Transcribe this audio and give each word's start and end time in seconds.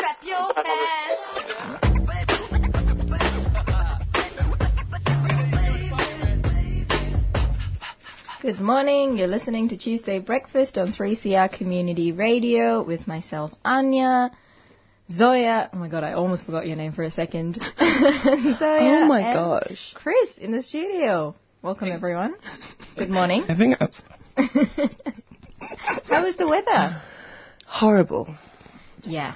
Clap 0.00 0.24
your 0.24 0.50
hands. 0.64 1.20
Good 8.40 8.60
morning. 8.60 9.18
You're 9.18 9.28
listening 9.28 9.68
to 9.68 9.76
Tuesday 9.76 10.18
Breakfast 10.18 10.78
on 10.78 10.86
3CR 10.88 11.52
Community 11.52 12.12
Radio 12.12 12.82
with 12.82 13.06
myself, 13.06 13.52
Anya, 13.62 14.30
Zoya. 15.10 15.68
Oh 15.70 15.76
my 15.76 15.88
god, 15.88 16.02
I 16.02 16.14
almost 16.14 16.46
forgot 16.46 16.66
your 16.66 16.76
name 16.76 16.92
for 16.92 17.02
a 17.02 17.10
second. 17.10 17.56
Zoya. 17.78 19.02
Oh 19.02 19.06
my 19.06 19.20
and 19.20 19.34
gosh. 19.34 19.92
Chris 19.92 20.38
in 20.38 20.52
the 20.52 20.62
studio. 20.62 21.34
Welcome 21.60 21.92
everyone. 21.92 22.36
Good 22.96 23.10
morning. 23.10 23.42
Having 23.42 23.74
us. 23.74 24.00
How 26.06 26.24
is 26.24 26.38
the 26.38 26.48
weather? 26.48 27.02
Horrible. 27.66 28.34
Yeah. 29.02 29.34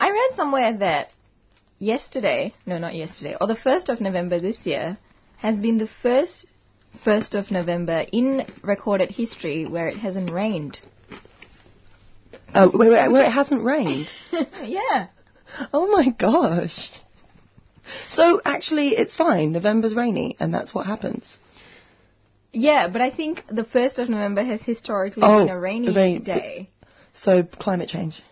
I 0.00 0.10
read 0.10 0.34
somewhere 0.34 0.72
that 0.78 1.08
yesterday, 1.78 2.52
no, 2.66 2.78
not 2.78 2.94
yesterday, 2.94 3.36
or 3.40 3.46
the 3.46 3.54
1st 3.54 3.88
of 3.90 4.00
November 4.00 4.40
this 4.40 4.64
year 4.66 4.98
has 5.38 5.58
been 5.58 5.78
the 5.78 5.86
first 6.02 6.46
1st 7.04 7.38
of 7.38 7.50
November 7.50 8.04
in 8.12 8.46
recorded 8.62 9.10
history 9.10 9.66
where 9.66 9.88
it 9.88 9.96
hasn't 9.98 10.30
rained. 10.30 10.80
Oh, 12.54 12.70
where, 12.76 12.90
where, 12.90 13.10
where 13.10 13.24
it 13.26 13.30
hasn't 13.32 13.62
rained. 13.62 14.08
yeah. 14.64 15.08
Oh 15.72 15.86
my 15.88 16.08
gosh. 16.10 16.90
So 18.08 18.40
actually, 18.44 18.88
it's 18.90 19.14
fine. 19.16 19.52
November's 19.52 19.94
rainy, 19.94 20.36
and 20.40 20.52
that's 20.52 20.74
what 20.74 20.86
happens. 20.86 21.36
Yeah, 22.52 22.88
but 22.92 23.00
I 23.00 23.10
think 23.10 23.44
the 23.48 23.62
1st 23.64 23.98
of 23.98 24.08
November 24.08 24.42
has 24.42 24.62
historically 24.62 25.22
Oh, 25.24 25.44
been 25.44 25.54
a 25.54 25.60
rainy 25.60 25.92
rain- 25.94 26.22
day. 26.22 26.70
So 27.12 27.42
climate 27.44 27.88
change. 27.88 28.22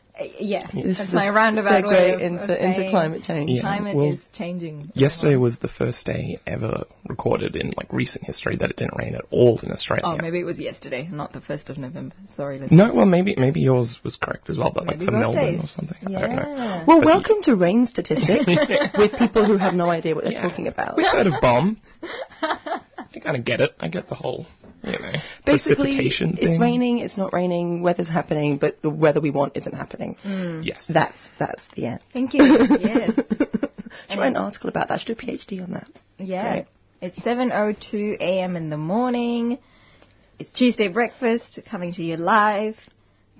Yeah, 0.40 0.66
This 0.74 0.98
that's 0.98 1.12
my 1.12 1.28
roundabout 1.30 1.84
segue 1.84 1.88
way 1.90 2.12
of, 2.14 2.20
into 2.20 2.42
of 2.52 2.60
into 2.60 2.90
climate 2.90 3.22
change. 3.22 3.50
Yeah. 3.50 3.60
Climate 3.62 3.96
well, 3.96 4.12
is 4.14 4.20
changing. 4.32 4.90
Yesterday 4.94 5.36
was 5.36 5.58
the 5.58 5.68
first 5.68 6.04
day 6.06 6.40
ever 6.46 6.84
recorded 7.08 7.54
in 7.54 7.70
like 7.76 7.92
recent 7.92 8.24
history 8.24 8.56
that 8.56 8.70
it 8.70 8.76
didn't 8.76 8.96
rain 8.98 9.14
at 9.14 9.24
all 9.30 9.60
in 9.62 9.70
Australia. 9.70 10.02
Oh, 10.04 10.16
maybe 10.20 10.40
it 10.40 10.44
was 10.44 10.58
yesterday, 10.58 11.08
not 11.10 11.32
the 11.32 11.40
1st 11.40 11.70
of 11.70 11.78
November. 11.78 12.16
Sorry, 12.34 12.58
listeners. 12.58 12.76
No, 12.76 12.94
well 12.94 13.06
maybe 13.06 13.36
maybe 13.36 13.60
yours 13.60 13.98
was 14.02 14.16
correct 14.16 14.50
as 14.50 14.58
well, 14.58 14.72
but 14.74 14.86
Maybe 14.86 14.98
like 14.98 15.06
for 15.06 15.12
Melbourne 15.12 15.40
birthdays. 15.56 15.64
or 15.64 15.68
something. 15.68 15.98
I 16.16 16.20
don't 16.20 16.36
know. 16.36 16.42
Yeah. 16.42 16.84
Well, 16.86 16.98
But- 16.98 17.06
welcome 17.06 17.42
to 17.42 17.54
rain 17.54 17.86
statistics 17.94 18.46
with 18.98 19.12
people 19.18 19.44
who 19.44 19.56
have 19.56 19.74
no 19.74 19.88
idea 19.88 20.14
what 20.16 20.24
they're 20.24 20.32
Yeah. 20.32 20.48
talking 20.48 20.66
about. 20.66 20.96
We've 20.96 21.06
heard 21.06 21.28
of 21.28 21.34
BOM. 21.40 21.80
I 23.14 23.20
kind 23.20 23.36
of 23.36 23.44
get 23.44 23.60
it. 23.60 23.74
I 23.80 23.88
get 23.88 24.08
the 24.08 24.14
whole, 24.14 24.46
you 24.82 24.92
know, 24.92 25.12
Basically, 25.46 25.86
precipitation 25.86 26.32
it's 26.38 26.40
thing. 26.52 26.60
raining, 26.60 26.98
it's 26.98 27.16
not 27.16 27.32
raining, 27.32 27.82
weather's 27.82 28.08
happening, 28.08 28.58
but 28.58 28.82
the 28.82 28.90
weather 28.90 29.20
we 29.20 29.30
want 29.30 29.56
isn't 29.56 29.74
happening. 29.74 30.16
Mm. 30.24 30.64
Yes. 30.64 30.86
That's 30.92 31.30
that's 31.38 31.66
the 31.74 31.86
end. 31.86 32.00
Thank 32.12 32.34
you. 32.34 32.42
yes. 32.80 33.12
Should 33.14 34.18
write 34.18 34.28
an 34.28 34.36
article 34.36 34.68
about 34.68 34.88
that. 34.88 34.94
I 34.94 34.98
should 34.98 35.18
do 35.18 35.26
a 35.26 35.32
PhD 35.32 35.62
on 35.62 35.72
that. 35.72 35.88
Yeah. 36.18 36.46
Right. 36.50 36.66
It's 37.00 37.18
7.02 37.20 38.18
a.m. 38.20 38.56
in 38.56 38.70
the 38.70 38.76
morning. 38.76 39.58
It's 40.38 40.50
Tuesday 40.50 40.88
breakfast 40.88 41.58
coming 41.70 41.92
to 41.94 42.02
you 42.02 42.16
live. 42.16 42.76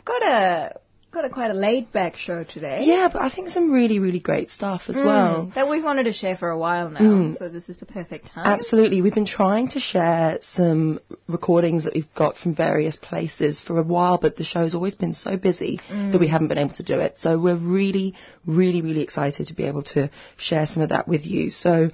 Got 0.04 0.22
a, 0.22 0.80
got 1.20 1.24
a 1.28 1.34
quite 1.34 1.50
a 1.50 1.54
laid 1.54 1.90
back 1.90 2.16
show 2.16 2.44
today. 2.44 2.84
Yeah, 2.84 3.08
but 3.12 3.20
I 3.22 3.28
think 3.28 3.48
some 3.48 3.72
really, 3.72 3.98
really 3.98 4.20
great 4.20 4.50
stuff 4.50 4.82
as 4.88 4.96
Mm, 4.96 5.04
well. 5.04 5.52
That 5.56 5.68
we've 5.68 5.82
wanted 5.82 6.04
to 6.04 6.12
share 6.12 6.36
for 6.36 6.48
a 6.50 6.58
while 6.58 6.90
now, 6.90 7.00
Mm. 7.00 7.36
so 7.36 7.48
this 7.48 7.68
is 7.68 7.78
the 7.78 7.86
perfect 7.86 8.28
time. 8.28 8.46
Absolutely. 8.46 9.02
We've 9.02 9.14
been 9.14 9.24
trying 9.40 9.66
to 9.68 9.80
share 9.80 10.38
some 10.42 11.00
recordings 11.26 11.84
that 11.84 11.94
we've 11.94 12.14
got 12.14 12.38
from 12.38 12.54
various 12.54 12.96
places 12.96 13.60
for 13.60 13.78
a 13.80 13.82
while, 13.82 14.18
but 14.18 14.36
the 14.36 14.44
show's 14.44 14.76
always 14.76 14.94
been 14.94 15.12
so 15.12 15.36
busy 15.36 15.80
that 16.12 16.20
we 16.20 16.28
haven't 16.28 16.48
been 16.48 16.58
able 16.58 16.74
to 16.74 16.84
do 16.84 17.00
it. 17.00 17.18
So 17.18 17.36
we're 17.36 17.56
really, 17.78 18.14
really, 18.46 18.80
really 18.80 19.00
excited 19.02 19.48
to 19.48 19.54
be 19.54 19.64
able 19.64 19.82
to 19.94 20.10
share 20.36 20.66
some 20.66 20.84
of 20.84 20.90
that 20.90 21.08
with 21.08 21.26
you. 21.26 21.50
So 21.50 21.90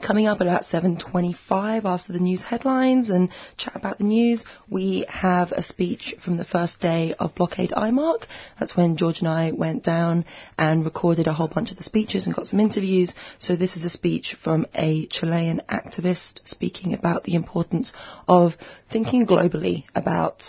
coming 0.00 0.26
up 0.26 0.40
at 0.40 0.46
about 0.46 0.62
7.25 0.62 1.84
after 1.84 2.12
the 2.12 2.18
news 2.18 2.42
headlines 2.42 3.10
and 3.10 3.28
chat 3.56 3.76
about 3.76 3.98
the 3.98 4.04
news, 4.04 4.44
we 4.68 5.04
have 5.08 5.52
a 5.52 5.62
speech 5.62 6.14
from 6.22 6.36
the 6.36 6.44
first 6.44 6.80
day 6.80 7.14
of 7.18 7.34
Blockade 7.34 7.70
IMARC. 7.70 8.24
That's 8.58 8.76
when 8.76 8.96
George 8.96 9.20
and 9.20 9.28
I 9.28 9.52
went 9.52 9.84
down 9.84 10.24
and 10.58 10.84
recorded 10.84 11.26
a 11.26 11.32
whole 11.32 11.48
bunch 11.48 11.70
of 11.70 11.76
the 11.76 11.82
speeches 11.82 12.26
and 12.26 12.34
got 12.34 12.46
some 12.46 12.60
interviews. 12.60 13.14
So 13.38 13.56
this 13.56 13.76
is 13.76 13.84
a 13.84 13.90
speech 13.90 14.36
from 14.42 14.66
a 14.74 15.06
Chilean 15.06 15.62
activist 15.68 16.46
speaking 16.48 16.94
about 16.94 17.24
the 17.24 17.34
importance 17.34 17.92
of 18.26 18.56
thinking 18.90 19.26
globally 19.26 19.84
about, 19.94 20.42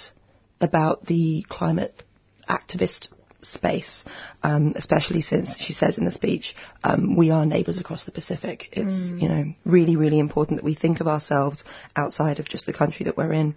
about 0.60 1.06
the 1.06 1.46
climate 1.50 2.04
activist 2.50 3.08
space, 3.42 4.04
um, 4.44 4.74
especially 4.76 5.22
since 5.22 5.58
she 5.58 5.74
says 5.74 5.98
in 5.98 6.06
the 6.06 6.12
speech, 6.12 6.56
um, 6.84 7.16
we 7.16 7.32
are 7.32 7.46
neighbours 7.46 7.80
across 7.80 8.06
the 8.06 8.12
Pacific. 8.12 8.70
It's 8.74 9.10
you 9.10 9.30
know 9.30 9.46
really 9.66 9.96
really 9.96 10.20
important 10.20 10.60
that 10.60 10.66
we 10.66 10.76
think 10.76 11.00
of 11.00 11.08
ourselves 11.08 11.64
outside 11.96 12.40
of 12.40 12.48
just 12.48 12.66
the 12.66 12.74
country 12.74 13.06
that 13.06 13.18
we're 13.18 13.34
in. 13.34 13.56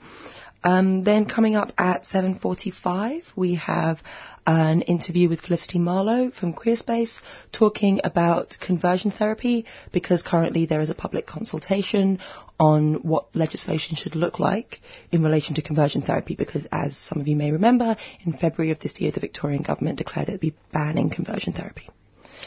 Um, 0.64 1.04
then 1.04 1.26
coming 1.26 1.56
up 1.56 1.72
at 1.76 2.04
7.45, 2.04 3.22
we 3.36 3.56
have 3.56 3.98
an 4.46 4.80
interview 4.80 5.28
with 5.28 5.42
Felicity 5.42 5.78
Marlowe 5.78 6.30
from 6.30 6.54
Queerspace 6.54 7.20
talking 7.52 8.00
about 8.02 8.56
conversion 8.60 9.10
therapy 9.10 9.66
because 9.92 10.22
currently 10.22 10.64
there 10.64 10.80
is 10.80 10.88
a 10.88 10.94
public 10.94 11.26
consultation 11.26 12.18
on 12.58 12.94
what 13.02 13.34
legislation 13.34 13.96
should 13.96 14.14
look 14.14 14.38
like 14.38 14.80
in 15.10 15.22
relation 15.22 15.54
to 15.56 15.62
conversion 15.62 16.02
therapy 16.02 16.34
because 16.36 16.66
as 16.70 16.96
some 16.96 17.20
of 17.20 17.26
you 17.26 17.36
may 17.36 17.50
remember, 17.50 17.96
in 18.24 18.32
February 18.32 18.70
of 18.70 18.78
this 18.78 19.00
year 19.00 19.10
the 19.10 19.20
Victorian 19.20 19.62
government 19.62 19.98
declared 19.98 20.28
it 20.28 20.32
would 20.32 20.40
be 20.40 20.54
banning 20.72 21.10
conversion 21.10 21.52
therapy. 21.52 21.88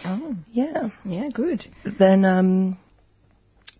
Oh, 0.05 0.35
Yeah. 0.51 0.89
yeah, 1.03 1.29
good. 1.33 1.65
Then 1.99 2.23
um, 2.23 2.77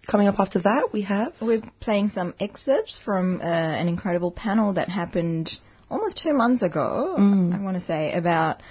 coming 0.10 0.28
up 0.28 0.40
after 0.40 0.60
that 0.60 0.92
we 0.92 1.04
have 1.04 1.34
We're 1.42 1.62
playing 1.80 2.10
some 2.10 2.34
excerpts 2.40 2.98
from 3.04 3.40
uh, 3.40 3.44
an 3.44 3.88
incredible 3.88 4.32
panel 4.32 4.74
that 4.74 4.90
happened 4.90 5.52
almost 5.90 6.18
two 6.22 6.34
months 6.34 6.62
ago, 6.64 7.16
I 7.18 7.64
want 7.64 7.76
to 7.80 7.86
say, 7.86 8.14
about 8.14 8.62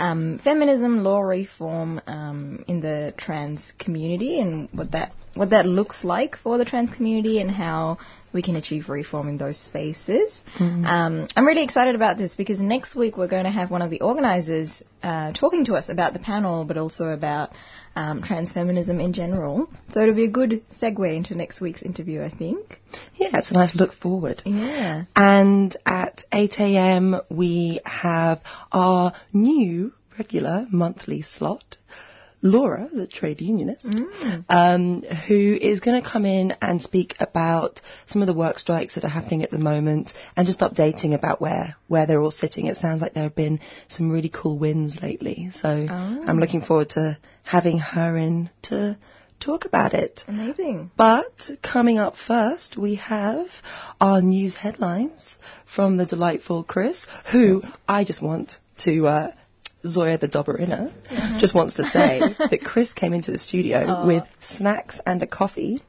um, 0.00 0.38
feminism, 0.38 1.04
law 1.04 1.20
reform 1.20 2.00
um, 2.06 2.64
in 2.66 2.80
the 2.80 3.12
trans 3.16 3.72
community 3.78 4.40
and 4.40 4.68
what 4.72 4.92
that 4.92 5.12
what 5.34 5.50
that 5.50 5.66
looks 5.66 6.02
like 6.02 6.36
for 6.36 6.58
the 6.58 6.64
trans 6.64 6.90
community 6.90 7.40
and 7.40 7.50
how 7.50 7.98
we 8.32 8.42
can 8.42 8.56
achieve 8.56 8.88
reform 8.88 9.28
in 9.28 9.36
those 9.36 9.58
spaces. 9.58 10.42
Um, 10.58 11.28
I'm 11.36 11.46
really 11.46 11.62
excited 11.62 11.94
about 11.94 12.16
this 12.16 12.34
because 12.34 12.60
next 12.60 12.96
week 12.96 13.16
we're 13.16 13.28
going 13.28 13.44
to 13.44 13.50
have 13.50 13.70
one 13.70 13.82
of 13.82 13.90
the 13.90 14.00
organisers 14.00 14.82
uh, 15.02 15.32
talking 15.32 15.64
to 15.66 15.74
us 15.74 15.88
about 15.88 16.14
the 16.14 16.18
panel, 16.18 16.64
but 16.64 16.76
also 16.76 17.06
about 17.06 17.52
um, 17.96 18.22
trans 18.22 18.52
feminism 18.52 19.00
in 19.00 19.12
general. 19.12 19.68
So 19.90 20.02
it'll 20.02 20.14
be 20.14 20.24
a 20.24 20.30
good 20.30 20.62
segue 20.80 21.16
into 21.16 21.34
next 21.34 21.60
week's 21.60 21.82
interview, 21.82 22.22
I 22.22 22.30
think. 22.30 22.80
yeah, 23.16 23.30
it's 23.34 23.50
a 23.50 23.54
nice 23.54 23.74
look 23.74 23.92
forward. 23.92 24.42
Yeah. 24.44 25.04
And 25.16 25.76
at 25.84 26.24
8 26.32 26.60
a.m. 26.60 27.20
we 27.28 27.80
have 27.84 28.40
our 28.72 29.12
new 29.32 29.92
regular 30.18 30.66
monthly 30.70 31.22
slot. 31.22 31.76
Laura, 32.42 32.88
the 32.92 33.06
trade 33.06 33.40
unionist, 33.40 33.86
um, 34.48 35.02
who 35.02 35.58
is 35.60 35.80
going 35.80 36.02
to 36.02 36.08
come 36.08 36.24
in 36.24 36.54
and 36.62 36.82
speak 36.82 37.14
about 37.20 37.80
some 38.06 38.22
of 38.22 38.26
the 38.26 38.34
work 38.34 38.58
strikes 38.58 38.94
that 38.94 39.04
are 39.04 39.08
happening 39.08 39.42
at 39.42 39.50
the 39.50 39.58
moment 39.58 40.12
and 40.36 40.46
just 40.46 40.60
updating 40.60 41.14
about 41.14 41.40
where, 41.40 41.76
where 41.88 42.06
they're 42.06 42.20
all 42.20 42.30
sitting. 42.30 42.66
It 42.66 42.76
sounds 42.76 43.02
like 43.02 43.12
there 43.12 43.24
have 43.24 43.34
been 43.34 43.60
some 43.88 44.10
really 44.10 44.30
cool 44.30 44.58
wins 44.58 45.00
lately. 45.02 45.50
So 45.52 45.68
I'm 45.68 46.38
looking 46.38 46.62
forward 46.62 46.90
to 46.90 47.18
having 47.42 47.78
her 47.78 48.16
in 48.16 48.50
to 48.62 48.96
talk 49.40 49.64
about 49.64 49.94
it. 49.94 50.24
Amazing. 50.28 50.90
But 50.96 51.50
coming 51.62 51.98
up 51.98 52.16
first, 52.16 52.76
we 52.76 52.96
have 52.96 53.46
our 54.00 54.20
news 54.20 54.54
headlines 54.54 55.36
from 55.74 55.96
the 55.96 56.06
delightful 56.06 56.62
Chris, 56.62 57.06
who 57.32 57.62
I 57.88 58.04
just 58.04 58.22
want 58.22 58.58
to 58.78 59.06
uh, 59.06 59.32
Zoya 59.86 60.18
the 60.18 60.28
Doberina, 60.28 60.92
just 61.40 61.54
wants 61.54 61.74
to 61.74 61.84
say 61.84 62.20
that 62.38 62.60
Chris 62.64 62.92
came 62.92 63.12
into 63.14 63.30
the 63.30 63.38
studio 63.38 64.06
with 64.06 64.24
snacks 64.40 65.00
and 65.06 65.22
a 65.22 65.26
coffee. 65.26 65.82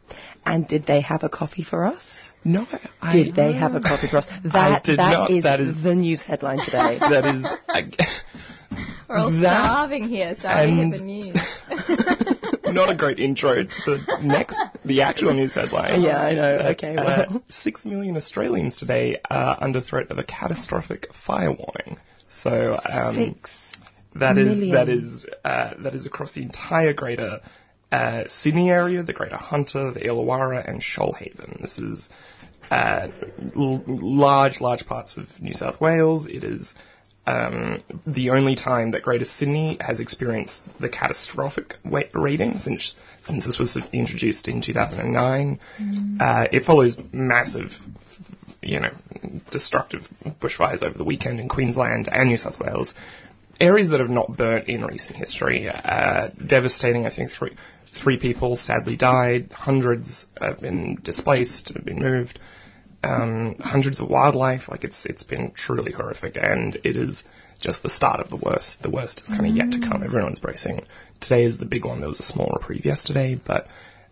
And 0.45 0.67
did 0.67 0.85
they 0.87 1.01
have 1.01 1.23
a 1.23 1.29
coffee 1.29 1.63
for 1.63 1.85
us? 1.85 2.31
No, 2.43 2.65
I, 2.99 3.11
Did 3.11 3.35
they 3.35 3.51
have 3.53 3.75
a 3.75 3.79
coffee 3.79 4.07
for 4.07 4.17
us? 4.17 4.27
That, 4.43 4.83
did 4.83 4.97
that 4.97 5.11
not. 5.11 5.29
is 5.31 5.43
That 5.43 5.59
is- 5.61 5.83
the 5.83 5.93
news 5.93 6.23
headline 6.23 6.57
today. 6.59 6.97
That 6.99 7.25
is. 7.35 7.45
I, 7.69 7.91
We're 9.09 9.17
all 9.17 9.31
That- 9.31 9.39
starving 9.41 10.07
here, 10.07 10.33
starving 10.39 10.79
and- 10.79 10.93
at 10.93 10.99
the 10.99 11.05
news. 11.05 12.73
not 12.73 12.89
a 12.89 12.95
great 12.95 13.19
intro 13.19 13.63
to 13.63 13.67
the 13.85 14.19
next, 14.23 14.57
the 14.85 15.01
actual 15.01 15.33
news 15.33 15.53
headline. 15.53 16.01
yeah, 16.01 16.19
I 16.21 16.33
know. 16.33 16.55
Okay, 16.71 16.95
Uh, 16.95 17.25
well. 17.29 17.43
six 17.49 17.85
million 17.85 18.15
Australians 18.17 18.77
today 18.77 19.17
are 19.29 19.57
under 19.61 19.81
threat 19.81 20.09
of 20.09 20.17
a 20.17 20.23
catastrophic 20.23 21.07
fire 21.25 21.51
warning. 21.51 21.99
So 22.29 22.79
um, 22.89 23.13
Six. 23.15 23.70
That 24.15 24.37
is 24.37 24.45
million. 24.47 24.71
that 24.71 24.89
is 24.89 25.25
uh, 25.43 25.73
that 25.79 25.95
is 25.95 26.05
across 26.05 26.33
the 26.33 26.41
entire 26.41 26.93
greater 26.93 27.39
uh, 27.91 28.23
Sydney 28.27 28.69
area, 28.71 29.03
the 29.03 29.13
Greater 29.13 29.37
Hunter, 29.37 29.91
the 29.91 29.99
Illawarra, 30.01 30.67
and 30.67 30.81
Shoalhaven. 30.81 31.61
This 31.61 31.77
is 31.77 32.07
uh, 32.69 33.09
l- 33.55 33.83
large, 33.87 34.61
large 34.61 34.85
parts 34.85 35.17
of 35.17 35.27
New 35.41 35.53
South 35.53 35.81
Wales. 35.81 36.25
It 36.25 36.43
is 36.45 36.73
um, 37.27 37.83
the 38.07 38.29
only 38.29 38.55
time 38.55 38.91
that 38.91 39.03
Greater 39.03 39.25
Sydney 39.25 39.77
has 39.81 39.99
experienced 39.99 40.61
the 40.79 40.89
catastrophic 40.89 41.75
wa- 41.83 42.03
rating 42.13 42.57
since 42.59 42.95
since 43.21 43.45
this 43.45 43.59
was 43.59 43.77
introduced 43.91 44.47
in 44.47 44.61
2009. 44.61 45.59
Uh, 46.19 46.47
it 46.51 46.63
follows 46.63 46.97
massive, 47.11 47.71
you 48.61 48.79
know, 48.79 48.91
destructive 49.51 50.01
bushfires 50.41 50.81
over 50.81 50.97
the 50.97 51.03
weekend 51.03 51.39
in 51.39 51.49
Queensland 51.49 52.07
and 52.11 52.29
New 52.29 52.37
South 52.37 52.59
Wales. 52.59 52.93
Areas 53.61 53.89
that 53.91 53.99
have 53.99 54.09
not 54.09 54.35
burnt 54.35 54.67
in 54.67 54.83
recent 54.83 55.17
history, 55.17 55.69
uh, 55.69 56.29
devastating. 56.47 57.05
I 57.05 57.15
think 57.15 57.31
three 57.31 57.55
three 58.03 58.17
people 58.17 58.55
sadly 58.55 58.97
died. 58.97 59.51
Hundreds 59.51 60.25
have 60.39 60.59
been 60.59 60.97
displaced, 61.03 61.71
have 61.75 61.85
been 61.85 61.99
moved 61.99 62.39
um, 63.03 63.55
hundreds 63.59 63.99
of 63.99 64.09
wildlife. 64.09 64.69
Like 64.69 64.83
it's 64.83 65.05
it's 65.05 65.23
been 65.23 65.51
truly 65.51 65.91
horrific, 65.91 66.37
and 66.37 66.75
it 66.83 66.95
is 66.95 67.23
just 67.59 67.83
the 67.83 67.89
start 67.89 68.19
of 68.19 68.29
the 68.29 68.37
worst. 68.37 68.81
The 68.81 68.89
worst 68.89 69.21
is 69.21 69.29
kind 69.29 69.45
of 69.47 69.55
yet 69.55 69.71
to 69.71 69.79
come. 69.79 70.03
Everyone's 70.03 70.39
bracing. 70.39 70.81
Today 71.19 71.43
is 71.43 71.57
the 71.57 71.65
big 71.65 71.85
one. 71.85 71.99
There 71.99 72.07
was 72.07 72.19
a 72.19 72.23
small 72.23 72.51
reprieve 72.59 72.85
yesterday, 72.85 73.39
but 73.43 73.67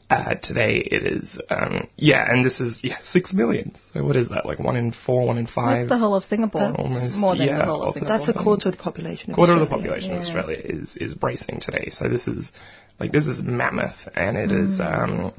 uh, 0.10 0.34
today 0.36 0.78
it 0.78 1.04
is 1.04 1.40
um, 1.50 1.88
yeah, 1.96 2.26
and 2.28 2.44
this 2.44 2.60
is 2.60 2.80
yeah 2.84 2.98
six 3.04 3.32
million. 3.32 3.76
So 3.94 4.04
what 4.04 4.16
is 4.16 4.30
that? 4.30 4.46
Like 4.46 4.60
one 4.60 4.76
in 4.76 4.92
four, 4.92 5.28
one 5.28 5.38
in 5.38 5.46
five. 5.46 5.80
That's 5.80 5.90
the 5.90 5.98
whole 5.98 6.16
of 6.16 6.24
Singapore. 6.24 6.74
Almost, 6.76 7.18
More 7.18 7.36
than 7.36 7.48
yeah, 7.48 7.60
the 7.60 7.66
whole 7.66 7.84
of 7.84 7.90
of 7.90 7.94
Singapore. 7.94 8.18
That's 8.18 8.30
a 8.30 8.34
quarter 8.34 8.70
of 8.70 8.78
the 8.78 8.82
population. 8.82 9.32
Of 9.32 9.36
quarter 9.36 9.54
of 9.54 9.60
the 9.60 9.66
Australia. 9.66 9.90
population 9.90 10.14
of 10.14 10.24
Australia 10.24 10.58
is 10.64 10.98
is 10.98 11.14
bracing 11.14 11.60
today. 11.60 11.90
So 11.90 12.10
this 12.10 12.28
is 12.28 12.52
like 13.00 13.12
this 13.12 13.28
is 13.28 13.42
mammoth, 13.42 14.08
and 14.16 14.36
it 14.36 14.52
is 14.52 14.82
um, 14.82 15.32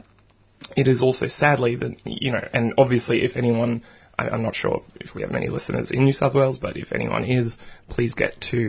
it 0.76 0.86
is 0.86 1.02
also 1.02 1.26
sadly 1.26 1.74
that 1.76 1.96
you 2.04 2.30
know, 2.30 2.46
and 2.54 2.74
obviously 2.78 3.24
if 3.24 3.36
anyone. 3.36 3.82
I- 4.20 4.30
I'm 4.34 4.42
not 4.42 4.54
sure 4.54 4.82
if 5.00 5.14
we 5.14 5.22
have 5.22 5.32
many 5.32 5.48
listeners 5.48 5.90
in 5.90 6.04
New 6.04 6.12
South 6.12 6.34
Wales, 6.34 6.58
but 6.58 6.76
if 6.76 6.92
anyone 6.92 7.24
is, 7.24 7.56
please 7.88 8.14
get 8.14 8.32
to 8.50 8.60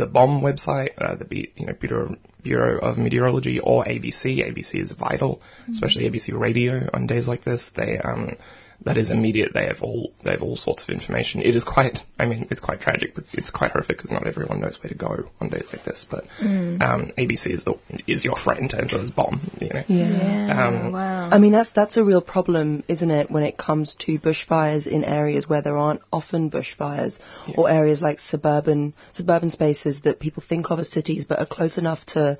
the 0.00 0.06
BOM 0.06 0.40
website, 0.48 0.90
uh, 0.98 1.14
the 1.14 1.24
B, 1.24 1.50
you 1.56 1.66
know 1.66 1.74
Bureau, 1.84 2.14
Bureau 2.42 2.78
of 2.88 2.98
Meteorology 2.98 3.58
or 3.60 3.84
ABC. 3.84 4.22
ABC 4.48 4.80
is 4.80 4.92
vital, 4.92 5.40
especially 5.70 6.04
ABC 6.10 6.32
Radio 6.46 6.88
on 6.94 7.06
days 7.06 7.26
like 7.28 7.42
this. 7.44 7.70
They 7.76 7.98
um, 7.98 8.34
that 8.82 8.96
is 8.96 9.10
immediate. 9.10 9.52
They 9.54 9.66
have 9.66 9.82
all 9.82 10.12
they 10.24 10.32
have 10.32 10.42
all 10.42 10.56
sorts 10.56 10.84
of 10.84 10.90
information. 10.90 11.42
It 11.42 11.56
is 11.56 11.64
quite. 11.64 11.98
I 12.18 12.26
mean, 12.26 12.46
it's 12.50 12.60
quite 12.60 12.80
tragic, 12.80 13.14
but 13.14 13.24
it's 13.32 13.50
quite 13.50 13.72
horrific 13.72 13.96
because 13.96 14.10
not 14.10 14.26
everyone 14.26 14.60
knows 14.60 14.78
where 14.82 14.90
to 14.90 14.96
go 14.96 15.30
on 15.40 15.48
days 15.48 15.68
like 15.72 15.84
this. 15.84 16.06
But 16.08 16.24
um, 16.40 17.12
ABC 17.18 17.50
is 17.50 17.64
the 17.64 17.74
is 18.06 18.24
your 18.24 18.36
friend 18.36 18.72
as 18.74 18.92
well 18.92 19.02
as 19.02 19.10
BOM. 19.10 19.40
You 19.60 19.68
know. 19.68 19.82
Yeah, 19.88 20.68
Um, 20.68 20.92
wow. 20.92 21.30
I 21.30 21.38
mean, 21.38 21.52
that's 21.52 21.72
that's 21.72 21.96
a 21.96 22.04
real 22.04 22.22
problem, 22.22 22.84
isn't 22.88 23.10
it, 23.10 23.30
when 23.30 23.42
it 23.42 23.56
comes 23.56 23.94
to 24.00 24.18
bushfires 24.18 24.86
in 24.86 25.04
areas 25.04 25.48
where 25.48 25.62
there 25.62 25.76
aren't 25.76 26.02
often 26.12 26.50
bushfires, 26.50 27.18
or 27.56 27.70
areas 27.70 28.02
like 28.02 28.20
suburban 28.20 28.94
suburban 29.12 29.50
spaces 29.50 30.02
that 30.02 30.20
people 30.20 30.42
think 30.46 30.70
of 30.70 30.78
as 30.78 30.90
cities, 30.90 31.24
but 31.24 31.38
are 31.38 31.46
close 31.46 31.78
enough 31.78 32.04
to 32.06 32.38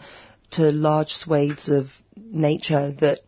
to 0.53 0.71
large 0.71 1.13
swathes 1.13 1.69
of 1.69 1.89
nature 2.17 2.93
that 3.01 3.21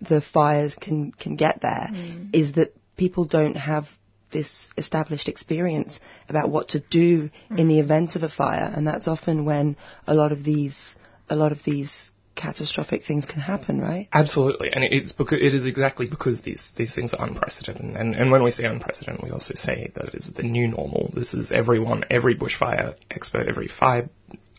the 0.00 0.20
fires 0.20 0.74
can 0.74 1.12
can 1.12 1.36
get 1.36 1.60
there. 1.62 1.88
Mm. 1.92 2.34
Is 2.34 2.52
that 2.52 2.74
people 2.96 3.24
don't 3.24 3.56
have 3.56 3.88
this 4.32 4.68
established 4.76 5.28
experience 5.28 6.00
about 6.28 6.48
what 6.50 6.68
to 6.70 6.80
do 6.90 7.30
mm. 7.50 7.58
in 7.58 7.68
the 7.68 7.78
event 7.78 8.16
of 8.16 8.22
a 8.22 8.28
fire, 8.28 8.72
and 8.74 8.86
that's 8.86 9.08
often 9.08 9.44
when 9.44 9.76
a 10.06 10.14
lot 10.14 10.32
of 10.32 10.44
these 10.44 10.94
a 11.28 11.36
lot 11.36 11.52
of 11.52 11.62
these 11.64 12.12
catastrophic 12.34 13.04
things 13.04 13.26
can 13.26 13.40
happen, 13.40 13.80
right? 13.80 14.08
Absolutely, 14.12 14.72
and 14.72 14.84
it's 14.84 15.12
because 15.12 15.38
it 15.40 15.54
is 15.54 15.66
exactly 15.66 16.06
because 16.06 16.40
these 16.42 16.72
these 16.76 16.94
things 16.94 17.14
are 17.14 17.26
unprecedented. 17.26 17.94
And 17.94 18.14
and 18.14 18.30
when 18.30 18.42
we 18.42 18.50
say 18.50 18.64
unprecedented, 18.64 19.22
we 19.22 19.30
also 19.30 19.54
say 19.54 19.90
that 19.94 20.06
it 20.06 20.14
is 20.14 20.30
the 20.34 20.42
new 20.42 20.68
normal. 20.68 21.10
This 21.14 21.34
is 21.34 21.52
everyone, 21.52 22.04
every 22.10 22.34
bushfire 22.34 22.96
expert, 23.10 23.48
every 23.48 23.68
fire 23.68 24.08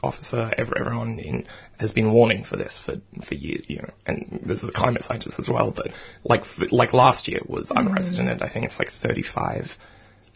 officer, 0.04 0.52
everyone 0.58 1.20
in 1.20 1.46
has 1.80 1.92
been 1.92 2.12
warning 2.12 2.44
for 2.44 2.58
this 2.58 2.80
for 2.84 2.96
for 3.26 3.36
years. 3.36 3.66
You 3.68 3.78
know, 3.78 3.90
and 4.06 4.42
there's 4.46 4.62
the 4.62 4.72
climate 4.72 5.04
scientists 5.04 5.40
as 5.40 5.50
well. 5.50 5.72
But 5.72 5.92
like 6.24 6.44
like 6.72 6.94
last 6.94 7.28
year 7.28 7.40
was 7.48 7.70
mm-hmm. 7.70 7.88
unprecedented. 7.88 8.42
I 8.42 8.50
think 8.50 8.66
it's 8.66 8.80
like 8.80 8.90
35 8.90 9.78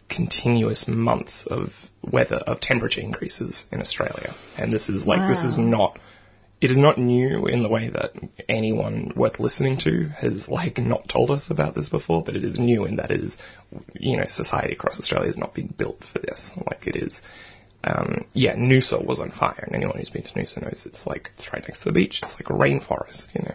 continuous 0.08 0.88
months 0.88 1.46
of 1.46 1.68
weather 2.02 2.36
of 2.36 2.60
temperature 2.60 3.00
increases 3.00 3.66
in 3.70 3.80
Australia, 3.80 4.34
and 4.56 4.72
this 4.72 4.88
is 4.88 5.06
like 5.06 5.28
this 5.28 5.44
is 5.44 5.56
not 5.58 5.98
it 6.60 6.70
is 6.70 6.78
not 6.78 6.98
new 6.98 7.46
in 7.46 7.60
the 7.60 7.68
way 7.68 7.88
that 7.88 8.12
anyone 8.48 9.12
worth 9.14 9.38
listening 9.38 9.78
to 9.78 10.08
has 10.08 10.48
like 10.48 10.78
not 10.78 11.08
told 11.08 11.30
us 11.30 11.50
about 11.50 11.74
this 11.74 11.88
before, 11.88 12.22
but 12.24 12.34
it 12.34 12.42
is 12.42 12.58
new 12.58 12.84
in 12.84 12.96
that 12.96 13.12
it 13.12 13.20
is, 13.20 13.36
you 13.94 14.16
know, 14.16 14.24
society 14.26 14.72
across 14.72 14.98
Australia 14.98 15.28
has 15.28 15.38
not 15.38 15.54
been 15.54 15.68
built 15.68 16.02
for 16.12 16.18
this. 16.18 16.52
Like 16.68 16.86
it 16.88 16.96
is, 16.96 17.22
um, 17.84 18.24
yeah, 18.32 18.56
Noosa 18.56 19.04
was 19.04 19.20
on 19.20 19.30
fire, 19.30 19.64
and 19.66 19.74
anyone 19.74 19.98
who's 19.98 20.10
been 20.10 20.22
to 20.22 20.30
Noosa 20.30 20.62
knows 20.62 20.82
it's 20.84 21.06
like 21.06 21.30
it's 21.34 21.52
right 21.52 21.62
next 21.62 21.80
to 21.80 21.84
the 21.86 21.92
beach. 21.92 22.20
It's 22.22 22.34
like 22.34 22.50
a 22.50 22.52
rainforest, 22.52 23.26
you 23.34 23.42
know. 23.42 23.54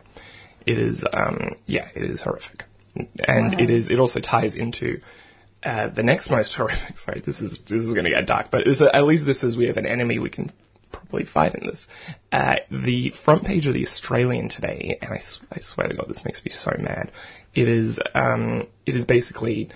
It 0.65 0.77
is, 0.77 1.03
um, 1.11 1.55
yeah, 1.65 1.89
it 1.93 2.03
is 2.09 2.21
horrific, 2.21 2.63
and 2.95 3.59
it 3.59 3.69
is. 3.69 3.89
It 3.89 3.99
also 3.99 4.19
ties 4.19 4.55
into. 4.55 4.99
Uh, 5.61 5.87
the 5.87 6.03
next 6.03 6.29
most 6.29 6.53
horrific. 6.57 6.97
Sorry, 6.97 7.21
this 7.21 7.39
is 7.39 7.57
this 7.69 7.81
is 7.81 7.93
going 7.93 8.03
to 8.03 8.09
get 8.09 8.25
dark, 8.25 8.47
but 8.51 8.67
it's, 8.67 8.81
at 8.81 9.05
least 9.05 9.25
this 9.25 9.43
is 9.43 9.55
we 9.55 9.67
have 9.67 9.77
an 9.77 9.85
enemy 9.85 10.19
we 10.19 10.29
can 10.29 10.51
probably 10.91 11.25
fight 11.25 11.55
in 11.55 11.67
this. 11.67 11.87
Uh, 12.31 12.55
the 12.69 13.11
front 13.25 13.43
page 13.43 13.67
of 13.67 13.73
the 13.73 13.85
Australian 13.85 14.49
today, 14.49 14.97
and 15.01 15.11
I 15.11 15.59
swear 15.61 15.87
to 15.87 15.95
God, 15.95 16.07
this 16.07 16.23
makes 16.25 16.43
me 16.43 16.51
so 16.51 16.71
mad. 16.79 17.11
It 17.53 17.67
is 17.67 17.99
um, 18.13 18.67
it 18.85 18.95
is 18.95 19.05
basically 19.05 19.69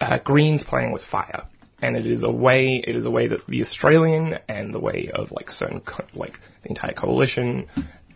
uh, 0.00 0.18
Greens 0.18 0.64
playing 0.64 0.92
with 0.92 1.02
fire, 1.02 1.44
and 1.84 1.98
it 1.98 2.06
is 2.06 2.22
a 2.22 2.30
way 2.30 2.76
it 2.76 2.96
is 2.96 3.04
a 3.04 3.10
way 3.10 3.28
that 3.28 3.46
the 3.46 3.60
Australian 3.60 4.38
and 4.48 4.72
the 4.72 4.80
way 4.80 5.10
of 5.12 5.30
like 5.32 5.50
certain 5.50 5.80
co- 5.80 6.06
like 6.14 6.38
the 6.62 6.70
entire 6.70 6.94
coalition, 6.94 7.66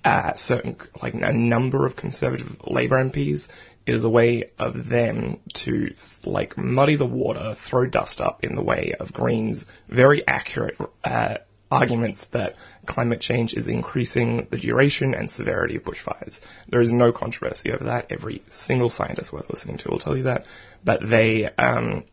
uh, 0.05 0.35
certain 0.37 0.77
like 1.03 1.13
a 1.15 1.33
number 1.33 1.85
of 1.85 1.95
conservative 1.95 2.49
Labor 2.67 2.97
MPs. 3.05 3.49
It 3.87 3.95
is 3.95 4.05
a 4.05 4.11
way 4.11 4.45
of 4.59 4.89
them 4.89 5.41
to 5.65 5.95
like 6.25 6.57
muddy 6.57 6.97
the 6.97 7.07
water, 7.07 7.57
throw 7.69 7.87
dust 7.87 8.21
up 8.21 8.43
in 8.43 8.55
the 8.55 8.63
way 8.63 8.95
of 8.99 9.13
Greens' 9.13 9.65
very 9.89 10.27
accurate 10.27 10.77
uh, 11.05 11.37
arguments 11.71 12.27
that 12.33 12.55
climate 12.87 13.21
change 13.21 13.53
is 13.53 13.69
increasing 13.69 14.47
the 14.51 14.59
duration 14.59 15.15
and 15.15 15.31
severity 15.31 15.77
of 15.77 15.83
bushfires. 15.83 16.41
There 16.69 16.81
is 16.81 16.93
no 16.93 17.13
controversy 17.13 17.71
over 17.73 17.85
that. 17.85 18.11
Every 18.11 18.43
single 18.51 18.89
scientist 18.89 19.33
worth 19.33 19.51
listening 19.51 19.79
to 19.79 19.91
will 19.91 19.99
tell 19.99 20.17
you 20.17 20.25
that. 20.25 20.45
But 20.85 21.01
they, 21.09 21.51
um, 21.57 22.05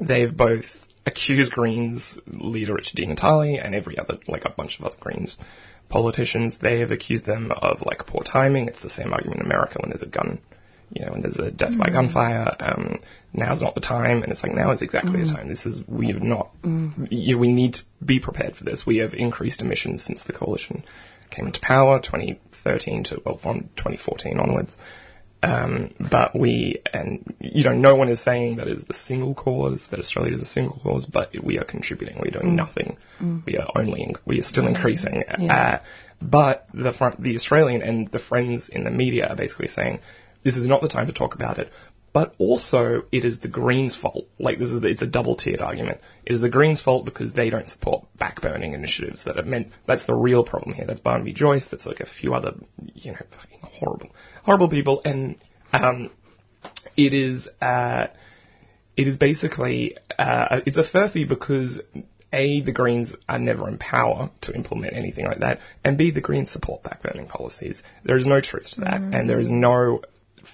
they've 0.00 0.36
both 0.36 0.64
accused 1.06 1.52
Greens 1.52 2.18
leader 2.26 2.74
Richard 2.74 2.96
Di 2.96 3.06
Natale 3.06 3.58
and 3.58 3.74
every 3.74 3.98
other, 3.98 4.18
like 4.26 4.44
a 4.44 4.50
bunch 4.50 4.78
of 4.78 4.84
other 4.84 4.96
Greens 5.00 5.36
politicians, 5.88 6.58
they 6.58 6.80
have 6.80 6.90
accused 6.90 7.26
them 7.26 7.50
of 7.50 7.82
like 7.82 8.06
poor 8.06 8.22
timing. 8.22 8.68
It's 8.68 8.82
the 8.82 8.90
same 8.90 9.12
argument 9.12 9.40
in 9.40 9.46
America 9.46 9.78
when 9.80 9.90
there's 9.90 10.02
a 10.02 10.06
gun 10.06 10.38
you 10.90 11.04
know, 11.04 11.12
when 11.12 11.20
there's 11.20 11.38
a 11.38 11.50
death 11.50 11.76
by 11.78 11.88
mm. 11.88 11.92
gunfire, 11.92 12.56
um, 12.60 13.00
now's 13.34 13.60
not 13.60 13.74
the 13.74 13.80
time, 13.80 14.22
and 14.22 14.32
it's 14.32 14.42
like 14.42 14.54
now 14.54 14.70
is 14.70 14.82
exactly 14.82 15.12
the 15.12 15.26
mm. 15.26 15.36
time. 15.36 15.48
This 15.48 15.66
is 15.66 15.82
we 15.86 16.08
have 16.08 16.22
not, 16.22 16.50
mm. 16.62 17.08
you, 17.10 17.38
we 17.38 17.52
need 17.52 17.74
to 17.74 17.82
be 18.04 18.20
prepared 18.20 18.56
for 18.56 18.64
this. 18.64 18.86
We 18.86 18.98
have 18.98 19.14
increased 19.14 19.60
emissions 19.60 20.02
since 20.02 20.24
the 20.24 20.32
coalition 20.32 20.84
came 21.30 21.46
into 21.46 21.60
power, 21.60 22.00
2013 22.00 23.04
to 23.04 23.22
well 23.24 23.38
from 23.38 23.68
2014 23.76 24.38
onwards. 24.38 24.76
Um, 25.40 25.94
but 26.10 26.38
we, 26.38 26.80
and 26.92 27.24
you 27.38 27.64
know, 27.64 27.72
no 27.72 27.94
one 27.94 28.08
is 28.08 28.20
saying 28.22 28.56
that 28.56 28.66
is 28.66 28.84
the 28.84 28.94
single 28.94 29.34
cause, 29.34 29.86
that 29.90 30.00
Australia 30.00 30.32
is 30.34 30.42
a 30.42 30.46
single 30.46 30.78
cause, 30.82 31.06
but 31.06 31.30
we 31.42 31.58
are 31.58 31.64
contributing. 31.64 32.20
We're 32.20 32.32
doing 32.32 32.56
nothing. 32.56 32.96
We 33.46 33.56
are 33.56 33.68
only, 33.76 34.02
in, 34.02 34.14
we 34.26 34.40
are 34.40 34.44
still 34.44 34.66
increasing. 34.66 35.22
Uh, 35.28 35.78
but 36.20 36.66
the 36.74 36.92
front, 36.92 37.22
the 37.22 37.36
Australian 37.36 37.82
and 37.82 38.08
the 38.08 38.18
friends 38.18 38.68
in 38.68 38.82
the 38.82 38.90
media 38.90 39.28
are 39.28 39.36
basically 39.36 39.68
saying, 39.68 40.00
this 40.42 40.56
is 40.56 40.66
not 40.66 40.82
the 40.82 40.88
time 40.88 41.06
to 41.06 41.12
talk 41.12 41.34
about 41.34 41.58
it. 41.58 41.72
But 42.12 42.34
also 42.38 43.02
it 43.12 43.24
is 43.24 43.40
the 43.40 43.48
Greens' 43.48 43.96
fault. 43.96 44.26
Like 44.38 44.58
this 44.58 44.70
is 44.70 44.82
it's 44.84 45.02
a 45.02 45.06
double 45.06 45.36
tiered 45.36 45.60
argument. 45.60 46.00
It 46.24 46.32
is 46.32 46.40
the 46.40 46.48
Greens' 46.48 46.82
fault 46.82 47.04
because 47.04 47.32
they 47.32 47.50
don't 47.50 47.68
support 47.68 48.06
backburning 48.18 48.74
initiatives 48.74 49.24
that 49.24 49.38
are 49.38 49.44
meant 49.44 49.68
that's 49.86 50.06
the 50.06 50.14
real 50.14 50.44
problem 50.44 50.74
here. 50.74 50.86
That's 50.86 51.00
Barnaby 51.00 51.32
Joyce. 51.32 51.68
That's 51.68 51.86
like 51.86 52.00
a 52.00 52.06
few 52.06 52.34
other 52.34 52.54
you 52.94 53.12
know 53.12 53.18
fucking 53.18 53.60
horrible 53.62 54.10
horrible 54.42 54.68
people, 54.68 55.02
and 55.04 55.36
um, 55.72 56.10
it 56.96 57.14
is 57.14 57.48
uh, 57.60 58.06
it 58.96 59.06
is 59.06 59.16
basically 59.16 59.96
uh, 60.18 60.60
it's 60.66 60.78
a 60.78 60.84
furphy 60.84 61.28
because 61.28 61.80
a 62.32 62.60
the 62.62 62.72
Greens 62.72 63.14
are 63.28 63.38
never 63.38 63.68
in 63.68 63.78
power 63.78 64.30
to 64.42 64.54
implement 64.54 64.94
anything 64.94 65.26
like 65.26 65.40
that, 65.40 65.60
and 65.84 65.96
b 65.98 66.10
the 66.10 66.20
Greens 66.20 66.50
support 66.50 66.82
backburning 66.82 67.28
policies. 67.28 67.82
There 68.04 68.16
is 68.16 68.26
no 68.26 68.40
truth 68.40 68.70
to 68.72 68.80
that, 68.82 69.00
and 69.00 69.28
there 69.28 69.38
is 69.38 69.50
no 69.50 70.02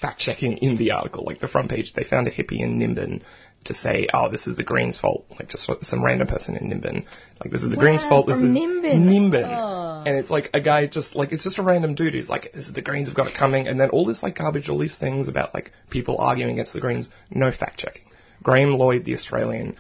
fact 0.00 0.20
checking 0.20 0.58
in 0.58 0.76
the 0.76 0.92
article. 0.92 1.24
Like 1.24 1.40
the 1.40 1.48
front 1.48 1.70
page, 1.70 1.92
they 1.94 2.04
found 2.04 2.26
a 2.26 2.30
hippie 2.30 2.60
in 2.60 2.78
Nimbin 2.78 3.22
to 3.64 3.74
say, 3.74 4.06
"Oh, 4.12 4.30
this 4.30 4.46
is 4.46 4.56
the 4.56 4.62
Greens' 4.62 4.98
fault." 4.98 5.26
Like 5.30 5.48
just 5.48 5.68
some 5.82 6.04
random 6.04 6.26
person 6.26 6.56
in 6.56 6.68
Nimbin. 6.68 7.04
Like 7.42 7.50
this 7.50 7.62
is 7.62 7.70
the 7.70 7.76
Greens' 7.76 8.04
fault. 8.04 8.26
This 8.26 8.38
is 8.38 8.44
Nimbin. 8.44 9.04
Nimbin. 9.06 10.06
And 10.06 10.18
it's 10.18 10.30
like 10.30 10.50
a 10.52 10.60
guy 10.60 10.86
just 10.86 11.14
like 11.14 11.32
it's 11.32 11.44
just 11.44 11.58
a 11.58 11.62
random 11.62 11.94
dude 11.94 12.14
who's 12.14 12.28
like, 12.28 12.52
"This 12.52 12.66
is 12.66 12.72
the 12.72 12.82
Greens 12.82 13.08
have 13.08 13.16
got 13.16 13.26
it 13.26 13.34
coming," 13.34 13.68
and 13.68 13.80
then 13.80 13.90
all 13.90 14.04
this 14.04 14.22
like 14.22 14.36
garbage, 14.36 14.68
all 14.68 14.78
these 14.78 14.98
things 14.98 15.28
about 15.28 15.54
like 15.54 15.72
people 15.90 16.18
arguing 16.18 16.52
against 16.52 16.72
the 16.72 16.80
Greens. 16.80 17.08
No 17.30 17.50
fact 17.50 17.78
checking. 17.78 18.04
Graham 18.42 18.76
Lloyd, 18.76 19.04
the 19.04 19.14
Australian. 19.14 19.76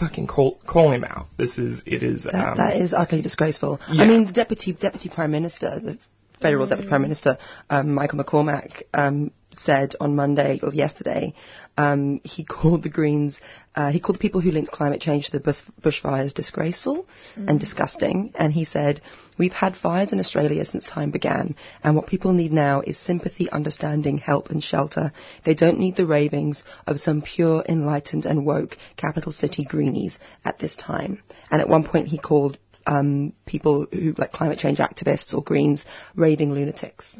Fucking 0.00 0.26
call 0.26 0.58
call 0.66 0.90
him 0.90 1.04
out. 1.04 1.26
This 1.36 1.56
is 1.56 1.82
it 1.86 2.02
is 2.02 2.24
That, 2.24 2.34
um, 2.34 2.56
that 2.56 2.76
is 2.76 2.92
utterly 2.92 3.22
disgraceful. 3.22 3.80
Yeah. 3.88 4.02
I 4.02 4.08
mean, 4.08 4.26
the 4.26 4.32
deputy 4.32 4.72
deputy 4.72 5.08
prime 5.08 5.30
minister, 5.30 5.78
the 5.78 5.98
federal 6.40 6.66
deputy 6.66 6.88
prime 6.88 7.02
minister, 7.02 7.38
um, 7.70 7.92
Michael 7.94 8.18
McCormack, 8.22 8.82
um, 8.94 9.30
said 9.56 9.94
on 10.00 10.14
Monday 10.14 10.60
or 10.62 10.72
yesterday, 10.72 11.34
um, 11.76 12.20
he 12.24 12.44
called 12.44 12.82
the 12.82 12.88
Greens, 12.88 13.40
uh, 13.74 13.90
he 13.90 14.00
called 14.00 14.16
the 14.16 14.20
people 14.20 14.40
who 14.40 14.50
linked 14.50 14.70
climate 14.70 15.00
change 15.00 15.26
to 15.26 15.32
the 15.32 15.40
bush, 15.40 15.62
bushfires 15.80 16.34
disgraceful 16.34 17.06
and 17.36 17.58
disgusting. 17.58 18.32
And 18.36 18.52
he 18.52 18.64
said, 18.64 19.00
"We've 19.36 19.52
had 19.52 19.76
fires 19.76 20.12
in 20.12 20.18
Australia 20.18 20.64
since 20.64 20.84
time 20.84 21.10
began, 21.10 21.56
and 21.82 21.96
what 21.96 22.06
people 22.06 22.32
need 22.32 22.52
now 22.52 22.80
is 22.80 22.98
sympathy, 22.98 23.50
understanding, 23.50 24.18
help, 24.18 24.50
and 24.50 24.62
shelter. 24.62 25.12
They 25.44 25.54
don't 25.54 25.78
need 25.78 25.96
the 25.96 26.06
ravings 26.06 26.64
of 26.86 27.00
some 27.00 27.22
pure, 27.22 27.64
enlightened, 27.68 28.26
and 28.26 28.46
woke 28.46 28.76
capital 28.96 29.32
city 29.32 29.64
greenies 29.64 30.18
at 30.44 30.58
this 30.58 30.76
time." 30.76 31.22
And 31.50 31.60
at 31.60 31.68
one 31.68 31.84
point, 31.84 32.08
he 32.08 32.18
called 32.18 32.58
um, 32.88 33.34
people 33.46 33.86
who 33.92 34.14
like 34.16 34.32
climate 34.32 34.58
change 34.58 34.78
activists 34.78 35.34
or 35.34 35.42
Greens 35.42 35.84
raving 36.16 36.52
lunatics. 36.52 37.16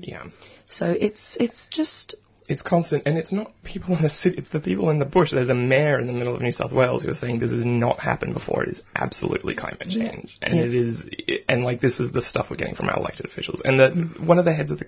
yeah. 0.00 0.24
So 0.70 0.86
it's 0.90 1.36
it's 1.40 1.68
just 1.68 2.14
it's 2.48 2.62
constant, 2.62 3.04
and 3.06 3.16
it's 3.18 3.32
not 3.32 3.52
people 3.62 3.96
in 3.96 4.02
the 4.02 4.08
city, 4.08 4.38
it's 4.38 4.50
the 4.50 4.60
people 4.60 4.90
in 4.90 4.98
the 4.98 5.04
bush. 5.04 5.32
There's 5.32 5.48
a 5.48 5.54
mayor 5.54 5.98
in 5.98 6.06
the 6.06 6.12
middle 6.12 6.34
of 6.34 6.42
New 6.42 6.52
South 6.52 6.72
Wales 6.72 7.02
who 7.02 7.10
is 7.10 7.20
saying 7.20 7.38
this 7.38 7.52
has 7.52 7.64
not 7.64 7.98
happened 8.00 8.34
before. 8.34 8.64
It 8.64 8.70
is 8.70 8.82
absolutely 8.94 9.54
climate 9.54 9.88
change, 9.88 10.38
and 10.42 10.54
Yeah. 10.54 10.64
it 10.64 10.74
is, 10.74 11.04
and 11.48 11.64
like 11.64 11.80
this 11.80 12.00
is 12.00 12.12
the 12.12 12.22
stuff 12.22 12.50
we're 12.50 12.56
getting 12.56 12.74
from 12.74 12.88
our 12.88 12.98
elected 12.98 13.26
officials. 13.26 13.62
And 13.64 13.78
the, 13.80 13.90
one 14.24 14.38
of 14.38 14.44
the 14.44 14.54
heads 14.54 14.70
of 14.70 14.78
the 14.78 14.86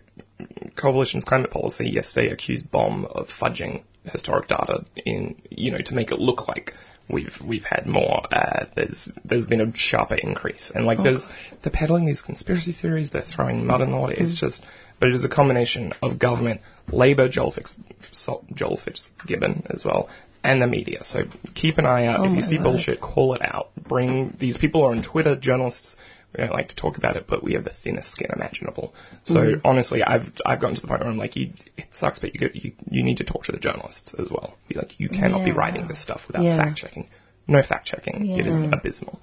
coalition's 0.76 1.24
climate 1.24 1.50
policy 1.50 1.88
yesterday 1.88 2.30
accused 2.30 2.70
BOM 2.70 3.04
of 3.06 3.28
fudging 3.28 3.82
historic 4.04 4.48
data 4.48 4.84
in, 4.96 5.36
you 5.50 5.70
know, 5.70 5.78
to 5.78 5.94
make 5.94 6.10
it 6.10 6.18
look 6.18 6.48
like 6.48 6.74
we've 7.08 7.34
we've 7.44 7.64
had 7.64 7.86
more. 7.86 8.22
Uh, 8.32 8.66
there's 8.74 9.08
there's 9.24 9.46
been 9.46 9.60
a 9.60 9.74
sharper 9.74 10.14
increase, 10.16 10.72
and 10.74 10.86
like 10.86 10.98
there's 11.02 11.26
they're 11.62 11.72
peddling 11.72 12.06
these 12.06 12.22
conspiracy 12.22 12.72
theories. 12.72 13.10
They're 13.10 13.22
throwing 13.22 13.66
mud 13.66 13.80
in 13.80 13.90
the 13.90 13.96
water. 13.96 14.14
It's 14.16 14.38
just, 14.38 14.64
but 15.00 15.08
it 15.08 15.14
is 15.14 15.24
a 15.24 15.28
combination 15.28 15.92
of 16.02 16.18
government, 16.18 16.60
Labor, 16.92 17.28
Joel, 17.28 17.52
Fix, 17.52 17.78
so- 18.12 18.44
Joel 18.54 18.76
Fitzgibbon 18.78 19.66
as 19.70 19.84
well, 19.84 20.08
and 20.42 20.60
the 20.60 20.66
media. 20.66 21.04
So 21.04 21.24
keep 21.54 21.78
an 21.78 21.86
eye 21.86 22.06
out. 22.06 22.20
Oh 22.20 22.24
if 22.24 22.32
you 22.36 22.42
see 22.42 22.58
bullshit, 22.58 23.00
call 23.00 23.34
it 23.34 23.42
out. 23.42 23.70
Bring 23.76 24.36
these 24.38 24.58
people 24.58 24.82
are 24.84 24.90
on 24.92 25.02
Twitter, 25.02 25.36
journalists. 25.36 25.96
We 26.36 26.42
don't 26.44 26.52
like 26.52 26.68
to 26.68 26.76
talk 26.76 26.96
about 26.96 27.16
it, 27.16 27.26
but 27.28 27.42
we 27.44 27.52
have 27.54 27.64
the 27.64 27.70
thinnest 27.70 28.10
skin 28.10 28.30
imaginable. 28.34 28.94
So 29.24 29.36
Mm. 29.40 29.60
honestly, 29.64 30.02
I've 30.02 30.32
I've 30.44 30.60
gotten 30.60 30.76
to 30.76 30.82
the 30.82 30.88
point 30.88 31.00
where 31.00 31.10
I'm 31.10 31.16
like, 31.18 31.36
you, 31.36 31.52
it 31.76 31.86
sucks, 31.92 32.18
but 32.18 32.34
you, 32.34 32.40
get, 32.40 32.56
you 32.56 32.72
you 32.90 33.02
need 33.02 33.18
to 33.18 33.24
talk 33.24 33.44
to 33.44 33.52
the 33.52 33.58
journalists 33.58 34.14
as 34.18 34.30
well. 34.30 34.56
Be 34.68 34.74
like, 34.74 34.98
you 34.98 35.08
cannot 35.08 35.44
be 35.44 35.52
writing 35.52 35.86
this 35.86 36.02
stuff 36.02 36.22
without 36.26 36.42
Yeah. 36.42 36.56
fact 36.56 36.76
checking. 36.76 37.08
No 37.46 37.62
fact 37.62 37.86
checking. 37.86 38.26
It 38.38 38.46
is 38.46 38.62
abysmal. 38.72 39.20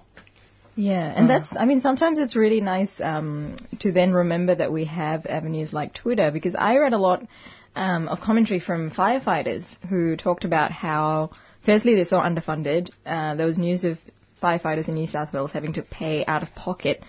Yeah, 0.76 1.14
and 1.16 1.30
that's, 1.30 1.56
I 1.58 1.66
mean, 1.66 1.82
sometimes 1.82 2.18
it's 2.18 2.36
really 2.36 2.62
nice 2.62 3.02
um, 3.02 3.58
to 3.80 3.92
then 3.92 4.14
remember 4.14 4.56
that 4.56 4.72
we 4.72 4.86
have 4.86 5.26
avenues 5.26 5.74
like 5.74 5.94
Twitter 5.94 6.32
because 6.32 6.56
I 6.56 6.78
read 6.78 6.94
a 6.94 6.98
lot 6.98 7.28
um, 7.76 8.08
of 8.08 8.22
commentary 8.22 8.62
from 8.62 8.90
firefighters 8.90 9.64
who 9.90 10.16
talked 10.16 10.46
about 10.46 10.72
how, 10.72 11.32
firstly, 11.66 11.96
they're 11.96 12.06
so 12.06 12.20
underfunded. 12.20 12.90
Uh, 13.06 13.36
there 13.36 13.46
was 13.46 13.58
news 13.58 13.84
of 13.84 13.98
firefighters 14.42 14.88
in 14.88 14.96
New 14.96 15.08
South 15.08 15.34
Wales 15.34 15.52
having 15.52 15.74
to 15.74 15.82
pay 15.82 16.26
out 16.26 16.44
of 16.44 16.54
pocket 16.56 17.04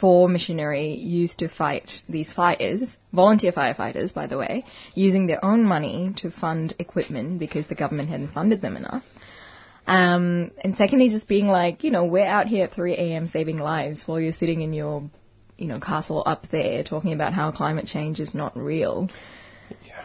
for 0.00 0.28
machinery 0.28 0.94
used 0.94 1.38
to 1.38 1.48
fight 1.48 2.02
these 2.08 2.32
fires, 2.32 2.96
volunteer 3.12 3.52
firefighters, 3.52 4.12
by 4.12 4.26
the 4.26 4.36
way, 4.36 4.64
using 4.94 5.26
their 5.26 5.42
own 5.44 5.64
money 5.64 6.12
to 6.16 6.30
fund 6.30 6.74
equipment 6.78 7.38
because 7.38 7.66
the 7.68 7.74
government 7.74 8.08
hadn't 8.08 8.32
funded 8.32 8.60
them 8.60 8.76
enough. 8.76 9.04
Um, 9.86 10.50
and 10.62 10.74
secondly, 10.74 11.08
just 11.10 11.28
being 11.28 11.46
like, 11.46 11.84
you 11.84 11.90
know, 11.90 12.04
we're 12.04 12.26
out 12.26 12.48
here 12.48 12.64
at 12.64 12.72
3 12.72 12.94
a.m. 12.94 13.28
saving 13.28 13.58
lives 13.58 14.06
while 14.06 14.20
you're 14.20 14.32
sitting 14.32 14.60
in 14.60 14.72
your, 14.72 15.08
you 15.56 15.68
know, 15.68 15.78
castle 15.78 16.22
up 16.26 16.48
there 16.50 16.82
talking 16.82 17.12
about 17.12 17.32
how 17.32 17.52
climate 17.52 17.86
change 17.86 18.18
is 18.18 18.34
not 18.34 18.56
real. 18.56 19.08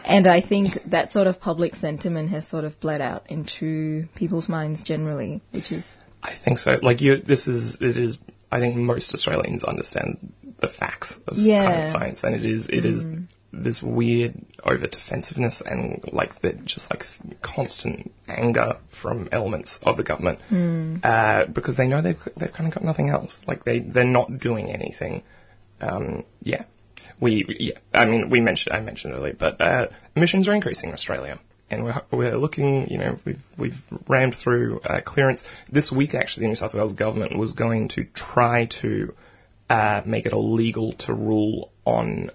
And 0.04 0.26
I 0.26 0.40
think 0.40 0.70
that 0.86 1.12
sort 1.12 1.26
of 1.26 1.40
public 1.40 1.74
sentiment 1.74 2.30
has 2.30 2.46
sort 2.46 2.64
of 2.64 2.78
bled 2.80 3.00
out 3.00 3.30
into 3.30 4.04
people's 4.14 4.48
minds 4.48 4.82
generally, 4.82 5.40
which 5.50 5.72
is 5.72 5.84
I 6.22 6.34
think 6.36 6.58
so. 6.58 6.78
Like 6.82 7.00
you, 7.00 7.16
this 7.16 7.46
is 7.48 7.78
it 7.80 7.96
is. 7.96 8.18
I 8.50 8.60
think 8.60 8.76
most 8.76 9.12
Australians 9.14 9.64
understand 9.64 10.32
the 10.60 10.68
facts 10.68 11.18
of 11.26 11.36
Yeah. 11.38 11.64
climate 11.64 11.90
science, 11.90 12.24
and 12.24 12.34
it 12.34 12.44
is 12.44 12.68
it 12.68 12.84
is 12.84 13.04
this 13.52 13.82
weird 13.82 14.34
over 14.64 14.86
defensiveness 14.86 15.62
and 15.64 16.02
like 16.12 16.40
the 16.40 16.52
just 16.64 16.90
like 16.90 17.04
constant 17.42 18.10
anger 18.28 18.78
from 19.02 19.28
elements 19.30 19.78
of 19.82 19.96
the 19.98 20.02
government 20.02 20.38
uh, 21.04 21.44
because 21.46 21.76
they 21.76 21.86
know 21.86 22.00
they've 22.00 22.20
they've 22.36 22.52
kind 22.52 22.66
of 22.68 22.74
got 22.74 22.84
nothing 22.84 23.08
else. 23.10 23.38
Like 23.46 23.64
they 23.64 23.80
they're 23.80 24.04
not 24.04 24.38
doing 24.38 24.70
anything. 24.70 25.22
Um, 25.80 26.24
yeah. 26.40 26.64
We, 27.20 27.44
yeah, 27.58 27.78
I 27.92 28.06
mean, 28.06 28.30
we 28.30 28.40
mentioned, 28.40 28.74
I 28.74 28.80
mentioned 28.80 29.14
earlier, 29.14 29.34
but 29.38 29.60
uh, 29.60 29.88
emissions 30.16 30.48
are 30.48 30.54
increasing 30.54 30.88
in 30.90 30.94
Australia, 30.94 31.38
and 31.72 31.84
we're 31.84 32.02
we're 32.12 32.36
looking, 32.36 32.88
you 32.88 32.98
know, 32.98 33.18
we've 33.24 33.42
we've 33.58 33.78
rammed 34.06 34.36
through 34.36 34.80
uh, 34.80 35.00
clearance 35.00 35.42
this 35.70 35.90
week. 35.90 36.14
Actually, 36.14 36.44
the 36.44 36.48
New 36.50 36.56
South 36.56 36.74
Wales 36.74 36.92
government 36.92 37.36
was 37.38 37.54
going 37.54 37.88
to 37.90 38.04
try 38.04 38.66
to 38.82 39.14
uh, 39.70 40.02
make 40.04 40.26
it 40.26 40.32
illegal 40.32 40.92
to 40.92 41.14
rule 41.14 41.72
on 41.86 42.30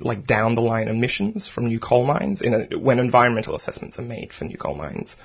like 0.00 0.26
down 0.26 0.54
the 0.56 0.60
line 0.60 0.88
emissions 0.88 1.48
from 1.48 1.66
new 1.66 1.78
coal 1.78 2.04
mines 2.04 2.42
in 2.42 2.52
a, 2.54 2.78
when 2.78 2.98
environmental 2.98 3.54
assessments 3.54 3.98
are 3.98 4.02
made 4.02 4.32
for 4.32 4.44
new 4.44 4.58
coal 4.58 4.74
mines. 4.74 5.16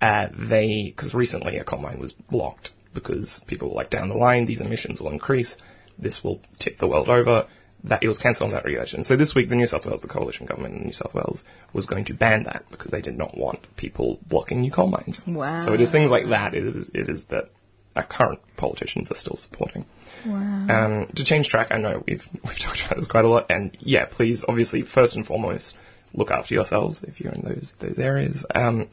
Uh, 0.00 0.28
they 0.48 0.84
because 0.96 1.14
recently 1.14 1.58
a 1.58 1.64
coal 1.64 1.80
mine 1.80 1.98
was 1.98 2.12
blocked 2.12 2.70
because 2.94 3.40
people 3.46 3.68
were 3.68 3.74
like 3.74 3.90
down 3.90 4.08
the 4.08 4.14
line 4.14 4.46
these 4.46 4.62
emissions 4.62 4.98
will 4.98 5.12
increase, 5.12 5.58
this 5.98 6.24
will 6.24 6.40
tip 6.58 6.78
the 6.78 6.88
world 6.88 7.10
over. 7.10 7.46
That 7.84 8.02
it 8.02 8.08
was 8.08 8.18
cancelled 8.18 8.48
on 8.48 8.54
that 8.54 8.64
regulation. 8.64 9.04
So 9.04 9.16
this 9.16 9.34
week, 9.34 9.48
the 9.48 9.54
New 9.54 9.66
South 9.66 9.86
Wales, 9.86 10.02
the 10.02 10.08
coalition 10.08 10.46
government 10.46 10.74
in 10.74 10.82
New 10.86 10.92
South 10.92 11.14
Wales, 11.14 11.44
was 11.72 11.86
going 11.86 12.06
to 12.06 12.14
ban 12.14 12.42
that 12.44 12.64
because 12.70 12.90
they 12.90 13.00
did 13.00 13.16
not 13.16 13.38
want 13.38 13.60
people 13.76 14.18
blocking 14.26 14.60
new 14.60 14.72
coal 14.72 14.88
mines. 14.88 15.20
Wow. 15.26 15.64
So 15.64 15.74
it 15.74 15.80
is 15.80 15.92
things 15.92 16.10
like 16.10 16.26
that. 16.28 16.54
It 16.54 16.64
is, 16.64 16.90
it 16.92 17.08
is 17.08 17.26
that 17.26 17.50
our 17.94 18.04
current 18.06 18.40
politicians 18.56 19.10
are 19.10 19.14
still 19.14 19.36
supporting. 19.36 19.84
wow. 20.26 20.66
Um, 20.68 21.12
to 21.14 21.24
change 21.24 21.48
track, 21.48 21.68
I 21.70 21.78
know 21.78 22.02
we've 22.06 22.22
we've 22.44 22.58
talked 22.58 22.80
about 22.86 22.98
this 22.98 23.08
quite 23.08 23.24
a 23.24 23.28
lot, 23.28 23.46
and 23.50 23.76
yeah, 23.80 24.06
please, 24.06 24.44
obviously, 24.46 24.82
first 24.82 25.16
and 25.16 25.26
foremost, 25.26 25.74
look 26.14 26.30
after 26.30 26.54
yourselves 26.54 27.02
if 27.02 27.20
you're 27.20 27.32
in 27.32 27.42
those 27.42 27.72
those 27.80 27.98
areas. 27.98 28.44
Um, 28.54 28.88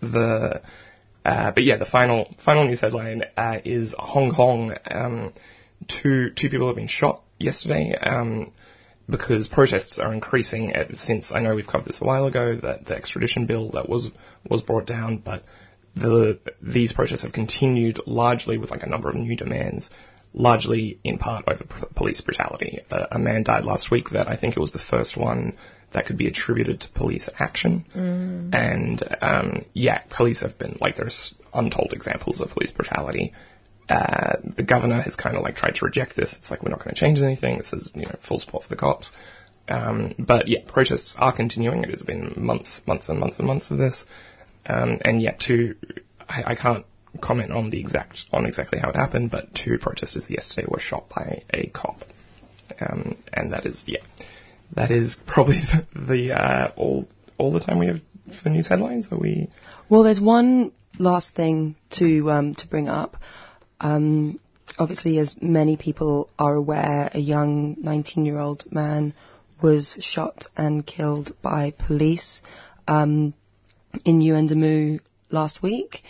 the 0.00 0.62
uh, 1.24 1.50
but 1.52 1.62
yeah, 1.62 1.76
the 1.76 1.86
final 1.86 2.34
final 2.44 2.66
news 2.66 2.80
headline 2.80 3.24
uh, 3.36 3.58
is 3.64 3.94
Hong 3.98 4.34
Kong. 4.34 4.74
Um, 4.90 5.32
two 5.88 6.30
two 6.30 6.48
people 6.48 6.66
have 6.66 6.76
been 6.76 6.88
shot 6.88 7.22
yesterday. 7.42 7.94
Um, 7.94 8.52
because 9.08 9.48
protests 9.48 9.98
are 9.98 10.12
increasing 10.12 10.72
at, 10.74 10.96
since 10.96 11.32
I 11.32 11.40
know 11.40 11.54
we've 11.54 11.66
covered 11.66 11.86
this 11.86 12.00
a 12.00 12.04
while 12.04 12.26
ago 12.26 12.56
that 12.56 12.86
the 12.86 12.94
extradition 12.94 13.46
bill 13.46 13.70
that 13.70 13.88
was 13.88 14.10
was 14.48 14.62
brought 14.62 14.86
down, 14.86 15.18
but 15.18 15.44
the 15.94 16.38
these 16.62 16.92
protests 16.92 17.22
have 17.22 17.32
continued 17.32 18.00
largely 18.06 18.58
with 18.58 18.70
like 18.70 18.82
a 18.82 18.88
number 18.88 19.08
of 19.08 19.14
new 19.16 19.36
demands, 19.36 19.90
largely 20.32 20.98
in 21.04 21.18
part 21.18 21.44
over 21.48 21.64
p- 21.64 21.86
police 21.94 22.20
brutality. 22.20 22.80
Uh, 22.90 23.06
a 23.10 23.18
man 23.18 23.42
died 23.42 23.64
last 23.64 23.90
week 23.90 24.10
that 24.10 24.28
I 24.28 24.36
think 24.36 24.56
it 24.56 24.60
was 24.60 24.72
the 24.72 24.78
first 24.78 25.16
one 25.16 25.54
that 25.92 26.06
could 26.06 26.16
be 26.16 26.26
attributed 26.26 26.80
to 26.80 26.88
police 26.94 27.28
action, 27.38 27.84
and 28.52 29.02
um, 29.20 29.64
yeah, 29.74 30.02
police 30.16 30.40
have 30.40 30.58
been 30.58 30.78
like 30.80 30.96
there's 30.96 31.34
untold 31.52 31.92
examples 31.92 32.40
of 32.40 32.50
police 32.50 32.72
brutality. 32.72 33.32
Uh, 33.88 34.36
the 34.44 34.62
governor 34.62 35.00
has 35.00 35.16
kind 35.16 35.36
of 35.36 35.42
like 35.42 35.56
tried 35.56 35.74
to 35.74 35.84
reject 35.84 36.16
this. 36.16 36.36
It's 36.38 36.50
like 36.50 36.62
we're 36.62 36.70
not 36.70 36.78
going 36.78 36.94
to 36.94 37.00
change 37.00 37.20
anything. 37.20 37.58
This 37.58 37.72
is 37.72 37.90
you 37.94 38.02
know 38.02 38.16
full 38.26 38.38
support 38.38 38.64
for 38.64 38.68
the 38.68 38.76
cops. 38.76 39.12
Um, 39.68 40.14
but 40.18 40.48
yeah, 40.48 40.60
protests 40.66 41.14
are 41.18 41.34
continuing. 41.34 41.84
It 41.84 41.90
has 41.90 42.02
been 42.02 42.34
months, 42.36 42.80
months 42.86 43.08
and 43.08 43.18
months 43.18 43.38
and 43.38 43.46
months 43.46 43.70
of 43.70 43.78
this. 43.78 44.04
Um, 44.66 44.98
and 45.04 45.20
yet 45.20 45.40
to, 45.40 45.74
I, 46.28 46.52
I 46.52 46.54
can't 46.54 46.84
comment 47.20 47.52
on 47.52 47.70
the 47.70 47.80
exact, 47.80 48.24
on 48.32 48.46
exactly 48.46 48.78
how 48.78 48.90
it 48.90 48.96
happened, 48.96 49.30
but 49.30 49.54
two 49.54 49.78
protesters 49.78 50.28
yesterday 50.28 50.66
were 50.68 50.78
shot 50.78 51.08
by 51.08 51.42
a 51.50 51.68
cop. 51.68 52.02
Um, 52.80 53.16
and 53.32 53.52
that 53.52 53.66
is, 53.66 53.84
yeah, 53.86 54.02
that 54.74 54.90
is 54.90 55.16
probably 55.26 55.60
the, 55.94 56.00
the 56.00 56.32
uh, 56.32 56.72
all, 56.76 57.06
all 57.38 57.52
the 57.52 57.60
time 57.60 57.78
we 57.78 57.86
have 57.86 58.00
for 58.42 58.48
news 58.48 58.68
headlines. 58.68 59.08
Are 59.10 59.18
we? 59.18 59.48
Well, 59.88 60.02
there's 60.02 60.20
one 60.20 60.72
last 60.98 61.34
thing 61.34 61.76
to 61.98 62.30
um, 62.30 62.54
to 62.54 62.68
bring 62.68 62.88
up. 62.88 63.16
Um, 63.82 64.38
obviously, 64.78 65.18
as 65.18 65.34
many 65.42 65.76
people 65.76 66.30
are 66.38 66.54
aware, 66.54 67.10
a 67.12 67.18
young 67.18 67.76
19-year-old 67.76 68.72
man 68.72 69.12
was 69.60 69.96
shot 70.00 70.46
and 70.56 70.86
killed 70.86 71.34
by 71.42 71.72
police 71.72 72.42
um, 72.88 73.34
in 74.04 74.20
Yuendumu 74.20 75.00
last 75.30 75.62
week 75.62 76.02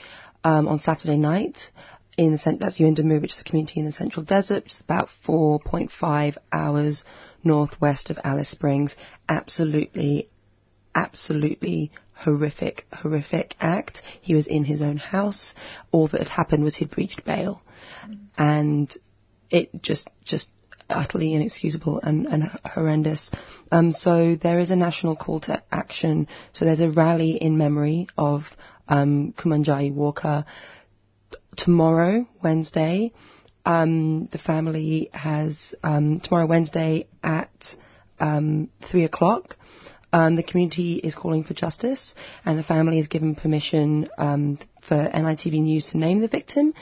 um, 0.45 0.69
on 0.69 0.79
Saturday 0.79 1.17
night. 1.17 1.71
In 2.19 2.33
the 2.33 2.39
cent- 2.39 2.61
that's 2.61 2.79
Yuendumu, 2.79 3.23
which 3.23 3.33
is 3.33 3.41
a 3.41 3.45
community 3.45 3.81
in 3.81 3.87
the 3.87 3.93
Central 3.93 4.25
Desert, 4.25 4.65
which 4.65 4.75
is 4.75 4.81
about 4.81 5.09
4.5 5.27 6.37
hours 6.53 7.05
northwest 7.43 8.11
of 8.11 8.19
Alice 8.23 8.51
Springs. 8.51 8.97
Absolutely, 9.29 10.29
absolutely 10.95 11.91
horrific, 12.13 12.87
horrific 12.93 13.55
act. 13.61 14.03
He 14.21 14.35
was 14.35 14.47
in 14.47 14.65
his 14.65 14.83
own 14.83 14.97
house. 14.97 15.55
All 15.91 16.09
that 16.09 16.19
had 16.19 16.29
happened 16.29 16.65
was 16.65 16.77
he'd 16.77 16.91
breached 16.91 17.25
bail, 17.25 17.63
and 18.37 18.95
it 19.51 19.71
just, 19.83 20.09
just 20.25 20.51
utterly 20.89 21.35
inexcusable 21.35 22.01
and, 22.01 22.27
and 22.27 22.45
horrendous. 22.65 23.31
Um, 23.71 23.93
so 23.93 24.37
there 24.37 24.59
is 24.59 24.71
a 24.71 24.77
national 24.77 25.17
call 25.17 25.41
to 25.41 25.63
action. 25.71 26.29
So 26.53 26.65
there's 26.65 26.81
a 26.81 26.91
rally 26.91 27.33
in 27.33 27.59
memory 27.59 28.09
of 28.17 28.43
um, 28.89 29.35
Walker 29.45 30.45
tomorrow, 31.57 32.27
Wednesday. 32.43 33.13
Um, 33.65 34.27
the 34.33 34.39
family 34.39 35.11
has 35.13 35.75
um, 35.83 36.21
tomorrow, 36.21 36.47
Wednesday 36.47 37.07
at 37.23 37.77
um, 38.19 38.71
three 38.91 39.05
o'clock. 39.05 39.57
Um, 40.13 40.37
the 40.37 40.43
community 40.43 40.95
is 40.95 41.15
calling 41.15 41.43
for 41.43 41.55
justice, 41.55 42.15
and 42.45 42.59
the 42.59 42.63
family 42.63 42.99
has 42.99 43.09
given 43.09 43.35
permission 43.35 44.09
um, 44.19 44.59
for 44.87 44.97
NITV 44.97 45.63
News 45.63 45.87
to 45.91 45.99
name 45.99 46.21
the 46.21 46.29
victim. 46.29 46.75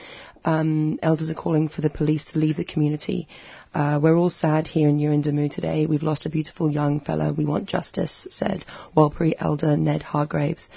Um, 0.45 0.99
elders 1.03 1.31
are 1.31 1.35
calling 1.35 1.69
for 1.69 1.81
the 1.81 1.91
police 1.91 2.25
to 2.33 2.39
leave 2.39 2.57
the 2.57 2.65
community. 2.65 3.29
Uh, 3.73 4.01
we're 4.03 4.17
all 4.17 4.31
sad 4.31 4.67
here 4.67 4.89
in 4.89 4.99
Yuendumu 4.99 5.51
today. 5.51 5.87
We've 5.87 6.03
lost 6.03 6.27
a 6.27 6.31
beautiful 6.31 6.71
young 6.71 6.99
fellow. 6.99 7.33
We 7.33 7.45
want 7.45 7.69
justice, 7.69 8.27
said 8.31 8.65
Warlpiri 8.97 9.35
elder 9.39 9.77
Ned 9.77 10.03
Hargraves. 10.03 10.69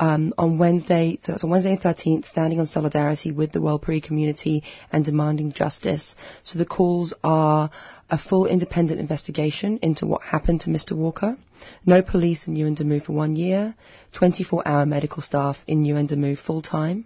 Um, 0.00 0.32
on 0.38 0.58
Wednesday, 0.58 1.18
so 1.22 1.32
it's 1.34 1.42
on 1.42 1.50
Wednesday 1.50 1.74
the 1.74 1.82
13th, 1.82 2.26
standing 2.26 2.60
on 2.60 2.66
solidarity 2.66 3.32
with 3.32 3.50
the 3.50 3.58
Warlpiri 3.58 4.00
community 4.00 4.62
and 4.92 5.04
demanding 5.04 5.50
justice. 5.50 6.14
So 6.44 6.56
the 6.56 6.64
calls 6.64 7.12
are 7.24 7.68
a 8.10 8.16
full 8.16 8.46
independent 8.46 9.00
investigation 9.00 9.78
into 9.82 10.06
what 10.06 10.22
happened 10.22 10.60
to 10.62 10.70
Mr. 10.70 10.92
Walker, 10.92 11.36
no 11.84 12.00
police 12.00 12.46
in 12.46 12.54
Yuendumu 12.54 13.02
for 13.02 13.12
one 13.12 13.36
year, 13.36 13.74
24-hour 14.14 14.86
medical 14.86 15.22
staff 15.22 15.58
in 15.66 15.84
Yuendumu 15.84 16.38
full-time, 16.38 17.04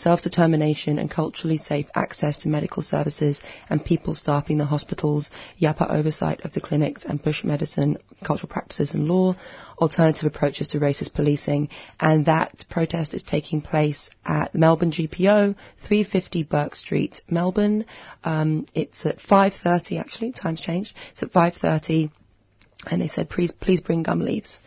self-determination 0.00 0.98
and 0.98 1.10
culturally 1.10 1.58
safe 1.58 1.86
access 1.94 2.38
to 2.38 2.48
medical 2.48 2.82
services 2.82 3.40
and 3.68 3.84
people 3.84 4.14
staffing 4.14 4.58
the 4.58 4.64
hospitals, 4.64 5.30
Yapa 5.60 5.90
oversight 5.90 6.40
of 6.44 6.52
the 6.52 6.60
clinics 6.60 7.04
and 7.04 7.22
bush 7.22 7.44
medicine, 7.44 7.98
cultural 8.24 8.48
practices 8.48 8.94
and 8.94 9.08
law, 9.08 9.34
alternative 9.78 10.26
approaches 10.26 10.68
to 10.68 10.78
racist 10.80 11.14
policing, 11.14 11.68
and 11.98 12.26
that 12.26 12.64
protest 12.68 13.14
is 13.14 13.22
taking 13.22 13.60
place 13.60 14.10
at 14.24 14.54
Melbourne 14.54 14.90
GPO, 14.90 15.54
350 15.86 16.42
Bourke 16.44 16.74
Street, 16.74 17.20
Melbourne. 17.28 17.84
Um, 18.24 18.66
it's 18.74 19.06
at 19.06 19.18
5.30 19.18 20.00
actually, 20.00 20.32
time's 20.32 20.60
changed. 20.60 20.94
It's 21.12 21.22
at 21.22 21.32
5.30 21.32 22.10
and 22.86 23.00
they 23.00 23.08
said 23.08 23.28
please, 23.28 23.52
please 23.52 23.80
bring 23.80 24.02
gum 24.02 24.20
leaves. 24.20 24.58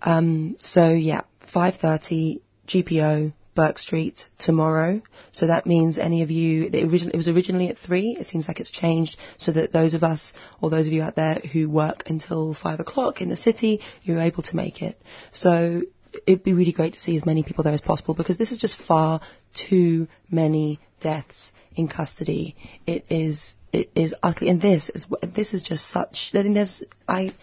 Um, 0.00 0.56
so 0.60 0.90
yeah, 0.90 1.22
5.30 1.54 2.40
GPO, 2.66 3.32
Bourke 3.54 3.78
Street 3.78 4.28
tomorrow. 4.38 5.02
So 5.32 5.46
that 5.46 5.66
means 5.66 5.98
any 5.98 6.22
of 6.22 6.30
you, 6.30 6.70
it, 6.72 6.90
was 6.90 7.28
originally 7.28 7.68
at 7.68 7.78
3. 7.78 8.16
It 8.18 8.26
seems 8.26 8.48
like 8.48 8.60
it's 8.60 8.70
changed 8.70 9.16
so 9.38 9.52
that 9.52 9.72
those 9.72 9.94
of 9.94 10.02
us, 10.02 10.32
or 10.60 10.70
those 10.70 10.86
of 10.86 10.92
you 10.92 11.02
out 11.02 11.16
there 11.16 11.34
who 11.52 11.68
work 11.68 12.04
until 12.06 12.54
5 12.54 12.80
o'clock 12.80 13.20
in 13.20 13.28
the 13.28 13.36
city, 13.36 13.80
you're 14.02 14.20
able 14.20 14.42
to 14.44 14.56
make 14.56 14.82
it. 14.82 15.00
So 15.32 15.82
it'd 16.26 16.44
be 16.44 16.52
really 16.52 16.72
great 16.72 16.94
to 16.94 16.98
see 16.98 17.16
as 17.16 17.26
many 17.26 17.42
people 17.42 17.64
there 17.64 17.72
as 17.72 17.80
possible 17.80 18.14
because 18.14 18.36
this 18.36 18.52
is 18.52 18.58
just 18.58 18.80
far 18.80 19.20
too 19.54 20.08
many 20.30 20.80
deaths 21.00 21.52
in 21.74 21.88
custody. 21.88 22.56
It 22.86 23.04
is, 23.10 23.54
it 23.72 23.90
is 23.94 24.14
utterly, 24.22 24.50
and 24.50 24.60
this 24.60 24.90
is, 24.90 25.06
this 25.34 25.54
is 25.54 25.62
just 25.62 25.88
such, 25.88 26.30
I 26.34 26.42
think 26.42 26.54
there's, 26.54 26.84
I, 27.08 27.34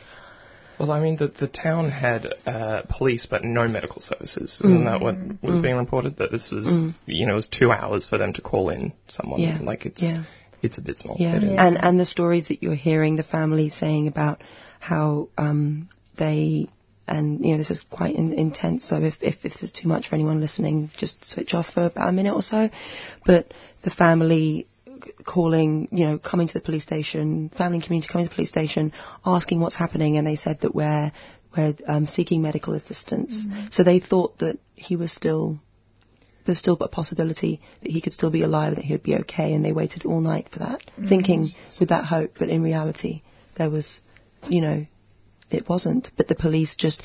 Well, 0.80 0.92
I 0.92 1.02
mean, 1.02 1.18
the, 1.18 1.28
the 1.28 1.48
town 1.48 1.92
had 1.92 2.26
uh, 2.46 2.84
police 2.90 3.26
but 3.26 3.44
no 3.44 3.68
medical 3.68 4.02
services. 4.02 4.62
Isn't 4.64 4.86
that 4.86 5.02
what 5.02 5.16
was 5.42 5.62
being 5.62 5.76
reported? 5.76 6.18
That 6.18 6.32
this 6.32 6.52
was, 6.52 6.80
you 7.06 7.26
know, 7.26 7.34
it 7.34 7.36
was 7.36 7.48
two 7.48 7.72
hours 7.72 8.06
for 8.06 8.18
them 8.18 8.32
to 8.34 8.42
call 8.42 8.70
in 8.70 8.94
someone. 9.08 9.42
Yeah. 9.42 9.60
Like 9.62 9.86
it's 9.86 10.02
Yeah. 10.02 10.24
it's 10.62 10.78
abysmal. 10.78 11.18
Yeah, 11.20 11.36
It 11.36 11.44
and 11.44 11.78
and 11.84 12.00
the 12.00 12.06
stories 12.06 12.48
that 12.48 12.64
you're 12.64 12.76
hearing, 12.76 13.18
the 13.18 13.24
family 13.24 13.70
saying 13.70 14.08
about 14.08 14.42
how 14.80 15.28
um, 15.38 15.90
they 16.18 16.70
and 17.10 17.44
you 17.44 17.52
know 17.52 17.58
this 17.58 17.72
is 17.72 17.84
quite 17.90 18.16
in, 18.16 18.34
intense. 18.34 18.88
So 18.88 18.98
if, 19.02 19.16
if 19.22 19.44
if 19.44 19.54
this 19.54 19.64
is 19.64 19.72
too 19.72 19.90
much 19.90 20.08
for 20.08 20.16
anyone 20.16 20.40
listening, 20.40 20.92
just 20.98 21.26
switch 21.26 21.54
off 21.54 21.68
for 21.74 21.86
about 21.88 22.08
a 22.08 22.12
minute 22.14 22.34
or 22.34 22.42
so. 22.42 22.70
But 23.26 23.54
the 23.84 23.90
family 23.90 24.68
calling, 25.26 25.88
you 25.92 26.06
know, 26.06 26.18
coming 26.20 26.48
to 26.48 26.54
the 26.54 26.60
police 26.62 26.84
station, 26.84 27.50
family 27.50 27.78
and 27.78 27.84
community 27.84 28.10
coming 28.12 28.26
to 28.26 28.30
the 28.30 28.36
police 28.36 28.50
station, 28.50 28.94
asking 29.26 29.60
what's 29.60 29.76
happening, 29.76 30.18
and 30.18 30.26
they 30.26 30.36
said 30.36 30.62
that 30.62 30.74
we're 30.76 31.12
we're 31.56 31.74
um, 31.88 32.06
seeking 32.06 32.42
medical 32.42 32.74
assistance. 32.74 33.46
So 33.72 33.84
they 33.84 34.00
thought 34.00 34.40
that 34.40 34.60
he 34.76 34.96
was 34.96 35.12
still 35.12 35.60
there's 36.46 36.60
still 36.60 36.78
a 36.82 36.88
possibility 36.88 37.62
that 37.82 37.92
he 37.92 38.02
could 38.02 38.14
still 38.14 38.32
be 38.32 38.42
alive, 38.42 38.76
that 38.76 38.86
he 38.86 38.94
would 38.94 39.04
be 39.04 39.16
okay, 39.16 39.54
and 39.54 39.64
they 39.64 39.72
waited 39.72 40.06
all 40.06 40.22
night 40.22 40.48
for 40.52 40.60
that, 40.60 40.82
thinking 41.08 41.50
with 41.80 41.90
that 41.90 42.06
hope. 42.06 42.32
But 42.40 42.50
in 42.50 42.64
reality, 42.64 43.22
there 43.56 43.70
was, 43.70 44.02
you 44.48 44.62
know, 44.62 44.86
it 45.52 45.68
wasn't. 45.70 46.10
But 46.18 46.28
the 46.28 46.36
police 46.36 46.76
just 46.76 47.02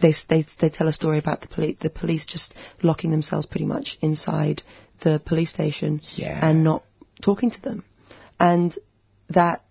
they 0.00 0.12
they 0.28 0.44
they 0.60 0.68
tell 0.68 0.88
a 0.88 0.92
story 0.92 1.18
about 1.18 1.40
the 1.40 1.48
police 1.48 1.76
the 1.80 1.90
police 1.90 2.26
just 2.26 2.54
locking 2.82 3.10
themselves 3.10 3.46
pretty 3.46 3.66
much 3.66 3.98
inside 4.00 4.62
the 5.02 5.20
police 5.24 5.50
station 5.50 6.00
Yeah. 6.14 6.38
and 6.48 6.64
not 6.64 6.82
talking 7.22 7.50
to 7.50 7.62
them, 7.62 7.84
and 8.38 8.76
that 9.30 9.64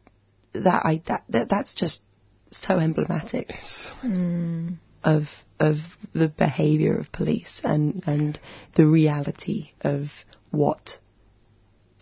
that 0.53 0.85
I 0.85 1.01
that, 1.07 1.23
that 1.29 1.49
that's 1.49 1.73
just 1.73 2.01
so 2.51 2.79
emblematic 2.79 3.53
of 5.03 5.23
of 5.59 5.77
the 6.13 6.27
behaviour 6.27 6.97
of 6.97 7.11
police 7.11 7.61
and 7.63 8.03
and 8.05 8.39
the 8.75 8.85
reality 8.85 9.71
of 9.81 10.07
what 10.51 10.97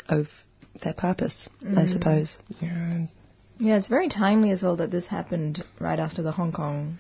of 0.08 0.28
their 0.84 0.94
purpose, 0.94 1.48
I 1.76 1.86
suppose. 1.86 2.38
yeah. 2.60 3.06
Yeah, 3.60 3.78
it's 3.78 3.88
very 3.88 4.10
timely 4.10 4.50
as 4.50 4.64
well 4.64 4.78
that 4.78 4.90
this 4.90 5.06
happened 5.06 5.64
right 5.80 6.00
after 6.00 6.24
the 6.24 6.32
Hong 6.32 6.52
Kong 6.52 6.98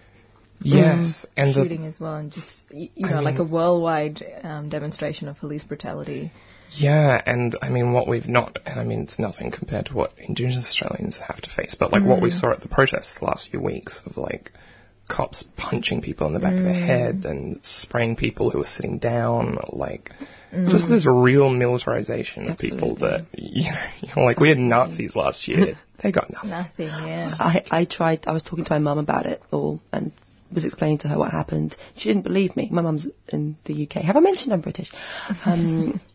Yes, 0.61 1.25
and 1.35 1.49
the, 1.53 1.63
shooting 1.63 1.85
as 1.85 1.99
well, 1.99 2.15
and 2.15 2.31
just 2.31 2.63
y- 2.71 2.89
you 2.95 3.07
I 3.07 3.11
know, 3.11 3.21
like 3.21 3.39
a 3.39 3.43
worldwide 3.43 4.23
um, 4.43 4.69
demonstration 4.69 5.27
of 5.27 5.37
police 5.37 5.63
brutality. 5.63 6.31
Yeah, 6.75 7.21
and 7.25 7.55
I 7.61 7.69
mean, 7.69 7.93
what 7.93 8.07
we've 8.07 8.27
not, 8.27 8.57
and 8.65 8.79
I 8.79 8.83
mean, 8.83 9.01
it's 9.01 9.19
nothing 9.19 9.51
compared 9.51 9.87
to 9.87 9.93
what 9.93 10.13
Indigenous 10.17 10.65
Australians 10.65 11.19
have 11.19 11.41
to 11.41 11.49
face, 11.49 11.75
but 11.75 11.91
like 11.91 12.03
what 12.03 12.21
we 12.21 12.29
mm. 12.29 12.39
saw 12.39 12.51
at 12.51 12.61
the 12.61 12.67
protests 12.67 13.19
the 13.19 13.25
last 13.25 13.49
few 13.49 13.59
weeks 13.59 14.01
of 14.05 14.17
like 14.17 14.51
cops 15.09 15.43
punching 15.57 16.01
people 16.01 16.27
in 16.27 16.33
the 16.33 16.39
back 16.39 16.53
of 16.53 16.63
the 16.63 16.73
head 16.73 17.21
mm. 17.21 17.29
and 17.29 17.65
spraying 17.65 18.15
people 18.15 18.49
who 18.49 18.59
were 18.59 18.65
sitting 18.65 18.97
down, 18.97 19.57
like 19.71 20.11
mm. 20.51 20.69
just 20.69 20.89
this 20.89 21.05
real 21.05 21.49
militarization 21.49 22.49
of 22.49 22.57
people 22.57 22.95
that, 22.95 23.25
you 23.33 23.63
know, 23.71 23.85
you 24.01 24.09
know, 24.15 24.23
like 24.23 24.39
we 24.39 24.49
had 24.49 24.57
Nazis 24.57 25.15
last 25.15 25.47
year, 25.47 25.77
they 26.01 26.11
got 26.11 26.31
nothing. 26.31 26.49
Nothing, 26.49 26.87
yeah. 26.87 27.29
I, 27.37 27.63
I 27.69 27.85
tried, 27.85 28.25
I 28.27 28.33
was 28.33 28.43
talking 28.43 28.65
to 28.65 28.73
my 28.73 28.79
mum 28.79 28.97
about 28.97 29.25
it 29.25 29.41
all 29.51 29.81
and 29.91 30.11
was 30.51 30.65
explaining 30.65 30.99
to 30.99 31.07
her 31.07 31.17
what 31.17 31.31
happened. 31.31 31.75
She 31.95 32.09
didn't 32.09 32.23
believe 32.23 32.55
me. 32.55 32.69
My 32.71 32.81
mum's 32.81 33.07
in 33.27 33.57
the 33.65 33.83
UK. 33.83 34.03
Have 34.03 34.15
I 34.15 34.19
mentioned 34.19 34.53
I'm 34.53 34.61
British? 34.61 34.91
Um, 35.45 35.99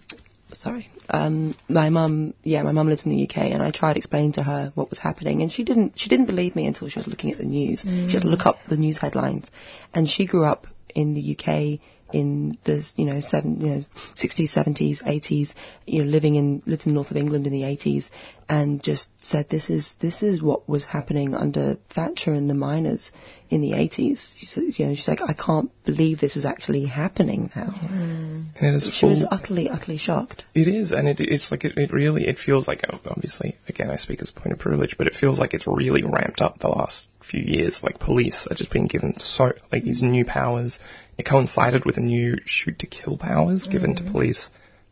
sorry. 0.52 0.90
Um, 1.08 1.56
my 1.68 1.88
mum, 1.90 2.34
yeah, 2.42 2.62
my 2.62 2.72
mum 2.72 2.88
lives 2.88 3.04
in 3.04 3.11
the 3.11 3.24
UK 3.24 3.38
and 3.52 3.62
I 3.62 3.70
tried 3.70 3.96
explaining 3.96 4.32
to 4.32 4.42
her 4.42 4.72
what 4.74 4.90
was 4.90 4.98
happening 4.98 5.42
and 5.42 5.50
she 5.50 5.64
didn't, 5.64 5.98
she 5.98 6.08
didn't 6.08 6.26
believe 6.26 6.56
me 6.56 6.66
until 6.66 6.88
she 6.88 6.98
was 6.98 7.06
looking 7.06 7.32
at 7.32 7.38
the 7.38 7.44
news. 7.44 7.82
She 7.82 8.12
had 8.12 8.22
to 8.22 8.28
look 8.28 8.46
up 8.46 8.58
the 8.68 8.76
news 8.76 8.98
headlines 8.98 9.50
and 9.94 10.08
she 10.08 10.26
grew 10.26 10.44
up 10.44 10.66
in 10.94 11.14
the 11.14 11.37
UK 11.37 11.80
in 12.12 12.56
the 12.64 12.90
you 12.96 13.04
know 13.04 13.20
seven, 13.20 13.61
you 13.61 13.66
know, 13.66 13.82
60s, 14.16 14.54
70s, 14.54 15.02
80s, 15.02 15.54
you 15.87 16.04
know, 16.04 16.11
living 16.11 16.37
in 16.37 16.62
lived 16.66 16.87
in 16.87 16.92
the 16.92 16.94
north 16.94 17.11
of 17.11 17.16
England 17.16 17.46
in 17.46 17.52
the 17.52 17.62
80s, 17.62 18.08
and 18.48 18.82
just 18.82 19.08
said 19.24 19.48
this 19.50 19.70
is 19.70 19.94
this 20.00 20.22
is 20.22 20.42
what 20.42 20.68
was 20.68 20.84
happening 20.84 21.34
under 21.34 21.76
Thatcher 21.90 22.32
and 22.32 22.48
the 22.48 22.54
miners 22.54 23.11
in 23.50 23.61
the 23.61 23.72
80s. 23.72 24.34
She 24.37 24.46
said, 24.46 24.64
you 24.76 24.87
know, 24.87 24.94
she's 24.94 25.08
like, 25.08 25.20
I 25.22 25.32
can't 25.32 25.70
believe 25.84 26.20
this 26.20 26.37
is 26.37 26.44
actually 26.44 26.87
happening 26.87 27.50
now. 27.54 27.70
Hmm. 27.70 28.42
And 28.61 28.74
it 28.74 28.74
is 28.74 28.90
She 28.92 29.06
was 29.06 29.24
utterly, 29.30 29.68
utterly 29.68 29.96
shocked. 29.96 30.44
It 30.54 30.68
is, 30.68 30.92
and 30.92 31.08
it, 31.08 31.20
it's 31.20 31.50
like 31.50 31.64
it, 31.64 31.76
it 31.76 31.92
really 31.92 32.26
it 32.26 32.38
feels 32.38 32.68
like 32.68 32.82
obviously 33.06 33.56
again 33.68 33.90
I 33.90 33.96
speak 33.96 34.20
as 34.20 34.30
a 34.30 34.38
point 34.38 34.52
of 34.52 34.58
privilege, 34.58 34.96
but 34.98 35.06
it 35.06 35.14
feels 35.14 35.38
like 35.38 35.54
it's 35.54 35.66
really 35.66 36.02
ramped 36.02 36.40
up 36.40 36.58
the 36.58 36.68
last 36.68 37.08
few 37.22 37.42
years. 37.42 37.82
Like 37.82 37.98
police 37.98 38.46
are 38.50 38.54
just 38.54 38.72
being 38.72 38.87
given 38.87 39.18
so 39.18 39.52
like 39.72 39.84
these 39.84 40.02
new 40.02 40.24
powers. 40.24 40.78
It 41.16 41.26
coincided 41.26 41.84
with 41.84 41.96
a 41.96 42.00
new 42.00 42.37
shoot 42.44 42.78
to 42.80 42.87
kill 42.87 43.16
powers 43.18 43.66
given 43.66 43.96
to 43.96 44.02
mm. 44.02 44.12
police 44.12 44.48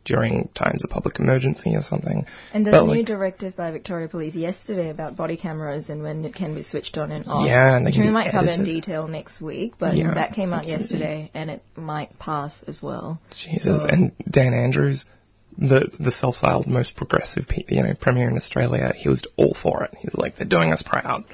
during 0.07 0.47
times 0.55 0.83
of 0.83 0.89
public 0.89 1.19
emergency 1.19 1.75
or 1.75 1.81
something. 1.81 2.25
And 2.53 2.65
there's 2.65 2.73
But, 2.73 2.83
a 2.83 2.87
new 2.87 2.99
like, 2.99 3.05
directive 3.05 3.55
by 3.57 3.71
Victoria 3.71 4.07
Police 4.07 4.33
yesterday 4.35 4.89
about 4.89 5.15
body 5.17 5.35
cameras 5.37 5.89
and 5.89 6.01
when 6.01 6.23
it 6.25 6.33
can 6.33 6.55
be 6.55 6.63
switched 6.63 6.97
on 6.97 7.11
and 7.11 7.27
off. 7.27 7.45
Yeah, 7.45 7.75
and 7.75 7.85
they 7.85 7.89
which 7.89 7.95
can 7.95 8.05
we 8.05 8.11
might 8.11 8.31
cover 8.31 8.49
in 8.49 8.63
detail 8.63 9.07
next 9.07 9.41
week, 9.41 9.73
but 9.77 9.95
Yeah, 9.95 10.13
that 10.13 10.33
came 10.33 10.53
out 10.53 10.61
absolutely. 10.65 10.79
yesterday 10.81 11.31
and 11.33 11.51
it 11.51 11.61
might 11.75 12.17
pass 12.17 12.63
as 12.67 12.81
well. 12.81 13.19
Jesus, 13.31 13.81
So- 13.83 13.87
and 13.89 14.13
Dan 14.31 14.53
Andrews, 14.53 15.03
the 15.57 15.89
the 15.99 16.11
self-styled 16.11 16.67
most 16.67 16.95
progressive, 16.95 17.47
pe- 17.47 17.65
you 17.67 17.83
know, 17.83 17.93
premier 17.99 18.29
in 18.29 18.37
Australia, 18.37 18.93
he 18.95 19.09
was 19.09 19.23
all 19.35 19.53
for 19.53 19.83
it. 19.83 19.93
He 19.99 20.05
was 20.07 20.15
like, 20.15 20.35
"They're 20.35 20.47
doing 20.47 20.71
us 20.71 20.83
proud, 20.83 21.25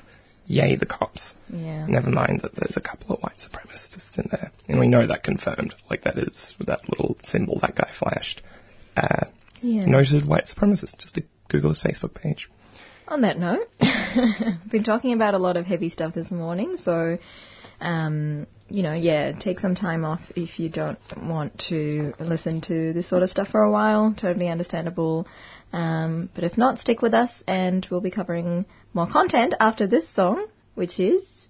yay 0.46 0.76
the 0.78 0.86
cops." 0.86 1.36
Yeah. 1.52 1.86
Never 1.88 2.10
mind 2.10 2.42
that 2.42 2.56
there's 2.56 2.78
a 2.78 2.82
couple 2.82 3.14
of 3.16 3.22
white 3.22 3.38
supremacists 3.38 4.18
in 4.18 4.30
there, 4.32 4.52
and 4.68 4.80
we 4.80 4.88
know 4.88 5.06
that 5.06 5.24
confirmed. 5.24 5.76
Like 5.90 6.04
that 6.04 6.18
is 6.18 6.56
that 6.62 6.90
little 6.90 7.18
symbol 7.24 7.60
that 7.60 7.76
guy 7.76 7.90
flashed. 8.00 8.42
Uh, 8.96 9.26
Yeah. 9.62 9.86
Noted 9.86 10.26
white 10.28 10.46
supremacist. 10.46 10.98
Just 11.00 11.16
to 11.16 11.24
Google 11.48 11.70
his 11.70 11.82
Facebook 11.82 12.14
page. 12.14 12.50
On 13.08 13.22
that 13.22 13.38
note, 13.38 13.68
we've 13.80 14.72
been 14.72 14.84
talking 14.84 15.14
about 15.14 15.34
a 15.34 15.38
lot 15.38 15.58
of 15.58 15.66
heavy 15.66 15.90
stuff 15.90 16.14
this 16.14 16.32
morning, 16.32 16.78
so 16.78 17.18
um, 17.82 18.48
you 18.70 18.82
know, 18.82 18.94
yeah, 18.94 19.34
take 19.38 19.60
some 19.60 19.76
time 19.76 20.06
off 20.06 20.22
if 20.36 20.60
you 20.60 20.70
don't 20.70 21.00
want 21.18 21.58
to 21.70 22.14
listen 22.20 22.62
to 22.62 22.94
this 22.94 23.10
sort 23.10 23.24
of 23.24 23.30
stuff 23.30 23.50
for 23.50 23.62
a 23.62 23.72
while. 23.72 24.16
Totally 24.18 24.48
understandable. 24.48 25.28
Um, 25.74 26.30
but 26.34 26.44
if 26.44 26.58
not, 26.58 26.80
stick 26.80 27.02
with 27.02 27.14
us, 27.14 27.44
and 27.48 27.86
we'll 27.92 28.02
be 28.02 28.12
covering 28.12 28.66
more 28.94 29.08
content 29.08 29.54
after 29.60 29.86
this 29.86 30.08
song, 30.08 30.48
which 30.76 31.00
is. 31.00 31.48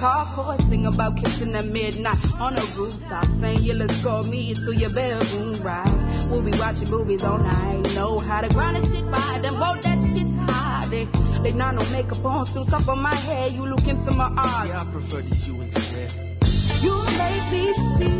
Guitar. 0.00 0.56
Sing 0.68 0.86
about 0.86 1.16
kissing 1.16 1.54
at 1.54 1.66
midnight 1.66 2.18
on 2.40 2.54
the 2.54 2.64
rooftop. 2.76 3.24
Saying 3.40 3.62
you 3.62 3.74
let's 3.74 4.02
go 4.02 4.22
me 4.22 4.54
to 4.54 4.74
your 4.74 4.92
bedroom 4.92 5.62
ride. 5.62 6.28
We'll 6.30 6.44
be 6.44 6.52
watching 6.52 6.90
movies 6.90 7.22
all 7.22 7.38
night. 7.38 7.82
Know 7.94 8.18
how 8.18 8.40
to 8.40 8.48
grind 8.48 8.76
and 8.76 8.86
shit 8.86 9.04
by 9.10 9.40
them, 9.42 9.54
both 9.58 9.82
that 9.82 10.00
shit 10.12 10.26
high. 10.48 10.88
They, 10.88 11.04
they 11.42 11.52
not 11.56 11.74
no 11.74 11.84
makeup 11.92 12.24
on, 12.24 12.46
still 12.46 12.64
stuff 12.64 12.88
on 12.88 13.02
my 13.02 13.14
head. 13.14 13.52
You 13.52 13.66
look 13.66 13.86
into 13.86 14.10
my 14.12 14.32
eyes. 14.36 14.68
Yeah, 14.68 14.82
I 14.82 14.92
prefer 14.92 15.22
this 15.22 15.46
you 15.46 15.60
instead. 15.60 16.10
You 16.80 16.96
make 17.18 17.44
me 17.52 17.74
feel 17.98 18.19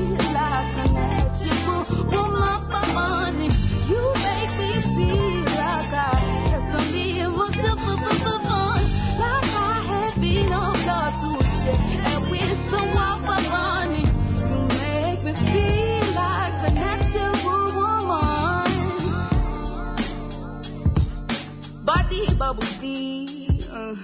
bubble 22.50 22.66
tea, 22.80 23.48
uh, 23.70 23.94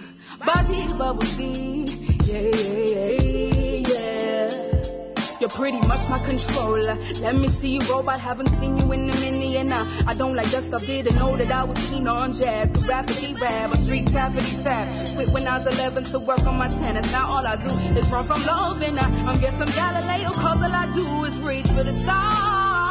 body 0.46 0.87
bubble 0.96 1.26
tea, 1.35 1.82
yeah, 2.22 2.38
yeah, 2.38 3.11
yeah, 3.18 3.88
yeah. 3.90 5.40
You're 5.40 5.50
pretty 5.50 5.80
much 5.82 6.09
my 6.09 6.22
controller. 6.24 6.94
Let 7.18 7.35
me 7.35 7.48
see 7.61 7.74
you 7.74 7.80
robot. 7.90 8.20
haven't 8.20 8.46
seen 8.61 8.78
you 8.78 8.92
in 8.92 9.11
a 9.11 9.14
minute. 9.18 9.56
And 9.56 9.72
uh, 9.72 9.82
I 10.06 10.14
don't 10.16 10.37
like 10.37 10.52
that 10.52 10.62
stuff. 10.62 10.87
Didn't 10.87 11.16
know 11.16 11.37
that 11.37 11.50
I 11.50 11.64
was 11.64 11.76
keen 11.90 12.06
on 12.06 12.32
jazz. 12.32 12.72
The 12.72 12.87
rapidly 12.87 13.35
rap, 13.35 13.72
a 13.72 13.82
street 13.82 14.06
tappity 14.06 14.62
tap. 14.62 15.16
Quit 15.16 15.32
when 15.32 15.48
I 15.48 15.59
was 15.59 15.74
11 15.74 16.04
to 16.12 16.20
work 16.20 16.46
on 16.46 16.54
my 16.56 16.68
tennis. 16.68 17.11
Now 17.11 17.26
all 17.26 17.44
I 17.44 17.56
do 17.59 17.68
is 17.98 18.06
run 18.12 18.28
from 18.28 18.46
love. 18.46 18.80
And 18.80 18.96
I, 18.96 19.11
I'm 19.26 19.42
some 19.59 19.74
Galileo, 19.74 20.30
cause 20.30 20.62
all 20.62 20.70
I 20.70 20.87
do 20.94 21.02
is 21.26 21.35
reach 21.42 21.66
for 21.74 21.82
the 21.82 21.98
stars 21.98 22.87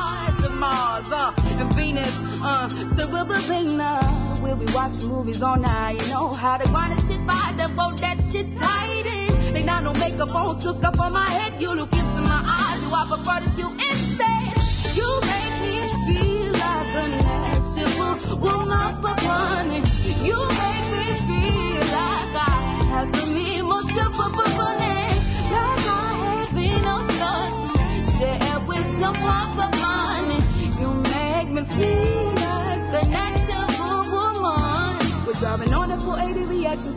Mars, 0.55 1.07
uh, 1.11 1.33
and 1.37 1.75
Venus, 1.75 2.15
uh, 2.43 2.69
ring 3.49 3.77
now. 3.77 4.24
We'll 4.45 4.57
be 4.57 4.71
watching 4.75 5.07
movies 5.07 5.41
all 5.41 5.57
night. 5.57 5.99
You 5.99 6.07
know 6.09 6.27
how 6.27 6.57
to 6.57 6.69
grind 6.69 6.93
and 6.93 7.01
shit 7.09 7.25
by 7.25 7.55
the 7.57 7.67
boat, 7.73 7.97
that 8.01 8.21
shit 8.31 8.45
tight 8.61 9.01
in. 9.03 9.55
They 9.55 9.63
not 9.63 9.83
no 9.83 9.91
makeup 9.93 10.35
on, 10.35 10.61
still 10.61 10.77
stuff 10.77 10.99
on 10.99 11.13
my 11.13 11.25
head. 11.27 11.59
You 11.59 11.73
look 11.73 11.91
into 11.91 12.21
my 12.21 12.45
eyes, 12.45 12.77
do 12.77 12.93
I 12.93 13.09
prefer 13.09 13.41
to 13.41 13.49
you 13.57 13.73
instead? 13.73 14.53
You 14.93 15.09
make 15.25 15.57
me 15.65 15.89
feel 16.05 16.53
like 16.53 16.93
a 16.93 17.05
natural 17.25 18.37
woman 18.37 19.01
for 19.01 19.17
money. 19.25 19.81
You 20.21 20.37
make 20.37 20.87
me 20.93 21.09
feel 21.25 21.81
like 21.89 22.37
I 22.37 22.85
have 22.93 23.09
some 23.17 23.33
emotion 23.33 24.09
for 24.13 24.29
money. 24.29 25.09
Like 25.57 25.89
I 25.89 26.05
have 26.21 26.53
been 26.53 26.85
on 26.85 27.09
to 27.09 27.73
share 28.13 28.61
with 28.69 28.85
someone 29.01 29.49
for 29.57 29.73
money. 29.73 30.37
You 30.77 30.89
make 31.01 31.49
me 31.49 31.63
feel 31.73 32.14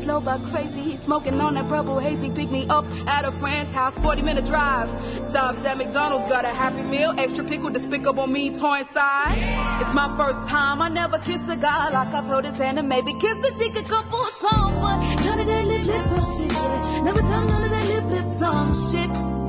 slow 0.09 0.21
but 0.25 0.41
crazy. 0.51 0.81
He's 0.97 1.03
smoking 1.03 1.39
on 1.39 1.55
that 1.55 1.69
purple 1.69 1.99
hazy. 1.99 2.31
Pick 2.31 2.51
me 2.51 2.65
up 2.71 2.87
at 3.07 3.29
a 3.29 3.33
friend's 3.41 3.71
house, 3.73 3.93
40 4.01 4.23
minute 4.23 4.47
drive. 4.47 4.89
Stopped 5.29 5.61
at 5.69 5.77
McDonald's, 5.77 6.27
got 6.29 6.47
a 6.47 6.49
happy 6.49 6.81
meal. 6.81 7.13
Extra 7.19 7.45
pickle 7.45 7.69
despicable 7.69 8.27
me, 8.27 8.49
toy 8.59 8.81
inside. 8.81 9.37
It's 9.85 9.93
my 9.93 10.09
first 10.17 10.41
time. 10.49 10.81
I 10.81 10.89
never 10.89 11.19
kissed 11.19 11.45
a 11.49 11.59
guy 11.61 11.91
like 11.91 12.09
I 12.09 12.27
told 12.27 12.47
his 12.47 12.57
hand 12.57 12.79
and 12.79 12.89
maybe 12.89 13.13
kissed 13.21 13.43
the 13.43 13.53
chick 13.61 13.77
a 13.77 13.85
couple 13.85 14.17
of 14.17 14.33
times. 14.41 14.81
But 14.81 14.97
none 15.29 15.41
of 15.41 15.47
that 15.47 15.65
lip 15.69 15.85
lip 15.85 16.05
tongue 16.09 16.33
shit. 16.41 17.05
Never 17.05 17.21
done 17.21 17.47
none 17.53 17.65
of 17.65 17.71
that 17.77 17.87
lip 17.93 18.07
lip 18.09 18.29
tongue 18.41 18.73
shit. 18.89 19.48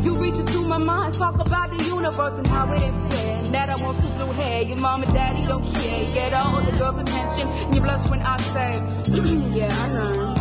You 0.00 0.16
reaching 0.16 0.46
through 0.46 0.64
my 0.64 0.78
mind, 0.78 1.14
talk 1.14 1.36
about 1.36 1.76
the 1.76 1.84
universe 1.84 2.32
and 2.40 2.46
how 2.46 2.72
it 2.72 2.80
is. 2.80 2.94
And 3.44 3.54
that 3.54 3.68
I 3.68 3.76
want 3.82 4.00
to 4.00 4.08
blue 4.16 4.32
hair. 4.32 4.62
Your 4.62 4.78
mom 4.78 5.02
and 5.02 5.12
daddy 5.12 5.44
don't 5.44 5.60
care. 5.76 6.04
You 6.04 6.14
get 6.14 6.32
all 6.32 6.64
the 6.64 6.72
girls' 6.78 7.04
attention, 7.04 7.48
and 7.48 7.74
you 7.74 7.80
blush 7.84 8.08
when 8.08 8.24
I 8.24 8.40
say, 8.54 8.80
Yeah, 9.52 9.68
I 9.68 9.86
know. 9.92 10.40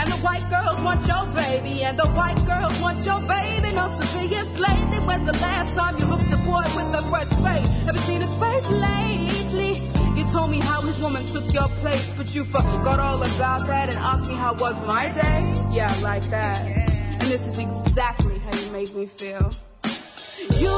And 0.00 0.08
the 0.08 0.16
white 0.24 0.48
girls 0.48 0.80
want 0.80 1.04
your 1.04 1.28
baby, 1.36 1.84
and 1.84 1.98
the 1.98 2.08
white 2.16 2.40
girls 2.48 2.72
want 2.80 3.04
your 3.04 3.20
baby. 3.28 3.76
Not 3.76 4.00
to 4.00 4.06
be 4.16 4.32
enslaved. 4.32 4.96
It 4.96 5.04
was 5.04 5.20
the 5.28 5.36
last 5.36 5.76
time 5.76 6.00
you 6.00 6.08
looked 6.08 6.32
a 6.32 6.40
boy 6.40 6.64
with 6.72 6.96
a 6.96 7.04
fresh 7.12 7.28
face. 7.44 7.68
Ever 7.84 8.00
seen 8.08 8.24
his 8.24 8.32
face 8.40 8.68
lately? 8.72 9.92
You 10.16 10.24
told 10.32 10.48
me 10.48 10.64
how 10.64 10.80
his 10.80 10.96
woman 11.02 11.28
took 11.28 11.44
your 11.52 11.68
place, 11.84 12.08
but 12.16 12.32
you 12.32 12.44
forgot 12.48 12.96
all 13.02 13.20
about 13.20 13.66
that 13.68 13.92
and 13.92 13.98
asked 13.98 14.30
me 14.30 14.34
how 14.34 14.56
was 14.56 14.78
my 14.86 15.12
day. 15.12 15.44
Yeah, 15.74 15.92
like 16.00 16.24
that. 16.30 16.64
And 16.64 17.28
this 17.28 17.42
is 17.44 17.58
exactly 17.58 18.33
you 18.54 18.70
make 18.72 18.94
me 18.94 19.06
feel. 19.06 19.50
You 20.50 20.76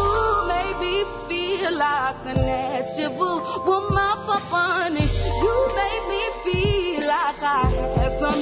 make 0.48 0.78
me 0.80 1.04
feel 1.28 1.72
like 1.76 2.24
a 2.24 2.34
natural 2.34 3.40
woman 3.66 4.16
for 4.24 4.40
funny. 4.50 5.04
You 5.04 5.54
make 5.76 6.04
me 6.12 6.22
feel 6.44 7.06
like 7.06 7.42
I 7.42 7.70
have 7.96 8.20
some 8.20 8.40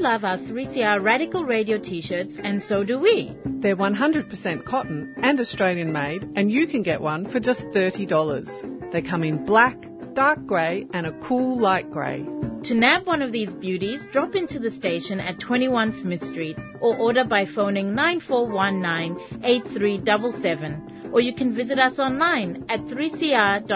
love 0.00 0.24
our 0.24 0.38
3CR 0.38 1.02
Radical 1.02 1.44
Radio 1.44 1.78
t-shirts 1.78 2.38
and 2.42 2.62
so 2.62 2.84
do 2.84 2.98
we. 2.98 3.34
They're 3.44 3.76
100% 3.76 4.64
cotton 4.64 5.14
and 5.16 5.40
Australian 5.40 5.92
made 5.92 6.22
and 6.36 6.50
you 6.50 6.66
can 6.66 6.82
get 6.82 7.00
one 7.00 7.30
for 7.30 7.40
just 7.40 7.60
$30. 7.68 8.92
They 8.92 9.02
come 9.02 9.22
in 9.24 9.44
black, 9.44 9.76
dark 10.12 10.44
grey 10.46 10.86
and 10.92 11.06
a 11.06 11.18
cool 11.20 11.58
light 11.58 11.90
grey. 11.90 12.24
To 12.64 12.74
nab 12.74 13.06
one 13.06 13.22
of 13.22 13.32
these 13.32 13.52
beauties, 13.54 14.00
drop 14.12 14.34
into 14.34 14.58
the 14.58 14.70
station 14.70 15.20
at 15.20 15.40
21 15.40 16.00
Smith 16.00 16.24
Street 16.26 16.58
or 16.80 16.96
order 16.96 17.24
by 17.24 17.46
phoning 17.46 17.94
9419 17.94 19.42
8377 19.44 21.10
or 21.12 21.20
you 21.20 21.34
can 21.34 21.54
visit 21.54 21.78
us 21.78 21.98
online 21.98 22.64
at 22.68 22.80
3cr.org.au 22.80 23.66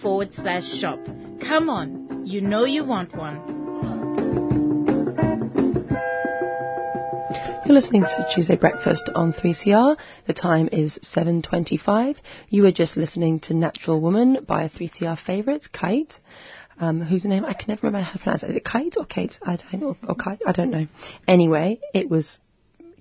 forward 0.00 0.32
slash 0.32 0.72
shop. 0.78 1.04
Come 1.46 1.68
on, 1.68 2.26
you 2.26 2.40
know 2.40 2.64
you 2.64 2.84
want 2.84 3.14
one. 3.14 3.59
You're 7.70 7.76
listening 7.76 8.02
to 8.02 8.26
Tuesday 8.34 8.56
Breakfast 8.56 9.10
on 9.14 9.32
3CR. 9.32 9.96
The 10.26 10.32
time 10.32 10.68
is 10.72 10.98
7.25. 11.04 12.16
You 12.48 12.64
were 12.64 12.72
just 12.72 12.96
listening 12.96 13.38
to 13.42 13.54
Natural 13.54 14.00
Woman 14.00 14.38
by 14.44 14.64
a 14.64 14.68
3CR 14.68 15.16
favourite, 15.16 15.70
Kite. 15.72 16.18
Um, 16.80 17.00
whose 17.00 17.24
name 17.24 17.44
I 17.44 17.52
can 17.52 17.66
never 17.68 17.86
remember 17.86 18.06
how 18.06 18.14
to 18.14 18.18
pronounce. 18.18 18.42
Is 18.42 18.56
it 18.56 18.64
Kite 18.64 18.96
or 18.96 19.04
Kate? 19.04 19.38
I 19.40 19.54
don't 19.54 19.84
or, 19.84 19.96
or 20.02 20.16
Kite. 20.16 20.40
I 20.44 20.50
don't 20.50 20.72
know. 20.72 20.88
Anyway, 21.28 21.78
it 21.94 22.10
was 22.10 22.40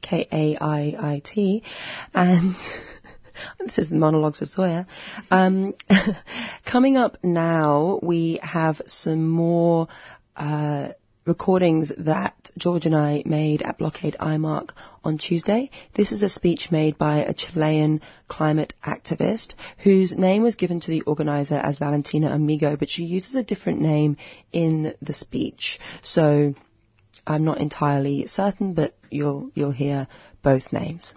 K 0.03 0.27
A 0.31 0.55
I 0.61 0.95
I 0.99 1.21
T, 1.25 1.63
and 2.13 2.55
this 3.59 3.79
is 3.79 3.89
the 3.89 3.95
monologues 3.95 4.39
with 4.39 4.49
Zoya. 4.49 4.85
Um, 5.31 5.73
coming 6.71 6.95
up 6.95 7.17
now, 7.23 7.99
we 8.03 8.39
have 8.43 8.83
some 8.85 9.27
more. 9.27 9.87
Uh, 10.35 10.89
recordings 11.29 11.91
that 11.99 12.49
George 12.57 12.87
and 12.87 12.95
I 12.95 13.21
made 13.23 13.61
at 13.61 13.77
Blockade 13.77 14.17
IMARC 14.19 14.71
on 15.03 15.19
Tuesday. 15.19 15.69
This 15.93 16.11
is 16.11 16.23
a 16.23 16.27
speech 16.27 16.71
made 16.71 16.97
by 16.97 17.17
a 17.17 17.35
Chilean 17.35 18.01
climate 18.27 18.73
activist 18.83 19.53
whose 19.83 20.17
name 20.17 20.41
was 20.41 20.55
given 20.55 20.79
to 20.81 20.89
the 20.89 21.01
organizer 21.01 21.55
as 21.55 21.77
Valentina 21.77 22.31
Amigo, 22.31 22.75
but 22.75 22.89
she 22.89 23.03
uses 23.03 23.35
a 23.35 23.43
different 23.43 23.79
name 23.79 24.17
in 24.51 24.95
the 25.03 25.13
speech. 25.13 25.79
So 26.01 26.55
I'm 27.27 27.45
not 27.45 27.59
entirely 27.59 28.25
certain, 28.25 28.73
but 28.73 28.95
you'll 29.11 29.51
you'll 29.53 29.71
hear 29.71 30.07
both 30.41 30.73
names. 30.73 31.13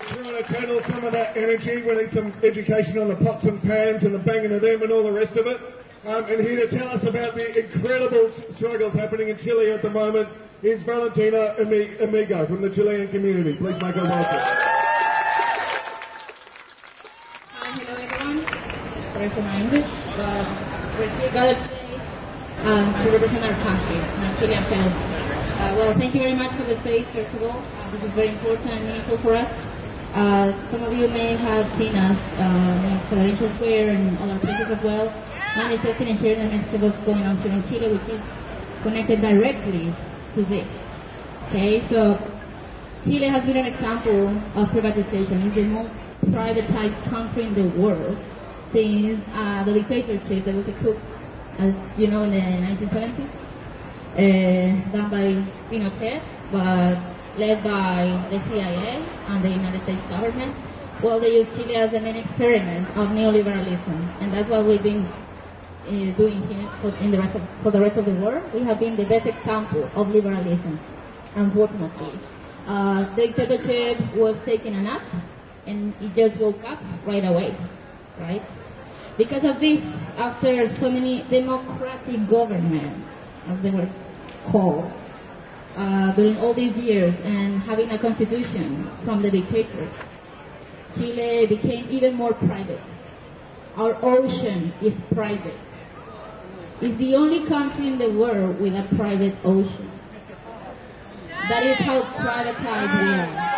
We 0.00 0.16
want 0.16 0.46
to 0.46 0.52
channel 0.52 0.80
some 0.88 1.04
of 1.04 1.12
that 1.12 1.36
energy. 1.36 1.82
We 1.82 1.94
need 1.94 2.12
some 2.14 2.32
education 2.42 2.96
on 2.98 3.08
the 3.08 3.16
pots 3.16 3.44
and 3.44 3.60
pans 3.60 4.02
and 4.02 4.14
the 4.14 4.18
banging 4.18 4.52
of 4.52 4.62
them 4.62 4.82
and 4.82 4.90
all 4.90 5.02
the 5.02 5.12
rest 5.12 5.36
of 5.36 5.46
it. 5.46 5.60
Um, 6.04 6.24
and 6.24 6.40
here 6.42 6.56
to 6.58 6.66
tell 6.66 6.88
us 6.88 7.06
about 7.06 7.36
the 7.36 7.46
incredible 7.62 8.26
struggles 8.56 8.92
happening 8.92 9.28
in 9.28 9.38
Chile 9.38 9.70
at 9.70 9.82
the 9.82 9.90
moment 9.90 10.28
is 10.60 10.82
Valentina 10.82 11.54
Amigo 11.62 12.44
from 12.46 12.60
the 12.60 12.74
Chilean 12.74 13.06
community. 13.06 13.54
Please 13.54 13.78
make 13.78 13.94
her 13.94 14.02
welcome. 14.02 14.42
Hi, 17.54 17.70
hello 17.70 17.94
everyone. 18.02 18.42
Sorry 19.14 19.30
for 19.30 19.46
my 19.46 19.62
English, 19.62 19.86
but 20.18 20.42
we're 20.98 21.06
here 21.22 21.30
gathered 21.30 21.62
today 21.70 21.94
um, 22.66 22.90
to 23.06 23.06
represent 23.14 23.46
our 23.46 23.54
country, 23.62 24.02
our 24.02 24.34
Chilean 24.42 24.64
parents. 24.66 24.98
Uh, 24.98 25.70
well, 25.78 25.94
thank 25.94 26.18
you 26.18 26.20
very 26.26 26.34
much 26.34 26.50
for 26.58 26.66
the 26.66 26.74
space, 26.82 27.06
first 27.14 27.30
of 27.30 27.46
all. 27.46 27.62
Uh, 27.62 27.86
this 27.94 28.02
is 28.02 28.10
very 28.18 28.34
important 28.34 28.74
and 28.74 28.90
meaningful 28.90 29.22
for 29.22 29.36
us. 29.38 29.46
Uh, 30.18 30.50
some 30.68 30.82
of 30.82 30.92
you 30.92 31.06
may 31.06 31.38
have 31.38 31.70
seen 31.78 31.94
us 31.94 32.18
uh, 32.42 32.90
in 32.90 32.98
Federation 33.06 33.54
Square 33.54 33.94
and 33.94 34.18
other 34.18 34.38
places 34.42 34.66
as 34.66 34.82
well, 34.82 35.08
manifesting 35.56 36.08
and 36.08 36.18
sharing 36.20 36.38
the 36.48 36.56
message 36.56 36.74
of 36.74 36.82
what's 36.82 37.02
going 37.04 37.22
on 37.22 37.36
here 37.42 37.52
in 37.52 37.62
Chile, 37.68 37.92
which 37.92 38.08
is 38.08 38.20
connected 38.82 39.20
directly 39.20 39.94
to 40.34 40.44
this. 40.44 40.68
Okay, 41.48 41.86
so 41.88 42.16
Chile 43.04 43.28
has 43.28 43.44
been 43.44 43.56
an 43.56 43.66
example 43.66 44.28
of 44.54 44.68
privatization. 44.68 45.44
It's 45.44 45.54
the 45.54 45.64
most 45.64 45.94
privatized 46.26 47.02
country 47.10 47.44
in 47.44 47.54
the 47.54 47.68
world 47.78 48.16
since 48.72 49.20
uh, 49.34 49.64
the 49.64 49.74
dictatorship 49.74 50.44
that 50.46 50.54
was 50.54 50.68
a 50.68 50.72
coup, 50.72 50.98
as 51.58 51.74
you 51.98 52.08
know, 52.08 52.22
in 52.22 52.30
the 52.30 52.40
1970s, 52.40 53.28
uh, 54.14 54.92
done 54.92 55.10
by 55.10 55.44
Pinochet, 55.68 56.22
but 56.50 56.96
led 57.38 57.62
by 57.62 58.26
the 58.30 58.40
CIA 58.48 59.04
and 59.28 59.44
the 59.44 59.50
United 59.50 59.82
States 59.82 60.02
government. 60.08 60.56
Well, 61.02 61.20
they 61.20 61.34
use 61.34 61.48
Chile 61.56 61.76
as 61.76 61.90
the 61.90 62.00
main 62.00 62.16
experiment 62.16 62.88
of 62.96 63.08
neoliberalism, 63.08 64.22
and 64.22 64.32
that's 64.32 64.48
what 64.48 64.64
we've 64.64 64.82
been 64.82 65.06
uh, 65.86 66.16
doing 66.16 66.42
here 66.48 66.70
for, 66.80 66.96
in 66.98 67.10
the 67.10 67.18
rest 67.18 67.36
of, 67.36 67.42
for 67.62 67.70
the 67.70 67.80
rest 67.80 67.98
of 67.98 68.06
the 68.06 68.14
world. 68.14 68.42
We 68.54 68.62
have 68.64 68.78
been 68.78 68.96
the 68.96 69.04
best 69.04 69.26
example 69.26 69.88
of 69.94 70.08
liberalism, 70.08 70.78
unfortunately. 71.34 72.18
Uh, 72.66 73.14
the 73.16 73.26
dictatorship 73.26 74.14
was 74.14 74.36
taking 74.44 74.74
a 74.74 74.82
nap, 74.82 75.02
and 75.66 75.94
it 76.00 76.14
just 76.14 76.40
woke 76.40 76.62
up 76.64 76.78
right 77.06 77.24
away, 77.24 77.56
right? 78.18 78.42
Because 79.18 79.44
of 79.44 79.60
this, 79.60 79.82
after 80.16 80.68
so 80.78 80.88
many 80.88 81.22
democratic 81.28 82.28
governments, 82.28 83.06
as 83.48 83.60
they 83.62 83.70
were 83.70 83.90
called, 84.50 84.90
uh, 85.76 86.14
during 86.14 86.36
all 86.38 86.54
these 86.54 86.76
years, 86.76 87.14
and 87.24 87.60
having 87.62 87.90
a 87.90 87.98
constitution 87.98 88.90
from 89.04 89.22
the 89.22 89.30
dictator, 89.30 89.90
Chile 90.94 91.46
became 91.46 91.88
even 91.90 92.14
more 92.14 92.34
private. 92.34 92.80
Our 93.76 93.96
ocean 94.04 94.72
is 94.82 94.94
private. 95.12 95.58
It's 96.84 96.98
the 96.98 97.14
only 97.14 97.46
country 97.46 97.86
in 97.86 97.96
the 97.96 98.10
world 98.10 98.60
with 98.60 98.74
a 98.74 98.82
private 98.96 99.36
ocean. 99.44 99.88
That 101.48 101.64
is 101.64 101.78
how 101.78 102.02
privatized 102.18 102.94
we 103.02 103.08
are. 103.22 103.52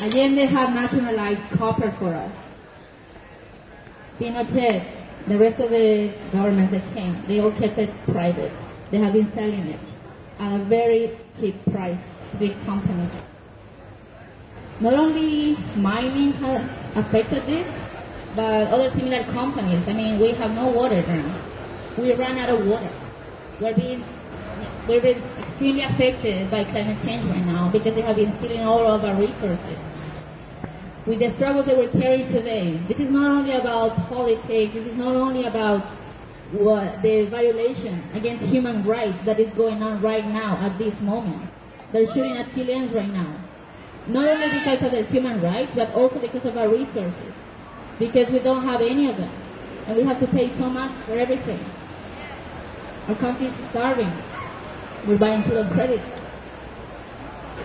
Allende 0.00 0.46
had 0.46 0.74
nationalized 0.74 1.42
copper 1.58 1.94
for 1.98 2.14
us. 2.14 2.32
Pinochet, 4.18 5.28
the 5.28 5.36
rest 5.36 5.60
of 5.60 5.68
the 5.68 6.14
governments 6.32 6.72
that 6.72 6.94
came, 6.94 7.22
they 7.28 7.38
all 7.38 7.52
kept 7.52 7.76
it 7.76 7.90
private. 8.06 8.52
They 8.90 8.96
have 8.96 9.12
been 9.12 9.30
selling 9.34 9.66
it 9.68 9.80
at 10.38 10.58
a 10.58 10.64
very 10.64 11.18
cheap 11.38 11.62
price 11.66 12.00
to 12.32 12.38
big 12.38 12.52
companies. 12.64 13.12
Not 14.80 14.94
only 14.94 15.56
mining 15.76 16.32
has 16.32 16.62
affected 16.96 17.44
this, 17.46 17.83
but 18.34 18.68
other 18.68 18.90
similar 18.90 19.24
companies. 19.24 19.86
I 19.88 19.92
mean, 19.92 20.18
we 20.18 20.32
have 20.32 20.50
no 20.52 20.68
water 20.70 21.02
now. 21.06 21.40
We 21.96 22.12
run 22.14 22.38
out 22.38 22.48
of 22.50 22.66
water. 22.66 22.90
We're 23.60 23.74
being 23.74 24.04
we're 24.88 25.00
being 25.00 25.22
extremely 25.38 25.82
affected 25.82 26.50
by 26.50 26.64
climate 26.64 27.02
change 27.04 27.24
right 27.26 27.46
now 27.46 27.70
because 27.70 27.94
they 27.94 28.02
have 28.02 28.16
been 28.16 28.36
stealing 28.38 28.60
all 28.60 28.86
of 28.86 29.04
our 29.04 29.14
resources. 29.14 29.78
With 31.06 31.20
the 31.20 31.30
struggles 31.36 31.66
that 31.66 31.76
we're 31.76 31.90
carrying 31.90 32.28
today, 32.28 32.80
this 32.88 32.98
is 32.98 33.10
not 33.10 33.30
only 33.30 33.52
about 33.54 33.96
politics. 34.08 34.74
This 34.74 34.86
is 34.86 34.96
not 34.96 35.14
only 35.14 35.44
about 35.44 35.84
what 36.52 37.02
the 37.02 37.26
violation 37.26 38.02
against 38.14 38.44
human 38.44 38.84
rights 38.84 39.18
that 39.24 39.38
is 39.38 39.50
going 39.50 39.82
on 39.82 40.00
right 40.02 40.26
now 40.26 40.56
at 40.56 40.78
this 40.78 40.98
moment. 41.00 41.50
They're 41.92 42.06
shooting 42.06 42.36
at 42.36 42.52
Chileans 42.52 42.92
right 42.92 43.10
now. 43.10 43.40
Not 44.06 44.26
only 44.28 44.58
because 44.58 44.82
of 44.82 44.92
their 44.92 45.04
human 45.04 45.40
rights, 45.40 45.72
but 45.74 45.92
also 45.92 46.18
because 46.18 46.44
of 46.44 46.56
our 46.56 46.68
resources. 46.68 47.32
Because 47.98 48.30
we 48.30 48.40
don't 48.40 48.64
have 48.64 48.80
any 48.80 49.08
of 49.10 49.16
them. 49.16 49.30
And 49.86 49.96
we 49.96 50.04
have 50.04 50.20
to 50.20 50.26
pay 50.26 50.48
so 50.56 50.68
much 50.68 50.92
for 51.06 51.12
everything. 51.12 51.60
Our 53.08 53.14
country 53.16 53.46
is 53.46 53.54
starving. 53.70 54.12
We're 55.06 55.18
buying 55.18 55.42
food 55.44 55.58
on 55.58 55.72
credit. 55.74 56.00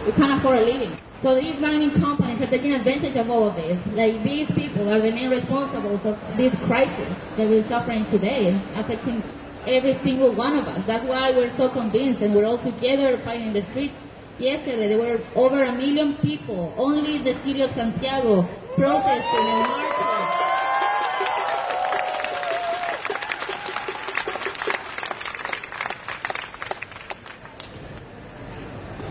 We 0.06 0.12
can't 0.12 0.40
afford 0.40 0.60
a 0.60 0.66
living. 0.66 0.98
So 1.22 1.36
these 1.36 1.60
mining 1.60 1.92
companies 1.92 2.42
are 2.42 2.48
taking 2.50 2.74
advantage 2.74 3.16
of 3.16 3.30
all 3.30 3.50
of 3.50 3.56
this. 3.56 3.80
Like 3.88 4.24
these 4.24 4.50
people 4.52 4.90
are 4.90 5.02
the 5.02 5.12
main 5.12 5.30
responsibles 5.30 6.06
of 6.06 6.16
this 6.38 6.56
crisis 6.68 7.18
that 7.38 7.50
we're 7.50 7.68
suffering 7.68 8.06
today, 8.06 8.56
affecting 8.76 9.24
every 9.68 9.96
single 10.04 10.36
one 10.36 10.58
of 10.58 10.68
us. 10.68 10.86
That's 10.88 11.06
why 11.06 11.32
we're 11.32 11.56
so 11.58 11.70
convinced 11.70 12.22
and 12.22 12.34
we're 12.34 12.46
all 12.46 12.58
together 12.58 13.18
fighting 13.24 13.48
in 13.48 13.54
the 13.54 13.64
streets. 13.72 13.94
Yesterday 14.40 14.88
there 14.88 14.98
were 14.98 15.20
over 15.36 15.64
a 15.64 15.74
million 15.74 16.16
people, 16.22 16.74
only 16.78 17.18
in 17.18 17.24
the 17.26 17.34
city 17.44 17.62
of 17.62 17.72
Santiago, 17.72 18.48
protesting 18.80 19.48
and 19.52 19.60
marching. 19.68 20.50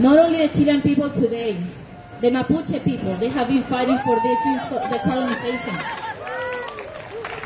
Not 0.00 0.18
only 0.18 0.46
the 0.46 0.54
Chilean 0.54 0.81
people 0.81 1.11
today, 1.12 1.61
the 2.22 2.31
Mapuche 2.31 2.83
people, 2.83 3.18
they 3.20 3.28
have 3.28 3.48
been 3.48 3.64
fighting 3.68 3.98
for 4.07 4.16
this 4.20 4.38
the 4.42 5.00
colonization. 5.04 5.76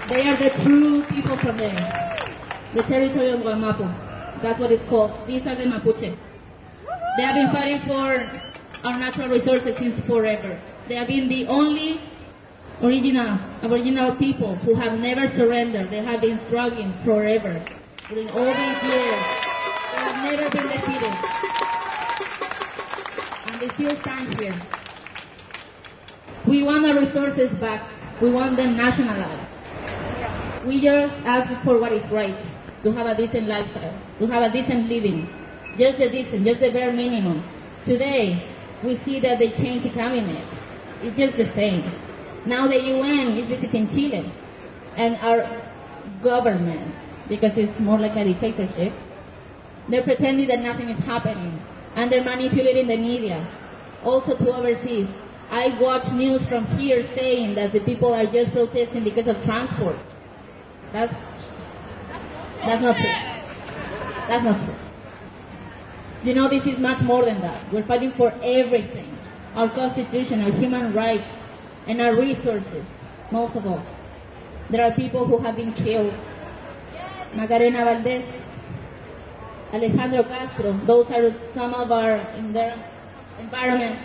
They 0.08 0.22
are 0.28 0.36
the 0.36 0.50
true 0.62 1.02
people 1.06 1.36
from 1.38 1.56
there. 1.56 1.74
The 2.74 2.82
territory 2.84 3.30
of 3.30 3.40
Wallmapu. 3.40 4.42
That's 4.42 4.60
what 4.60 4.70
it's 4.70 4.88
called. 4.88 5.26
These 5.26 5.46
are 5.46 5.56
the 5.56 5.64
Mapuche. 5.64 6.16
They 7.16 7.22
have 7.24 7.34
been 7.34 7.50
fighting 7.50 7.80
for 7.86 8.86
our 8.86 8.98
natural 8.98 9.28
resources 9.28 9.76
since 9.76 9.98
forever. 10.06 10.60
They 10.88 10.94
have 10.96 11.08
been 11.08 11.28
the 11.28 11.46
only 11.46 12.00
original, 12.80 13.38
aboriginal 13.62 14.16
people 14.16 14.56
who 14.56 14.74
have 14.74 14.98
never 14.98 15.28
surrendered. 15.28 15.90
They 15.90 16.02
have 16.02 16.20
been 16.20 16.38
struggling 16.46 16.94
forever. 17.04 17.64
During 18.08 18.30
all 18.30 18.44
these 18.44 18.82
years, 18.82 19.22
they 19.92 19.98
have 19.98 20.16
never 20.24 20.50
been 20.50 20.68
defeated. 20.68 21.14
And 23.46 23.60
they 23.60 23.68
still 23.74 23.96
stand 24.00 24.38
here. 24.38 24.54
We 26.46 26.62
want 26.62 26.86
our 26.86 26.98
resources 26.98 27.50
back. 27.60 27.90
We 28.20 28.30
want 28.30 28.56
them 28.56 28.76
nationalized. 28.76 29.48
We 30.66 30.80
just 30.80 31.14
ask 31.26 31.64
for 31.64 31.78
what 31.78 31.92
is 31.92 32.08
right, 32.10 32.36
to 32.84 32.92
have 32.92 33.06
a 33.06 33.16
decent 33.16 33.48
lifestyle, 33.48 33.98
to 34.18 34.26
have 34.26 34.42
a 34.42 34.52
decent 34.52 34.88
living. 34.88 35.28
Just 35.78 35.98
the 35.98 36.08
decent, 36.10 36.44
just 36.44 36.60
the 36.60 36.70
bare 36.70 36.92
minimum. 36.92 37.42
Today, 37.84 38.48
we 38.84 38.96
see 39.04 39.20
that 39.20 39.38
they 39.38 39.50
changed 39.52 39.86
the 39.86 39.90
cabinet. 39.90 40.44
It's 41.02 41.16
just 41.16 41.36
the 41.36 41.52
same. 41.54 41.82
Now 42.46 42.66
the 42.66 42.80
UN 42.80 43.36
is 43.38 43.46
visiting 43.46 43.88
Chile, 43.88 44.32
and 44.96 45.16
our 45.16 45.62
government, 46.22 46.94
because 47.28 47.56
it's 47.56 47.78
more 47.78 47.98
like 47.98 48.16
a 48.16 48.24
dictatorship, 48.24 48.92
they're 49.88 50.02
pretending 50.02 50.48
that 50.48 50.60
nothing 50.60 50.88
is 50.88 50.98
happening, 51.00 51.60
and 51.94 52.10
they're 52.10 52.24
manipulating 52.24 52.88
the 52.88 52.96
media, 52.96 53.46
also 54.04 54.36
to 54.36 54.54
overseas. 54.54 55.08
I 55.50 55.78
watch 55.80 56.10
news 56.12 56.44
from 56.46 56.66
here 56.78 57.02
saying 57.14 57.54
that 57.56 57.72
the 57.72 57.80
people 57.80 58.12
are 58.12 58.26
just 58.26 58.52
protesting 58.52 59.04
because 59.04 59.28
of 59.28 59.42
transport. 59.44 59.96
That's 60.92 61.12
that's 62.64 62.82
not 62.82 62.96
true. 62.96 63.32
That's 64.28 64.44
not 64.44 64.58
true. 64.64 64.74
You 66.24 66.34
know, 66.34 66.48
this 66.48 66.66
is 66.66 66.78
much 66.78 67.02
more 67.02 67.24
than 67.24 67.40
that. 67.40 67.70
We're 67.72 67.84
fighting 67.84 68.12
for 68.12 68.32
everything. 68.42 69.18
Our 69.54 69.68
constitution, 69.68 70.40
our 70.40 70.52
human 70.52 70.94
rights, 70.94 71.28
and 71.86 72.00
our 72.00 72.14
resources, 72.14 72.84
most 73.30 73.56
of 73.56 73.66
all. 73.66 73.84
There 74.70 74.84
are 74.84 74.92
people 74.92 75.26
who 75.26 75.38
have 75.38 75.56
been 75.56 75.72
killed. 75.72 76.14
Macarena 77.34 77.84
Valdez, 77.84 78.24
Alejandro 79.72 80.22
Castro, 80.24 80.78
those 80.86 81.10
are 81.10 81.34
some 81.54 81.74
of 81.74 81.90
our 81.90 82.18
environment 83.38 83.98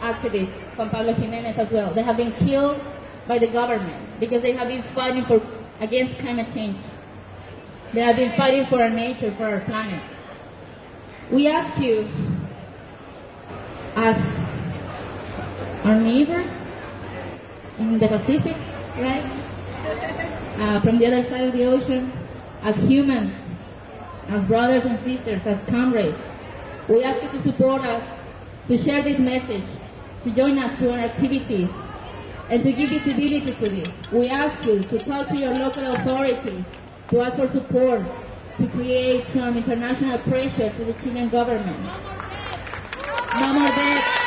activists, 0.00 0.54
Juan 0.76 0.90
Pablo 0.90 1.14
Jimenez 1.14 1.58
as 1.58 1.70
well. 1.70 1.94
They 1.94 2.02
have 2.02 2.16
been 2.16 2.32
killed 2.32 2.80
by 3.28 3.38
the 3.38 3.46
government 3.46 4.18
because 4.18 4.42
they 4.42 4.52
have 4.52 4.68
been 4.68 4.82
fighting 4.94 5.24
for 5.26 5.40
against 5.80 6.18
climate 6.18 6.52
change. 6.52 6.78
They 7.94 8.00
have 8.00 8.16
been 8.16 8.36
fighting 8.36 8.66
for 8.66 8.82
our 8.82 8.90
nature, 8.90 9.34
for 9.36 9.44
our 9.44 9.60
planet. 9.60 10.02
We 11.32 11.48
ask 11.48 11.80
you, 11.80 12.08
as 13.96 14.16
our 15.84 16.00
neighbors 16.00 16.50
in 17.80 17.98
the 17.98 18.08
Pacific, 18.08 18.56
right? 18.96 19.24
Uh, 20.60 20.80
from 20.82 20.98
the 20.98 21.06
other 21.06 21.28
side 21.28 21.44
of 21.48 21.52
the 21.52 21.64
ocean, 21.64 22.12
as 22.62 22.76
humans, 22.76 23.32
as 24.28 24.46
brothers 24.46 24.84
and 24.84 24.98
sisters, 25.00 25.40
as 25.46 25.58
comrades, 25.68 26.18
we 26.88 27.02
ask 27.02 27.22
you 27.22 27.30
to 27.30 27.42
support 27.42 27.82
us, 27.82 28.04
to 28.68 28.76
share 28.76 29.02
this 29.02 29.18
message, 29.18 29.64
to 30.24 30.30
join 30.34 30.58
us 30.58 30.78
to 30.78 30.92
our 30.92 30.98
activities, 30.98 31.70
and 32.50 32.62
to 32.62 32.72
give 32.72 32.90
visibility 32.90 33.54
to 33.54 33.70
this. 33.70 33.88
We 34.12 34.28
ask 34.28 34.66
you 34.66 34.82
to 34.82 34.98
talk 35.04 35.28
to 35.28 35.36
your 35.36 35.54
local 35.54 35.86
authorities, 35.94 36.64
to 37.10 37.20
ask 37.22 37.36
for 37.36 37.48
support, 37.48 38.02
to 38.58 38.68
create 38.68 39.24
some 39.32 39.56
international 39.56 40.18
pressure 40.18 40.70
to 40.76 40.84
the 40.84 40.92
Chilean 41.00 41.30
government. 41.30 41.80
No 43.38 43.54
more 43.54 43.70
deaths. 43.70 44.20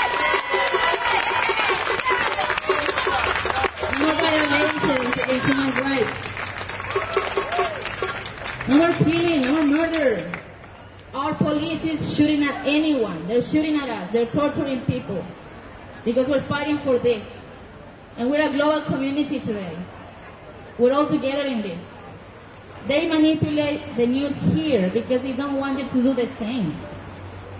No 4.00 5.23
No 8.68 8.78
more 8.78 8.94
killing, 8.94 9.42
no 9.42 9.52
more 9.52 9.66
murder. 9.66 10.42
Our 11.14 11.36
police 11.36 11.84
is 11.84 12.16
shooting 12.16 12.44
at 12.44 12.68
anyone. 12.68 13.28
They're 13.28 13.42
shooting 13.42 13.78
at 13.78 13.90
us. 13.90 14.14
They're 14.14 14.32
torturing 14.32 14.86
people. 14.86 15.26
Because 16.06 16.28
we're 16.28 16.48
fighting 16.48 16.80
for 16.84 17.00
this. 17.00 17.28
And 18.18 18.30
we're 18.30 18.48
a 18.48 18.52
global 18.52 18.86
community 18.86 19.40
today. 19.40 19.76
We're 20.78 20.94
all 20.94 21.08
together 21.08 21.44
in 21.44 21.62
this. 21.62 21.82
They 22.88 23.08
manipulate 23.08 23.96
the 23.96 24.06
news 24.06 24.36
here 24.54 24.92
because 24.94 25.22
they 25.22 25.34
don't 25.34 25.56
want 25.56 25.80
you 25.80 25.88
to 25.88 26.04
do 26.04 26.14
the 26.14 26.30
same. 26.38 26.80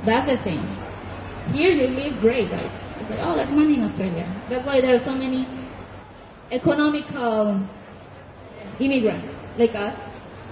That's 0.06 0.28
the 0.30 0.44
thing. 0.44 0.62
Here 1.54 1.72
you 1.72 1.88
live 1.88 2.20
great, 2.20 2.52
right? 2.52 2.72
Oh, 3.22 3.36
there's 3.36 3.50
money 3.50 3.76
in 3.76 3.84
Australia. 3.84 4.28
That's 4.50 4.66
why 4.66 4.82
there 4.82 4.96
are 4.96 5.04
so 5.04 5.16
many 5.16 5.48
economical 6.52 7.68
immigrants 8.80 9.36
like 9.58 9.76
us 9.76 9.98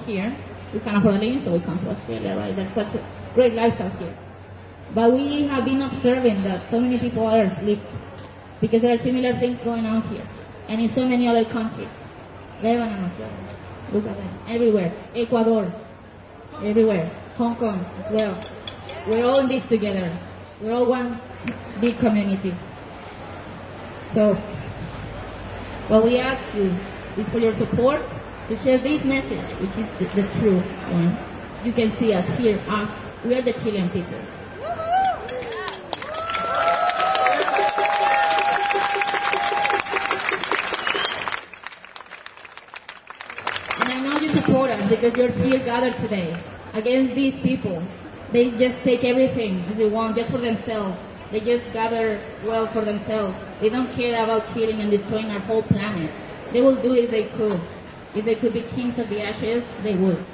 here. 0.06 0.36
We 0.74 0.80
can 0.80 0.96
afford 0.96 1.16
living, 1.16 1.44
so 1.44 1.52
we 1.54 1.60
come 1.60 1.80
to 1.80 1.90
Australia, 1.90 2.36
right? 2.36 2.56
There's 2.56 2.74
such 2.74 2.96
a 2.96 3.32
great 3.34 3.54
lifestyle 3.54 3.90
here. 3.98 4.18
But 4.96 5.12
we 5.14 5.48
have 5.48 5.66
been 5.66 5.82
observing 5.82 6.44
that 6.44 6.70
so 6.70 6.80
many 6.80 7.00
people 7.00 7.26
are 7.26 7.44
asleep 7.44 7.80
because 8.60 8.82
there 8.82 8.94
are 8.94 9.04
similar 9.04 9.40
things 9.40 9.60
going 9.64 9.86
on 9.86 10.02
here 10.10 10.28
and 10.68 10.82
in 10.82 10.90
so 10.94 11.06
many 11.06 11.28
other 11.28 11.46
countries. 11.46 11.90
Lebanon 12.62 13.06
as 13.06 13.20
well. 13.20 13.32
Look 13.94 14.06
at 14.06 14.16
them. 14.16 14.40
Everywhere. 14.48 14.94
Ecuador. 15.16 15.74
Everywhere. 16.64 17.10
Hong 17.36 17.56
Kong 17.56 17.84
as 18.06 18.12
well. 18.14 18.40
We're 19.08 19.26
all 19.26 19.40
in 19.40 19.50
this 19.50 19.66
together. 19.66 20.18
We're 20.62 20.74
all 20.74 20.86
one 20.86 21.20
big 21.82 21.98
community. 22.00 22.54
So, 24.14 24.36
what 25.92 26.06
we 26.06 26.18
ask 26.20 26.56
you 26.56 26.72
is 27.22 27.28
for 27.34 27.40
your 27.40 27.52
support 27.58 28.00
to 28.48 28.56
share 28.64 28.82
this 28.82 29.04
message, 29.04 29.44
which 29.60 29.76
is 29.76 29.90
the, 30.00 30.06
the 30.16 30.26
true 30.40 30.62
one. 30.88 31.12
You 31.66 31.74
can 31.74 31.92
see 32.00 32.14
us 32.14 32.26
here, 32.40 32.64
us. 32.70 32.90
We 33.26 33.36
are 33.36 33.42
the 33.42 33.52
Chilean 33.52 33.90
people. 33.90 34.18
And 43.82 43.92
I 43.92 44.02
know 44.02 44.22
you 44.22 44.30
support 44.34 44.72
us 44.72 44.90
because 44.90 45.18
you're 45.18 45.32
here 45.44 45.60
gathered 45.60 45.98
today 45.98 46.42
against 46.74 47.16
these 47.16 47.38
people. 47.42 47.86
They 48.32 48.52
just 48.52 48.82
take 48.86 49.04
everything 49.04 49.60
as 49.66 49.78
they 49.78 49.90
want 49.90 50.16
just 50.16 50.32
for 50.32 50.40
themselves. 50.40 50.98
They 51.32 51.40
just 51.40 51.72
gather 51.72 52.22
wealth 52.46 52.74
for 52.74 52.84
themselves. 52.84 53.38
They 53.62 53.70
don't 53.70 53.94
care 53.96 54.22
about 54.24 54.54
killing 54.54 54.82
and 54.82 54.92
destroying 54.92 55.32
our 55.32 55.40
whole 55.40 55.64
planet. 55.64 56.12
They 56.52 56.62
will 56.62 56.82
do 56.82 56.94
it 56.94 57.06
if 57.06 57.12
they 57.12 57.30
could. 57.38 57.62
If 58.14 58.26
they 58.26 58.36
could 58.36 58.54
be 58.54 58.64
kings 58.76 59.00
of 59.00 59.10
the 59.10 59.22
ashes, 59.24 59.64
they 59.84 59.96
would. 59.96 60.26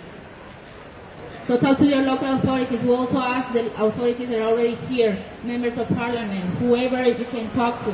So 1.46 1.58
talk 1.60 1.78
to 1.78 1.86
your 1.86 2.02
local 2.02 2.40
authorities. 2.40 2.82
We 2.82 2.90
also 2.90 3.20
ask 3.20 3.54
the 3.54 3.72
authorities 3.82 4.28
that 4.30 4.40
are 4.40 4.50
already 4.50 4.76
here, 4.92 5.24
members 5.44 5.78
of 5.78 5.88
parliament, 5.90 6.58
whoever 6.58 7.04
you 7.04 7.26
can 7.26 7.54
talk 7.54 7.86
to. 7.86 7.94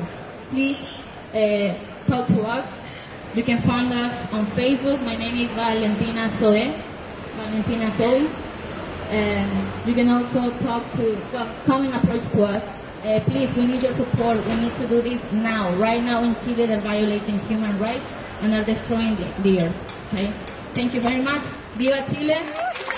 Please 0.50 0.78
uh, 1.36 1.76
talk 2.08 2.28
to 2.30 2.42
us. 2.42 2.66
You 3.36 3.44
can 3.44 3.62
find 3.64 3.92
us 3.94 4.32
on 4.32 4.46
Facebook. 4.52 5.04
My 5.04 5.18
name 5.18 5.38
is 5.38 5.52
Valentina 5.52 6.30
Zoe. 6.40 6.82
Valentina 7.36 7.94
Zoe. 7.98 8.28
And 9.12 9.88
you 9.88 9.94
can 9.94 10.10
also 10.10 10.58
talk 10.64 10.90
to, 10.94 11.14
well, 11.34 11.54
come 11.66 11.84
and 11.84 11.96
approach 11.96 12.24
to 12.32 12.44
us. 12.46 12.83
Uh, 13.04 13.20
please, 13.26 13.54
we 13.58 13.66
need 13.66 13.84
your 13.84 13.92
support. 13.94 14.38
We 14.46 14.56
need 14.56 14.74
to 14.78 14.88
do 14.88 15.02
this 15.02 15.22
now. 15.34 15.78
Right 15.78 16.02
now 16.02 16.24
in 16.24 16.36
Chile, 16.40 16.68
they're 16.68 16.80
violating 16.80 17.38
human 17.40 17.78
rights 17.78 18.08
and 18.40 18.54
are 18.54 18.64
destroying 18.64 19.18
the, 19.18 19.28
the 19.44 19.66
earth. 19.66 19.76
Okay? 20.08 20.34
Thank 20.74 20.94
you 20.94 21.02
very 21.02 21.22
much. 21.22 21.44
Viva 21.78 22.06
Chile! 22.08 22.93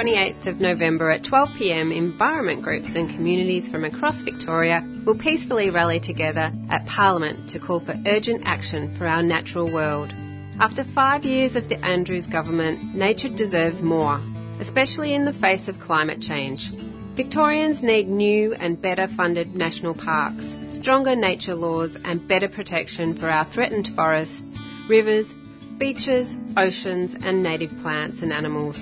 28th 0.00 0.46
of 0.46 0.60
November 0.62 1.10
at 1.10 1.22
12pm, 1.22 1.94
environment 1.94 2.62
groups 2.62 2.94
and 2.94 3.10
communities 3.10 3.68
from 3.68 3.84
across 3.84 4.22
Victoria 4.22 4.80
will 5.04 5.18
peacefully 5.18 5.68
rally 5.68 6.00
together 6.00 6.50
at 6.70 6.86
Parliament 6.86 7.50
to 7.50 7.58
call 7.58 7.80
for 7.80 7.94
urgent 8.06 8.42
action 8.46 8.96
for 8.96 9.06
our 9.06 9.22
natural 9.22 9.70
world. 9.70 10.10
After 10.58 10.84
five 10.84 11.24
years 11.24 11.54
of 11.54 11.68
the 11.68 11.76
Andrews 11.84 12.26
government, 12.26 12.94
nature 12.94 13.28
deserves 13.28 13.82
more, 13.82 14.22
especially 14.58 15.12
in 15.12 15.26
the 15.26 15.34
face 15.34 15.68
of 15.68 15.78
climate 15.78 16.22
change. 16.22 16.70
Victorians 17.14 17.82
need 17.82 18.08
new 18.08 18.54
and 18.54 18.80
better 18.80 19.06
funded 19.06 19.54
national 19.54 19.92
parks, 19.92 20.46
stronger 20.72 21.14
nature 21.14 21.54
laws, 21.54 21.94
and 22.06 22.26
better 22.26 22.48
protection 22.48 23.14
for 23.18 23.28
our 23.28 23.44
threatened 23.52 23.90
forests, 23.94 24.58
rivers, 24.88 25.30
beaches, 25.76 26.34
oceans, 26.56 27.14
and 27.22 27.42
native 27.42 27.70
plants 27.82 28.22
and 28.22 28.32
animals. 28.32 28.80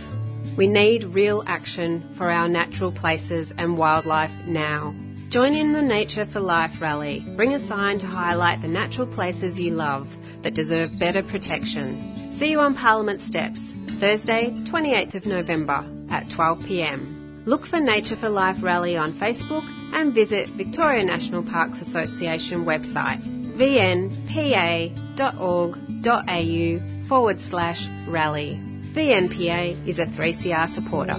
We 0.59 0.67
need 0.67 1.15
real 1.15 1.45
action 1.47 2.15
for 2.19 2.33
our 2.33 2.49
natural 2.49 2.91
places 2.91 3.53
and 3.57 3.79
wildlife 3.79 4.33
now. 4.45 4.93
Join 5.29 5.55
in 5.55 5.73
the 5.73 5.83
Nature 5.83 6.27
for 6.27 6.41
Life 6.41 6.81
rally. 6.81 7.25
Bring 7.37 7.55
a 7.55 7.65
sign 7.65 8.01
to 8.01 8.09
highlight 8.09 8.61
the 8.61 8.67
natural 8.67 9.07
places 9.07 9.61
you 9.61 9.71
love 9.71 10.09
that 10.43 10.55
deserve 10.55 10.99
better 10.99 11.23
protection. 11.23 12.35
See 12.37 12.49
you 12.49 12.59
on 12.59 12.75
Parliament 12.75 13.21
Steps, 13.21 13.61
Thursday, 14.01 14.51
28th 14.69 15.15
of 15.15 15.27
November 15.27 15.85
at 16.11 16.27
12pm. 16.27 17.47
Look 17.47 17.65
for 17.65 17.79
Nature 17.79 18.17
for 18.17 18.29
Life 18.29 18.57
rally 18.61 18.97
on 18.97 19.13
Facebook 19.13 19.63
and 19.95 20.13
visit 20.13 20.49
Victoria 20.57 21.05
National 21.05 21.45
Parks 21.45 21.81
Association 21.83 22.65
website 22.65 23.23
vnpa.org.au 23.57 24.99
forward 27.09 27.41
slash 27.41 27.87
rally. 28.09 28.68
VNPA 28.99 29.87
is 29.87 30.01
a 30.01 30.07
3CR 30.07 30.75
supporter. 30.75 31.15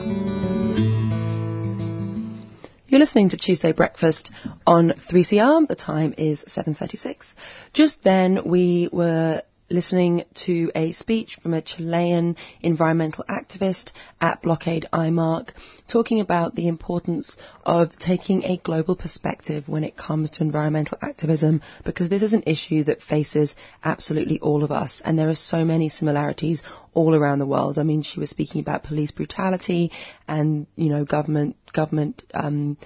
You're 2.89 2.99
listening 2.99 3.30
to 3.30 3.38
Tuesday 3.38 3.71
Breakfast 3.71 4.32
on 4.67 4.89
3CR. 4.89 5.65
The 5.65 5.75
time 5.75 6.13
is 6.17 6.43
7:36. 6.45 7.34
Just 7.71 8.03
then 8.03 8.43
we 8.43 8.89
were 8.91 9.43
listening 9.70 10.24
to 10.34 10.72
a 10.76 10.91
speech 10.91 11.38
from 11.41 11.53
a 11.53 11.61
Chilean 11.61 12.36
environmental 12.61 13.24
activist 13.30 13.91
at 14.20 14.41
Blockade 14.41 14.88
IMARC 14.91 15.49
talking 15.88 16.20
about 16.20 16.55
the 16.55 16.67
importance 16.67 17.38
of 17.63 17.97
taking 17.97 18.43
a 18.43 18.57
global 18.57 18.95
perspective 18.95 19.67
when 19.67 19.84
it 19.84 19.97
comes 19.97 20.32
to 20.32 20.43
environmental 20.43 20.97
activism 21.01 21.61
because 21.84 22.09
this 22.09 22.24
is 22.24 22.34
an 22.34 22.43
issue 22.45 22.84
that 22.84 23.01
faces 23.01 23.55
absolutely 23.84 24.39
all 24.39 24.63
of 24.63 24.72
us 24.72 25.01
and 25.05 25.17
there 25.17 25.30
are 25.30 25.36
so 25.36 25.63
many 25.63 25.89
similarities 25.89 26.63
all 26.93 27.15
around 27.15 27.39
the 27.39 27.45
world. 27.45 27.78
I 27.78 27.84
mean, 27.84 28.01
she 28.01 28.20
was 28.20 28.30
speaking 28.30 28.61
about 28.61 28.84
police 28.84 29.11
brutality 29.11 29.91
and, 30.28 30.65
you 30.76 30.89
know, 30.89 31.05
government, 31.05 31.55
government, 31.72 32.24
um, 32.34 32.78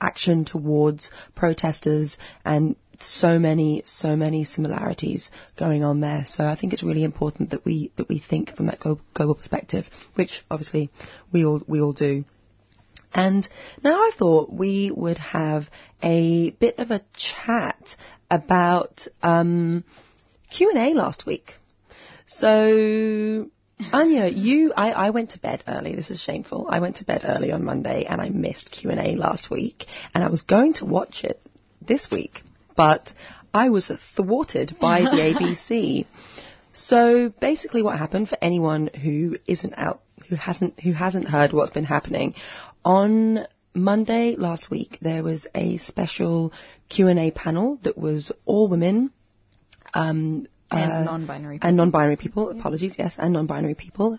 action 0.00 0.44
towards 0.44 1.10
protesters 1.34 2.18
and 2.44 2.76
so 3.00 3.38
many, 3.38 3.82
so 3.84 4.16
many 4.16 4.44
similarities 4.44 5.30
going 5.56 5.84
on 5.84 6.00
there. 6.00 6.24
So 6.26 6.44
I 6.44 6.56
think 6.56 6.72
it's 6.72 6.82
really 6.82 7.04
important 7.04 7.50
that 7.50 7.64
we 7.64 7.92
that 7.96 8.08
we 8.08 8.18
think 8.18 8.56
from 8.56 8.66
that 8.66 8.80
global, 8.80 9.02
global 9.14 9.34
perspective, 9.34 9.88
which 10.14 10.44
obviously 10.50 10.90
we 11.32 11.44
all 11.44 11.62
we 11.66 11.80
all 11.80 11.92
do. 11.92 12.24
And 13.14 13.48
now 13.82 13.94
I 13.94 14.10
thought 14.16 14.52
we 14.52 14.90
would 14.94 15.18
have 15.18 15.70
a 16.02 16.50
bit 16.50 16.78
of 16.78 16.90
a 16.90 17.02
chat 17.14 17.96
about 18.30 19.06
um, 19.22 19.84
Q 20.50 20.70
and 20.70 20.78
A 20.78 20.94
last 20.94 21.24
week. 21.24 21.54
So 22.26 23.50
Anya, 23.92 24.26
you, 24.26 24.72
I, 24.76 24.90
I 24.90 25.10
went 25.10 25.30
to 25.30 25.38
bed 25.40 25.64
early. 25.66 25.94
This 25.94 26.10
is 26.10 26.20
shameful. 26.20 26.66
I 26.68 26.80
went 26.80 26.96
to 26.96 27.04
bed 27.04 27.22
early 27.24 27.52
on 27.52 27.64
Monday 27.64 28.04
and 28.04 28.20
I 28.20 28.28
missed 28.28 28.70
Q 28.70 28.90
and 28.90 29.00
A 29.00 29.16
last 29.16 29.50
week, 29.50 29.86
and 30.14 30.22
I 30.22 30.28
was 30.28 30.42
going 30.42 30.74
to 30.74 30.84
watch 30.84 31.24
it 31.24 31.40
this 31.80 32.10
week 32.10 32.42
but 32.78 33.12
I 33.52 33.70
was 33.70 33.90
thwarted 34.14 34.76
by 34.80 35.00
the 35.00 35.06
ABC. 35.10 36.06
So 36.72 37.30
basically, 37.40 37.82
what 37.82 37.98
happened 37.98 38.28
for 38.28 38.38
anyone 38.40 38.86
who 38.86 39.36
isn't 39.48 39.74
out, 39.76 40.00
who 40.28 40.36
hasn't, 40.36 40.78
who 40.80 40.92
hasn't 40.92 41.28
heard 41.28 41.52
what's 41.52 41.72
been 41.72 41.84
happening, 41.84 42.34
on 42.84 43.46
Monday 43.74 44.36
last 44.36 44.70
week 44.70 44.98
there 45.02 45.24
was 45.24 45.46
a 45.54 45.78
special 45.78 46.52
Q 46.88 47.08
and 47.08 47.18
A 47.18 47.32
panel 47.32 47.80
that 47.82 47.98
was 47.98 48.30
all 48.46 48.68
women. 48.68 49.10
Um, 49.92 50.46
and 50.70 50.92
uh, 50.92 51.02
non-binary 51.04 51.56
people. 51.56 51.68
And 51.68 51.76
non-binary 51.76 52.16
people. 52.16 52.50
Apologies, 52.50 52.94
yes, 52.98 53.14
and 53.18 53.32
non-binary 53.32 53.74
people. 53.74 54.18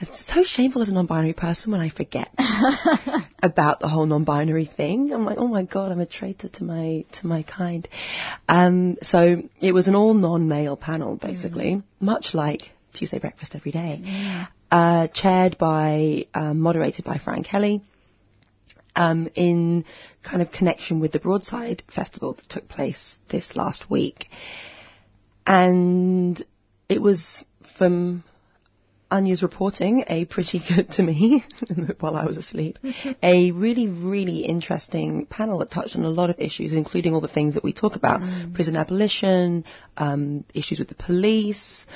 It's 0.00 0.26
so 0.26 0.42
shameful 0.42 0.82
as 0.82 0.88
a 0.88 0.92
non-binary 0.92 1.34
person 1.34 1.72
when 1.72 1.80
I 1.80 1.88
forget 1.88 2.28
about 3.42 3.80
the 3.80 3.88
whole 3.88 4.06
non-binary 4.06 4.66
thing. 4.66 5.12
I'm 5.12 5.24
like, 5.24 5.38
oh 5.38 5.46
my 5.46 5.62
god, 5.62 5.92
I'm 5.92 6.00
a 6.00 6.06
traitor 6.06 6.48
to 6.48 6.64
my 6.64 7.04
to 7.20 7.26
my 7.26 7.42
kind. 7.42 7.88
Um, 8.48 8.96
so 9.02 9.42
it 9.60 9.72
was 9.72 9.86
an 9.86 9.94
all 9.94 10.14
non-male 10.14 10.76
panel, 10.76 11.16
basically, 11.16 11.76
mm. 11.76 11.82
much 12.00 12.34
like 12.34 12.62
Tuesday 12.92 13.18
Breakfast 13.18 13.54
every 13.54 13.72
day, 13.72 14.00
yeah. 14.02 14.46
uh, 14.70 15.06
chaired 15.08 15.58
by, 15.58 16.26
um, 16.34 16.60
moderated 16.60 17.04
by 17.04 17.18
Fran 17.18 17.44
Kelly. 17.44 17.82
Um, 18.96 19.28
in 19.34 19.84
kind 20.22 20.40
of 20.40 20.52
connection 20.52 21.00
with 21.00 21.10
the 21.10 21.18
Broadside 21.18 21.82
Festival 21.92 22.34
that 22.34 22.48
took 22.48 22.68
place 22.68 23.18
this 23.28 23.56
last 23.56 23.90
week. 23.90 24.28
And 25.46 26.42
it 26.88 27.00
was 27.02 27.44
from 27.76 28.24
Anya's 29.10 29.42
reporting, 29.42 30.04
a 30.08 30.24
pretty 30.24 30.60
good 30.66 30.90
to 30.92 31.02
me 31.02 31.44
while 32.00 32.16
I 32.16 32.24
was 32.24 32.36
asleep, 32.36 32.78
a 33.22 33.52
really, 33.52 33.86
really 33.86 34.40
interesting 34.40 35.26
panel 35.26 35.58
that 35.58 35.70
touched 35.70 35.94
on 35.94 36.04
a 36.04 36.08
lot 36.08 36.30
of 36.30 36.40
issues, 36.40 36.72
including 36.72 37.14
all 37.14 37.20
the 37.20 37.28
things 37.28 37.54
that 37.54 37.62
we 37.62 37.72
talk 37.72 37.94
about 37.94 38.22
mm. 38.22 38.52
prison 38.54 38.76
abolition, 38.76 39.64
um, 39.96 40.44
issues 40.52 40.80
with 40.80 40.88
the 40.88 40.96
police, 40.96 41.86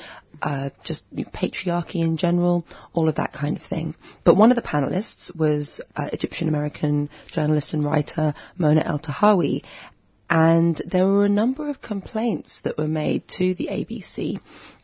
uh, 0.41 0.69
just 0.85 1.05
you 1.11 1.25
know, 1.25 1.31
patriarchy 1.31 1.95
in 1.95 2.15
general, 2.15 2.65
all 2.93 3.09
of 3.09 3.15
that 3.15 3.33
kind 3.33 3.57
of 3.57 3.63
thing. 3.63 3.95
But 4.23 4.37
one 4.37 4.51
of 4.51 4.55
the 4.55 4.61
panelists 4.61 5.35
was 5.35 5.81
uh, 5.97 6.09
Egyptian 6.13 6.47
American 6.47 7.09
journalist 7.31 7.73
and 7.73 7.83
writer 7.83 8.33
Mona 8.57 8.81
El 8.85 8.99
Eltahawy, 8.99 9.63
and 10.29 10.81
there 10.85 11.07
were 11.07 11.25
a 11.25 11.29
number 11.29 11.69
of 11.69 11.81
complaints 11.81 12.61
that 12.63 12.77
were 12.77 12.87
made 12.87 13.27
to 13.27 13.53
the 13.55 13.67
ABC 13.67 14.39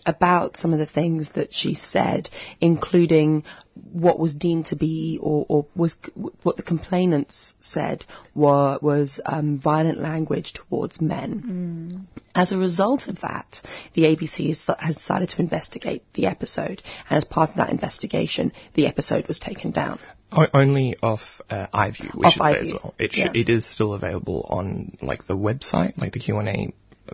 about 0.06 0.58
some 0.58 0.74
of 0.74 0.80
the 0.80 0.86
things 0.86 1.32
that 1.34 1.54
she 1.54 1.74
said, 1.74 2.30
including 2.62 3.44
what 3.92 4.18
was 4.18 4.34
deemed 4.34 4.68
to 4.68 4.76
be 4.76 5.20
or, 5.22 5.46
or 5.50 5.66
was 5.76 5.98
what 6.44 6.56
the 6.56 6.64
complainants 6.64 7.56
said 7.60 8.06
were, 8.34 8.80
was 8.82 9.20
um, 9.26 9.60
violent 9.60 10.00
language 10.00 10.54
towards 10.54 11.02
men. 11.02 12.08
Mm. 12.10 12.20
As 12.34 12.52
a 12.52 12.58
result 12.58 13.08
of 13.08 13.22
that, 13.22 13.62
the 13.94 14.04
ABC 14.04 14.48
has, 14.48 14.70
has 14.80 14.96
decided 14.96 15.30
to 15.32 15.42
investigate 15.42 16.04
the 16.14 16.28
episode, 16.28 16.82
and 17.10 17.18
as 17.18 17.26
part 17.26 17.50
of 17.50 17.58
that 17.58 17.70
investigation, 17.70 18.54
the 18.76 18.88
episode 18.88 19.28
was 19.28 19.40
taken 19.40 19.72
down. 19.72 20.00
O- 20.32 20.48
only 20.54 20.96
off 21.02 21.42
uh, 21.50 21.68
iView, 21.74 22.16
we 22.16 22.26
off 22.26 22.34
should 22.34 22.42
iView. 22.42 22.54
say 22.54 22.60
as 22.62 22.74
well. 22.74 22.96
It, 22.98 23.18
yeah. 23.18 23.32
it 23.34 23.50
is 23.50 23.66
still 23.70 23.94
available 23.94 24.46
on 24.50 24.98
like 25.02 25.28
the 25.28 25.38
website, 25.38 25.98
like 25.98 26.14
the 26.14 26.20
Q 26.20 26.38
and 26.38 26.50
A, 26.50 26.74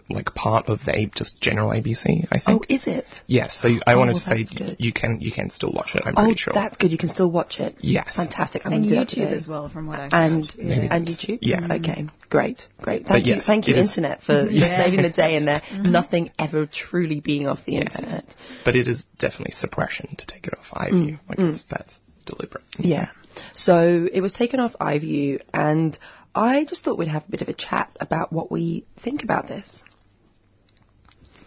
like 0.10 0.34
part 0.34 0.68
of 0.68 0.80
the 0.86 1.10
just 1.16 1.42
general 1.42 1.70
ABC. 1.70 2.28
I 2.32 2.39
think. 2.39 2.64
Oh, 2.64 2.74
is 2.74 2.88
it? 2.88 3.06
Yes. 3.28 3.58
So 3.60 3.70
I 3.86 3.94
Oh, 3.94 3.98
wanted 4.00 4.14
well, 4.14 4.38
to 4.38 4.46
say 4.48 4.56
good. 4.56 4.78
you 4.80 4.94
can 4.94 5.20
you 5.22 5.32
can 5.32 5.50
still 5.50 5.72
watch 5.72 5.96
it. 5.96 6.04
I'm 6.06 6.14
oh, 6.18 6.24
pretty 6.24 6.38
sure. 6.38 6.54
that's 6.54 6.78
good. 6.78 6.92
You 6.92 6.98
can 6.98 7.10
still 7.10 7.32
watch 7.32 7.60
it. 7.60 7.76
Yes. 7.80 8.16
Fantastic. 8.16 8.66
I'm 8.66 8.74
and 8.74 8.84
gonna 8.84 9.06
that 9.06 9.10
YouTube 9.10 9.32
as 9.32 9.48
well, 9.48 9.70
from 9.70 9.88
what 9.88 10.00
I've 10.00 10.14
and 10.14 10.52
heard. 10.52 10.64
Maybe 10.66 10.88
and 10.89 11.08
YouTube. 11.08 11.39
yeah. 11.42 11.68
Okay. 11.72 12.08
Great. 12.30 12.68
Great. 12.82 13.04
But 13.04 13.10
Thank 13.10 13.26
you. 13.28 13.36
yes, 13.36 13.46
Thank 13.46 13.68
you, 13.68 13.76
internet, 13.76 14.22
for, 14.22 14.46
for 14.46 14.46
Yeah. 14.52 14.78
saving 14.84 15.02
the 15.02 15.10
day 15.10 15.36
and 15.36 15.48
there 15.48 15.60
mm-hmm. 15.62 15.92
nothing 15.92 16.32
ever 16.39 16.66
truly 16.66 17.20
being 17.20 17.48
off 17.48 17.66
the 17.66 17.78
internet. 17.78 18.26
but 18.66 18.76
it 18.76 18.88
is 18.88 19.06
definitely 19.18 19.52
suppression 19.52 20.16
to 20.18 20.26
take 20.26 20.48
it 20.48 20.54
off 20.58 20.68
iView. 20.72 20.92
Mm, 20.92 21.20
like 21.30 21.39
it's, 21.39 21.64
mm. 21.64 21.68
that's 21.70 22.00
deliberate. 22.26 22.64
Yeah. 22.78 23.10
So 23.56 24.08
it 24.12 24.22
was 24.22 24.34
taken 24.34 24.60
off 24.60 24.76
iView, 24.80 25.42
and 25.54 25.98
I 26.34 26.64
just 26.66 26.84
thought 26.84 26.98
we'd 26.98 27.10
have 27.10 27.28
a 27.28 27.32
bit 27.32 27.42
of 27.42 27.50
a 27.50 27.54
chat 27.54 27.96
about 28.00 28.32
what 28.32 28.52
we 28.52 28.86
think 29.04 29.24
about 29.24 29.48
this. 29.48 29.84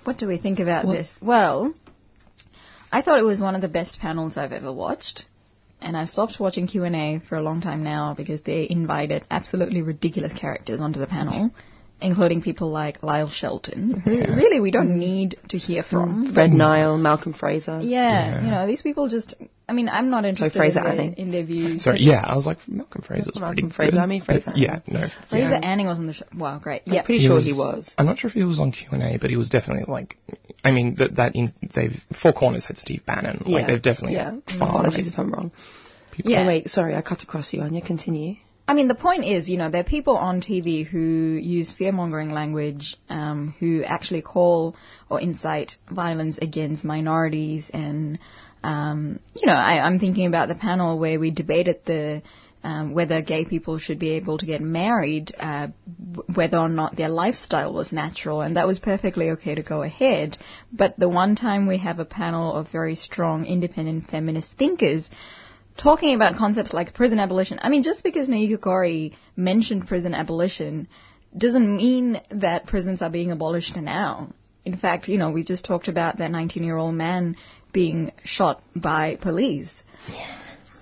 What 0.04 0.18
do 0.18 0.26
we 0.26 0.36
think 0.36 0.60
about 0.60 0.84
What- 0.84 0.96
this? 0.96 1.14
Well, 1.22 1.74
I 2.92 3.00
thought 3.00 3.18
it 3.18 3.24
was 3.24 3.40
one 3.40 3.54
of 3.54 3.62
the 3.62 3.68
best 3.68 3.98
panels 3.98 4.36
I've 4.36 4.52
ever 4.52 4.72
watched. 4.72 5.26
And 5.80 5.96
I've 5.96 6.08
stopped 6.08 6.40
watching 6.40 6.66
Q&A 6.66 7.18
for 7.28 7.36
a 7.36 7.42
long 7.42 7.60
time 7.60 7.82
now 7.82 8.14
because 8.14 8.40
they 8.42 8.66
invited 8.68 9.24
absolutely 9.30 9.82
ridiculous 9.82 10.32
characters 10.32 10.80
onto 10.80 10.98
the 10.98 11.06
panel, 11.06 11.50
including 12.00 12.42
people 12.42 12.70
like 12.70 13.02
Lyle 13.02 13.30
Shelton, 13.30 13.94
mm-hmm. 13.94 14.10
who 14.26 14.34
really 14.34 14.60
we 14.60 14.70
don't 14.70 14.98
need 14.98 15.36
to 15.48 15.58
hear 15.58 15.82
mm. 15.82 15.86
from. 15.86 16.32
Fred 16.34 16.50
Nile, 16.52 16.98
Malcolm 16.98 17.32
Fraser. 17.32 17.80
Yeah, 17.80 18.42
you 18.44 18.50
know, 18.50 18.66
these 18.66 18.82
people 18.82 19.08
just, 19.08 19.34
I 19.68 19.72
mean, 19.72 19.88
I'm 19.88 20.10
not 20.10 20.24
interested 20.24 20.58
Fraser 20.58 20.80
in, 20.80 20.84
their, 20.84 20.92
Anning. 20.92 21.14
in 21.14 21.30
their 21.30 21.44
views. 21.44 21.84
Sorry, 21.84 22.00
yeah, 22.00 22.22
I 22.26 22.34
was 22.34 22.46
like 22.46 22.58
Malcolm 22.68 23.02
Fraser's 23.02 23.38
Malcolm 23.38 23.70
pretty 23.70 23.74
Fraser, 23.74 23.90
good. 23.92 24.00
I 24.00 24.06
mean 24.06 24.22
Fraser 24.22 24.44
But 24.46 24.56
yeah, 24.58 24.80
no. 24.86 25.08
Fraser 25.30 25.50
Yeah. 25.50 25.60
Anning 25.62 25.86
was 25.86 25.98
on 25.98 26.06
the 26.06 26.12
show. 26.12 26.26
Wow, 26.36 26.58
great. 26.58 26.82
I'm 26.86 26.92
Yeah. 26.94 27.02
pretty 27.02 27.20
He 27.22 27.26
sure 27.26 27.36
was- 27.36 27.46
he 27.46 27.52
was. 27.52 27.94
I'm 27.96 28.06
not 28.06 28.18
sure 28.18 28.28
if 28.28 28.34
he 28.34 28.44
was 28.44 28.60
on 28.60 28.72
Q 28.72 28.88
and 28.92 29.02
A, 29.02 29.16
but 29.18 29.30
he 29.30 29.36
was 29.36 29.48
definitely 29.48 29.84
like. 29.92 30.18
I 30.64 30.70
mean, 30.72 30.96
that 30.96 31.16
that 31.16 31.34
in, 31.36 31.52
they've 31.74 31.94
Four 32.22 32.32
Corners 32.32 32.66
had 32.66 32.78
Steve 32.78 33.04
Bannon. 33.06 33.42
Like 33.46 33.62
Yeah. 33.62 33.66
they've 33.66 33.82
definitely 33.82 34.16
Yeah. 34.16 34.30
found 34.30 34.42
Apologies 34.62 35.06
like, 35.06 35.12
if 35.14 35.18
I'm 35.18 35.30
wrong. 35.30 35.52
people. 36.12 36.30
Yeah. 36.30 36.38
Oh, 36.38 36.40
anyway, 36.40 36.64
sorry, 36.66 36.94
I 36.94 37.02
cut 37.02 37.22
across 37.22 37.52
you, 37.52 37.62
Anya. 37.62 37.80
Continue. 37.80 38.36
I 38.66 38.72
mean, 38.72 38.88
the 38.88 38.94
point 38.94 39.24
is, 39.24 39.48
you 39.48 39.58
know, 39.58 39.68
there 39.68 39.82
are 39.82 39.84
people 39.84 40.16
on 40.16 40.40
TV 40.40 40.86
who 40.86 40.98
use 40.98 41.70
fear 41.70 41.92
mongering 41.92 42.30
language, 42.30 42.96
um, 43.10 43.54
who 43.60 43.84
actually 43.84 44.22
call 44.22 44.74
or 45.10 45.20
incite 45.20 45.76
violence 45.90 46.38
against 46.38 46.84
minorities. 46.84 47.70
And, 47.74 48.18
um, 48.62 49.20
you 49.36 49.46
know, 49.46 49.52
I, 49.52 49.84
I'm 49.84 49.98
thinking 49.98 50.26
about 50.26 50.48
the 50.48 50.54
panel 50.54 50.98
where 50.98 51.20
we 51.20 51.30
debated 51.30 51.84
the 51.84 52.22
um, 52.64 52.94
whether 52.94 53.20
gay 53.20 53.44
people 53.44 53.76
should 53.76 53.98
be 53.98 54.12
able 54.12 54.38
to 54.38 54.46
get 54.46 54.62
married, 54.62 55.32
uh, 55.38 55.68
whether 56.34 56.56
or 56.56 56.70
not 56.70 56.96
their 56.96 57.10
lifestyle 57.10 57.74
was 57.74 57.92
natural, 57.92 58.40
and 58.40 58.56
that 58.56 58.66
was 58.66 58.78
perfectly 58.78 59.32
okay 59.32 59.54
to 59.54 59.62
go 59.62 59.82
ahead. 59.82 60.38
But 60.72 60.98
the 60.98 61.10
one 61.10 61.36
time 61.36 61.66
we 61.66 61.76
have 61.78 61.98
a 61.98 62.06
panel 62.06 62.54
of 62.54 62.70
very 62.70 62.94
strong, 62.94 63.44
independent 63.44 64.08
feminist 64.08 64.52
thinkers 64.56 65.10
talking 65.76 66.14
about 66.14 66.36
concepts 66.36 66.72
like 66.72 66.94
prison 66.94 67.18
abolition. 67.18 67.58
I 67.62 67.68
mean, 67.68 67.82
just 67.82 68.02
because 68.02 68.28
Nayuka 68.28 68.60
Gorrie 68.60 69.16
mentioned 69.36 69.86
prison 69.86 70.14
abolition 70.14 70.88
doesn't 71.36 71.76
mean 71.76 72.20
that 72.30 72.66
prisons 72.66 73.02
are 73.02 73.10
being 73.10 73.30
abolished 73.30 73.76
now. 73.76 74.32
In 74.64 74.76
fact, 74.76 75.08
you 75.08 75.18
know, 75.18 75.30
we 75.30 75.44
just 75.44 75.64
talked 75.64 75.88
about 75.88 76.18
that 76.18 76.30
19-year-old 76.30 76.94
man 76.94 77.36
being 77.72 78.12
shot 78.22 78.62
by 78.74 79.16
police. 79.20 79.82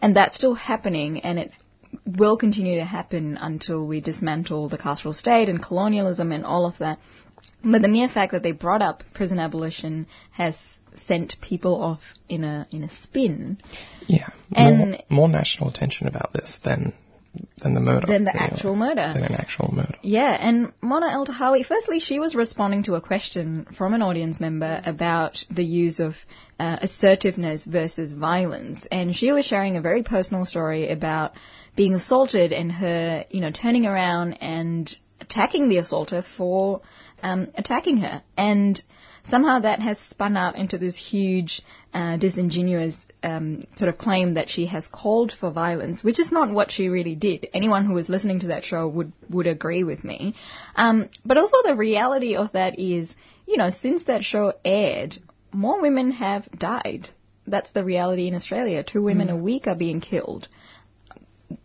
And 0.01 0.15
that's 0.15 0.37
still 0.37 0.55
happening, 0.55 1.21
and 1.21 1.39
it 1.39 1.53
will 2.07 2.37
continue 2.37 2.79
to 2.79 2.85
happen 2.85 3.37
until 3.41 3.87
we 3.87 4.01
dismantle 4.01 4.69
the 4.69 4.79
carceral 4.79 5.15
state 5.15 5.49
and 5.49 5.63
colonialism 5.63 6.33
and 6.33 6.45
all 6.45 6.67
of 6.67 6.79
that. 6.79 6.99
But 7.65 7.83
the 7.83 7.89
mere 7.89 8.09
fact 8.09 8.33
that 8.33 8.43
they 8.43 8.53
brought 8.53 8.83
up 8.83 9.03
prison 9.15 9.39
abolition 9.39 10.07
has 10.33 10.57
sent 11.07 11.37
people 11.41 11.81
off 11.81 12.03
in 12.29 12.45
a 12.45 12.67
in 12.71 12.85
a 12.85 12.91
spin. 13.03 13.59
Yeah. 14.07 14.29
And- 14.55 15.03
more, 15.09 15.29
more 15.29 15.29
national 15.29 15.71
attention 15.71 16.07
about 16.07 16.33
this 16.33 16.61
than 16.65 16.93
than 17.63 17.75
the 17.75 17.81
murder. 17.81 18.07
Than 18.07 18.25
the 18.25 18.37
actual 18.37 18.77
murder. 18.77 19.11
Than 19.15 19.25
an 19.25 19.35
actual 19.35 19.73
murder. 19.75 19.95
Yeah, 20.03 20.37
and 20.39 20.73
Mona 20.83 21.07
Eltahawy, 21.07 21.65
firstly, 21.65 21.99
she 21.99 22.19
was 22.19 22.35
responding 22.35 22.83
to 22.85 22.95
a 22.95 23.01
question 23.01 23.67
from 23.77 23.95
an 23.95 24.03
audience 24.03 24.41
member 24.41 24.83
about 24.85 25.43
the 25.51 25.65
use 25.65 25.99
of 25.99 26.15
uh, 26.59 26.79
assertiveness 26.83 27.65
versus 27.65 28.13
violence. 28.13 28.87
And 28.91 29.15
she 29.15 29.33
was 29.33 29.47
sharing 29.47 29.77
a 29.77 29.81
very 29.81 30.03
personal 30.03 30.45
story 30.45 30.91
about 30.91 31.33
being 31.75 31.95
assaulted 31.95 32.53
and 32.53 32.71
her, 32.71 33.25
you 33.31 33.41
know, 33.41 33.51
turning 33.51 33.87
around 33.87 34.35
and 34.35 34.95
attacking 35.21 35.69
the 35.69 35.79
assaulter 35.79 36.23
for 36.23 36.83
um, 37.23 37.51
attacking 37.55 37.99
her. 37.99 38.23
And 38.37 38.83
somehow 39.29 39.61
that 39.61 39.81
has 39.81 39.99
spun 39.99 40.37
out 40.37 40.57
into 40.57 40.79
this 40.79 40.97
huge, 40.97 41.63
uh, 41.95 42.17
disingenuous 42.17 42.97
um, 43.23 43.67
sort 43.77 43.89
of 43.89 43.99
claim 43.99 44.35
that 44.35 44.49
she 44.49 44.67
has 44.67 44.87
called 44.87 45.33
for 45.33 45.51
violence, 45.51 46.03
which 46.03 46.19
is 46.19 46.33
not 46.33 46.51
what 46.51 46.71
she 46.71 46.89
really 46.89 47.15
did. 47.15 47.47
Anyone 47.55 47.85
who 47.85 47.95
was 47.95 48.09
listening 48.09 48.41
to 48.41 48.49
that 48.49 48.65
show 48.65 48.89
would 48.89 49.13
would 49.31 49.47
agree 49.47 49.85
with 49.85 50.05
me. 50.05 50.35
Um, 50.75 51.09
but 51.25 51.39
also 51.39 51.57
the 51.65 51.77
reality 51.77 52.37
of 52.37 52.53
that 52.53 52.79
is, 52.79 53.15
you 53.47 53.57
know, 53.57 53.71
since 53.71 54.05
that 54.05 54.25
show 54.25 54.55
aired, 54.65 55.17
more 55.53 55.81
women 55.81 56.13
have 56.13 56.49
died. 56.51 57.11
That's 57.47 57.73
the 57.73 57.85
reality 57.85 58.29
in 58.29 58.35
Australia. 58.35 58.83
Two 58.83 59.03
women 59.03 59.31
a 59.31 59.37
week 59.37 59.67
are 59.67 59.75
being 59.75 60.01
killed. 60.01 60.49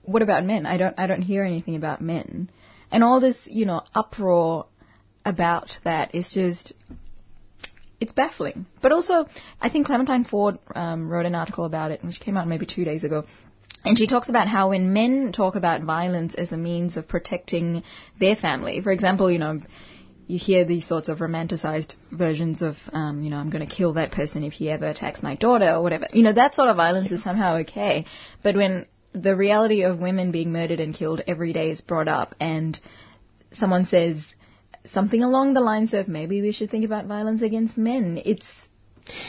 What 0.03 0.21
about 0.21 0.43
men? 0.43 0.65
I 0.65 0.77
don't 0.77 0.95
I 0.97 1.07
don't 1.07 1.21
hear 1.21 1.43
anything 1.43 1.75
about 1.75 2.01
men. 2.01 2.49
And 2.91 3.03
all 3.03 3.19
this, 3.19 3.37
you 3.45 3.65
know, 3.65 3.81
uproar 3.93 4.67
about 5.25 5.77
that 5.83 6.15
is 6.15 6.31
just 6.31 6.73
it's 7.99 8.13
baffling. 8.13 8.65
But 8.81 8.91
also, 8.91 9.27
I 9.59 9.69
think 9.69 9.87
Clementine 9.87 10.23
Ford 10.23 10.59
um, 10.75 11.09
wrote 11.09 11.25
an 11.25 11.35
article 11.35 11.65
about 11.65 11.91
it, 11.91 12.03
which 12.03 12.19
came 12.19 12.37
out 12.37 12.47
maybe 12.47 12.65
two 12.65 12.85
days 12.85 13.03
ago. 13.03 13.25
And 13.83 13.97
she 13.97 14.07
talks 14.07 14.29
about 14.29 14.47
how 14.47 14.69
when 14.69 14.93
men 14.93 15.31
talk 15.31 15.55
about 15.55 15.81
violence 15.83 16.35
as 16.35 16.51
a 16.51 16.57
means 16.57 16.97
of 16.97 17.07
protecting 17.07 17.83
their 18.19 18.35
family, 18.35 18.81
for 18.81 18.91
example, 18.91 19.31
you 19.31 19.39
know, 19.39 19.61
you 20.27 20.37
hear 20.37 20.65
these 20.65 20.85
sorts 20.85 21.07
of 21.07 21.19
romanticized 21.19 21.95
versions 22.11 22.61
of, 22.61 22.75
um, 22.91 23.23
you 23.23 23.29
know, 23.29 23.37
I'm 23.37 23.49
going 23.49 23.65
to 23.65 23.73
kill 23.73 23.93
that 23.93 24.11
person 24.11 24.43
if 24.43 24.53
he 24.53 24.69
ever 24.69 24.87
attacks 24.87 25.23
my 25.23 25.35
daughter 25.35 25.71
or 25.71 25.81
whatever. 25.81 26.07
You 26.11 26.23
know, 26.23 26.33
that 26.33 26.53
sort 26.53 26.67
of 26.67 26.75
violence 26.75 27.11
is 27.11 27.23
somehow 27.23 27.57
okay. 27.59 28.05
But 28.43 28.55
when 28.55 28.87
the 29.13 29.35
reality 29.35 29.83
of 29.83 29.99
women 29.99 30.31
being 30.31 30.51
murdered 30.51 30.81
and 30.81 30.93
killed 30.93 31.21
every 31.25 31.53
day 31.53 31.71
is 31.71 31.79
brought 31.79 32.09
up 32.09 32.35
and 32.41 32.77
someone 33.53 33.85
says 33.85 34.21
something 34.91 35.23
along 35.23 35.53
the 35.53 35.61
lines 35.61 35.93
of 35.93 36.07
maybe 36.07 36.41
we 36.41 36.51
should 36.51 36.69
think 36.69 36.85
about 36.85 37.05
violence 37.05 37.41
against 37.41 37.77
men, 37.77 38.21
it's 38.25 38.45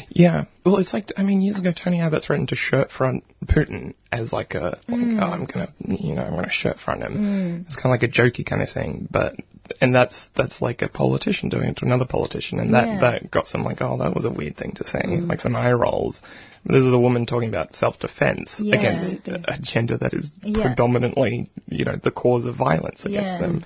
Yeah. 0.08 0.44
Well, 0.64 0.78
it's 0.78 0.92
like 0.92 1.12
I 1.16 1.22
mean, 1.22 1.40
years 1.40 1.58
ago, 1.58 1.70
Tony 1.72 2.00
Abbott 2.00 2.24
threatened 2.24 2.48
to 2.48 2.56
shirt 2.56 2.90
front 2.90 3.24
Putin 3.46 3.94
as 4.10 4.32
like 4.32 4.54
a 4.54 4.78
like, 4.88 5.00
Mm. 5.00 5.20
oh, 5.22 5.26
I'm 5.26 5.44
gonna 5.44 5.68
you 5.86 6.14
know 6.14 6.22
I'm 6.22 6.34
gonna 6.34 6.50
shirt 6.50 6.78
front 6.80 7.02
him. 7.02 7.14
Mm. 7.14 7.66
It's 7.66 7.76
kind 7.76 7.86
of 7.86 7.90
like 8.00 8.02
a 8.02 8.08
jokey 8.12 8.44
kind 8.44 8.62
of 8.62 8.70
thing, 8.70 9.06
but 9.10 9.36
and 9.80 9.94
that's 9.94 10.28
that's 10.34 10.60
like 10.62 10.82
a 10.82 10.88
politician 10.88 11.48
doing 11.50 11.68
it 11.70 11.76
to 11.76 11.84
another 11.84 12.06
politician, 12.06 12.58
and 12.58 12.74
that 12.74 12.86
Yeah. 12.88 13.00
that 13.00 13.30
got 13.30 13.46
some 13.46 13.62
like 13.64 13.80
oh 13.82 13.98
that 13.98 14.14
was 14.14 14.24
a 14.24 14.30
weird 14.30 14.56
thing 14.56 14.72
to 14.76 14.86
say, 14.86 15.00
Mm. 15.04 15.28
like 15.28 15.40
some 15.40 15.54
eye 15.54 15.72
rolls. 15.72 16.22
This 16.64 16.82
is 16.82 16.92
a 16.92 16.98
woman 16.98 17.24
talking 17.26 17.48
about 17.48 17.74
self-defense 17.74 18.58
Yeah. 18.60 18.76
against 18.76 19.28
a, 19.28 19.58
gender 19.60 19.96
that 19.98 20.12
is 20.12 20.30
Yeah. 20.42 20.64
predominantly 20.66 21.48
you 21.68 21.84
know 21.84 21.96
the 22.02 22.10
cause 22.10 22.46
of 22.46 22.56
violence 22.56 23.04
against 23.04 23.40
them. 23.40 23.64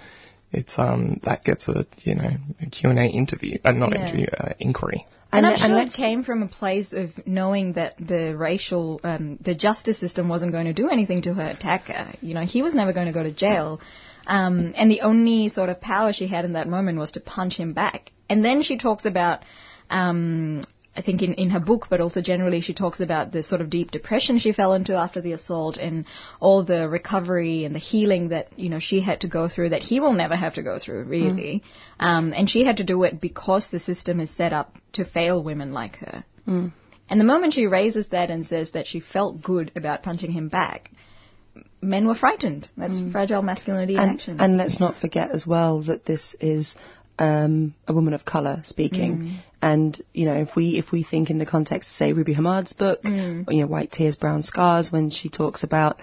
It's 0.52 0.78
um 0.78 1.20
that 1.24 1.44
gets 1.44 1.68
a 1.68 1.86
you 2.02 2.14
know 2.14 2.30
a 2.60 2.66
Q 2.66 2.90
and 2.90 2.98
A 2.98 3.04
interview, 3.06 3.58
uh, 3.64 3.72
not 3.72 3.92
Yeah. 3.92 4.02
interview, 4.06 4.26
uh, 4.38 4.52
inquiry. 4.58 5.06
And, 5.34 5.46
I'm 5.46 5.52
And- 5.52 5.60
sure 5.62 5.78
and 5.78 5.88
it 5.88 5.94
came 5.94 6.24
from 6.24 6.42
a 6.42 6.48
place 6.48 6.92
of 6.92 7.26
knowing 7.26 7.72
that 7.72 7.94
the 7.96 8.36
racial, 8.36 9.00
um, 9.02 9.38
the 9.40 9.54
justice 9.54 9.98
system 9.98 10.28
wasn't 10.28 10.52
going 10.52 10.66
to 10.66 10.74
do 10.74 10.90
anything 10.90 11.22
to 11.22 11.32
her 11.32 11.48
attacker. 11.56 12.12
You 12.20 12.34
know, 12.34 12.42
he 12.42 12.60
was 12.60 12.74
never 12.74 12.92
going 12.92 13.06
to 13.06 13.14
go 13.14 13.22
to 13.22 13.32
jail. 13.32 13.80
Um, 14.26 14.74
and 14.76 14.90
the 14.90 15.00
only 15.00 15.48
sort 15.48 15.70
of 15.70 15.80
power 15.80 16.12
she 16.12 16.26
had 16.26 16.44
in 16.44 16.52
that 16.52 16.68
moment 16.68 16.98
was 16.98 17.12
to 17.12 17.20
punch 17.20 17.56
him 17.56 17.72
back. 17.72 18.12
And 18.28 18.44
then 18.44 18.60
she 18.60 18.76
talks 18.76 19.06
about, 19.06 19.40
um, 19.88 20.62
I 20.94 21.00
think 21.00 21.22
in, 21.22 21.34
in 21.34 21.50
her 21.50 21.60
book, 21.60 21.86
but 21.88 22.00
also 22.00 22.20
generally, 22.20 22.60
she 22.60 22.74
talks 22.74 23.00
about 23.00 23.32
the 23.32 23.42
sort 23.42 23.62
of 23.62 23.70
deep 23.70 23.90
depression 23.90 24.38
she 24.38 24.52
fell 24.52 24.74
into 24.74 24.94
after 24.94 25.22
the 25.22 25.32
assault 25.32 25.78
and 25.78 26.04
all 26.38 26.64
the 26.64 26.86
recovery 26.88 27.64
and 27.64 27.74
the 27.74 27.78
healing 27.78 28.28
that, 28.28 28.58
you 28.58 28.68
know, 28.68 28.78
she 28.78 29.00
had 29.00 29.22
to 29.22 29.28
go 29.28 29.48
through 29.48 29.70
that 29.70 29.82
he 29.82 30.00
will 30.00 30.12
never 30.12 30.36
have 30.36 30.54
to 30.54 30.62
go 30.62 30.78
through, 30.78 31.04
really. 31.04 31.62
Um, 31.98 32.34
and 32.36 32.48
she 32.48 32.64
had 32.64 32.76
to 32.76 32.84
do 32.84 33.04
it 33.04 33.20
because 33.20 33.68
the 33.68 33.78
system 33.78 34.20
is 34.20 34.30
set 34.30 34.52
up 34.52 34.76
to 34.92 35.04
fail 35.06 35.42
women 35.42 35.72
like 35.72 35.96
her. 35.96 36.24
Mm. 36.46 36.72
And 37.08 37.20
the 37.20 37.24
moment 37.24 37.54
she 37.54 37.66
raises 37.66 38.10
that 38.10 38.30
and 38.30 38.44
says 38.44 38.72
that 38.72 38.86
she 38.86 39.00
felt 39.00 39.42
good 39.42 39.72
about 39.74 40.02
punching 40.02 40.32
him 40.32 40.48
back, 40.48 40.90
men 41.80 42.06
were 42.06 42.14
frightened. 42.14 42.70
That's 42.76 43.00
fragile 43.10 43.42
masculinity 43.42 43.94
in 43.94 44.00
and, 44.00 44.10
action. 44.12 44.40
and 44.40 44.56
let's 44.56 44.78
not 44.78 44.96
forget 44.96 45.30
as 45.30 45.46
well 45.46 45.82
that 45.82 46.04
this 46.04 46.34
is 46.40 46.74
um, 47.22 47.74
a 47.86 47.92
woman 47.92 48.14
of 48.14 48.24
color 48.24 48.62
speaking. 48.64 49.12
Mm. 49.18 49.36
And 49.62 50.02
you 50.12 50.24
know, 50.26 50.34
if 50.34 50.56
we 50.56 50.76
if 50.76 50.90
we 50.90 51.04
think 51.04 51.30
in 51.30 51.38
the 51.38 51.46
context, 51.46 51.88
of, 51.90 51.94
say 51.94 52.12
Ruby 52.12 52.32
Hamad's 52.34 52.72
book, 52.72 53.02
Mm. 53.02 53.44
you 53.48 53.60
know, 53.60 53.68
White 53.68 53.92
Tears, 53.92 54.16
Brown 54.16 54.42
Scars, 54.42 54.90
when 54.90 55.10
she 55.10 55.28
talks 55.28 55.62
about, 55.62 56.00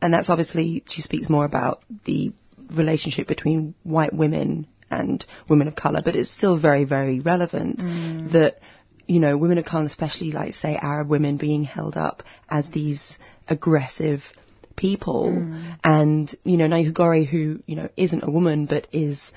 and 0.00 0.14
that's 0.14 0.30
obviously 0.30 0.84
she 0.88 1.02
speaks 1.02 1.28
more 1.28 1.44
about 1.44 1.82
the 2.04 2.32
relationship 2.72 3.26
between 3.26 3.74
white 3.82 4.12
women 4.12 4.68
and 4.90 5.24
women 5.48 5.66
of 5.66 5.74
color, 5.74 6.02
but 6.04 6.14
it's 6.14 6.30
still 6.30 6.56
very 6.56 6.84
very 6.84 7.18
relevant 7.20 7.78
Mm. 7.78 8.32
that 8.32 8.60
you 9.08 9.18
know, 9.18 9.36
women 9.36 9.58
of 9.58 9.64
colour, 9.64 9.86
especially 9.86 10.30
like 10.30 10.54
say 10.54 10.76
Arab 10.76 11.08
women, 11.08 11.36
being 11.36 11.64
held 11.64 11.96
up 11.96 12.22
as 12.48 12.68
these 12.70 13.18
aggressive 13.48 14.22
people, 14.76 15.24
Mm. 15.30 15.78
and 15.82 16.34
you 16.44 16.56
know, 16.58 16.68
Nayuka 16.68 16.94
Gorrie, 16.94 17.24
who 17.24 17.42
you 17.66 17.74
know 17.74 17.88
isn't 17.96 18.22
a 18.22 18.30
woman 18.30 18.66
but 18.66 18.86
is 18.92 19.32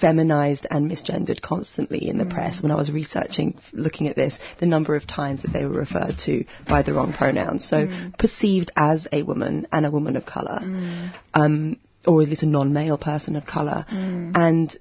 feminized 0.00 0.66
and 0.70 0.90
misgendered 0.90 1.40
constantly 1.42 2.08
in 2.08 2.18
the 2.18 2.24
Mm. 2.24 2.30
press. 2.30 2.62
When 2.62 2.70
I 2.72 2.76
was 2.76 2.90
researching, 2.90 3.54
looking 3.72 4.08
at 4.08 4.16
this, 4.16 4.38
the 4.58 4.66
number 4.66 4.94
of 4.96 5.06
times 5.06 5.42
that 5.42 5.52
they 5.52 5.64
were 5.64 5.78
referred 5.78 6.18
to 6.26 6.44
by 6.68 6.82
the 6.82 6.92
wrong 6.94 7.12
pronouns, 7.12 7.64
so 7.64 7.86
Mm. 7.86 8.16
perceived 8.18 8.70
as 8.76 9.06
a 9.12 9.22
woman 9.22 9.66
and 9.72 9.84
a 9.86 9.90
woman 9.90 10.16
of 10.16 10.24
color, 10.26 10.60
um, 11.34 11.76
or 12.06 12.22
at 12.22 12.28
least 12.28 12.42
a 12.42 12.46
non-male 12.46 12.98
person 12.98 13.36
of 13.36 13.44
color, 13.46 13.84
Mm. 13.90 14.36
and 14.36 14.76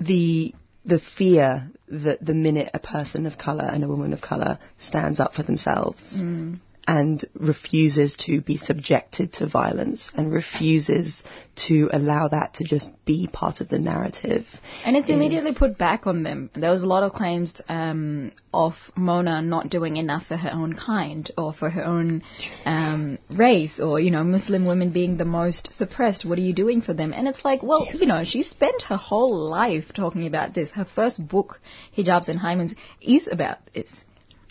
the 0.00 0.54
the 0.84 0.98
fear 0.98 1.68
that 1.88 2.24
the 2.24 2.32
minute 2.32 2.70
a 2.72 2.78
person 2.78 3.26
of 3.26 3.36
color 3.36 3.64
and 3.70 3.84
a 3.84 3.88
woman 3.88 4.12
of 4.14 4.20
color 4.22 4.58
stands 4.78 5.20
up 5.20 5.34
for 5.34 5.42
themselves 5.42 6.22
Mm. 6.22 6.60
And 6.88 7.22
refuses 7.34 8.16
to 8.16 8.40
be 8.40 8.56
subjected 8.56 9.30
to 9.34 9.46
violence 9.46 10.10
and 10.14 10.32
refuses 10.32 11.22
to 11.54 11.90
allow 11.92 12.28
that 12.28 12.54
to 12.54 12.64
just 12.64 12.88
be 13.04 13.28
part 13.30 13.60
of 13.60 13.68
the 13.68 13.78
narrative. 13.78 14.46
And 14.86 14.96
it's 14.96 15.10
is- 15.10 15.14
immediately 15.14 15.52
put 15.54 15.76
back 15.76 16.06
on 16.06 16.22
them. 16.22 16.50
There 16.54 16.70
was 16.70 16.82
a 16.82 16.86
lot 16.86 17.02
of 17.02 17.12
claims 17.12 17.60
um, 17.68 18.32
of 18.54 18.72
Mona 18.96 19.42
not 19.42 19.68
doing 19.68 19.98
enough 19.98 20.26
for 20.28 20.36
her 20.38 20.50
own 20.50 20.72
kind 20.72 21.30
or 21.36 21.52
for 21.52 21.68
her 21.68 21.84
own 21.84 22.22
um, 22.64 23.18
race 23.28 23.78
or, 23.78 24.00
you 24.00 24.10
know, 24.10 24.24
Muslim 24.24 24.64
women 24.64 24.90
being 24.90 25.18
the 25.18 25.26
most 25.26 25.70
suppressed. 25.70 26.24
What 26.24 26.38
are 26.38 26.42
you 26.42 26.54
doing 26.54 26.80
for 26.80 26.94
them? 26.94 27.12
And 27.12 27.28
it's 27.28 27.44
like, 27.44 27.62
well, 27.62 27.86
you 27.92 28.06
know, 28.06 28.24
she 28.24 28.42
spent 28.42 28.84
her 28.84 28.96
whole 28.96 29.50
life 29.50 29.92
talking 29.92 30.26
about 30.26 30.54
this. 30.54 30.70
Her 30.70 30.86
first 30.86 31.28
book, 31.28 31.60
Hijabs 31.94 32.28
and 32.28 32.40
Hymens, 32.40 32.74
is 33.02 33.28
about 33.30 33.58
this. 33.74 33.92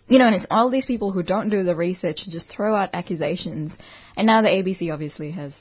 You 0.08 0.20
know, 0.20 0.26
and 0.26 0.36
it's 0.36 0.46
all 0.50 0.70
these 0.70 0.86
people 0.86 1.12
who 1.12 1.22
don't 1.22 1.50
do 1.50 1.64
the 1.64 1.76
research 1.76 2.26
just 2.30 2.50
throw 2.50 2.74
out 2.76 2.92
accusations. 2.94 3.74
And 4.16 4.26
now 4.26 4.42
the 4.42 4.48
ABC 4.48 4.94
obviously 4.94 5.32
has 5.32 5.54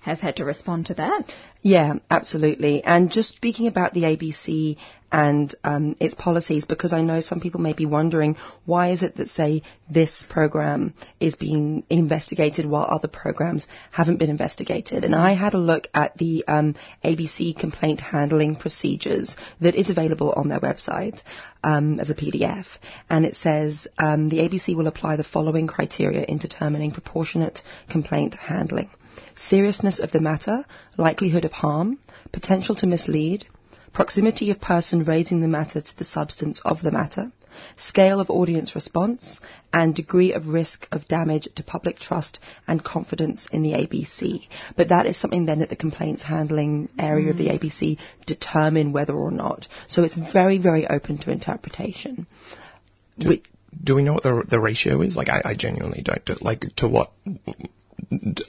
has 0.00 0.20
had 0.20 0.36
to 0.36 0.44
respond 0.44 0.86
to 0.86 0.94
that. 0.94 1.32
Yeah, 1.64 1.94
absolutely. 2.10 2.84
And 2.84 3.10
just 3.10 3.30
speaking 3.30 3.68
about 3.68 3.94
the 3.94 4.02
ABC 4.02 4.76
and 5.10 5.54
um, 5.64 5.96
its 5.98 6.12
policies, 6.12 6.66
because 6.66 6.92
I 6.92 7.00
know 7.00 7.22
some 7.22 7.40
people 7.40 7.62
may 7.62 7.72
be 7.72 7.86
wondering 7.86 8.36
why 8.66 8.90
is 8.90 9.02
it 9.02 9.16
that, 9.16 9.30
say, 9.30 9.62
this 9.88 10.26
program 10.28 10.92
is 11.20 11.36
being 11.36 11.84
investigated 11.88 12.66
while 12.66 12.86
other 12.86 13.08
programs 13.08 13.66
haven't 13.90 14.18
been 14.18 14.28
investigated. 14.28 15.04
And 15.04 15.14
I 15.14 15.32
had 15.32 15.54
a 15.54 15.58
look 15.58 15.88
at 15.94 16.18
the 16.18 16.44
um, 16.46 16.74
ABC 17.02 17.58
complaint 17.58 17.98
handling 18.00 18.56
procedures 18.56 19.34
that 19.62 19.74
is 19.74 19.88
available 19.88 20.34
on 20.36 20.48
their 20.48 20.60
website 20.60 21.22
um, 21.62 21.98
as 21.98 22.10
a 22.10 22.14
PDF, 22.14 22.66
and 23.08 23.24
it 23.24 23.36
says 23.36 23.86
um, 23.96 24.28
the 24.28 24.40
ABC 24.40 24.76
will 24.76 24.86
apply 24.86 25.16
the 25.16 25.24
following 25.24 25.66
criteria 25.66 26.24
in 26.24 26.36
determining 26.36 26.90
proportionate 26.90 27.62
complaint 27.88 28.34
handling 28.34 28.90
seriousness 29.34 29.98
of 29.98 30.12
the 30.12 30.20
matter, 30.20 30.64
likelihood 30.96 31.44
of 31.44 31.52
harm, 31.52 31.98
potential 32.32 32.74
to 32.76 32.86
mislead, 32.86 33.46
proximity 33.92 34.50
of 34.50 34.60
person 34.60 35.04
raising 35.04 35.40
the 35.40 35.48
matter 35.48 35.80
to 35.80 35.98
the 35.98 36.04
substance 36.04 36.60
of 36.64 36.82
the 36.82 36.90
matter, 36.90 37.30
scale 37.76 38.20
of 38.20 38.28
audience 38.30 38.74
response, 38.74 39.40
and 39.72 39.94
degree 39.94 40.32
of 40.32 40.48
risk 40.48 40.86
of 40.92 41.06
damage 41.06 41.48
to 41.54 41.62
public 41.62 41.98
trust 41.98 42.40
and 42.66 42.84
confidence 42.84 43.48
in 43.52 43.62
the 43.62 43.72
ABC. 43.72 44.46
But 44.76 44.88
that 44.88 45.06
is 45.06 45.16
something 45.16 45.46
then 45.46 45.60
that 45.60 45.68
the 45.68 45.76
complaints 45.76 46.22
handling 46.22 46.88
area 46.98 47.30
of 47.30 47.38
the 47.38 47.48
mm. 47.48 47.58
ABC 47.58 47.98
determine 48.26 48.92
whether 48.92 49.14
or 49.14 49.30
not. 49.30 49.68
So 49.88 50.02
it's 50.02 50.16
very, 50.16 50.58
very 50.58 50.86
open 50.86 51.18
to 51.18 51.30
interpretation. 51.30 52.26
Do, 53.18 53.28
We- 53.28 53.42
do 53.82 53.94
we 53.96 54.04
know 54.04 54.12
what 54.12 54.22
the 54.22 54.44
the 54.48 54.60
ratio 54.60 55.02
is? 55.02 55.16
Like, 55.16 55.28
I, 55.28 55.42
I 55.44 55.54
genuinely 55.54 56.02
don't. 56.02 56.24
Do, 56.24 56.36
like, 56.40 56.76
to 56.76 56.86
what? 56.86 57.10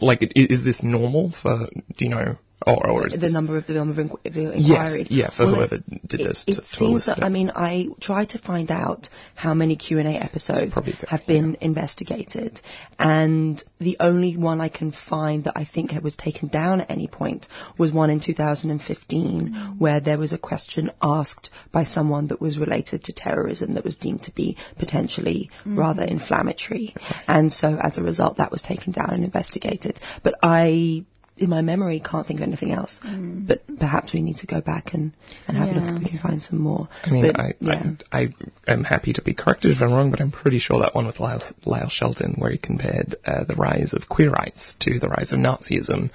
Like, 0.01 0.31
is 0.35 0.63
this 0.63 0.83
normal 0.83 1.31
for? 1.41 1.67
Do 1.97 2.05
you 2.05 2.09
know? 2.09 2.37
Or, 2.65 2.89
or 2.89 3.07
is 3.07 3.19
the 3.19 3.29
number 3.29 3.57
of 3.57 3.67
the 3.67 3.73
number 3.73 4.01
of 4.01 4.07
inqu- 4.07 4.23
the 4.23 4.53
yes, 4.55 4.69
inquiries. 4.69 5.11
yeah, 5.11 5.29
for 5.29 5.45
Well, 5.45 5.55
whoever 5.55 5.75
it- 5.75 6.07
did 6.07 6.21
it- 6.21 6.27
this 6.29 6.45
It, 6.47 6.53
to, 6.55 6.61
to 6.61 6.67
seems 6.67 6.89
elicit 6.91 7.17
that. 7.17 7.25
I 7.25 7.29
mean 7.29 7.51
I 7.53 7.87
tried 7.99 8.29
to 8.29 8.37
find 8.39 8.71
out 8.71 9.09
how 9.35 9.53
many 9.53 9.75
Q 9.75 9.99
and 9.99 10.07
A 10.07 10.11
episodes 10.23 10.73
have 11.09 11.27
been 11.27 11.57
investigated, 11.59 12.59
and 12.97 13.61
the 13.79 13.97
only 13.99 14.37
one 14.37 14.61
I 14.61 14.69
can 14.69 14.91
find 14.91 15.43
that 15.43 15.53
I 15.57 15.65
think 15.65 15.91
was 16.01 16.15
taken 16.15 16.47
down 16.47 16.81
at 16.81 16.89
any 16.89 17.07
point 17.07 17.47
was 17.77 17.91
one 17.91 18.09
in 18.09 18.19
2015, 18.21 19.75
where 19.77 19.99
there 19.99 20.17
was 20.17 20.33
a 20.33 20.37
question 20.37 20.91
asked 21.01 21.49
by 21.71 21.83
someone 21.83 22.27
that 22.27 22.41
was 22.41 22.57
related 22.57 23.03
to 23.05 23.13
terrorism 23.13 23.73
that 23.73 23.83
was 23.83 23.97
deemed 23.97 24.23
to 24.23 24.31
be 24.31 24.57
potentially 24.79 25.49
Mhm. 25.65 25.77
rather 25.77 26.03
inflammatory, 26.03 26.93
and 27.27 27.51
so 27.51 27.77
as 27.81 27.97
a 27.97 28.03
result 28.03 28.37
that 28.37 28.51
was 28.51 28.61
taken 28.61 28.91
down 28.93 29.11
and 29.13 29.23
investigated. 29.23 29.99
But 30.23 30.35
I 30.41 31.03
in 31.37 31.49
my 31.49 31.61
memory, 31.61 31.99
can't 31.99 32.25
think 32.25 32.39
of 32.39 32.47
anything 32.47 32.71
else. 32.71 32.99
Mm. 33.03 33.47
But 33.47 33.61
perhaps 33.79 34.13
we 34.13 34.21
need 34.21 34.37
to 34.37 34.47
go 34.47 34.61
back 34.61 34.93
and, 34.93 35.11
and 35.47 35.57
have 35.57 35.69
a 35.69 35.71
look 35.73 35.83
Yeah. 35.83 35.95
if 35.95 35.99
we 35.99 36.09
can 36.09 36.19
find 36.19 36.41
some 36.41 36.59
more. 36.59 36.87
I 37.03 37.09
mean, 37.09 37.25
But, 37.27 37.39
I, 37.39 37.53
yeah. 37.59 37.91
I, 38.11 38.19
I 38.67 38.71
am 38.71 38.83
happy 38.83 39.13
to 39.13 39.21
be 39.21 39.33
corrected 39.33 39.71
if 39.71 39.81
I'm 39.81 39.91
wrong, 39.91 40.11
but 40.11 40.21
I'm 40.21 40.31
pretty 40.31 40.59
sure 40.59 40.79
that 40.79 40.95
one 40.95 41.05
with 41.05 41.19
Lyle, 41.19 41.41
Lyle 41.65 41.89
Shelton, 41.89 42.35
where 42.37 42.51
he 42.51 42.57
compared 42.57 43.15
uh, 43.25 43.43
the 43.43 43.55
rise 43.55 43.93
of 43.93 44.07
queer 44.07 44.31
rights 44.31 44.75
to 44.81 44.99
the 44.99 45.09
rise 45.09 45.33
of 45.33 45.39
Nazism, 45.39 46.09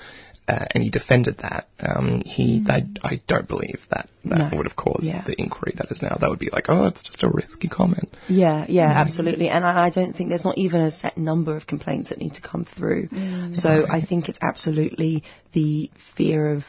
uh, 0.50 0.64
and 0.72 0.82
he 0.82 0.90
defended 0.90 1.36
that. 1.38 1.62
Um, 1.88 2.22
he, 2.34 2.64
I, 2.68 2.80
I 3.12 3.14
don't 3.32 3.48
believe 3.54 3.80
that 3.90 4.08
that 4.24 4.38
Mm. 4.38 4.50
No. 4.50 4.56
would 4.58 4.66
have 4.70 4.76
caused 4.76 5.04
Yeah. 5.04 5.22
the 5.30 5.36
inquiry 5.40 5.72
that 5.78 5.88
is 5.90 6.02
now. 6.02 6.14
That 6.20 6.28
would 6.30 6.38
be 6.46 6.50
like, 6.56 6.66
oh, 6.68 6.86
it's 6.90 7.02
just 7.02 7.22
a 7.22 7.30
risky 7.40 7.68
comment. 7.68 8.08
Yeah, 8.28 8.66
yeah, 8.68 8.92
Mm. 8.92 8.96
absolutely. 9.04 9.48
And 9.48 9.64
I, 9.64 9.86
I 9.86 9.90
don't 9.90 10.14
think 10.16 10.28
there's 10.28 10.44
not 10.50 10.58
even 10.58 10.80
a 10.82 10.90
set 10.90 11.16
number 11.16 11.56
of 11.56 11.66
complaints 11.66 12.10
that 12.10 12.18
need 12.18 12.34
to 12.34 12.42
come 12.42 12.64
through. 12.76 13.08
Mm. 13.08 13.56
So 13.56 13.70
I 13.88 14.00
think 14.08 14.28
it's 14.28 14.38
absolutely 14.42 15.22
the 15.52 15.90
fear 16.16 16.52
of 16.56 16.64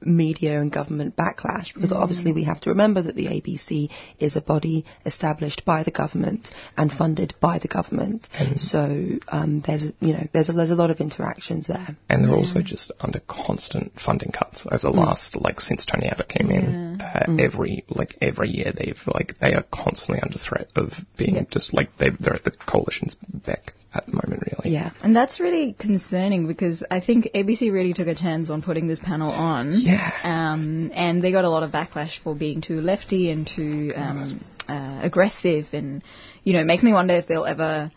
media 0.00 0.60
and 0.60 0.70
government 0.70 1.16
backlash 1.16 1.72
because 1.74 1.90
Mm. 1.90 1.96
obviously 2.00 2.32
we 2.32 2.44
have 2.44 2.60
to 2.60 2.70
remember 2.70 3.00
that 3.02 3.14
the 3.16 3.26
ABC 3.26 3.88
is 4.18 4.36
a 4.36 4.40
body 4.40 4.84
established 5.04 5.64
by 5.64 5.82
the 5.82 5.90
government 5.90 6.50
and 6.76 6.92
funded 6.92 7.34
by 7.40 7.58
the 7.58 7.68
government. 7.68 8.28
So 8.56 8.80
um, 9.28 9.62
there's 9.66 9.84
you 10.00 10.12
know 10.12 10.26
there's 10.32 10.48
a, 10.48 10.52
there's 10.52 10.70
a 10.70 10.74
lot 10.76 10.90
of 10.90 11.00
interactions 11.00 11.66
there. 11.66 11.96
And 12.08 12.24
they're 12.24 12.34
also 12.36 12.60
just 12.60 12.92
under 13.00 13.20
constant 13.26 13.92
funding 13.98 14.32
cuts 14.32 14.66
over 14.70 14.78
the 14.78 14.92
Mm. 14.92 15.06
last, 15.06 15.36
like, 15.36 15.60
since 15.60 15.84
Tony 15.84 16.06
Abbott 16.06 16.28
came 16.28 16.50
in. 16.50 17.00
Uh, 17.00 17.24
Mm. 17.28 17.40
Every, 17.40 17.84
like, 17.88 18.16
every 18.20 18.48
year 18.50 18.72
they've, 18.76 19.00
like, 19.14 19.36
they 19.40 19.52
are 19.54 19.64
constantly 19.72 20.20
under 20.22 20.38
threat 20.38 20.68
of 20.76 20.92
being 21.16 21.44
just, 21.50 21.72
like, 21.74 21.96
they, 21.98 22.10
they're 22.10 22.34
at 22.34 22.44
the 22.44 22.50
coalition's 22.50 23.14
beck 23.32 23.72
at 23.94 24.06
the 24.06 24.12
moment, 24.12 24.42
really. 24.50 24.74
Yeah. 24.74 24.90
And 25.02 25.14
that's 25.16 25.40
really 25.40 25.72
concerning 25.78 26.46
because 26.46 26.84
I 26.90 27.00
think 27.00 27.28
ABC 27.34 27.72
really 27.72 27.92
took 27.94 28.08
a 28.08 28.14
chance 28.14 28.50
on 28.50 28.62
putting 28.62 28.86
this 28.86 29.00
panel 29.00 29.30
on. 29.30 29.72
Yeah. 29.86 30.12
Um, 30.22 30.90
and 30.94 31.22
they 31.22 31.32
got 31.32 31.44
a 31.44 31.50
lot 31.50 31.62
of 31.62 31.70
backlash 31.70 32.18
for 32.22 32.34
being 32.34 32.60
too 32.60 32.80
lefty 32.80 33.30
and 33.30 33.46
too 33.46 33.92
um, 33.94 34.44
uh, 34.68 35.00
aggressive, 35.02 35.66
and 35.72 36.02
you 36.42 36.52
know, 36.52 36.60
it 36.60 36.66
makes 36.66 36.82
me 36.82 36.92
wonder 36.92 37.14
if 37.14 37.26
they'll 37.26 37.44
ever 37.44 37.90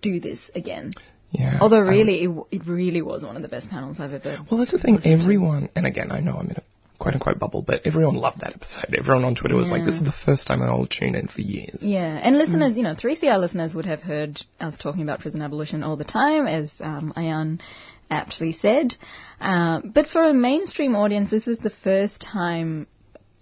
do 0.00 0.20
this 0.20 0.50
again. 0.54 0.92
Yeah. 1.30 1.58
Although 1.60 1.80
um, 1.80 1.88
really, 1.88 2.22
it, 2.22 2.26
w- 2.26 2.46
it 2.50 2.66
really 2.66 3.02
was 3.02 3.24
one 3.24 3.36
of 3.36 3.42
the 3.42 3.48
best 3.48 3.70
panels 3.70 3.98
I've 3.98 4.12
ever. 4.12 4.38
Well, 4.50 4.58
that's 4.58 4.72
the 4.72 4.78
thing. 4.78 5.00
Everyone, 5.04 5.70
and 5.74 5.86
again, 5.86 6.12
I 6.12 6.20
know 6.20 6.36
I'm 6.36 6.50
in 6.50 6.56
a 6.56 6.62
quote 6.98 7.14
unquote 7.14 7.38
bubble, 7.38 7.62
but 7.62 7.82
everyone 7.84 8.14
loved 8.14 8.40
that 8.42 8.54
episode. 8.54 8.94
Everyone 8.96 9.24
on 9.24 9.34
Twitter 9.34 9.56
was 9.56 9.70
like, 9.70 9.84
"This 9.84 9.96
is 9.96 10.04
the 10.04 10.12
first 10.12 10.46
time 10.46 10.62
I'll 10.62 10.86
tune 10.86 11.14
in 11.14 11.26
for 11.26 11.40
years." 11.40 11.78
Yeah, 11.80 12.20
and 12.22 12.36
listeners, 12.36 12.76
you 12.76 12.82
know, 12.82 12.94
3CR 12.94 13.38
listeners 13.40 13.74
would 13.74 13.86
have 13.86 14.00
heard 14.00 14.40
us 14.60 14.76
talking 14.78 15.02
about 15.02 15.20
prison 15.20 15.42
abolition 15.42 15.82
all 15.82 15.96
the 15.96 16.04
time, 16.04 16.46
as 16.46 16.70
um, 16.80 17.12
Ayan 17.16 17.60
aptly 18.20 18.52
said. 18.52 18.94
Uh, 19.40 19.80
but 19.98 20.06
for 20.06 20.22
a 20.24 20.34
mainstream 20.34 20.94
audience, 20.94 21.30
this 21.30 21.46
was 21.46 21.58
the 21.58 21.74
first 21.88 22.20
time 22.20 22.86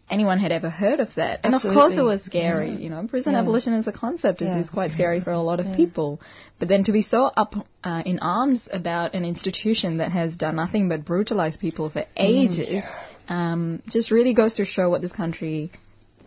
anyone 0.09 0.39
had 0.39 0.53
ever 0.53 0.71
heard 0.71 1.01
of 1.01 1.15
that. 1.15 1.41
And 1.45 1.55
of 1.55 1.63
course 1.63 1.97
it 1.97 2.03
was 2.03 2.23
scary. 2.25 2.71
Yeah. 2.71 2.79
You 2.85 2.91
know, 2.91 3.07
prison 3.07 3.33
Yeah. 3.35 3.41
abolition 3.41 3.75
as 3.75 3.87
a 3.87 3.93
concept 3.93 4.43
is, 4.43 4.49
Yeah. 4.49 4.59
is 4.65 4.71
quite 4.79 4.91
scary 4.93 5.21
for 5.21 5.33
a 5.33 5.41
lot 5.51 5.61
of 5.61 5.67
people. 5.77 6.21
But 6.59 6.69
then 6.69 6.85
to 6.85 6.93
be 6.93 7.03
so 7.03 7.21
up 7.43 7.55
uh, 7.85 8.03
in 8.05 8.19
arms 8.19 8.69
about 8.81 9.15
an 9.15 9.25
institution 9.25 9.99
that 9.99 10.11
has 10.21 10.37
done 10.37 10.57
nothing 10.57 10.89
but 10.89 11.05
brutalize 11.05 11.57
people 11.57 11.91
for 11.91 12.05
ages 12.17 12.85
um, 13.29 13.83
just 13.89 14.11
really 14.11 14.35
goes 14.35 14.55
to 14.55 14.65
show 14.65 14.91
what 14.91 15.01
this 15.01 15.13
country 15.13 15.71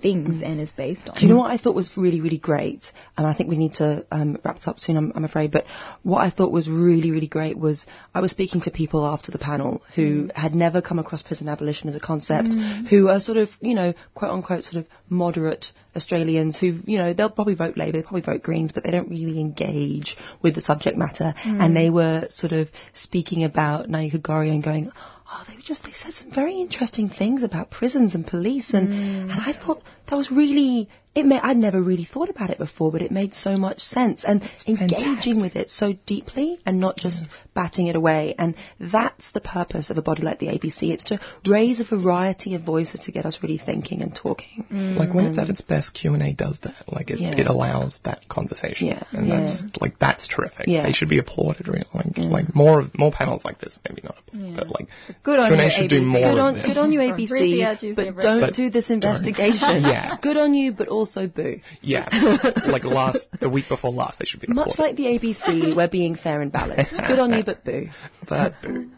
thinks 0.04 0.44
and 0.44 0.60
is 0.60 0.72
based 0.72 1.10
on. 1.10 1.16
Do 1.16 1.26
you 1.26 1.30
know 1.34 1.40
what 1.40 1.52
I 1.52 1.58
thought 1.58 1.74
was 1.74 1.90
really, 1.98 2.22
really 2.26 2.38
great? 2.38 2.84
And 3.18 3.26
I 3.26 3.34
think 3.34 3.50
we 3.50 3.58
need 3.58 3.74
to 3.76 4.06
um, 4.12 4.38
wrap 4.44 4.58
this 4.58 4.68
up 4.68 4.80
soon, 4.80 4.98
I'm, 4.98 5.12
I'm 5.16 5.26
afraid. 5.26 5.52
But 5.52 5.66
what 6.04 6.20
I 6.20 6.30
thought 6.30 6.52
was 6.52 6.70
really, 6.70 7.10
really 7.16 7.32
great 7.38 7.58
was 7.58 7.86
I 8.14 8.20
was 8.20 8.32
speaking 8.32 8.62
to 8.62 8.72
people 8.72 9.06
after 9.06 9.32
the 9.32 9.40
panel 9.40 9.82
who 9.96 10.30
had 10.36 10.54
never 10.54 10.82
come 10.82 11.00
across 11.00 11.22
prison 11.22 11.48
abolition 11.50 11.90
as 11.90 11.96
a 11.96 12.00
concept, 12.12 12.50
Mm. 12.54 12.88
who 12.88 13.08
are 13.08 13.20
sort 13.20 13.38
of, 13.38 13.50
you 13.62 13.74
know, 13.74 13.94
quote 14.14 14.32
unquote, 14.32 14.64
sort 14.66 14.84
of 14.84 14.86
moderate 15.10 15.66
Australians 15.96 16.60
who, 16.60 16.80
you 16.86 16.98
know, 16.98 17.14
they'll 17.14 17.30
probably 17.30 17.54
vote 17.56 17.78
Labour, 17.78 17.94
they'll 17.94 18.10
probably 18.10 18.22
vote 18.22 18.44
Greens, 18.44 18.74
but 18.74 18.84
they 18.84 18.92
don't 18.92 19.10
really 19.10 19.40
engage 19.40 20.18
with 20.42 20.56
the 20.56 20.62
subject 20.62 20.98
matter. 20.98 21.34
Mm. 21.46 21.64
And 21.64 21.76
they 21.76 21.90
were 21.90 22.28
sort 22.30 22.54
of 22.54 22.70
speaking 22.94 23.44
about 23.44 23.88
Nayuka 23.88 24.22
Gorrie 24.22 24.50
and 24.50 24.64
going, 24.64 24.92
oh, 25.34 25.44
they 25.48 25.56
were 25.56 25.62
just, 25.62 25.84
they 25.84 25.92
said 25.92 26.14
some 26.14 26.32
very 26.32 26.60
interesting 26.62 27.10
things 27.10 27.44
about 27.44 27.72
prisons 27.72 28.16
and 28.16 28.26
police. 28.26 28.74
And, 28.74 28.88
mm. 28.88 29.32
and 29.32 29.40
I 29.40 29.54
thought 29.54 29.82
that 30.08 30.16
was 30.16 30.32
really, 30.32 30.90
it 31.16 31.26
made, 31.26 31.40
I'd 31.42 31.58
never 31.58 31.80
really 31.82 32.06
thought 32.06 32.30
about 32.30 32.50
it 32.50 32.58
before, 32.58 32.92
but 32.92 33.02
it 33.02 33.12
made 33.12 33.34
so 33.36 33.56
much 33.56 33.82
sense. 33.82 34.24
And 34.26 34.42
engaging 34.68 35.42
with 35.42 35.56
it 35.56 35.70
so 35.70 35.94
deeply 36.06 36.60
and 36.66 36.80
not 36.80 36.98
just 36.98 37.26
batting 37.54 37.88
it 37.88 37.96
away. 37.96 38.34
And 38.38 38.56
that's 38.80 39.32
the 39.32 39.40
purpose 39.40 39.92
of 39.92 39.98
a 39.98 40.02
body 40.02 40.24
like 40.24 40.40
the 40.40 40.48
ABC. 40.48 40.92
It's 40.92 41.04
to 41.06 41.20
raise 41.48 41.80
a 41.80 41.84
variety 41.86 42.56
of 42.56 42.64
voices 42.64 43.02
to 43.02 43.12
get 43.12 43.26
us 43.26 43.40
really 43.44 43.60
thinking 43.60 44.02
and 44.02 44.14
talking. 44.14 44.66
Mm. 44.72 44.98
Like 44.98 45.14
when 45.14 45.26
it's 45.26 45.38
at 45.38 45.50
its 45.50 45.62
best, 45.62 45.94
Q 45.94 46.16
and 46.16 46.24
A 46.24 46.34
does 46.34 46.60
that. 46.64 46.84
Like 46.92 47.12
it, 47.12 47.20
Yeah. 47.20 47.36
it 47.38 47.48
allows 47.48 48.00
that 48.06 48.28
conversation, 48.28 48.88
Yeah. 48.88 49.04
and 49.12 49.28
Yeah. 49.28 49.40
that's 49.42 49.64
like 49.80 50.00
that's 50.00 50.28
terrific. 50.28 50.66
Yeah. 50.68 50.84
They 50.84 50.94
should 50.94 51.10
be 51.10 51.20
applauded. 51.20 51.68
Really. 51.68 51.84
Like 51.94 52.18
like 52.18 52.56
more 52.56 52.80
of- 52.80 52.98
more 52.98 53.12
panels 53.12 53.46
like 53.46 53.60
this. 53.60 53.78
Maybe 53.88 54.02
not, 54.04 54.16
applauded, 54.28 54.56
but 54.58 54.68
like 54.72 54.88
Good 55.22 55.40
on 55.40 55.50
Q 55.50 55.54
and 55.54 55.62
you, 55.62 55.68
A 55.68 55.70
should 55.70 55.90
do 55.90 56.02
ABC. 56.02 56.06
more 56.08 56.22
Good 56.22 56.34
of 56.34 56.40
on, 56.40 56.54
this. 56.56 56.66
good 56.66 56.78
on 56.78 56.92
you, 56.92 57.00
ABC, 57.02 57.96
but 57.96 58.18
don't 58.22 58.56
do 58.56 58.70
this 58.72 58.90
investigation. 58.90 59.84
Yeah. 59.94 60.18
Good 60.22 60.38
on 60.38 60.54
you, 60.54 60.72
but 60.72 60.88
also 60.88 61.28
boo. 61.28 61.60
Yeah, 61.82 62.08
like 62.66 62.84
last 62.84 63.30
the 63.40 63.50
week 63.50 63.70
before 63.70 63.92
last, 63.92 64.20
they 64.20 64.26
should 64.26 64.42
be 64.42 64.48
Much 64.48 64.80
like 64.80 64.96
the 64.96 65.06
ABC, 65.06 65.76
we're 65.76 65.88
being 65.88 66.16
fair 66.16 66.42
and 66.42 66.52
balanced. 66.52 67.02
Good 67.08 67.20
on 67.20 67.34
you, 67.34 67.44
but 67.44 67.64
boo. 67.64 67.90
But 68.28 68.54
boo. 68.62 68.90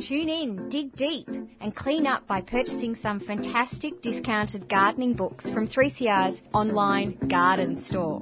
Tune 0.00 0.28
in, 0.28 0.68
dig 0.68 0.94
deep, 0.94 1.28
and 1.60 1.74
clean 1.74 2.06
up 2.06 2.26
by 2.26 2.42
purchasing 2.42 2.96
some 2.96 3.18
fantastic 3.18 4.02
discounted 4.02 4.68
gardening 4.68 5.14
books 5.14 5.50
from 5.50 5.66
3CR's 5.66 6.42
online 6.52 7.16
garden 7.28 7.82
store. 7.82 8.20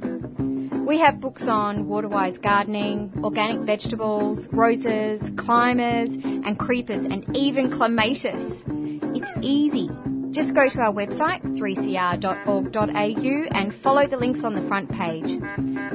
We 0.87 1.01
have 1.01 1.21
books 1.21 1.49
on 1.49 1.89
water-wise 1.89 2.39
gardening, 2.39 3.13
organic 3.25 3.67
vegetables, 3.67 4.49
roses, 4.53 5.21
climbers, 5.37 6.11
and 6.11 6.59
creepers, 6.59 7.05
and 7.05 7.37
even 7.37 7.73
clematis. 7.73 8.63
It's 8.67 9.31
easy. 9.41 9.89
Just 10.35 10.53
go 10.53 10.69
to 10.69 10.81
our 10.81 10.93
website, 10.93 11.45
3cr.org.au, 11.45 13.57
and 13.57 13.73
follow 13.73 14.09
the 14.09 14.17
links 14.17 14.43
on 14.43 14.55
the 14.55 14.67
front 14.67 14.91
page. 14.91 15.39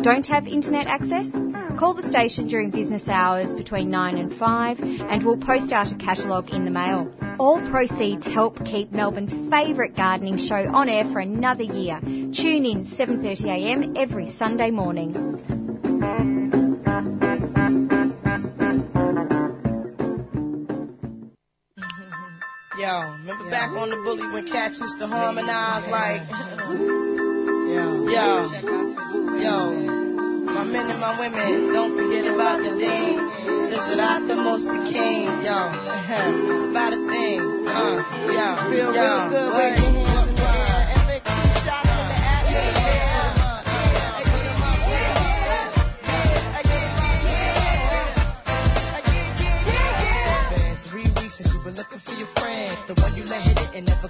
Don't 0.01 0.25
have 0.27 0.47
internet 0.47 0.87
access? 0.87 1.29
Call 1.77 1.93
the 1.93 2.07
station 2.07 2.47
during 2.47 2.71
business 2.71 3.09
hours 3.09 3.53
between 3.53 3.91
9 3.91 4.17
and 4.17 4.33
5 4.33 4.79
and 4.79 5.25
we'll 5.25 5.37
post 5.37 5.73
out 5.73 5.91
a 5.91 5.97
catalogue 5.97 6.51
in 6.51 6.63
the 6.63 6.71
mail. 6.71 7.13
All 7.37 7.59
proceeds 7.69 8.25
help 8.25 8.63
keep 8.63 8.93
Melbourne's 8.93 9.33
favourite 9.49 9.97
gardening 9.97 10.37
show 10.37 10.69
on 10.73 10.87
air 10.87 11.03
for 11.11 11.19
another 11.19 11.63
year. 11.63 11.99
Tune 12.01 12.65
in 12.65 12.85
7.30am 12.85 13.97
every 13.97 14.31
Sunday 14.31 14.71
morning. 14.71 16.28
Yo, 22.79 23.11
remember 23.27 23.49
back 23.49 23.71
on 23.71 23.89
the 23.89 23.97
bully 23.97 24.25
when 24.31 24.45
cats 24.47 24.79
used 24.79 24.97
to 24.99 25.07
harmonize 25.07 25.83
like, 25.91 26.23
yo, 27.67 28.07
yo, 29.35 29.73
my 30.47 30.63
men 30.63 30.89
and 30.89 31.01
my 31.01 31.19
women, 31.19 31.73
don't 31.73 31.93
forget 31.93 32.33
about 32.33 32.63
the 32.63 32.79
dean. 32.79 33.19
This 33.67 33.83
is 33.83 33.97
not 33.97 34.25
the 34.29 34.35
most 34.35 34.63
the 34.63 34.79
king, 34.89 35.27
yo. 35.43 35.59
It's 36.55 36.71
about 36.71 36.93
a 36.93 37.03
thing, 37.03 37.67
uh, 37.67 37.99
yo, 38.31 38.47
Feel 38.71 38.95
yo, 38.95 39.03
real 39.03 39.29
good 39.29 39.49
wave 39.57 40.18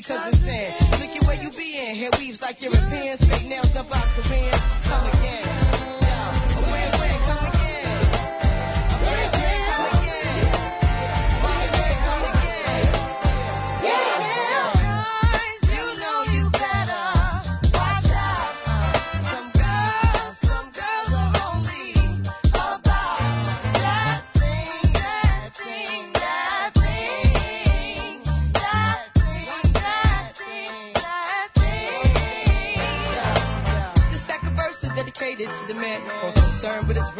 Because 0.00 0.28
it's 0.32 0.40
sin. 0.42 0.72
Look 1.00 1.16
at 1.16 1.26
where 1.26 1.42
you 1.42 1.50
be 1.50 1.76
in. 1.76 1.96
Hair 1.96 2.10
weaves 2.18 2.40
like 2.40 2.60
Europeans. 2.62 3.20
Fake 3.20 3.46
nails 3.46 3.74
up 3.76 3.86
out 3.94 4.08
Koreans. 4.16 4.59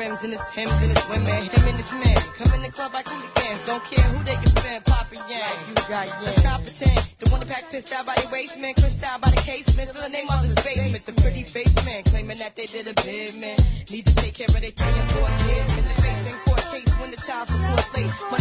Rims 0.01 0.24
and 0.24 0.32
his 0.32 0.40
Timbs 0.57 0.72
and 0.80 0.96
his 0.96 1.05
women. 1.12 1.28
Him 1.53 1.64
and 1.68 1.76
his 1.76 1.92
men 1.92 2.16
come 2.32 2.48
in 2.57 2.64
the 2.64 2.72
club 2.72 2.96
like 2.96 3.05
hooligans. 3.05 3.61
Don't 3.68 3.84
care 3.84 4.01
who 4.09 4.24
they 4.24 4.40
your 4.40 4.57
fan, 4.64 4.80
poppin' 4.88 5.20
yang. 5.28 5.53
You 5.68 5.76
got 5.76 6.09
yang. 6.09 6.24
Let's 6.24 6.40
not 6.40 6.64
pretend. 6.64 7.05
The 7.20 7.28
one 7.28 7.44
that 7.44 7.53
pack 7.53 7.68
pissed 7.68 7.92
out 7.92 8.09
by 8.09 8.16
the 8.16 8.32
waistman, 8.32 8.72
crissed 8.80 9.05
out 9.05 9.20
by 9.20 9.30
the 9.36 9.42
casement. 9.44 9.92
Still 9.92 10.01
the 10.01 10.09
name 10.09 10.32
of 10.32 10.40
his 10.40 10.57
basement. 10.64 11.05
The 11.05 11.12
pretty 11.20 11.44
face 11.44 11.76
man 11.84 12.03
claiming 12.09 12.40
that 12.40 12.57
they 12.57 12.64
did 12.64 12.88
a 12.88 12.96
bid, 12.96 13.36
man. 13.36 13.61
Need 13.92 14.09
to 14.09 14.14
take 14.16 14.40
care 14.40 14.48
of 14.48 14.57
their 14.57 14.72
three 14.72 14.96
and 14.96 15.09
four 15.12 15.28
kids. 15.44 15.68
Been 15.76 15.84
the 15.84 15.98
face 16.01 16.24
in 16.32 16.36
court 16.48 16.64
case 16.72 16.92
when 16.96 17.11
the 17.12 17.20
child 17.20 17.53
support 17.53 17.84
late. 17.92 18.39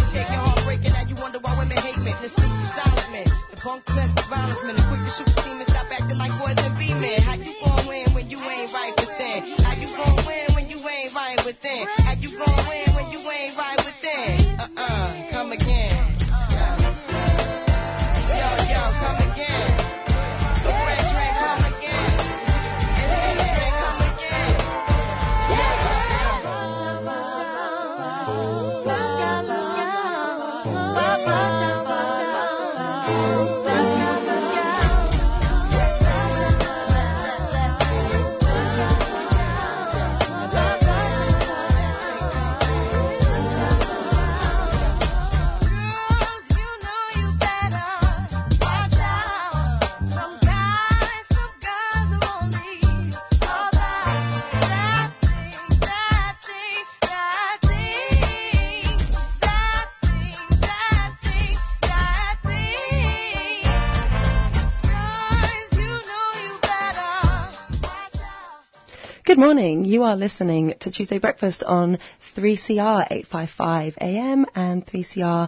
Good 69.29 69.37
morning. 69.37 69.85
You 69.85 70.05
are 70.05 70.15
listening 70.15 70.73
to 70.79 70.89
Tuesday 70.91 71.19
Breakfast 71.19 71.61
on 71.61 71.99
3CR 72.35 73.05
855 73.11 73.93
AM 74.01 74.47
and 74.55 74.83
3cr.org.au. 74.83 75.47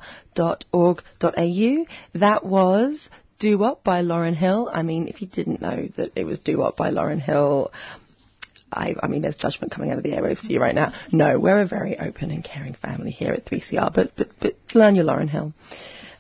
That 2.14 2.46
was 2.46 3.10
Doo 3.40 3.58
Wop 3.58 3.84
by 3.84 4.04
Lauryn 4.04 4.36
Hill. 4.36 4.70
I 4.72 4.84
mean, 4.84 5.08
if 5.08 5.24
you 5.24 5.28
didn't 5.28 5.64
know 5.64 5.90
that 5.96 6.12
it 6.16 6.26
was 6.26 6.42
Doo 6.42 6.60
Wop 6.60 6.78
by 6.78 6.92
Lauryn 6.92 7.20
Hill, 7.20 7.72
I, 8.72 8.94
I 9.02 9.08
mean, 9.08 9.24
there's 9.24 9.38
judgment 9.38 9.72
coming 9.72 9.90
out 9.90 9.98
of 9.98 10.04
the 10.04 10.12
airwaves 10.12 10.42
to 10.42 10.54
you 10.54 10.62
right 10.62 10.76
now. 10.76 10.94
No, 11.12 11.40
we're 11.40 11.62
a 11.62 11.66
very 11.66 11.98
open 11.98 12.30
and 12.30 12.44
caring 12.44 12.76
family 12.76 13.10
here 13.10 13.34
at 13.34 13.46
3CR, 13.46 13.92
but, 13.96 14.12
but, 14.16 14.28
but 14.40 14.58
learn 14.76 14.94
your 14.94 15.06
Lauryn 15.06 15.28
Hill. 15.28 15.54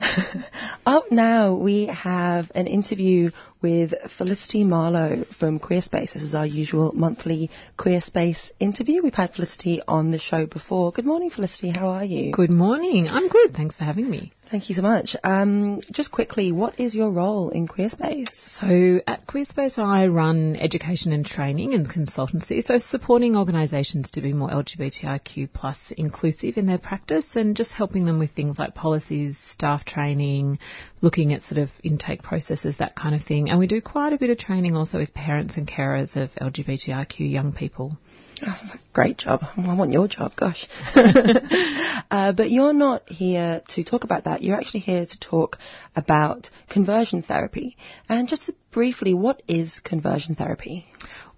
Up 0.85 1.11
now, 1.11 1.55
we 1.55 1.85
have 1.87 2.51
an 2.55 2.67
interview 2.67 3.31
with 3.61 3.93
Felicity 4.17 4.63
Marlowe 4.63 5.23
from 5.37 5.59
Queerspace. 5.59 6.13
This 6.13 6.23
is 6.23 6.33
our 6.33 6.45
usual 6.45 6.91
monthly 6.93 7.51
Queerspace 7.77 8.51
interview. 8.59 9.03
We've 9.03 9.13
had 9.13 9.33
Felicity 9.33 9.81
on 9.87 10.11
the 10.11 10.17
show 10.17 10.45
before. 10.45 10.91
Good 10.91 11.05
morning, 11.05 11.29
Felicity. 11.29 11.71
How 11.75 11.89
are 11.89 12.03
you? 12.03 12.31
Good 12.31 12.49
morning. 12.49 13.07
I'm 13.07 13.27
good. 13.27 13.53
Thanks 13.55 13.77
for 13.77 13.83
having 13.83 14.09
me. 14.09 14.31
Thank 14.49 14.67
you 14.67 14.75
so 14.75 14.81
much. 14.81 15.15
Um, 15.23 15.79
just 15.93 16.11
quickly, 16.11 16.51
what 16.51 16.77
is 16.79 16.93
your 16.93 17.09
role 17.09 17.51
in 17.51 17.67
Queerspace? 17.67 18.27
So 18.59 18.99
at 19.07 19.25
Queerspace, 19.25 19.77
I 19.77 20.07
run 20.07 20.57
education 20.57 21.13
and 21.13 21.25
training 21.25 21.73
and 21.73 21.87
consultancy, 21.87 22.61
so 22.65 22.77
supporting 22.79 23.37
organisations 23.37 24.11
to 24.11 24.21
be 24.21 24.33
more 24.33 24.49
LGBTIQ 24.49 25.53
plus 25.53 25.77
inclusive 25.95 26.57
in 26.57 26.65
their 26.65 26.79
practice 26.79 27.37
and 27.37 27.55
just 27.55 27.71
helping 27.71 28.05
them 28.05 28.19
with 28.19 28.31
things 28.31 28.59
like 28.59 28.75
policies, 28.75 29.37
staff 29.51 29.85
training, 29.91 30.59
looking 31.01 31.33
at 31.33 31.41
sort 31.43 31.59
of 31.59 31.69
intake 31.83 32.23
processes, 32.23 32.77
that 32.77 32.95
kind 32.95 33.15
of 33.15 33.23
thing. 33.23 33.49
And 33.49 33.59
we 33.59 33.67
do 33.67 33.81
quite 33.81 34.13
a 34.13 34.17
bit 34.17 34.29
of 34.29 34.37
training 34.37 34.75
also 34.75 34.97
with 34.97 35.13
parents 35.13 35.57
and 35.57 35.67
carers 35.67 36.15
of 36.15 36.31
LGBTIQ 36.35 37.31
young 37.31 37.53
people. 37.53 37.97
That's 38.41 38.73
a 38.73 38.79
great 38.93 39.17
job. 39.17 39.41
I 39.55 39.75
want 39.75 39.91
your 39.91 40.07
job, 40.07 40.31
gosh. 40.35 40.67
uh, 40.95 42.31
but 42.31 42.49
you're 42.49 42.73
not 42.73 43.07
here 43.07 43.61
to 43.69 43.83
talk 43.83 44.03
about 44.03 44.23
that. 44.23 44.41
You're 44.41 44.57
actually 44.57 44.79
here 44.79 45.05
to 45.05 45.19
talk 45.19 45.57
about 45.95 46.49
conversion 46.67 47.21
therapy. 47.21 47.77
And 48.09 48.27
just 48.27 48.49
briefly, 48.71 49.13
what 49.13 49.43
is 49.47 49.79
conversion 49.79 50.33
therapy? 50.33 50.87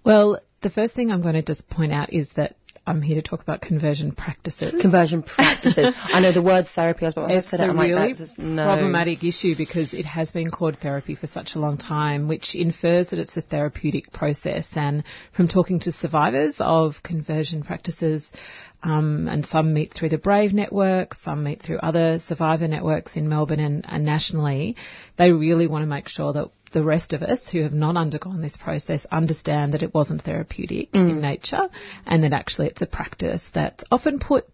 Well, 0.02 0.40
the 0.62 0.70
first 0.70 0.94
thing 0.94 1.10
I'm 1.10 1.20
going 1.20 1.34
to 1.34 1.42
just 1.42 1.68
point 1.68 1.92
out 1.92 2.12
is 2.12 2.28
that 2.36 2.56
I'm 2.86 3.00
here 3.00 3.14
to 3.16 3.22
talk 3.22 3.40
about 3.40 3.62
conversion 3.62 4.12
practices. 4.12 4.74
Conversion 4.80 5.22
practices. 5.36 5.94
I 5.96 6.20
know 6.20 6.32
the 6.32 6.42
word 6.42 6.66
therapy. 6.74 7.02
I 7.02 7.08
was 7.08 7.14
about 7.16 7.28
to 7.28 7.38
It's 7.38 7.50
say 7.50 7.56
that. 7.56 7.66
a 7.66 7.70
I'm 7.70 7.76
like, 7.76 7.88
really 7.88 8.08
that's 8.08 8.18
just- 8.18 8.38
no. 8.38 8.64
problematic 8.64 9.24
issue 9.24 9.54
because 9.56 9.94
it 9.94 10.04
has 10.04 10.30
been 10.30 10.50
called 10.50 10.76
therapy 10.76 11.14
for 11.14 11.26
such 11.26 11.54
a 11.54 11.58
long 11.58 11.78
time, 11.78 12.28
which 12.28 12.54
infers 12.54 13.08
that 13.08 13.18
it's 13.18 13.36
a 13.38 13.40
therapeutic 13.40 14.12
process. 14.12 14.66
And 14.74 15.02
from 15.34 15.48
talking 15.48 15.80
to 15.80 15.92
survivors 15.92 16.56
of 16.60 17.02
conversion 17.02 17.62
practices, 17.62 18.30
um, 18.84 19.28
and 19.28 19.46
some 19.46 19.72
meet 19.72 19.94
through 19.94 20.10
the 20.10 20.18
Brave 20.18 20.52
Network, 20.52 21.14
some 21.14 21.42
meet 21.42 21.62
through 21.62 21.78
other 21.78 22.18
survivor 22.18 22.68
networks 22.68 23.16
in 23.16 23.28
Melbourne 23.28 23.60
and, 23.60 23.84
and 23.88 24.04
nationally, 24.04 24.76
they 25.16 25.32
really 25.32 25.66
want 25.66 25.82
to 25.82 25.86
make 25.86 26.08
sure 26.08 26.32
that 26.32 26.50
the 26.72 26.82
rest 26.82 27.12
of 27.12 27.22
us 27.22 27.48
who 27.48 27.62
have 27.62 27.72
not 27.72 27.96
undergone 27.96 28.42
this 28.42 28.56
process 28.56 29.06
understand 29.10 29.72
that 29.72 29.82
it 29.82 29.94
wasn't 29.94 30.22
therapeutic 30.22 30.88
in 30.92 31.20
nature 31.20 31.68
and 32.04 32.24
that 32.24 32.32
actually 32.32 32.66
it's 32.66 32.82
a 32.82 32.86
practice 32.86 33.48
that's 33.54 33.84
often 33.92 34.18
put 34.18 34.44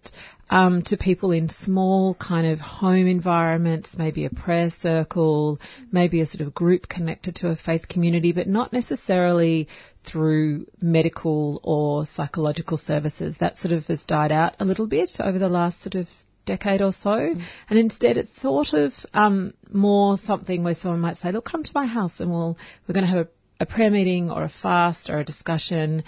um, 0.51 0.82
to 0.82 0.96
people 0.96 1.30
in 1.30 1.48
small 1.48 2.14
kind 2.16 2.46
of 2.46 2.59
home 2.59 3.07
environments, 3.07 3.96
maybe 3.96 4.24
a 4.24 4.30
prayer 4.30 4.68
circle, 4.68 5.61
maybe 5.92 6.20
a 6.20 6.26
sort 6.26 6.40
of 6.40 6.53
group 6.53 6.88
connected 6.88 7.36
to 7.36 7.48
a 7.48 7.57
faith 7.57 7.88
community, 7.88 8.32
but 8.32 8.48
not 8.48 8.72
necessarily 8.72 9.68
through 10.05 10.66
medical 10.80 11.61
or 11.62 12.05
psychological 12.05 12.76
services. 12.76 13.36
That 13.38 13.57
sort 13.57 13.72
of 13.72 13.86
has 13.86 14.03
died 14.05 14.32
out 14.32 14.57
a 14.59 14.64
little 14.64 14.88
bit 14.88 15.12
over 15.20 15.38
the 15.38 15.48
last 15.48 15.82
sort 15.82 15.94
of 15.94 16.09
decade 16.46 16.82
or 16.82 16.92
so, 16.92 17.12
and 17.12 17.78
instead 17.78 18.16
it's 18.16 18.40
sort 18.40 18.72
of 18.72 18.92
um, 19.14 19.55
more 19.72 20.16
something 20.16 20.64
where 20.64 20.74
someone 20.74 21.01
might 21.01 21.16
say, 21.18 21.30
"Look, 21.30 21.44
come 21.44 21.62
to 21.62 21.72
my 21.74 21.86
house, 21.86 22.18
and 22.18 22.28
we'll 22.30 22.59
we're 22.88 22.94
going 22.94 23.07
to 23.07 23.12
have 23.12 23.26
a, 23.26 23.28
a 23.61 23.66
prayer 23.66 23.90
meeting 23.90 24.30
or 24.30 24.42
a 24.42 24.48
fast 24.48 25.11
or 25.11 25.20
a 25.20 25.24
discussion," 25.24 26.03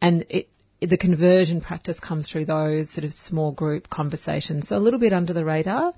and 0.00 0.24
it. 0.30 0.48
The 0.86 0.96
conversion 0.96 1.60
practice 1.60 2.00
comes 2.00 2.28
through 2.28 2.46
those 2.46 2.90
sort 2.90 3.04
of 3.04 3.12
small 3.12 3.52
group 3.52 3.88
conversations, 3.88 4.68
so 4.68 4.76
a 4.76 4.78
little 4.78 4.98
bit 4.98 5.12
under 5.12 5.32
the 5.32 5.44
radar, 5.44 5.92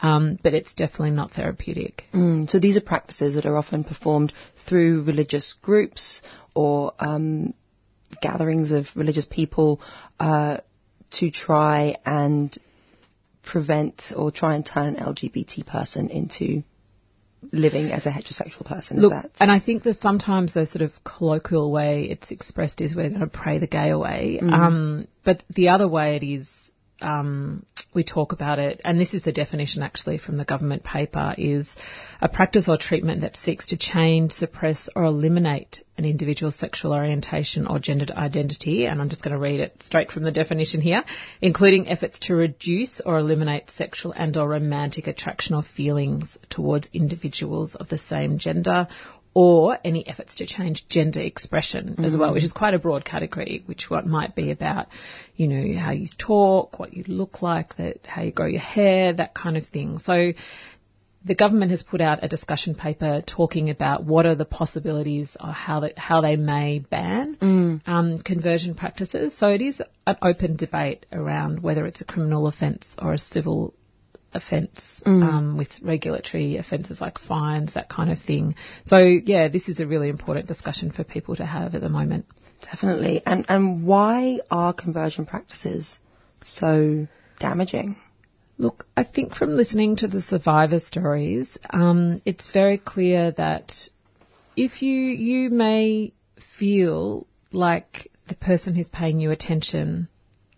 um, 0.00 0.38
but 0.42 0.54
it's 0.54 0.72
definitely 0.74 1.10
not 1.10 1.32
therapeutic. 1.32 2.04
Mm, 2.12 2.48
so 2.48 2.60
these 2.60 2.76
are 2.76 2.80
practices 2.80 3.34
that 3.34 3.46
are 3.46 3.56
often 3.56 3.82
performed 3.82 4.32
through 4.66 5.02
religious 5.02 5.54
groups 5.60 6.22
or 6.54 6.92
um, 7.00 7.52
gatherings 8.22 8.70
of 8.70 8.86
religious 8.94 9.26
people 9.26 9.80
uh, 10.20 10.58
to 11.10 11.30
try 11.30 11.96
and 12.06 12.56
prevent 13.42 14.12
or 14.14 14.30
try 14.30 14.54
and 14.54 14.64
turn 14.64 14.94
an 14.94 15.04
LGBT 15.04 15.66
person 15.66 16.10
into 16.10 16.62
living 17.52 17.92
as 17.92 18.06
a 18.06 18.10
heterosexual 18.10 18.64
person. 18.64 19.00
Look, 19.00 19.12
that 19.12 19.30
and 19.40 19.50
I 19.50 19.60
think 19.60 19.84
that 19.84 20.00
sometimes 20.00 20.54
the 20.54 20.66
sort 20.66 20.82
of 20.82 20.92
colloquial 21.04 21.70
way 21.70 22.08
it's 22.10 22.30
expressed 22.30 22.80
is 22.80 22.94
we're 22.94 23.08
going 23.08 23.20
to 23.20 23.26
pray 23.26 23.58
the 23.58 23.66
gay 23.66 23.90
away. 23.90 24.40
Mhm. 24.42 24.52
Um, 24.52 25.08
but 25.24 25.42
the 25.50 25.68
other 25.70 25.88
way 25.88 26.16
it 26.16 26.24
is, 26.24 26.48
um, 27.00 27.64
we 27.94 28.04
talk 28.04 28.32
about 28.32 28.58
it, 28.58 28.80
and 28.84 29.00
this 29.00 29.14
is 29.14 29.22
the 29.22 29.32
definition 29.32 29.82
actually 29.82 30.18
from 30.18 30.36
the 30.36 30.44
government 30.44 30.84
paper, 30.84 31.34
is 31.38 31.74
a 32.20 32.28
practice 32.28 32.68
or 32.68 32.76
treatment 32.76 33.22
that 33.22 33.36
seeks 33.36 33.68
to 33.68 33.76
change, 33.78 34.32
suppress, 34.32 34.88
or 34.94 35.04
eliminate 35.04 35.82
an 35.96 36.04
individual's 36.04 36.54
sexual 36.56 36.92
orientation 36.92 37.66
or 37.66 37.78
gendered 37.78 38.10
identity. 38.10 38.86
And 38.86 39.00
I'm 39.00 39.08
just 39.08 39.22
going 39.22 39.32
to 39.34 39.40
read 39.40 39.60
it 39.60 39.82
straight 39.82 40.12
from 40.12 40.22
the 40.22 40.30
definition 40.30 40.80
here, 40.80 41.02
including 41.40 41.88
efforts 41.88 42.20
to 42.20 42.34
reduce 42.34 43.00
or 43.00 43.18
eliminate 43.18 43.70
sexual 43.70 44.12
and 44.12 44.36
or 44.36 44.48
romantic 44.48 45.06
attraction 45.06 45.54
or 45.54 45.62
feelings 45.62 46.36
towards 46.50 46.90
individuals 46.92 47.74
of 47.74 47.88
the 47.88 47.98
same 47.98 48.38
gender 48.38 48.86
or 49.40 49.78
any 49.84 50.04
efforts 50.08 50.34
to 50.34 50.44
change 50.44 50.84
gender 50.88 51.20
expression 51.20 52.04
as 52.04 52.16
well, 52.16 52.32
which 52.32 52.42
is 52.42 52.52
quite 52.52 52.74
a 52.74 52.78
broad 52.80 53.04
category, 53.04 53.62
which 53.66 53.88
what 53.88 54.04
might 54.04 54.34
be 54.34 54.50
about, 54.50 54.88
you 55.36 55.46
know, 55.46 55.78
how 55.78 55.92
you 55.92 56.08
talk, 56.18 56.80
what 56.80 56.92
you 56.92 57.04
look 57.06 57.40
like, 57.40 57.76
that 57.76 58.04
how 58.04 58.20
you 58.20 58.32
grow 58.32 58.46
your 58.48 58.60
hair, 58.60 59.12
that 59.12 59.34
kind 59.34 59.56
of 59.56 59.64
thing. 59.64 60.00
So 60.00 60.32
the 61.24 61.36
government 61.36 61.70
has 61.70 61.84
put 61.84 62.00
out 62.00 62.24
a 62.24 62.26
discussion 62.26 62.74
paper 62.74 63.22
talking 63.24 63.70
about 63.70 64.02
what 64.02 64.26
are 64.26 64.34
the 64.34 64.44
possibilities 64.44 65.36
or 65.40 65.52
how 65.52 65.80
that, 65.80 65.96
how 65.96 66.20
they 66.20 66.34
may 66.34 66.80
ban 66.80 67.36
Mm. 67.40 67.80
um, 67.86 68.18
conversion 68.18 68.74
practices. 68.74 69.36
So 69.38 69.46
it 69.50 69.62
is 69.62 69.80
an 70.04 70.16
open 70.20 70.56
debate 70.56 71.06
around 71.12 71.62
whether 71.62 71.86
it's 71.86 72.00
a 72.00 72.04
criminal 72.04 72.48
offence 72.48 72.96
or 73.00 73.12
a 73.12 73.18
civil 73.18 73.72
offence 74.34 74.80
Mm. 75.06 75.22
um, 75.22 75.56
with 75.56 75.80
regulatory 75.82 76.56
offences 76.56 77.00
like 77.00 77.18
fines, 77.18 77.74
that 77.74 77.88
kind 77.88 78.10
of 78.10 78.18
thing. 78.18 78.54
So 78.86 78.98
yeah, 78.98 79.48
this 79.48 79.68
is 79.68 79.80
a 79.80 79.86
really 79.86 80.08
important 80.08 80.46
discussion 80.48 80.90
for 80.90 81.04
people 81.04 81.36
to 81.36 81.46
have 81.46 81.74
at 81.74 81.80
the 81.80 81.88
moment. 81.88 82.26
definitely? 82.60 83.22
And 83.24 83.46
and 83.48 83.84
why 83.84 84.40
are 84.50 84.72
conversion 84.72 85.24
practices 85.26 85.98
so 86.44 87.06
damaging? 87.38 87.96
Look, 88.58 88.86
I 88.96 89.04
think 89.04 89.34
from 89.36 89.56
listening 89.56 89.96
to 89.96 90.08
the 90.08 90.20
survivor 90.20 90.80
stories, 90.80 91.56
um, 91.70 92.18
it's 92.24 92.50
very 92.50 92.76
clear 92.78 93.30
that 93.32 93.72
if 94.56 94.82
you 94.82 94.94
you 94.94 95.50
may 95.50 96.12
feel 96.58 97.26
like 97.52 98.10
the 98.26 98.34
person 98.34 98.74
who's 98.74 98.88
paying 98.88 99.20
you 99.20 99.30
attention 99.30 100.08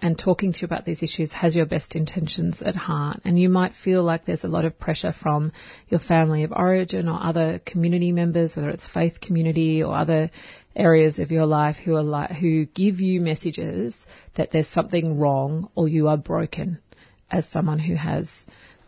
and 0.02 0.18
talking 0.18 0.52
to 0.52 0.60
you 0.60 0.64
about 0.66 0.84
these 0.84 1.02
issues 1.02 1.32
has 1.32 1.54
your 1.54 1.66
best 1.66 1.94
intentions 1.94 2.62
at 2.62 2.74
heart, 2.74 3.20
and 3.24 3.38
you 3.38 3.48
might 3.48 3.74
feel 3.74 4.02
like 4.02 4.24
there's 4.24 4.44
a 4.44 4.48
lot 4.48 4.64
of 4.64 4.78
pressure 4.78 5.12
from 5.12 5.52
your 5.88 6.00
family 6.00 6.44
of 6.44 6.52
origin 6.52 7.08
or 7.08 7.22
other 7.22 7.60
community 7.64 8.12
members, 8.12 8.56
whether 8.56 8.70
it's 8.70 8.86
faith 8.86 9.20
community 9.20 9.82
or 9.82 9.94
other 9.96 10.30
areas 10.74 11.18
of 11.18 11.30
your 11.30 11.46
life 11.46 11.76
who 11.76 11.96
are 11.96 12.02
like, 12.02 12.30
who 12.30 12.66
give 12.66 13.00
you 13.00 13.20
messages 13.20 13.94
that 14.36 14.50
there's 14.50 14.68
something 14.68 15.18
wrong 15.18 15.68
or 15.74 15.88
you 15.88 16.08
are 16.08 16.16
broken 16.16 16.78
as 17.30 17.46
someone 17.48 17.78
who 17.78 17.94
has 17.94 18.28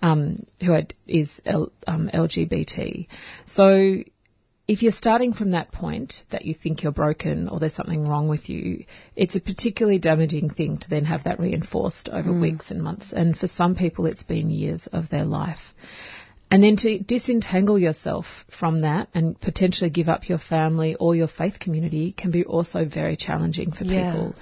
um, 0.03 0.37
who 0.61 0.77
is 1.07 1.31
L, 1.47 1.71
um, 1.87 2.11
LGBT. 2.13 3.07
So 3.47 4.03
if 4.69 4.83
you're 4.83 4.93
starting 4.93 5.33
from 5.33 5.51
that 5.51 5.73
point 5.73 6.23
that 6.31 6.45
you 6.45 6.55
think 6.55 6.83
you're 6.83 6.93
broken 6.93 7.49
or 7.49 7.59
there's 7.59 7.75
something 7.75 8.07
wrong 8.09 8.29
with 8.29 8.49
you, 8.49 8.85
it's 9.17 9.35
a 9.35 9.41
particularly 9.41 9.99
damaging 9.99 10.51
thing 10.51 10.79
to 10.79 10.89
then 10.89 11.05
have 11.05 11.25
that 11.25 11.41
reinforced 11.41 12.09
over 12.09 12.31
Mm. 12.31 12.41
weeks 12.41 12.71
and 12.71 12.81
months. 12.83 13.13
And 13.13 13.37
for 13.37 13.49
some 13.49 13.75
people, 13.75 14.07
it's 14.07 14.23
been 14.23 14.51
years 14.51 14.87
of 14.93 15.09
their 15.09 15.25
life. 15.25 15.75
And 16.51 16.63
then 16.63 16.77
to 16.77 16.99
disentangle 16.99 17.79
yourself 17.79 18.27
from 18.51 18.81
that 18.81 19.09
and 19.15 19.41
potentially 19.41 19.89
give 19.91 20.09
up 20.11 20.29
your 20.29 20.39
family 20.39 20.95
or 20.97 21.17
your 21.17 21.27
faith 21.29 21.59
community 21.59 22.13
can 22.13 22.31
be 22.31 22.45
also 22.45 22.85
very 22.85 23.17
challenging 23.17 23.73
for 23.73 23.85
Yeah. 23.85 24.13
people. 24.13 24.35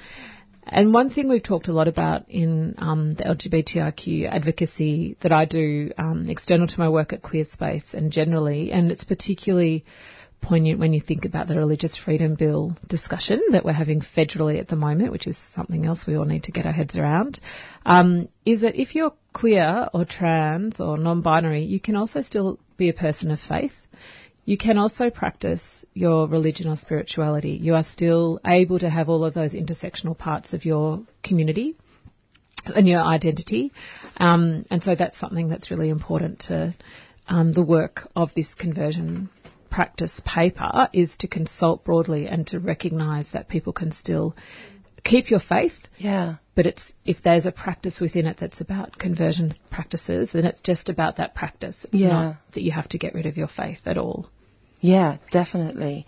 And 0.73 0.95
one 0.95 1.11
thing 1.11 1.29
we've 1.29 1.43
talked 1.43 1.67
a 1.67 1.73
lot 1.73 1.89
about 1.89 2.31
in 2.31 2.77
um, 2.79 3.13
the 3.13 3.25
LGBTIQ 3.25 4.31
advocacy 4.31 5.17
that 5.21 5.33
I 5.33 5.45
do 5.45 5.91
um, 5.99 6.31
external 6.31 6.69
to 6.69 6.79
my 6.79 6.89
work 6.89 7.13
at 7.13 7.23
Queer 7.23 7.45
Space 7.45 7.93
and 7.93 8.13
generally, 8.13 8.71
and 8.71 8.93
it's 8.93 9.03
particularly 9.03 9.85
poignant 10.41 10.79
when 10.79 10.93
you 10.93 11.01
think 11.01 11.25
about 11.25 11.49
the 11.49 11.57
Religious 11.57 11.97
Freedom 11.97 12.37
Bill 12.37 12.77
discussion 12.87 13.43
that 13.51 13.65
we're 13.65 13.73
having 13.73 14.01
federally 14.01 14.61
at 14.61 14.69
the 14.69 14.77
moment, 14.77 15.11
which 15.11 15.27
is 15.27 15.37
something 15.55 15.85
else 15.85 16.07
we 16.07 16.17
all 16.17 16.25
need 16.25 16.45
to 16.45 16.53
get 16.53 16.67
our 16.67 16.73
heads 16.73 16.97
around, 16.97 17.41
um, 17.85 18.29
is 18.47 18.61
that 18.63 18.81
if 18.81 18.95
you're 18.95 19.13
queer 19.33 19.89
or 19.93 20.05
trans 20.05 20.81
or 20.81 20.97
non-binary, 20.97 21.65
you 21.65 21.81
can 21.81 21.97
also 21.97 22.23
still 22.23 22.59
be 22.77 22.89
a 22.89 22.95
person 22.95 23.31
of 23.31 23.41
faith. 23.41 23.73
You 24.51 24.59
can 24.59 24.79
also 24.79 25.11
practice 25.11 25.85
your 25.95 26.27
religion 26.27 26.69
or 26.69 26.75
spirituality. 26.75 27.51
You 27.51 27.77
are 27.77 27.85
still 27.85 28.41
able 28.45 28.81
to 28.81 28.91
have 28.91 29.09
all 29.09 29.25
of 29.25 29.33
those 29.33 29.53
intersectional 29.53 30.19
parts 30.19 30.55
of 30.55 30.65
your 30.65 31.05
community 31.23 31.77
and 32.65 32.89
your 32.89 33.01
identity. 33.01 33.71
Um, 34.17 34.65
and 34.69 34.83
so 34.83 34.97
that's 34.97 35.17
something 35.17 35.47
that's 35.47 35.71
really 35.71 35.89
important 35.89 36.41
to 36.49 36.75
um, 37.29 37.53
the 37.53 37.63
work 37.63 38.09
of 38.17 38.35
this 38.35 38.55
conversion 38.55 39.31
practice 39.71 40.21
paper 40.27 40.89
is 40.93 41.17
to 41.19 41.29
consult 41.29 41.85
broadly 41.85 42.27
and 42.27 42.45
to 42.49 42.59
recognise 42.59 43.31
that 43.31 43.49
people 43.49 43.73
can 43.73 43.93
still 43.93 44.35
keep 45.05 45.31
your 45.31 45.39
faith. 45.39 45.87
Yeah. 45.97 46.39
But 46.57 46.67
it's 46.67 46.93
if 47.05 47.23
there's 47.23 47.47
a 47.47 47.53
practice 47.53 48.01
within 48.01 48.27
it 48.27 48.39
that's 48.39 48.61
about 48.61 48.99
conversion 48.99 49.53
practices, 49.71 50.33
then 50.33 50.45
it's 50.45 50.61
just 50.61 50.89
about 50.89 51.19
that 51.19 51.37
practice. 51.37 51.85
It's 51.85 52.03
Yeah. 52.03 52.09
not 52.09 52.37
that 52.55 52.65
you 52.65 52.73
have 52.73 52.89
to 52.89 52.99
get 52.99 53.15
rid 53.15 53.27
of 53.27 53.37
your 53.37 53.47
faith 53.47 53.83
at 53.87 53.97
all. 53.97 54.29
Yeah, 54.81 55.19
definitely. 55.31 56.07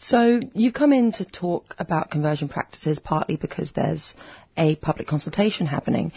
So 0.00 0.40
you 0.54 0.72
come 0.72 0.92
in 0.92 1.12
to 1.12 1.24
talk 1.24 1.74
about 1.78 2.10
conversion 2.10 2.48
practices 2.48 2.98
partly 2.98 3.36
because 3.36 3.72
there's 3.72 4.14
a 4.56 4.76
public 4.76 5.06
consultation 5.08 5.66
happening. 5.66 6.12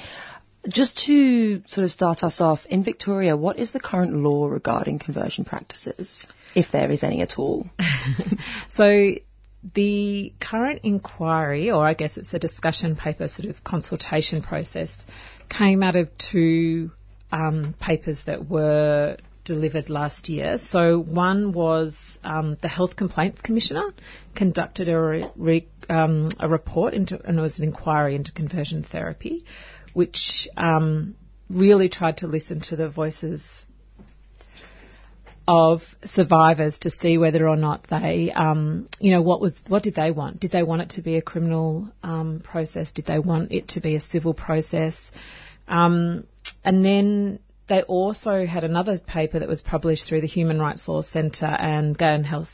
Just 0.67 1.05
to 1.05 1.61
sort 1.67 1.86
of 1.86 1.91
start 1.91 2.23
us 2.23 2.41
off, 2.41 2.65
in 2.65 2.84
Victoria, 2.84 3.38
what 3.38 3.57
is 3.57 3.71
the 3.71 3.80
current 3.80 4.13
law 4.13 4.47
regarding 4.47 4.99
conversion 4.99 5.45
practices, 5.45 6.27
if 6.53 6.71
there 6.71 6.91
is 6.91 7.03
any 7.03 7.21
at 7.21 7.39
all? 7.39 7.67
So 8.69 9.11
the 9.73 10.34
current 10.39 10.82
inquiry, 10.84 11.71
or 11.71 11.86
I 11.86 11.93
guess 11.93 12.17
it's 12.17 12.34
a 12.34 12.39
discussion 12.39 12.95
paper 12.95 13.27
sort 13.27 13.49
of 13.49 13.63
consultation 13.63 14.41
process, 14.41 14.91
came 15.49 15.84
out 15.84 15.95
of 15.95 16.09
two 16.17 16.91
um, 17.32 17.75
papers 17.80 18.21
that 18.25 18.47
were 18.47 19.17
delivered 19.50 19.89
last 19.89 20.30
year. 20.30 20.60
So 20.60 21.00
one 21.00 21.52
was 21.52 21.97
um, 22.24 22.56
the 22.62 22.68
Health 22.68 22.95
Complaints 22.95 23.41
Commissioner 23.41 23.88
conducted 24.36 24.89
a, 24.89 25.30
re- 25.36 25.68
um, 25.89 26.30
a 26.39 26.47
report 26.47 26.93
into, 26.93 27.20
and 27.26 27.39
it 27.39 27.41
was 27.41 27.58
an 27.58 27.66
inquiry 27.66 28.16
into 28.16 28.32
conversion 28.32 28.84
therapy, 28.84 29.43
which 29.93 30.47
um, 30.56 31.16
really 31.50 31.89
tried 31.89 32.18
to 32.18 32.28
listen 32.28 32.62
to 32.62 32.76
the 32.76 32.89
voices 32.89 33.41
of 35.47 35.82
survivors 36.06 36.78
to 36.78 36.91
see 36.91 37.18
whether 37.18 37.47
or 37.47 37.56
not 37.56 37.88
they, 37.89 38.32
um, 38.36 38.86
you 39.00 39.12
know, 39.12 39.24
what 39.24 39.41
was 39.41 39.56
what 39.68 39.82
did 39.82 39.95
they 39.95 40.12
want? 40.12 40.39
Did 40.39 40.52
they 40.52 40.62
want 40.62 40.84
it 40.84 40.89
to 40.91 41.02
be 41.02 41.16
a 41.16 41.24
criminal 41.24 41.89
um, 42.04 42.39
process? 42.43 42.91
Did 42.91 43.08
they 43.08 43.18
want 43.18 43.52
it 43.52 43.70
to 43.70 43.82
be 43.82 43.95
a 43.95 44.00
civil 44.00 44.36
process? 44.36 44.95
Um, 45.68 46.28
and 46.64 46.86
then 46.86 47.39
they 47.70 47.84
also 47.84 48.45
had 48.45 48.63
another 48.63 48.97
paper 48.97 49.39
that 49.39 49.47
was 49.47 49.61
published 49.61 50.07
through 50.07 50.22
the 50.22 50.28
Human 50.28 50.59
Rights 50.59 50.88
Law 50.88 51.01
Centre 51.01 51.45
and 51.45 51.97
Gay 51.97 52.22
Health 52.24 52.49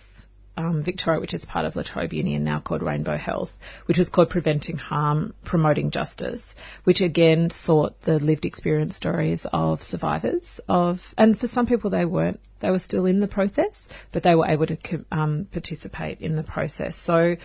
um, 0.58 0.82
Victoria, 0.84 1.20
which 1.20 1.34
is 1.34 1.46
part 1.46 1.66
of 1.66 1.76
La 1.76 1.84
Trobe 1.84 2.14
Uni 2.14 2.36
and 2.36 2.46
now 2.46 2.60
called 2.60 2.82
Rainbow 2.82 3.18
Health, 3.18 3.52
which 3.88 3.98
was 3.98 4.10
called 4.10 4.30
Preventing 4.30 4.78
Harm, 4.78 5.34
Promoting 5.44 5.92
Justice, 5.92 6.56
which 6.84 7.02
again 7.02 7.50
sought 7.50 8.02
the 8.02 8.20
lived 8.20 8.46
experience 8.46 8.96
stories 8.96 9.46
of 9.52 9.84
survivors 9.84 10.60
of, 10.68 11.00
and 11.18 11.38
for 11.38 11.48
some 11.48 11.66
people 11.66 11.90
they 11.90 12.06
weren't, 12.06 12.40
they 12.62 12.70
were 12.70 12.80
still 12.80 13.06
in 13.06 13.20
the 13.20 13.28
process, 13.28 13.74
but 14.12 14.24
they 14.24 14.36
were 14.36 14.48
able 14.48 14.66
to 14.68 14.78
um, 15.12 15.48
participate 15.52 16.22
in 16.22 16.36
the 16.36 16.44
process. 16.44 16.96
So, 17.04 17.36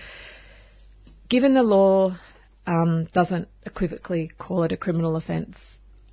given 1.29 1.55
the 1.55 1.63
law 1.63 2.17
um, 2.67 3.07
doesn't 3.13 3.49
equivocally 3.67 4.31
call 4.39 4.63
it 4.63 4.73
a 4.73 4.77
criminal 4.77 5.17
offence, 5.17 5.59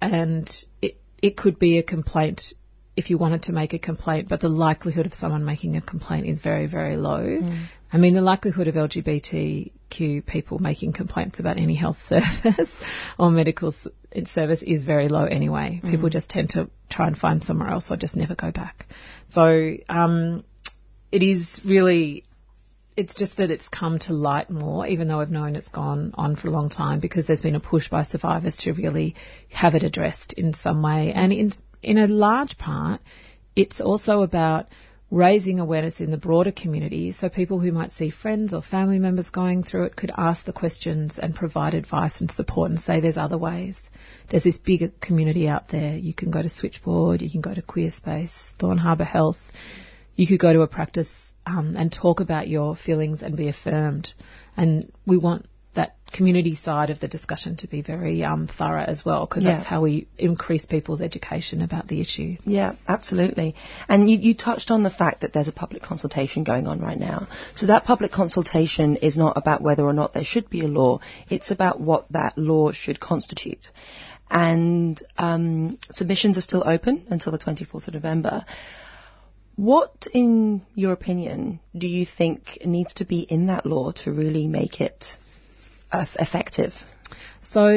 and 0.02 0.50
it 0.82 1.00
it 1.22 1.38
could 1.38 1.60
be 1.60 1.78
a 1.78 1.84
complaint 1.84 2.54
if 2.98 3.12
you 3.12 3.18
wanted 3.20 3.44
to 3.44 3.52
make 3.52 3.74
a 3.74 3.80
complaint, 3.80 4.28
but 4.28 4.42
the 4.42 4.50
likelihood 4.50 5.06
of 5.06 5.14
someone 5.14 5.46
making 5.46 5.76
a 5.76 5.82
complaint 5.82 6.26
is 6.26 6.40
very, 6.40 6.66
very 6.66 6.98
low. 6.98 7.20
Mm. 7.20 7.68
I 7.94 7.98
mean, 7.98 8.16
the 8.16 8.22
likelihood 8.22 8.68
of 8.68 8.74
LGBTQ 8.74 10.26
people 10.26 10.58
making 10.58 10.94
complaints 10.94 11.40
about 11.40 11.58
any 11.58 11.76
health 11.76 11.98
service 12.08 12.76
or 13.20 13.30
medical 13.30 13.74
service 14.26 14.64
is 14.64 14.84
very 14.84 15.10
low 15.10 15.26
anyway. 15.26 15.80
Mm. 15.84 15.92
People 15.92 16.10
just 16.10 16.30
tend 16.30 16.50
to 16.52 16.72
try 16.90 17.06
and 17.06 17.16
find 17.16 17.44
somewhere 17.44 17.70
else 17.70 17.92
or 17.92 17.98
just 17.98 18.16
never 18.16 18.34
go 18.34 18.52
back. 18.52 18.88
So, 19.28 19.76
um, 19.88 20.44
it 21.12 21.22
is 21.22 21.62
really 21.64 22.24
it's 22.98 23.14
just 23.14 23.38
that 23.38 23.52
it's 23.52 23.70
come 23.70 24.00
to 24.00 24.14
light 24.14 24.50
more, 24.50 24.88
even 24.88 25.08
though 25.08 25.22
I've 25.22 25.30
known 25.30 25.56
it's 25.56 25.70
gone 25.70 26.16
on 26.16 26.36
for 26.36 26.48
a 26.48 26.52
long 26.52 26.70
time, 26.70 27.00
because 27.00 27.28
there's 27.28 27.42
been 27.42 27.56
a 27.56 27.60
push 27.60 27.90
by 27.90 28.02
survivors 28.02 28.58
to 28.58 28.74
really 28.74 29.16
have 29.50 29.76
it 29.76 29.84
addressed 29.84 30.34
in 30.34 30.56
some 30.56 30.82
way. 30.82 31.14
And 31.14 31.32
in, 31.32 31.52
in 31.84 32.00
a 32.00 32.08
large 32.08 32.58
part, 32.58 33.00
it's 33.56 33.80
also 33.80 34.24
about 34.24 34.68
raising 35.12 35.60
awareness 35.60 36.02
in 36.02 36.12
the 36.12 36.18
broader 36.18 36.52
community 36.52 37.14
so 37.14 37.30
people 37.30 37.62
who 37.62 37.72
might 37.72 37.94
see 37.94 38.10
friends 38.10 38.54
or 38.54 38.62
family 38.62 39.00
members 39.00 39.30
going 39.30 39.64
through 39.64 39.84
it 39.84 39.96
could 39.96 40.12
ask 40.18 40.44
the 40.44 40.52
questions 40.52 41.18
and 41.18 41.34
provide 41.34 41.74
advice 41.74 42.20
and 42.20 42.30
support 42.30 42.70
and 42.70 42.78
say 42.78 43.00
there's 43.00 43.18
other 43.18 43.38
ways. 43.38 43.80
There's 44.30 44.44
this 44.44 44.58
bigger 44.58 44.90
community 45.00 45.48
out 45.48 45.70
there. 45.70 45.96
You 45.96 46.14
can 46.14 46.30
go 46.30 46.42
to 46.42 46.50
Switchboard, 46.50 47.22
you 47.22 47.30
can 47.30 47.42
go 47.42 47.54
to 47.54 47.62
Queer 47.62 47.92
Space, 47.92 48.52
Thorn 48.60 48.80
Harbour 48.80 49.06
Health, 49.06 49.40
you 50.16 50.28
could 50.28 50.40
go 50.40 50.52
to 50.52 50.62
a 50.62 50.68
practice 50.68 51.10
um, 51.48 51.76
and 51.78 51.92
talk 51.92 52.20
about 52.20 52.48
your 52.48 52.76
feelings 52.76 53.24
and 53.24 53.38
be 53.38 53.48
affirmed. 53.48 54.14
And 54.56 54.92
we 55.06 55.18
want 55.18 55.48
that 55.76 55.96
community 56.12 56.56
side 56.56 56.90
of 56.90 57.00
the 57.00 57.08
discussion 57.08 57.56
to 57.56 57.68
be 57.68 57.82
very 57.82 58.24
um, 58.24 58.48
thorough 58.48 58.84
as 58.84 59.06
well, 59.06 59.26
because 59.26 59.44
yeah. 59.44 59.54
that's 59.54 59.66
how 59.66 59.82
we 59.82 60.08
increase 60.18 60.66
people's 60.66 61.02
education 61.02 61.62
about 61.62 61.88
the 61.88 62.02
issue. 62.02 62.36
Yeah, 62.44 62.76
absolutely. 62.88 63.56
And 63.88 64.10
you, 64.10 64.18
you, 64.18 64.34
touched 64.36 64.72
on 64.72 64.84
the 64.84 64.90
fact 64.90 65.22
that 65.22 65.34
there's 65.34 65.48
a 65.48 65.54
public 65.54 65.84
consultation 65.84 66.44
going 66.44 66.68
on 66.68 66.82
right 66.82 67.00
now. 67.00 67.28
So 67.56 67.68
that 67.68 67.86
public 67.86 68.12
consultation 68.12 68.98
is 68.98 69.18
not 69.18 69.38
about 69.38 69.62
whether 69.62 69.84
or 69.84 69.94
not 69.94 70.14
there 70.14 70.26
should 70.26 70.50
be 70.50 70.62
a 70.62 70.68
law, 70.68 71.00
it's 71.30 71.52
about 71.52 71.80
what 71.80 72.12
that 72.12 72.38
law 72.38 72.72
should 72.72 73.00
constitute. 73.00 73.68
And 74.30 75.02
um, 75.18 75.78
submissions 75.94 76.38
are 76.38 76.42
still 76.42 76.64
open 76.66 77.06
until 77.10 77.32
the 77.32 77.38
24th 77.38 77.88
of 77.88 77.94
November. 77.94 78.46
What, 79.58 80.06
in 80.14 80.62
your 80.76 80.94
opinion, 80.94 81.60
do 81.76 81.88
you 81.88 82.06
think 82.06 82.60
needs 82.64 82.94
to 82.96 83.06
be 83.06 83.22
in 83.22 83.48
that 83.48 83.66
law 83.66 83.92
to 84.04 84.12
really 84.12 84.48
make 84.48 84.80
it 84.80 85.04
uh, 85.92 86.06
effective? 86.20 86.74
So, 87.42 87.68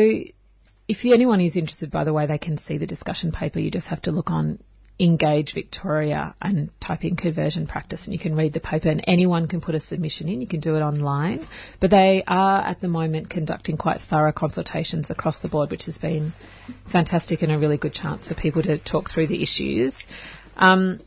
if 0.88 1.04
anyone 1.06 1.40
is 1.40 1.56
interested, 1.56 1.90
by 1.90 2.04
the 2.04 2.12
way, 2.12 2.26
they 2.26 2.36
can 2.36 2.58
see 2.58 2.76
the 2.76 2.86
discussion 2.86 3.32
paper. 3.32 3.60
You 3.60 3.70
just 3.70 3.86
have 3.86 4.02
to 4.02 4.10
look 4.10 4.30
on 4.30 4.62
Engage 4.98 5.54
Victoria 5.54 6.34
and 6.42 6.68
type 6.80 7.02
in 7.02 7.16
conversion 7.16 7.66
practice 7.66 8.04
and 8.04 8.12
you 8.12 8.18
can 8.18 8.36
read 8.36 8.52
the 8.52 8.60
paper 8.60 8.90
and 8.90 9.02
anyone 9.06 9.48
can 9.48 9.62
put 9.62 9.74
a 9.74 9.80
submission 9.80 10.28
in. 10.28 10.42
You 10.42 10.46
can 10.46 10.60
do 10.60 10.74
it 10.74 10.80
online. 10.80 11.46
But 11.80 11.90
they 11.90 12.22
are 12.26 12.60
at 12.60 12.80
the 12.80 12.88
moment 12.88 13.30
conducting 13.30 13.78
quite 13.78 14.02
thorough 14.02 14.32
consultations 14.32 15.08
across 15.08 15.38
the 15.38 15.48
board, 15.48 15.70
which 15.70 15.86
has 15.86 15.96
been 15.96 16.34
fantastic 16.92 17.40
and 17.40 17.50
a 17.50 17.58
really 17.58 17.78
good 17.78 17.94
chance 17.94 18.28
for 18.28 18.34
people 18.34 18.62
to 18.64 18.76
talk 18.76 19.08
through 19.08 19.28
the 19.28 19.42
issues. 19.42 19.94
Um, 20.58 21.00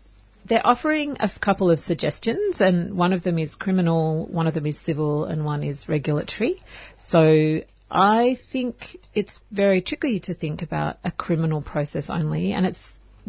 they're 0.46 0.66
offering 0.66 1.18
a 1.20 1.30
couple 1.40 1.72
of 1.72 1.80
suggestions, 1.80 2.60
and 2.60 2.98
one 2.98 3.14
of 3.14 3.24
them 3.24 3.38
is 3.38 3.56
criminal, 3.56 4.28
one 4.28 4.48
of 4.48 4.54
them 4.54 4.66
is 4.66 4.80
civil, 4.80 5.26
and 5.26 5.46
one 5.46 5.64
is 5.64 5.88
regulatory. 5.88 6.62
So 7.00 7.62
I 7.90 8.38
think 8.52 8.98
it's 9.14 9.40
very 9.52 9.82
tricky 9.82 10.20
to 10.22 10.34
think 10.34 10.62
about 10.62 10.98
a 11.04 11.12
criminal 11.12 11.62
process 11.62 12.10
only, 12.10 12.54
and 12.54 12.66
it 12.66 12.78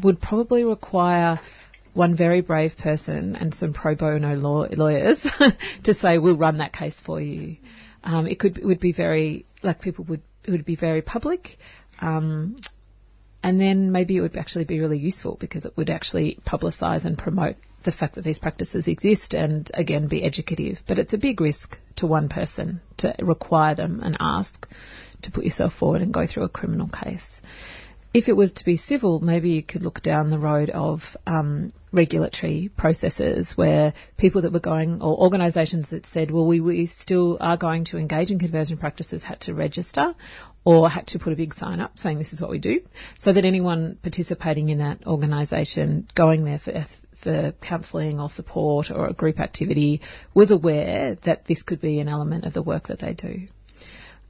would 0.02 0.20
probably 0.20 0.64
require 0.64 1.40
one 1.92 2.16
very 2.16 2.40
brave 2.40 2.76
person 2.76 3.36
and 3.36 3.54
some 3.54 3.72
pro 3.72 3.94
bono 3.94 4.34
law- 4.34 4.66
lawyers 4.72 5.24
to 5.84 5.94
say 5.94 6.18
we'll 6.18 6.36
run 6.36 6.58
that 6.58 6.72
case 6.72 6.98
for 7.04 7.20
you. 7.20 7.56
Um, 8.02 8.26
it 8.26 8.38
could 8.40 8.58
it 8.58 8.66
would 8.66 8.80
be 8.80 8.92
very 8.92 9.46
like 9.62 9.80
people 9.80 10.04
would 10.06 10.22
it 10.44 10.50
would 10.50 10.64
be 10.64 10.76
very 10.76 11.02
public. 11.02 11.56
Um, 12.00 12.56
and 13.44 13.60
then 13.60 13.92
maybe 13.92 14.16
it 14.16 14.22
would 14.22 14.38
actually 14.38 14.64
be 14.64 14.80
really 14.80 14.98
useful 14.98 15.36
because 15.38 15.66
it 15.66 15.76
would 15.76 15.90
actually 15.90 16.38
publicise 16.46 17.04
and 17.04 17.18
promote 17.18 17.56
the 17.84 17.92
fact 17.92 18.14
that 18.14 18.24
these 18.24 18.38
practices 18.38 18.88
exist 18.88 19.34
and 19.34 19.70
again 19.74 20.08
be 20.08 20.24
educative. 20.24 20.80
But 20.88 20.98
it's 20.98 21.12
a 21.12 21.18
big 21.18 21.42
risk 21.42 21.78
to 21.96 22.06
one 22.06 22.30
person 22.30 22.80
to 22.96 23.14
require 23.20 23.74
them 23.74 24.00
and 24.02 24.16
ask 24.18 24.66
to 25.22 25.30
put 25.30 25.44
yourself 25.44 25.74
forward 25.74 26.00
and 26.00 26.12
go 26.12 26.26
through 26.26 26.44
a 26.44 26.48
criminal 26.48 26.88
case. 26.88 27.42
If 28.14 28.28
it 28.28 28.36
was 28.36 28.52
to 28.54 28.64
be 28.64 28.78
civil, 28.78 29.20
maybe 29.20 29.50
you 29.50 29.62
could 29.62 29.82
look 29.82 30.00
down 30.00 30.30
the 30.30 30.38
road 30.38 30.70
of 30.70 31.02
um, 31.26 31.70
regulatory 31.92 32.70
processes 32.74 33.52
where 33.56 33.92
people 34.16 34.42
that 34.42 34.52
were 34.52 34.60
going, 34.60 35.02
or 35.02 35.18
organisations 35.18 35.90
that 35.90 36.06
said, 36.06 36.30
well, 36.30 36.46
we, 36.46 36.60
we 36.60 36.86
still 36.86 37.36
are 37.40 37.56
going 37.56 37.84
to 37.86 37.98
engage 37.98 38.30
in 38.30 38.38
conversion 38.38 38.78
practices 38.78 39.24
had 39.24 39.40
to 39.40 39.52
register, 39.52 40.14
or 40.64 40.88
had 40.88 41.06
to 41.08 41.18
put 41.18 41.32
a 41.32 41.36
big 41.36 41.54
sign 41.54 41.80
up 41.80 41.98
saying 41.98 42.18
this 42.18 42.32
is 42.32 42.40
what 42.40 42.50
we 42.50 42.58
do, 42.58 42.80
so 43.18 43.32
that 43.32 43.44
anyone 43.44 43.98
participating 44.02 44.70
in 44.70 44.78
that 44.78 45.06
organisation 45.06 46.08
going 46.14 46.44
there 46.44 46.58
for 46.58 46.84
for 47.22 47.52
counselling 47.62 48.20
or 48.20 48.28
support 48.28 48.90
or 48.90 49.08
a 49.08 49.12
group 49.14 49.40
activity 49.40 50.02
was 50.34 50.50
aware 50.50 51.16
that 51.24 51.46
this 51.46 51.62
could 51.62 51.80
be 51.80 51.98
an 51.98 52.08
element 52.08 52.44
of 52.44 52.52
the 52.52 52.62
work 52.62 52.88
that 52.88 52.98
they 52.98 53.14
do. 53.14 53.46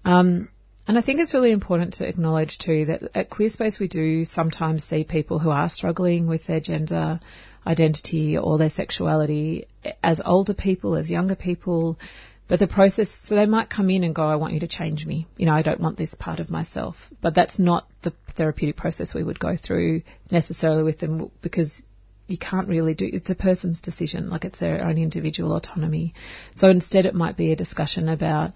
Um, 0.05 0.49
and 0.87 0.99
I 0.99 1.03
think 1.03 1.21
it's 1.21 1.35
really 1.35 1.51
important 1.51 1.95
to 1.95 2.07
acknowledge 2.07 2.59
too 2.59 2.85
that 2.87 3.03
at 3.15 3.31
Queerspace 3.31 3.81
we 3.81 3.89
do 3.89 4.25
sometimes 4.25 4.85
see 4.85 5.03
people 5.03 5.39
who 5.39 5.51
are 5.51 5.69
struggling 5.69 6.29
with 6.29 6.47
their 6.47 6.61
gender 6.61 7.21
identity 7.67 8.37
or 8.37 8.59
their 8.59 8.71
sexuality 8.71 9.67
as 10.03 10.21
older 10.25 10.55
people, 10.55 10.97
as 10.97 11.11
younger 11.11 11.35
people, 11.35 11.99
but 12.47 12.59
the 12.59 12.67
process, 12.67 13.11
so 13.23 13.35
they 13.35 13.47
might 13.47 13.71
come 13.71 13.89
in 13.91 14.05
and 14.05 14.15
go, 14.15 14.23
I 14.23 14.37
want 14.37 14.53
you 14.53 14.61
to 14.61 14.69
change 14.69 15.07
me. 15.07 15.27
You 15.37 15.47
know, 15.47 15.55
I 15.55 15.63
don't 15.63 15.81
want 15.81 15.97
this 15.97 16.15
part 16.15 16.41
of 16.41 16.51
myself. 16.51 16.97
But 17.23 17.35
that's 17.35 17.59
not 17.59 17.89
the 18.03 18.13
therapeutic 18.37 18.77
process 18.77 19.15
we 19.15 19.23
would 19.23 19.41
go 19.41 19.57
through 19.57 20.03
necessarily 20.31 20.83
with 20.83 20.99
them 20.99 21.31
because 21.41 21.83
you 22.27 22.39
can't 22.39 22.69
really 22.69 22.95
do, 22.95 23.09
it's 23.11 23.31
a 23.31 23.35
person's 23.35 23.81
decision, 23.81 24.29
like 24.29 24.45
it's 24.45 24.59
their 24.59 24.85
own 24.85 24.99
individual 24.99 25.55
autonomy. 25.55 26.15
So 26.57 26.69
instead 26.69 27.07
it 27.07 27.15
might 27.15 27.37
be 27.37 27.53
a 27.53 27.57
discussion 27.57 28.09
about 28.09 28.53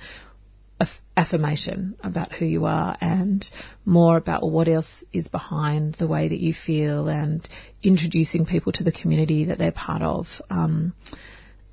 affirmation 1.18 1.96
about 2.04 2.32
who 2.32 2.44
you 2.44 2.64
are 2.64 2.96
and 3.00 3.44
more 3.84 4.16
about 4.16 4.48
what 4.48 4.68
else 4.68 5.02
is 5.12 5.26
behind 5.26 5.94
the 5.94 6.06
way 6.06 6.28
that 6.28 6.38
you 6.38 6.54
feel 6.54 7.08
and 7.08 7.46
introducing 7.82 8.46
people 8.46 8.70
to 8.70 8.84
the 8.84 8.92
community 8.92 9.46
that 9.46 9.58
they're 9.58 9.72
part 9.72 10.00
of. 10.00 10.28
Um, 10.48 10.94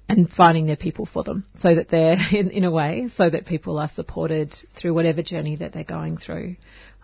and 0.08 0.30
finding 0.30 0.68
their 0.68 0.76
people 0.76 1.06
for 1.06 1.24
them 1.24 1.46
so 1.60 1.74
that 1.76 1.90
they're 1.90 2.18
in, 2.32 2.52
in 2.52 2.64
a 2.64 2.72
way 2.72 3.10
so 3.16 3.30
that 3.30 3.46
people 3.46 3.78
are 3.78 3.88
supported 3.88 4.54
through 4.76 4.94
whatever 4.94 5.22
journey 5.22 5.56
that 5.56 5.74
they're 5.74 5.84
going 5.84 6.18
through. 6.18 6.56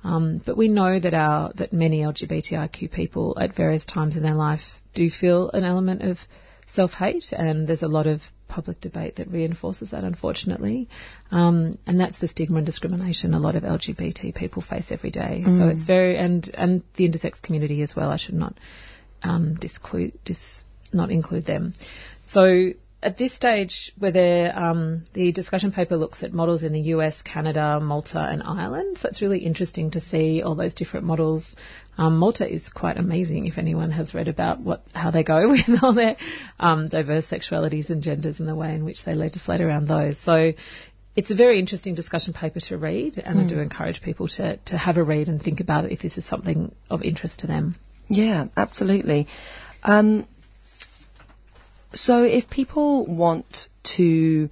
Um, 0.04 0.42
but 0.46 0.58
we 0.58 0.68
know 0.68 1.00
that 1.00 1.14
our 1.14 1.52
that 1.54 1.74
many 1.74 2.02
LGBTIQ 2.02 2.92
people 2.92 3.38
at 3.40 3.56
various 3.56 3.86
times 3.86 4.18
in 4.18 4.24
their 4.24 4.34
life 4.34 4.62
do 4.94 5.10
feel 5.10 5.52
an 5.52 5.64
element 5.64 6.02
of 6.02 6.18
self-hate, 6.66 7.34
and 7.34 7.68
there's 7.68 7.84
a 7.84 7.88
lot 7.88 8.08
of 8.08 8.22
public 8.48 8.82
debate 8.82 9.16
that 9.18 9.32
reinforces 9.32 9.92
that, 9.92 10.04
unfortunately. 10.04 10.90
Um, 11.32 11.78
and 11.86 12.00
that's 12.00 12.20
the 12.20 12.28
stigma 12.28 12.58
and 12.58 12.66
discrimination 12.66 13.34
a 13.34 13.40
lot 13.40 13.56
of 13.56 13.64
LGBT 13.64 14.36
people 14.36 14.62
face 14.62 14.92
every 14.92 15.12
day. 15.12 15.44
Mm. 15.46 15.58
So 15.58 15.68
it's 15.68 15.84
very 15.84 16.18
and 16.18 16.50
and 16.54 16.84
the 16.96 17.08
intersex 17.08 17.42
community 17.42 17.82
as 17.82 17.96
well. 17.96 18.10
I 18.10 18.18
should 18.18 18.36
not 18.36 18.56
um, 19.24 19.56
disclude, 19.56 20.18
dis, 20.26 20.64
not 20.92 21.12
include 21.12 21.46
them. 21.46 21.74
So 22.24 22.72
at 23.04 23.18
this 23.18 23.34
stage, 23.34 23.92
where 23.98 24.58
um, 24.58 25.04
the 25.14 25.32
discussion 25.32 25.72
paper 25.72 25.98
looks 25.98 26.22
at 26.24 26.34
models 26.34 26.64
in 26.64 26.72
the 26.74 26.82
US, 26.96 27.22
Canada, 27.24 27.80
Malta, 27.80 28.20
and 28.20 28.44
Ireland. 28.44 28.98
So 29.00 29.08
it's 29.10 29.22
really 29.22 29.40
interesting 29.40 29.92
to 29.92 30.00
see 30.02 30.44
all 30.44 30.56
those 30.56 30.74
different 30.76 31.06
models. 31.06 31.44
Um, 31.98 32.18
Malta 32.18 32.48
is 32.48 32.70
quite 32.70 32.98
amazing 32.98 33.48
if 33.48 33.58
anyone 33.58 33.92
has 33.92 34.14
read 34.14 34.28
about 34.28 34.60
what 34.62 34.82
how 34.94 35.12
they 35.12 35.24
go 35.24 35.50
with 35.52 35.84
all 35.84 35.94
their 35.94 36.16
um, 36.60 36.86
diverse 36.88 37.26
sexualities 37.26 37.90
and 37.90 38.02
genders 38.04 38.40
and 38.40 38.48
the 38.48 38.56
way 38.56 38.74
in 38.76 38.86
which 38.86 39.04
they 39.04 39.14
legislate 39.16 39.62
around 39.62 39.88
those. 39.88 40.18
So 40.20 40.54
it's 41.16 41.32
a 41.32 41.36
very 41.36 41.60
interesting 41.60 41.96
discussion 41.96 42.34
paper 42.34 42.60
to 42.62 42.78
read, 42.78 43.18
and 43.18 43.40
I 43.40 43.44
Mm. 43.44 43.50
do 43.50 43.60
encourage 43.60 44.02
people 44.02 44.28
to, 44.30 44.58
to 44.58 44.78
have 44.78 44.98
a 44.98 45.04
read 45.04 45.28
and 45.28 45.42
think 45.42 45.60
about 45.60 45.86
it 45.86 45.92
if 45.92 46.02
this 46.02 46.18
is 46.18 46.26
something 46.26 46.74
of 46.90 47.02
interest 47.04 47.40
to 47.42 47.48
them. 47.48 47.76
Yeah, 48.08 48.46
absolutely. 48.56 49.28
Um, 49.84 50.26
so 51.94 52.24
if 52.24 52.50
people 52.50 53.06
want 53.06 53.68
to 53.98 54.50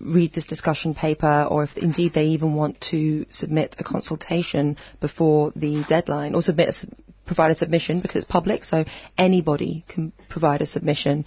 read 0.00 0.32
this 0.34 0.46
discussion 0.46 0.94
paper 0.94 1.46
or 1.50 1.64
if 1.64 1.76
indeed 1.76 2.12
they 2.12 2.26
even 2.26 2.54
want 2.54 2.80
to 2.80 3.24
submit 3.30 3.76
a 3.78 3.84
consultation 3.84 4.76
before 5.00 5.52
the 5.56 5.84
deadline 5.88 6.34
or 6.34 6.42
submit 6.42 6.68
a, 6.68 6.86
provide 7.24 7.50
a 7.50 7.54
submission 7.54 8.00
because 8.00 8.16
it's 8.16 8.30
public 8.30 8.62
so 8.62 8.84
anybody 9.16 9.84
can 9.88 10.12
provide 10.28 10.60
a 10.60 10.66
submission 10.66 11.24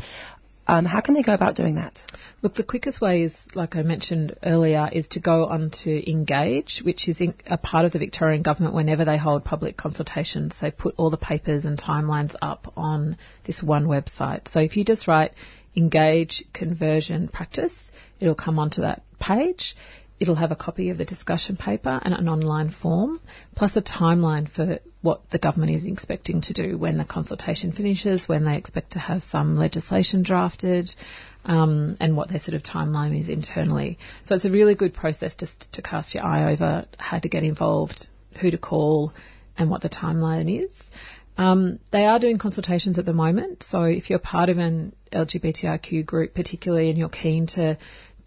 um, 0.69 0.85
how 0.85 1.01
can 1.01 1.13
they 1.13 1.23
go 1.23 1.33
about 1.33 1.55
doing 1.55 1.75
that 1.75 2.01
Look, 2.41 2.55
the 2.55 2.63
quickest 2.63 3.01
way 3.01 3.23
is, 3.23 3.35
like 3.53 3.75
I 3.75 3.81
mentioned 3.81 4.37
earlier, 4.43 4.89
is 4.89 5.09
to 5.09 5.19
go 5.19 5.45
on 5.45 5.71
to 5.83 6.09
Engage, 6.09 6.81
which 6.85 7.09
is 7.09 7.21
a 7.45 7.57
part 7.57 7.83
of 7.83 7.91
the 7.91 7.99
Victorian 7.99 8.43
government 8.43 8.73
whenever 8.73 9.03
they 9.03 9.17
hold 9.17 9.43
public 9.43 9.75
consultations. 9.75 10.55
They 10.61 10.71
put 10.71 10.95
all 10.95 11.09
the 11.09 11.17
papers 11.17 11.65
and 11.65 11.77
timelines 11.77 12.35
up 12.41 12.71
on 12.77 13.17
this 13.45 13.61
one 13.61 13.87
website. 13.87 14.47
So 14.47 14.61
if 14.61 14.77
you 14.77 14.85
just 14.85 15.05
write 15.05 15.33
Engage 15.75 16.45
Conversion 16.53 17.27
Practice, 17.27 17.91
it'll 18.21 18.35
come 18.35 18.57
onto 18.57 18.81
that 18.81 19.03
page. 19.19 19.75
It'll 20.19 20.35
have 20.35 20.51
a 20.51 20.55
copy 20.55 20.89
of 20.89 20.97
the 20.97 21.05
discussion 21.05 21.55
paper 21.55 21.99
and 22.03 22.13
an 22.13 22.27
online 22.27 22.71
form, 22.71 23.21
plus 23.55 23.77
a 23.77 23.81
timeline 23.81 24.49
for 24.49 24.79
what 25.01 25.21
the 25.31 25.39
government 25.39 25.71
is 25.71 25.85
expecting 25.85 26.41
to 26.41 26.53
do 26.53 26.77
when 26.77 26.97
the 26.97 27.05
consultation 27.05 27.71
finishes, 27.71 28.27
when 28.27 28.43
they 28.43 28.57
expect 28.57 28.91
to 28.91 28.99
have 28.99 29.23
some 29.23 29.55
legislation 29.55 30.23
drafted, 30.23 30.93
um, 31.45 31.95
and 32.01 32.17
what 32.17 32.29
their 32.29 32.39
sort 32.39 32.55
of 32.55 32.63
timeline 32.63 33.17
is 33.17 33.29
internally. 33.29 33.97
So 34.25 34.35
it's 34.35 34.45
a 34.45 34.51
really 34.51 34.75
good 34.75 34.93
process 34.93 35.35
just 35.35 35.71
to 35.73 35.81
cast 35.81 36.13
your 36.13 36.25
eye 36.25 36.51
over 36.51 36.85
how 36.97 37.19
to 37.19 37.29
get 37.29 37.43
involved, 37.43 38.07
who 38.41 38.51
to 38.51 38.57
call, 38.57 39.13
and 39.57 39.69
what 39.69 39.81
the 39.81 39.89
timeline 39.89 40.63
is. 40.63 40.89
Um, 41.37 41.79
they 41.91 42.05
are 42.05 42.19
doing 42.19 42.37
consultations 42.37 42.99
at 42.99 43.05
the 43.05 43.13
moment, 43.13 43.63
so 43.63 43.83
if 43.83 44.09
you're 44.09 44.19
part 44.19 44.49
of 44.49 44.57
an 44.57 44.93
LGBTIQ 45.13 46.05
group, 46.05 46.33
particularly, 46.33 46.89
and 46.89 46.97
you're 46.97 47.07
keen 47.07 47.47
to 47.47 47.77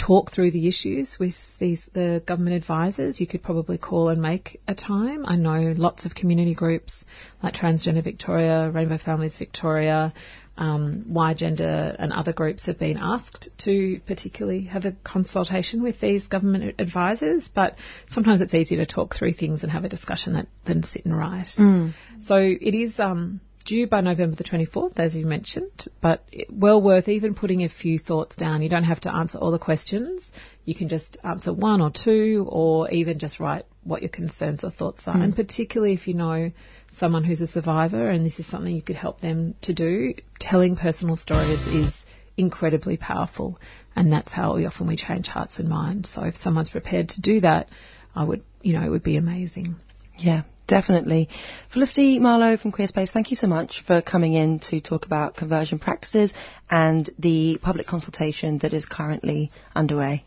talk 0.03 0.33
through 0.33 0.51
the 0.51 0.67
issues 0.67 1.17
with 1.19 1.37
these 1.61 1.89
the 1.93 2.23
government 2.27 2.57
advisors, 2.57 3.21
you 3.21 3.27
could 3.27 3.43
probably 3.43 3.79
call 3.79 4.09
and 4.09 4.21
make 4.21 4.61
a 4.67 4.75
time. 4.75 5.25
I 5.25 5.37
know 5.37 5.75
lots 5.77 6.05
of 6.07 6.15
community 6.15 6.55
groups 6.55 7.05
like 7.43 7.55
Transgender 7.55 8.03
Victoria, 8.03 8.69
Rainbow 8.71 8.99
Families 8.99 9.37
Victoria, 9.37 10.13
um, 10.59 11.05
Y 11.09 11.35
Gender, 11.35 11.95
and 11.99 12.13
other 12.13 12.33
groups 12.33 12.67
have 12.67 12.79
been 12.79 12.99
asked 13.01 13.51
to 13.59 14.01
particularly 14.07 14.65
have 14.65 14.85
a 14.85 14.93
consultation 15.05 15.83
with 15.85 16.01
these 16.01 16.27
government 16.27 16.75
advisors. 16.81 17.49
But 17.49 17.77
sometimes 18.11 18.41
it's 18.41 18.55
easier 18.55 18.79
to 18.79 18.87
talk 18.87 19.15
through 19.15 19.35
things 19.35 19.63
and 19.63 19.71
have 19.71 19.85
a 19.85 19.89
discussion 19.89 20.33
that, 20.33 20.49
than 20.65 20.83
sit 20.83 21.05
and 21.05 21.17
write. 21.17 21.55
Mm. 21.59 21.95
So 22.23 22.37
it 22.37 22.75
is 22.75 22.99
um, 22.99 23.41
due 23.65 23.87
by 23.87 24.01
November 24.01 24.37
the 24.37 24.45
24th, 24.45 24.99
as 24.99 25.17
you 25.17 25.27
mentioned, 25.27 25.87
but 26.01 26.25
well 26.51 26.81
worth 26.81 27.09
even 27.09 27.35
putting 27.35 27.63
a 27.63 27.69
few 27.69 27.99
thoughts 27.99 28.37
down. 28.37 28.63
You 28.63 28.69
don't 28.69 28.85
have 28.85 29.01
to 29.01 29.15
answer 29.15 29.39
all 29.39 29.51
the 29.51 29.59
questions. 29.59 30.31
You 30.65 30.75
can 30.75 30.89
just 30.89 31.19
answer 31.25 31.53
one 31.53 31.81
or 31.81 31.91
two, 31.91 32.47
or 32.49 32.91
even 32.91 33.19
just 33.19 33.41
write 33.41 33.65
what 33.85 34.03
your 34.03 34.11
concerns 34.11 34.63
or 34.65 34.71
thoughts 34.71 35.07
are. 35.07 35.17
Mm. 35.17 35.25
And 35.25 35.37
particularly 35.37 35.95
if 35.95 36.07
you 36.07 36.15
know 36.15 36.53
someone 36.97 37.25
who's 37.25 37.41
a 37.41 37.47
survivor 37.47 38.11
and 38.11 38.25
this 38.25 38.39
is 38.39 38.47
something 38.47 38.75
you 38.75 38.83
could 38.83 38.97
help 38.97 39.21
them 39.21 39.55
to 39.63 39.73
do, 39.73 40.15
telling 40.39 40.77
personal 40.77 41.17
stories 41.17 41.67
is 41.67 42.05
incredibly 42.37 42.97
powerful. 42.97 43.59
And 43.97 44.13
that's 44.13 44.33
how 44.33 44.57
we 44.57 44.67
often 44.67 44.87
we 44.87 44.97
change 44.97 45.29
hearts 45.29 45.59
and 45.59 45.69
minds. 45.69 46.11
So 46.13 46.23
if 46.23 46.37
someone's 46.37 46.71
prepared 46.71 47.11
to 47.11 47.21
do 47.21 47.41
that, 47.41 47.69
I 48.15 48.25
would, 48.25 48.43
you 48.63 48.75
know, 48.75 48.85
it 48.85 48.91
would 48.91 49.03
be 49.03 49.17
amazing. 49.17 49.77
Yeah, 50.17 50.43
definitely. 50.73 51.29
Felicity 51.69 52.19
Marlowe 52.19 52.57
from 52.57 52.73
Queerspace, 52.73 53.11
thank 53.11 53.31
you 53.31 53.37
so 53.37 53.47
much 53.47 53.83
for 53.87 54.01
coming 54.01 54.33
in 54.33 54.59
to 54.71 54.81
talk 54.81 55.05
about 55.05 55.37
conversion 55.37 55.79
practices 55.79 56.33
and 56.71 57.11
the 57.19 57.59
public 57.61 57.87
consultation 57.87 58.57
that 58.59 58.73
is 58.73 58.87
currently 58.87 59.51
underway. 59.77 60.25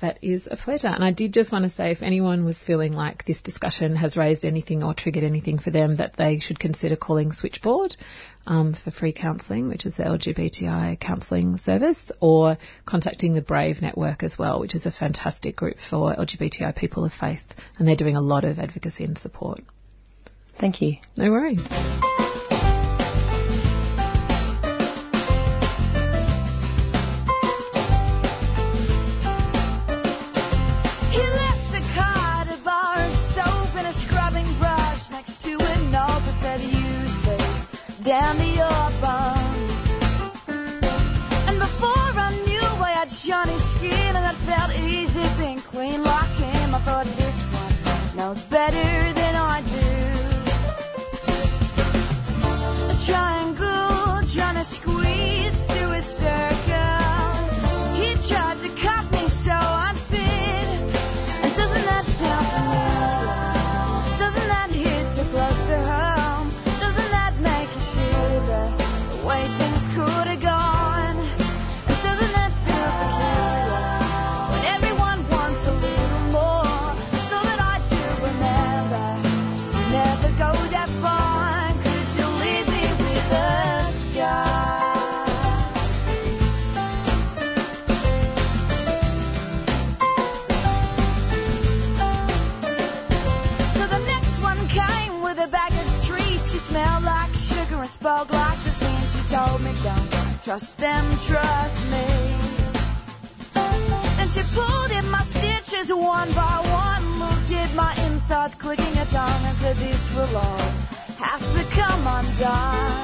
That 0.00 0.20
is 0.22 0.46
a 0.48 0.56
pleasure. 0.56 0.86
And 0.86 1.02
I 1.02 1.10
did 1.10 1.34
just 1.34 1.50
want 1.50 1.64
to 1.64 1.68
say 1.68 1.90
if 1.90 2.02
anyone 2.02 2.44
was 2.44 2.58
feeling 2.58 2.92
like 2.92 3.24
this 3.24 3.40
discussion 3.40 3.96
has 3.96 4.16
raised 4.16 4.44
anything 4.44 4.84
or 4.84 4.94
triggered 4.94 5.24
anything 5.24 5.58
for 5.58 5.70
them, 5.70 5.96
that 5.96 6.16
they 6.16 6.38
should 6.38 6.60
consider 6.60 6.94
calling 6.94 7.32
Switchboard 7.32 7.96
um, 8.46 8.74
for 8.74 8.90
free 8.90 9.12
counselling, 9.12 9.68
which 9.68 9.86
is 9.86 9.94
the 9.94 10.04
LGBTI 10.04 11.00
counselling 11.00 11.58
service, 11.58 12.10
or 12.20 12.56
contacting 12.86 13.34
the 13.34 13.42
Brave 13.42 13.82
Network 13.82 14.22
as 14.22 14.38
well, 14.38 14.60
which 14.60 14.74
is 14.74 14.86
a 14.86 14.92
fantastic 14.92 15.56
group 15.56 15.76
for 15.90 16.14
LGBTI 16.14 16.74
people 16.76 17.04
of 17.04 17.12
faith. 17.12 17.42
And 17.78 17.86
they're 17.86 17.96
doing 17.96 18.16
a 18.16 18.22
lot 18.22 18.44
of 18.44 18.58
advocacy 18.58 19.04
and 19.04 19.16
support. 19.16 19.60
Thank 20.58 20.82
you. 20.82 20.96
No 21.16 21.30
worries. 21.30 21.60
Thought 46.84 47.06
this 47.16 47.36
one. 47.52 48.16
Knows 48.16 48.40
better 48.50 49.12
than 49.14 49.21
trust 100.58 100.76
them, 100.76 101.16
trust 101.26 101.80
me. 101.88 102.04
Then 103.54 104.28
she 104.28 104.42
pulled 104.54 104.90
in 104.90 105.10
my 105.10 105.24
stitches 105.24 105.90
one 105.90 106.28
by 106.34 106.60
one. 106.60 107.18
Looked 107.18 107.52
at 107.52 107.74
my 107.74 107.94
insides, 108.04 108.54
clicking 108.56 108.94
her 108.96 109.06
tongue, 109.06 109.46
and 109.46 109.56
said, 109.58 109.76
this 109.76 110.10
will 110.14 110.36
all 110.36 110.58
have 111.16 111.40
to 111.40 111.64
come 111.74 112.06
undone. 112.06 113.01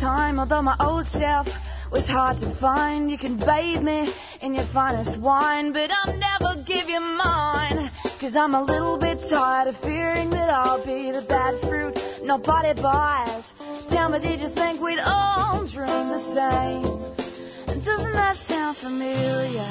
Time. 0.00 0.38
Although 0.38 0.62
my 0.62 0.76
old 0.80 1.06
self 1.08 1.46
was 1.92 2.08
hard 2.08 2.38
to 2.38 2.54
find, 2.58 3.10
you 3.10 3.18
can 3.18 3.36
bathe 3.36 3.82
me 3.82 4.12
in 4.40 4.54
your 4.54 4.66
finest 4.72 5.18
wine, 5.20 5.72
but 5.72 5.90
I'll 5.92 6.16
never 6.16 6.62
give 6.64 6.88
you 6.88 7.00
mine. 7.00 7.90
Cause 8.20 8.36
I'm 8.36 8.54
a 8.54 8.62
little 8.62 8.98
bit 8.98 9.18
tired 9.28 9.68
of 9.68 9.76
fearing 9.80 10.30
that 10.30 10.48
I'll 10.50 10.84
be 10.84 11.10
the 11.10 11.24
bad 11.28 11.60
fruit 11.60 11.96
nobody 12.22 12.80
buys. 12.80 13.44
Tell 13.88 14.08
me, 14.10 14.20
did 14.20 14.40
you 14.40 14.50
think 14.50 14.80
we'd 14.80 15.00
all 15.00 15.66
dream 15.66 16.08
the 16.08 16.22
same? 16.32 16.84
And 17.68 17.84
doesn't 17.84 18.12
that 18.12 18.36
sound 18.36 18.76
familiar? 18.78 19.68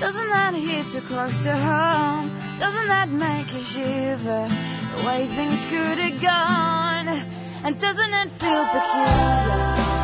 Doesn't 0.00 0.28
that 0.28 0.54
hit 0.54 0.92
too 0.92 1.06
close 1.08 1.36
to 1.44 1.52
home? 1.52 2.28
Doesn't 2.58 2.88
that 2.88 3.08
make 3.08 3.52
you 3.52 3.60
shiver? 3.60 4.48
The 4.96 5.06
way 5.06 5.26
things 5.36 5.64
could 5.70 5.98
have 5.98 6.22
gone. 6.22 7.41
And 7.64 7.78
doesn't 7.78 8.12
it 8.12 8.30
feel 8.40 8.66
peculiar? 8.66 10.01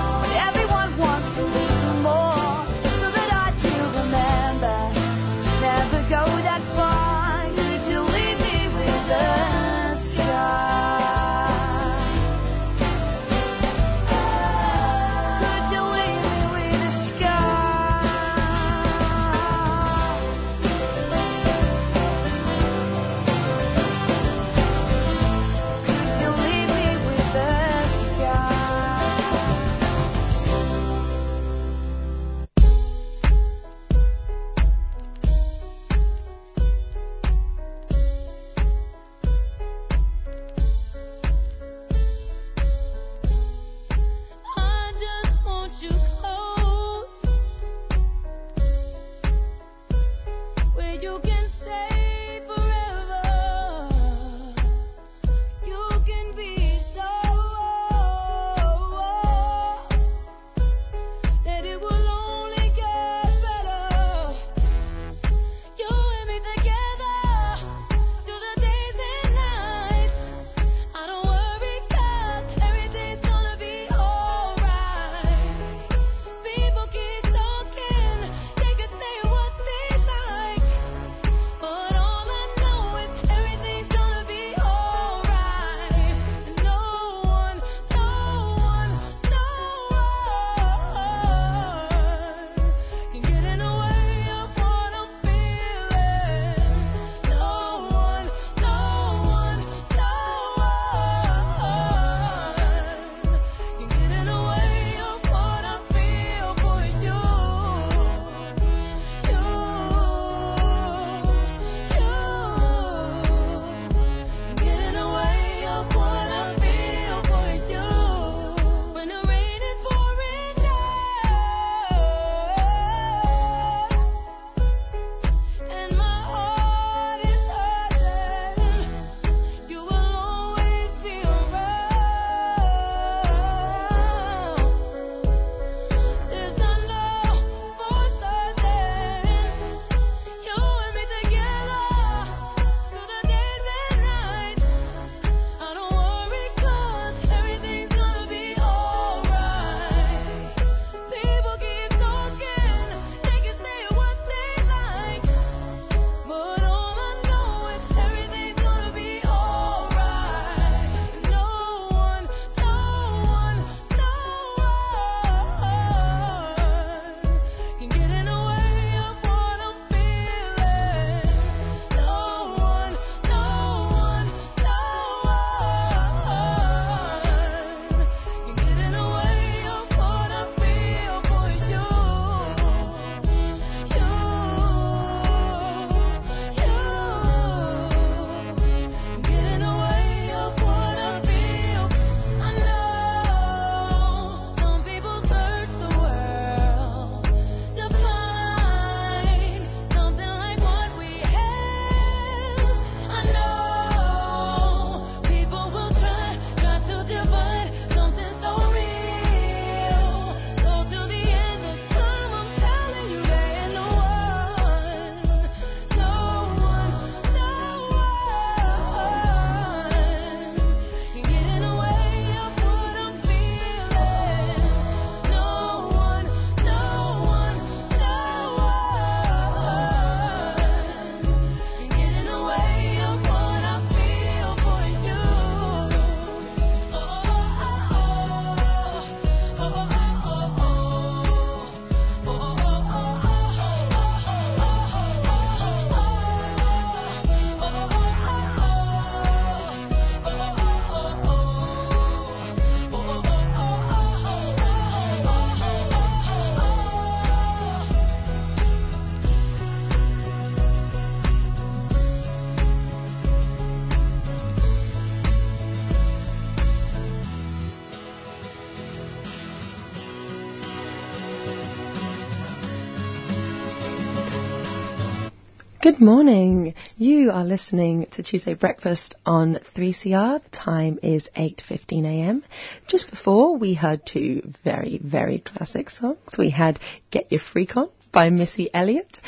Good 275.98 276.04
morning. 276.04 276.74
You 276.96 277.32
are 277.32 277.44
listening 277.44 278.06
to 278.12 278.22
Tuesday 278.22 278.54
Breakfast 278.54 279.16
on 279.26 279.58
3CR. 279.74 280.44
The 280.44 280.48
time 280.50 281.00
is 281.02 281.28
8:15 281.36 282.04
a.m. 282.04 282.44
Just 282.86 283.10
before 283.10 283.56
we 283.56 283.74
heard 283.74 284.06
two 284.06 284.42
very 284.62 285.00
very 285.02 285.40
classic 285.40 285.90
songs. 285.90 286.38
We 286.38 286.50
had 286.50 286.78
Get 287.10 287.32
Your 287.32 287.40
Freak 287.40 287.76
On 287.76 287.88
by 288.12 288.30
Missy 288.30 288.72
Elliott 288.72 289.18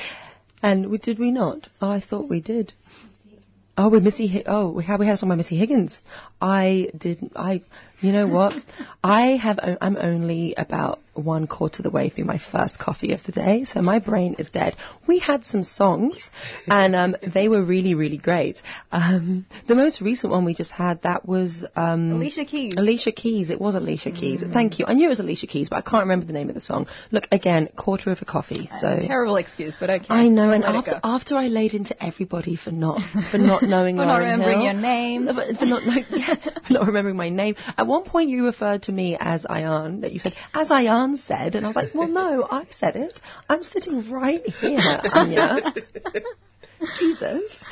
and 0.62 0.90
we, 0.90 0.98
did 0.98 1.18
we 1.18 1.32
not? 1.32 1.66
Oh, 1.82 1.90
I 1.90 1.98
thought 1.98 2.30
we 2.30 2.40
did. 2.40 2.72
Oh, 3.76 3.88
with 3.88 4.05
Missy. 4.05 4.44
Oh, 4.47 4.70
we 4.70 4.84
had 4.84 5.01
we 5.01 5.06
had 5.06 5.14
a 5.14 5.16
song 5.16 5.30
by 5.30 5.34
Missy 5.34 5.56
Higgins. 5.56 5.98
I 6.40 6.92
did. 6.97 7.32
I. 7.34 7.62
You 8.01 8.12
know 8.12 8.27
what? 8.27 8.55
I 9.05 9.36
have. 9.36 9.59
o- 9.62 9.77
I'm 9.81 9.97
only 9.97 10.55
about 10.56 11.01
one 11.14 11.47
quarter 11.47 11.81
of 11.81 11.85
the 11.85 11.90
way 11.90 12.09
through 12.09 12.24
my 12.24 12.39
first 12.39 12.78
coffee 12.78 13.12
of 13.12 13.22
the 13.24 13.32
day, 13.32 13.64
so 13.64 13.82
my 13.82 13.98
brain 13.98 14.36
is 14.39 14.48
dead. 14.48 14.77
We 15.06 15.18
had 15.18 15.44
some 15.44 15.62
songs, 15.62 16.31
and 16.66 16.94
um, 16.97 17.16
they 17.35 17.48
were 17.48 17.62
really, 17.62 17.94
really 17.94 18.16
great. 18.16 18.62
Um, 18.90 19.44
the 19.66 19.74
most 19.74 20.01
recent 20.01 20.31
one 20.32 20.44
we 20.44 20.55
just 20.55 20.70
had 20.70 21.02
that 21.02 21.27
was 21.28 21.64
um, 21.77 22.12
Alicia 22.12 22.44
Keys. 22.47 22.74
Alicia 22.77 23.12
Keys. 23.12 23.51
It 23.51 23.60
was 23.60 23.74
Alicia 23.74 24.12
Keys. 24.12 24.43
Thank 24.51 24.78
you. 24.78 24.86
I 24.86 24.94
knew 24.94 25.06
it 25.06 25.10
was 25.10 25.20
Alicia 25.20 25.47
Keys, 25.47 25.68
but 25.68 25.77
I 25.77 25.82
can't 25.82 26.05
remember 26.05 26.24
the 26.27 26.32
name 26.32 26.48
of 26.48 26.55
the 26.55 26.60
song. 26.60 26.86
Look 27.10 27.24
again, 27.32 27.68
quarter 27.77 28.10
of 28.12 28.22
a 28.22 28.24
coffee. 28.24 28.68
So 28.81 28.98
Terrible 29.01 29.36
excuse, 29.36 29.77
but 29.78 29.90
okay. 29.90 30.06
I 30.09 30.28
know, 30.28 30.51
and 30.52 30.64
after, 30.64 31.01
after 31.05 31.36
I 31.36 31.47
laid 31.48 31.74
into 31.74 32.01
everybody 32.02 32.56
for 32.56 32.70
not 32.70 33.01
for 33.31 33.39
not 33.39 33.62
knowing 33.74 33.97
For 33.97 34.06
not 34.06 34.18
remembering 34.18 34.59
Hill, 34.60 34.64
your 34.72 34.81
name. 34.81 35.27
for 35.27 35.66
not 35.66 35.85
know, 35.85 35.97
yeah, 36.10 36.36
for 36.66 36.72
not 36.72 36.86
remembering 36.86 37.16
my 37.16 37.28
name. 37.28 37.56
One 37.90 38.04
point, 38.04 38.30
you 38.30 38.44
referred 38.46 38.82
to 38.84 38.92
me 38.92 39.16
as 39.18 39.44
Ayan. 39.44 40.00
That 40.02 40.12
you 40.12 40.18
said 40.18 40.34
as 40.54 40.70
Ayan 40.70 41.18
said, 41.18 41.54
and 41.56 41.66
I 41.66 41.68
was 41.68 41.76
like, 41.76 41.94
well, 41.94 42.08
no, 42.08 42.46
I 42.50 42.64
said 42.70 42.96
it. 42.96 43.20
I'm 43.48 43.62
sitting 43.62 44.10
right 44.10 44.46
here, 44.46 45.00
Anya. 45.12 45.72
Jesus. 46.98 47.64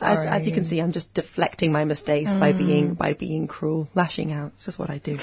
As, 0.00 0.26
as 0.26 0.46
you 0.46 0.52
can 0.52 0.64
see, 0.64 0.80
I'm 0.80 0.92
just 0.92 1.14
deflecting 1.14 1.70
my 1.72 1.84
mistakes 1.84 2.34
by 2.34 2.52
Mm. 2.52 2.58
being 2.58 2.94
by 2.94 3.12
being 3.12 3.46
cruel, 3.46 3.88
lashing 3.94 4.32
out. 4.32 4.52
This 4.56 4.68
is 4.68 4.78
what 4.78 4.90
I 4.90 4.98
do. 4.98 5.18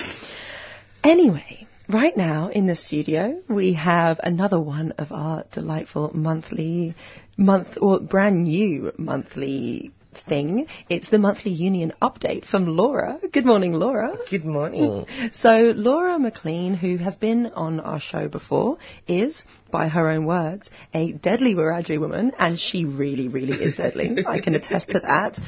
Anyway, 1.03 1.67
right 1.87 2.15
now 2.17 2.47
in 2.49 2.65
the 2.65 2.75
studio 2.75 3.41
we 3.49 3.73
have 3.73 4.19
another 4.23 4.59
one 4.59 4.91
of 4.97 5.11
our 5.11 5.43
delightful 5.51 6.11
monthly 6.13 6.95
month 7.37 7.77
or 7.81 7.99
brand 7.99 8.43
new 8.43 8.91
monthly 8.97 9.91
thing. 10.17 10.67
It's 10.89 11.09
the 11.09 11.17
monthly 11.17 11.51
union 11.51 11.93
update 12.01 12.45
from 12.45 12.67
Laura. 12.67 13.19
Good 13.31 13.45
morning, 13.45 13.73
Laura. 13.73 14.17
Good 14.29 14.45
morning. 14.45 15.05
So 15.33 15.73
Laura 15.75 16.17
McLean, 16.19 16.75
who 16.75 16.97
has 16.97 17.15
been 17.15 17.47
on 17.47 17.79
our 17.79 17.99
show 17.99 18.27
before, 18.27 18.77
is, 19.07 19.43
by 19.71 19.87
her 19.87 20.09
own 20.09 20.25
words, 20.25 20.69
a 20.93 21.11
deadly 21.11 21.55
Wiradjuri 21.55 21.99
woman, 21.99 22.31
and 22.37 22.59
she 22.59 22.85
really, 22.85 23.27
really 23.27 23.53
is 23.53 23.75
deadly. 23.75 24.17
I 24.27 24.39
can 24.39 24.55
attest 24.55 24.89
to 24.89 24.99
that. 24.99 25.39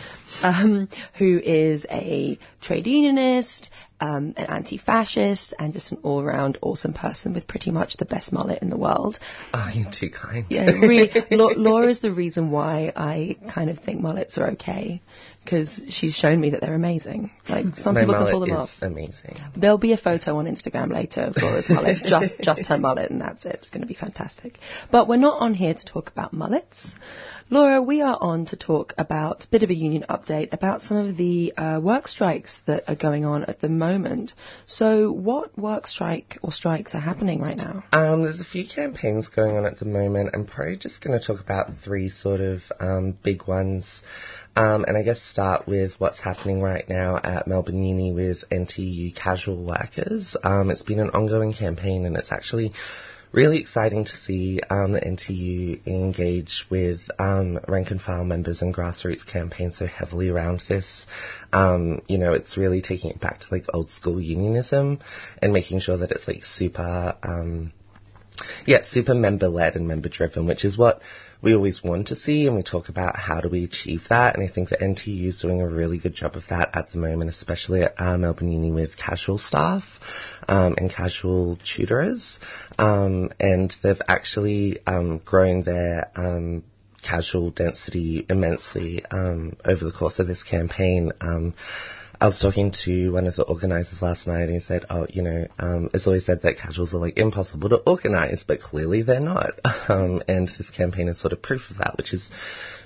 Um, 0.42 0.90
who 1.18 1.40
is 1.40 1.86
a 1.90 2.38
trade 2.62 2.88
unionist, 2.88 3.70
um, 4.00 4.34
an 4.38 4.46
anti-fascist, 4.46 5.54
and 5.58 5.74
just 5.74 5.92
an 5.92 6.00
all-round 6.04 6.58
awesome 6.62 6.94
person 6.94 7.34
with 7.34 7.48
pretty 7.48 7.72
much 7.72 7.98
the 7.98 8.06
best 8.06 8.32
mullet 8.32 8.62
in 8.62 8.70
the 8.70 8.78
world. 8.78 9.20
Oh, 9.54 9.70
you're 9.74 9.92
too 9.92 10.10
kind. 10.10 10.46
Yeah, 10.50 10.72
really. 10.72 11.12
La- 11.32 11.54
Laura's 11.56 12.00
the 12.00 12.12
reason 12.12 12.52
why 12.52 12.92
I 12.96 13.38
kind 13.54 13.70
of 13.70 13.80
think 13.80 14.02
mullets 14.02 14.38
are 14.38 14.52
okay, 14.52 15.02
because 15.48 15.82
she's 15.88 16.14
shown 16.14 16.42
me 16.42 16.50
that 16.50 16.60
they're 16.60 16.76
amazing. 16.76 17.32
Like 17.48 17.76
some 17.76 17.94
My 17.94 18.02
people 18.02 18.16
can 18.16 18.32
pull 18.32 18.40
them 18.42 18.50
is 18.50 18.56
off. 18.56 18.70
amazing. 18.82 19.38
There'll 19.56 19.78
be 19.78 19.94
a 19.94 19.98
photo 19.98 20.38
on 20.38 20.46
Instagram 20.46 20.92
later 20.94 21.22
of 21.22 21.38
Laura's 21.42 21.70
mullet, 21.70 21.98
just 22.04 22.38
just 22.42 22.66
her 22.66 22.78
mullet, 22.78 23.10
and 23.12 23.22
that's 23.22 23.46
it. 23.46 23.60
It's 23.62 23.70
going 23.70 23.82
to 23.82 23.88
be 23.88 23.94
fantastic. 23.94 24.60
But 24.92 25.08
we're 25.08 25.16
not 25.16 25.40
on 25.42 25.54
here 25.54 25.74
to 25.74 25.86
talk 25.86 26.10
about 26.10 26.34
mullets. 26.34 26.96
Laura, 27.50 27.82
we 27.82 28.02
are 28.02 28.18
on 28.20 28.46
to 28.48 28.58
talk 28.58 28.94
about 28.98 29.46
a 29.46 29.48
bit 29.48 29.64
of 29.64 29.70
a 29.70 29.74
union 29.74 30.04
update 30.10 30.52
about 30.52 30.82
some 30.82 30.98
of 30.98 31.16
the 31.16 31.54
uh, 31.56 31.80
work 31.82 32.10
strikes 32.10 32.60
that 32.66 32.84
are 32.90 32.96
going 32.96 33.24
on 33.24 33.46
at 33.46 33.62
the 33.62 33.70
moment. 33.70 34.34
So, 34.66 35.14
what 35.14 35.58
work 35.58 35.88
strike 35.88 36.38
or 36.42 36.52
strikes 36.52 36.94
are 36.94 37.00
happening 37.00 37.40
right 37.40 37.56
now? 37.56 37.86
Um, 37.94 38.24
there's 38.24 38.42
a 38.42 38.46
few 38.46 38.68
campaigns 38.68 39.30
going 39.30 39.56
on 39.56 39.66
at 39.66 39.80
the 39.80 39.86
moment. 39.86 40.32
I'm 40.34 40.46
probably 40.46 40.76
just 40.76 41.02
going 41.02 41.18
to 41.18 41.26
talk 41.26 41.40
about 41.40 41.68
three 41.86 42.10
sort 42.10 42.42
of 42.42 42.64
um, 42.82 43.18
big 43.24 43.48
ones. 43.48 43.86
Um, 44.58 44.86
and 44.88 44.98
I 44.98 45.04
guess 45.04 45.22
start 45.22 45.68
with 45.68 45.94
what's 46.00 46.20
happening 46.20 46.64
right 46.64 46.90
now 46.90 47.18
at 47.24 47.48
Melbourne 47.48 47.84
Uni 47.84 48.12
with 48.12 48.44
NTU 48.50 49.16
casual 49.16 49.64
workers. 49.64 50.36
Um, 50.44 50.72
it's 50.72 50.82
been 50.82 51.00
an 51.00 51.12
ongoing 51.12 51.54
campaign 51.54 52.08
and 52.08 52.18
it's 52.18 52.32
actually 52.32 52.74
really 53.32 53.60
exciting 53.60 54.06
to 54.06 54.12
see 54.12 54.60
um, 54.68 54.94
the 54.94 55.00
NTU 55.00 55.86
engage 55.86 56.66
with 56.72 57.02
um, 57.20 57.60
rank 57.68 57.92
and 57.92 58.02
file 58.02 58.26
members 58.26 58.64
and 58.64 58.74
grassroots 58.74 59.28
campaign 59.28 59.72
so 59.72 59.86
heavily 59.86 60.30
around 60.30 60.64
this. 60.68 61.06
Um, 61.54 62.02
you 62.08 62.18
know, 62.18 62.34
it's 62.34 62.58
really 62.58 62.82
taking 62.82 63.12
it 63.12 63.22
back 63.22 63.42
to 63.42 63.46
like 63.52 63.66
old 63.76 63.92
school 63.92 64.20
unionism 64.20 64.98
and 65.40 65.54
making 65.54 65.82
sure 65.82 65.98
that 65.98 66.10
it's 66.10 66.28
like 66.28 66.44
super, 66.44 67.16
um, 67.22 67.74
yeah, 68.66 68.82
super 68.84 69.14
member 69.14 69.50
led 69.50 69.76
and 69.76 69.88
member 69.88 70.10
driven, 70.10 70.48
which 70.48 70.66
is 70.66 70.80
what 70.80 71.00
we 71.42 71.54
always 71.54 71.84
want 71.84 72.08
to 72.08 72.16
see, 72.16 72.48
and 72.48 72.56
we 72.56 72.64
talk 72.64 72.90
about 72.90 73.16
how 73.16 73.42
do 73.42 73.50
we 73.50 73.64
achieve 73.64 74.04
that. 74.10 74.36
And 74.36 74.44
I 74.44 74.52
think 74.52 74.70
that 74.70 74.80
NTU 74.80 75.28
is 75.28 75.42
doing 75.42 75.62
a 75.62 75.68
really 75.68 76.00
good 76.00 76.14
job 76.14 76.36
of 76.36 76.48
that 76.50 76.70
at 76.74 76.92
the 76.92 76.98
moment, 76.98 77.30
especially 77.30 77.84
at 77.84 78.00
uh, 78.00 78.18
Melbourne 78.18 78.52
Uni 78.52 78.72
with 78.72 78.98
casual 78.98 79.38
staff 79.38 79.84
um, 80.48 80.76
and 80.78 80.90
casual 80.90 81.58
tutors. 81.58 82.40
Um, 82.80 83.30
and 83.40 83.76
they've 83.84 84.02
actually 84.08 84.80
um, 84.88 85.20
grown 85.24 85.64
their 85.64 86.12
um, 86.16 86.64
casual 87.04 87.52
density 87.52 88.26
immensely 88.30 89.04
um, 89.12 89.56
over 89.64 89.86
the 89.86 89.92
course 89.92 90.20
of 90.20 90.28
this 90.28 90.44
campaign. 90.44 91.12
I 92.20 92.26
was 92.26 92.40
talking 92.40 92.72
to 92.86 93.12
one 93.12 93.28
of 93.28 93.36
the 93.36 93.44
organisers 93.44 94.02
last 94.02 94.26
night 94.26 94.44
and 94.44 94.54
he 94.54 94.60
said, 94.60 94.86
oh, 94.90 95.06
you 95.10 95.22
know, 95.22 95.48
um, 95.60 95.90
it's 95.94 96.08
always 96.08 96.26
said 96.26 96.42
that 96.42 96.58
casuals 96.58 96.94
are 96.94 96.98
like 96.98 97.20
impossible 97.20 97.70
to 97.70 97.78
organise, 97.78 98.44
but 98.44 98.60
clearly 98.60 99.04
they're 99.04 99.20
not. 99.20 99.52
Um, 99.90 100.22
and 100.28 100.50
this 100.50 100.70
campaign 100.70 101.08
is 101.08 101.18
sort 101.18 101.32
of 101.32 101.42
proof 101.42 101.70
of 101.70 101.78
that, 101.78 101.96
which 101.96 102.14
is 102.14 102.30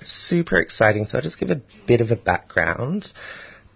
super 0.04 0.60
exciting. 0.60 1.04
So 1.04 1.18
I'll 1.18 1.22
just 1.22 1.36
give 1.38 1.50
a 1.50 1.60
bit 1.84 2.00
of 2.00 2.12
a 2.12 2.16
background. 2.16 3.08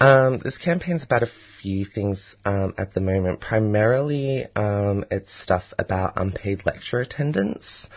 Um, 0.01 0.39
this 0.39 0.57
campaign's 0.57 1.03
about 1.03 1.25
a 1.25 1.31
few 1.61 1.85
things 1.85 2.37
um, 2.45 2.75
at 2.79 2.95
the 2.95 3.01
moment. 3.01 3.41
Primarily, 3.41 4.47
um, 4.55 5.05
it's 5.11 5.33
stuff 5.43 5.65
about 5.77 6.13
unpaid 6.15 6.65
lecture 6.67 7.01
attendance, 7.01 7.89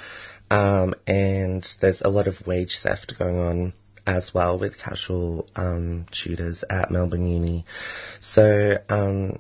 um, 0.50 0.96
and 1.06 1.64
there's 1.80 2.02
a 2.02 2.10
lot 2.10 2.28
of 2.28 2.48
wage 2.48 2.80
theft 2.82 3.14
going 3.20 3.38
on 3.38 3.74
as 4.10 4.34
well 4.34 4.58
with 4.58 4.78
casual 4.78 5.48
um, 5.56 6.06
tutors 6.12 6.64
at 6.70 6.90
Melbourne 6.90 7.28
Uni. 7.28 7.66
So 8.22 8.78
um, 8.90 9.40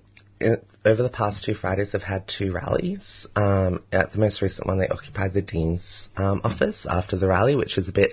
over 0.85 1.03
the 1.03 1.09
past 1.09 1.43
two 1.43 1.55
Fridays, 1.55 1.91
they've 1.91 2.01
had 2.01 2.27
two 2.27 2.51
rallies. 2.53 3.27
Um, 3.35 3.83
at 3.91 4.11
the 4.11 4.19
most 4.19 4.41
recent 4.41 4.67
one, 4.67 4.77
they 4.77 4.87
occupied 4.87 5.33
the 5.33 5.41
dean's 5.41 6.07
um, 6.15 6.41
office 6.43 6.85
after 6.89 7.17
the 7.17 7.27
rally, 7.27 7.55
which 7.55 7.75
was 7.77 7.87
a 7.87 7.91
bit 7.91 8.11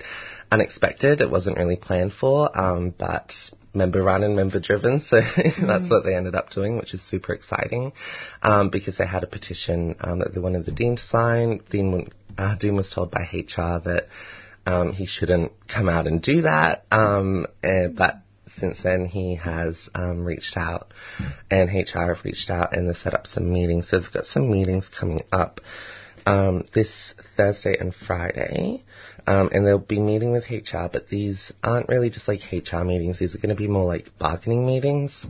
unexpected. 0.50 1.20
It 1.20 1.30
wasn't 1.30 1.58
really 1.58 1.76
planned 1.76 2.14
for, 2.14 2.50
um, 2.58 2.94
but 2.96 3.32
member 3.74 4.02
run 4.02 4.24
and 4.24 4.34
member 4.34 4.58
driven, 4.58 5.00
so 5.00 5.20
that's 5.60 5.90
what 5.90 6.04
they 6.04 6.16
ended 6.16 6.34
up 6.34 6.50
doing, 6.50 6.78
which 6.78 6.94
is 6.94 7.02
super 7.02 7.34
exciting 7.34 7.92
um, 8.42 8.70
because 8.70 8.96
they 8.96 9.06
had 9.06 9.22
a 9.22 9.26
petition 9.26 9.94
um, 10.00 10.20
that 10.20 10.34
they 10.34 10.40
wanted 10.40 10.64
the 10.64 10.72
dean 10.72 10.96
to 10.96 11.02
sign. 11.02 11.60
Dean, 11.68 12.08
uh, 12.38 12.56
dean 12.56 12.74
was 12.74 12.90
told 12.90 13.10
by 13.10 13.20
HR 13.30 13.78
that 13.84 14.06
um, 14.66 14.92
he 14.92 15.06
shouldn't 15.06 15.52
come 15.68 15.88
out 15.88 16.06
and 16.06 16.20
do 16.20 16.42
that, 16.42 16.84
um, 16.90 17.46
eh, 17.62 17.88
but 17.94 18.14
since 18.56 18.82
then 18.82 19.06
he 19.06 19.36
has 19.36 19.88
um, 19.94 20.24
reached 20.24 20.56
out 20.56 20.92
and 21.50 21.68
HR 21.68 22.14
have 22.14 22.24
reached 22.24 22.50
out 22.50 22.72
and 22.72 22.88
they've 22.88 22.96
set 22.96 23.14
up 23.14 23.26
some 23.26 23.52
meetings. 23.52 23.88
So 23.88 23.98
they've 23.98 24.12
got 24.12 24.24
some 24.26 24.50
meetings 24.50 24.88
coming 24.88 25.20
up 25.30 25.60
um, 26.24 26.64
this 26.74 27.14
Thursday 27.36 27.76
and 27.78 27.94
Friday. 27.94 28.82
Um, 29.28 29.50
and 29.52 29.66
they'll 29.66 29.78
be 29.78 30.00
meeting 30.00 30.30
with 30.30 30.50
HR, 30.50 30.88
but 30.92 31.08
these 31.08 31.52
aren't 31.62 31.88
really 31.88 32.10
just 32.10 32.28
like 32.28 32.40
HR 32.52 32.84
meetings. 32.84 33.18
These 33.18 33.34
are 33.34 33.38
going 33.38 33.54
to 33.54 33.60
be 33.60 33.66
more 33.66 33.84
like 33.84 34.16
bargaining 34.18 34.64
meetings. 34.64 35.26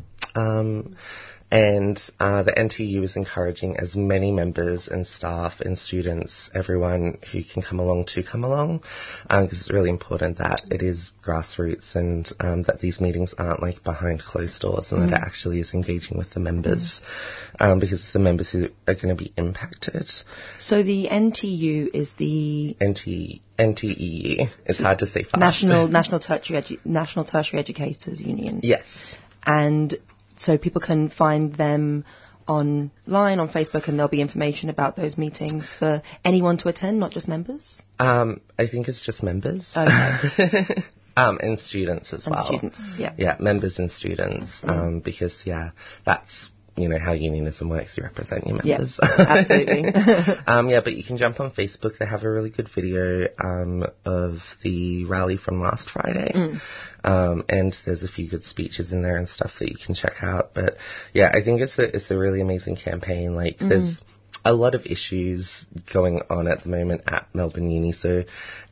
Um, 1.53 1.59
and 1.77 2.01
uh, 2.19 2.43
the 2.43 2.53
NTU 2.53 3.03
is 3.05 3.17
encouraging 3.17 3.77
as 3.77 3.95
many 3.95 4.33
members 4.33 4.89
and 4.89 5.07
staff 5.07 5.61
and 5.61 5.79
students, 5.79 6.51
everyone 6.55 7.19
who 7.33 7.43
can 7.45 7.63
come 7.63 7.79
along 7.79 8.07
to 8.15 8.23
come 8.23 8.45
along, 8.45 8.83
because 9.23 9.53
it's 9.53 9.71
really 9.71 9.91
important 9.91 10.39
that 10.39 10.63
it 10.71 10.83
is 10.83 11.13
grassroots 11.25 11.95
and 11.95 12.29
um, 12.41 12.63
that 12.65 12.81
these 12.81 13.01
meetings 13.01 13.35
aren't 13.39 13.63
like 13.63 13.83
behind 13.85 14.21
closed 14.23 14.61
doors 14.61 14.91
and 14.93 14.97
Mm. 15.03 15.11
that 15.11 15.21
it 15.21 15.25
actually 15.25 15.61
is 15.61 15.73
engaging 15.75 16.19
with 16.19 16.31
the 16.35 16.41
members, 16.41 17.01
um, 17.61 17.79
because 17.79 18.01
it's 18.03 18.13
the 18.13 18.19
members 18.19 18.51
who 18.51 18.69
are 18.89 18.95
going 18.95 19.09
to 19.09 19.15
be 19.15 19.33
impacted. 19.37 20.11
So 20.59 20.83
the 20.83 21.09
NTU 21.09 21.91
is 21.95 22.13
the 22.15 22.77
NT, 22.83 23.41
NTEU. 23.59 24.49
It's 24.65 24.79
hard 24.81 24.99
to 25.01 25.07
say 25.07 25.23
fast. 25.23 25.39
National 25.39 25.87
National 25.89 26.19
Tertiary 26.21 26.63
Edu- 26.63 26.79
National 26.85 27.25
Tertiary 27.25 27.61
Educators 27.61 28.21
Union. 28.21 28.61
Yes. 28.63 28.85
And 29.45 29.95
so 30.37 30.59
people 30.59 30.81
can 30.81 31.09
find 31.09 31.55
them 31.55 32.05
online 32.49 32.91
on 33.41 33.49
Facebook, 33.49 33.89
and 33.89 33.99
there'll 33.99 34.09
be 34.09 34.21
information 34.21 34.71
about 34.71 34.97
those 34.97 35.19
meetings 35.19 35.73
for 35.73 36.03
anyone 36.25 36.57
to 36.59 36.69
attend, 36.69 37.01
not 37.01 37.11
just 37.11 37.29
members. 37.29 37.83
Um, 37.99 38.41
I 38.59 38.67
think 38.69 38.89
it's 38.89 39.03
just 39.05 39.23
members. 39.23 39.69
Okay. 39.77 40.67
um, 41.17 41.39
and 41.43 41.59
students 41.59 42.13
as 42.13 42.27
And 42.27 42.35
well. 42.35 42.47
students, 42.47 42.83
yeah. 42.99 43.13
Yeah, 43.17 43.37
members 43.41 43.79
and 43.79 43.91
students. 43.91 44.61
Um, 44.63 45.01
because 45.01 45.43
yeah, 45.45 45.71
that's 46.05 46.51
you 46.77 46.89
know 46.89 46.99
how 46.99 47.13
unionism 47.13 47.69
works. 47.69 47.97
You 47.97 48.03
represent 48.05 48.47
your 48.47 48.61
Yeah, 48.63 48.79
members. 48.79 48.99
absolutely. 49.03 49.85
um, 50.47 50.69
yeah, 50.69 50.81
but 50.85 50.93
you 50.95 51.05
can 51.05 51.17
jump 51.17 51.41
on 51.41 51.51
Facebook. 51.51 51.99
They 51.99 52.07
have 52.07 52.23
a 52.23 52.31
really 52.31 52.51
good 52.51 52.69
video 52.75 53.29
um, 53.39 53.85
of 54.05 54.39
the 54.63 55.05
rally 55.07 55.37
from 55.37 55.61
last 55.61 55.91
Friday. 55.91 56.33
Mm. 56.35 56.61
Um, 57.05 57.45
and 57.49 57.75
there's 57.87 58.03
a 58.03 58.09
few 58.09 58.29
good 58.29 58.43
speeches 58.43 58.93
in 58.93 59.03
there 59.03 59.17
and 59.17 59.29
stuff 59.29 59.53
that 59.61 59.69
you 59.71 59.77
can 59.85 59.95
check 59.95 60.23
out. 60.23 60.51
But 60.55 60.77
yeah, 61.13 61.31
I 61.33 61.43
think 61.43 61.61
it's 61.61 61.79
a 61.79 61.95
it's 61.97 62.11
a 62.11 62.19
really 62.19 62.41
amazing 62.41 62.77
campaign. 62.77 63.35
Like 63.35 63.59
Mm. 63.59 63.69
there's 63.69 64.03
a 64.47 64.53
lot 64.53 64.75
of 64.75 64.87
issues 64.87 65.65
going 65.93 66.21
on 66.31 66.47
at 66.47 66.63
the 66.63 66.69
moment 66.69 67.03
at 67.07 67.27
Melbourne 67.35 67.69
Uni, 67.69 67.93
so 67.93 68.23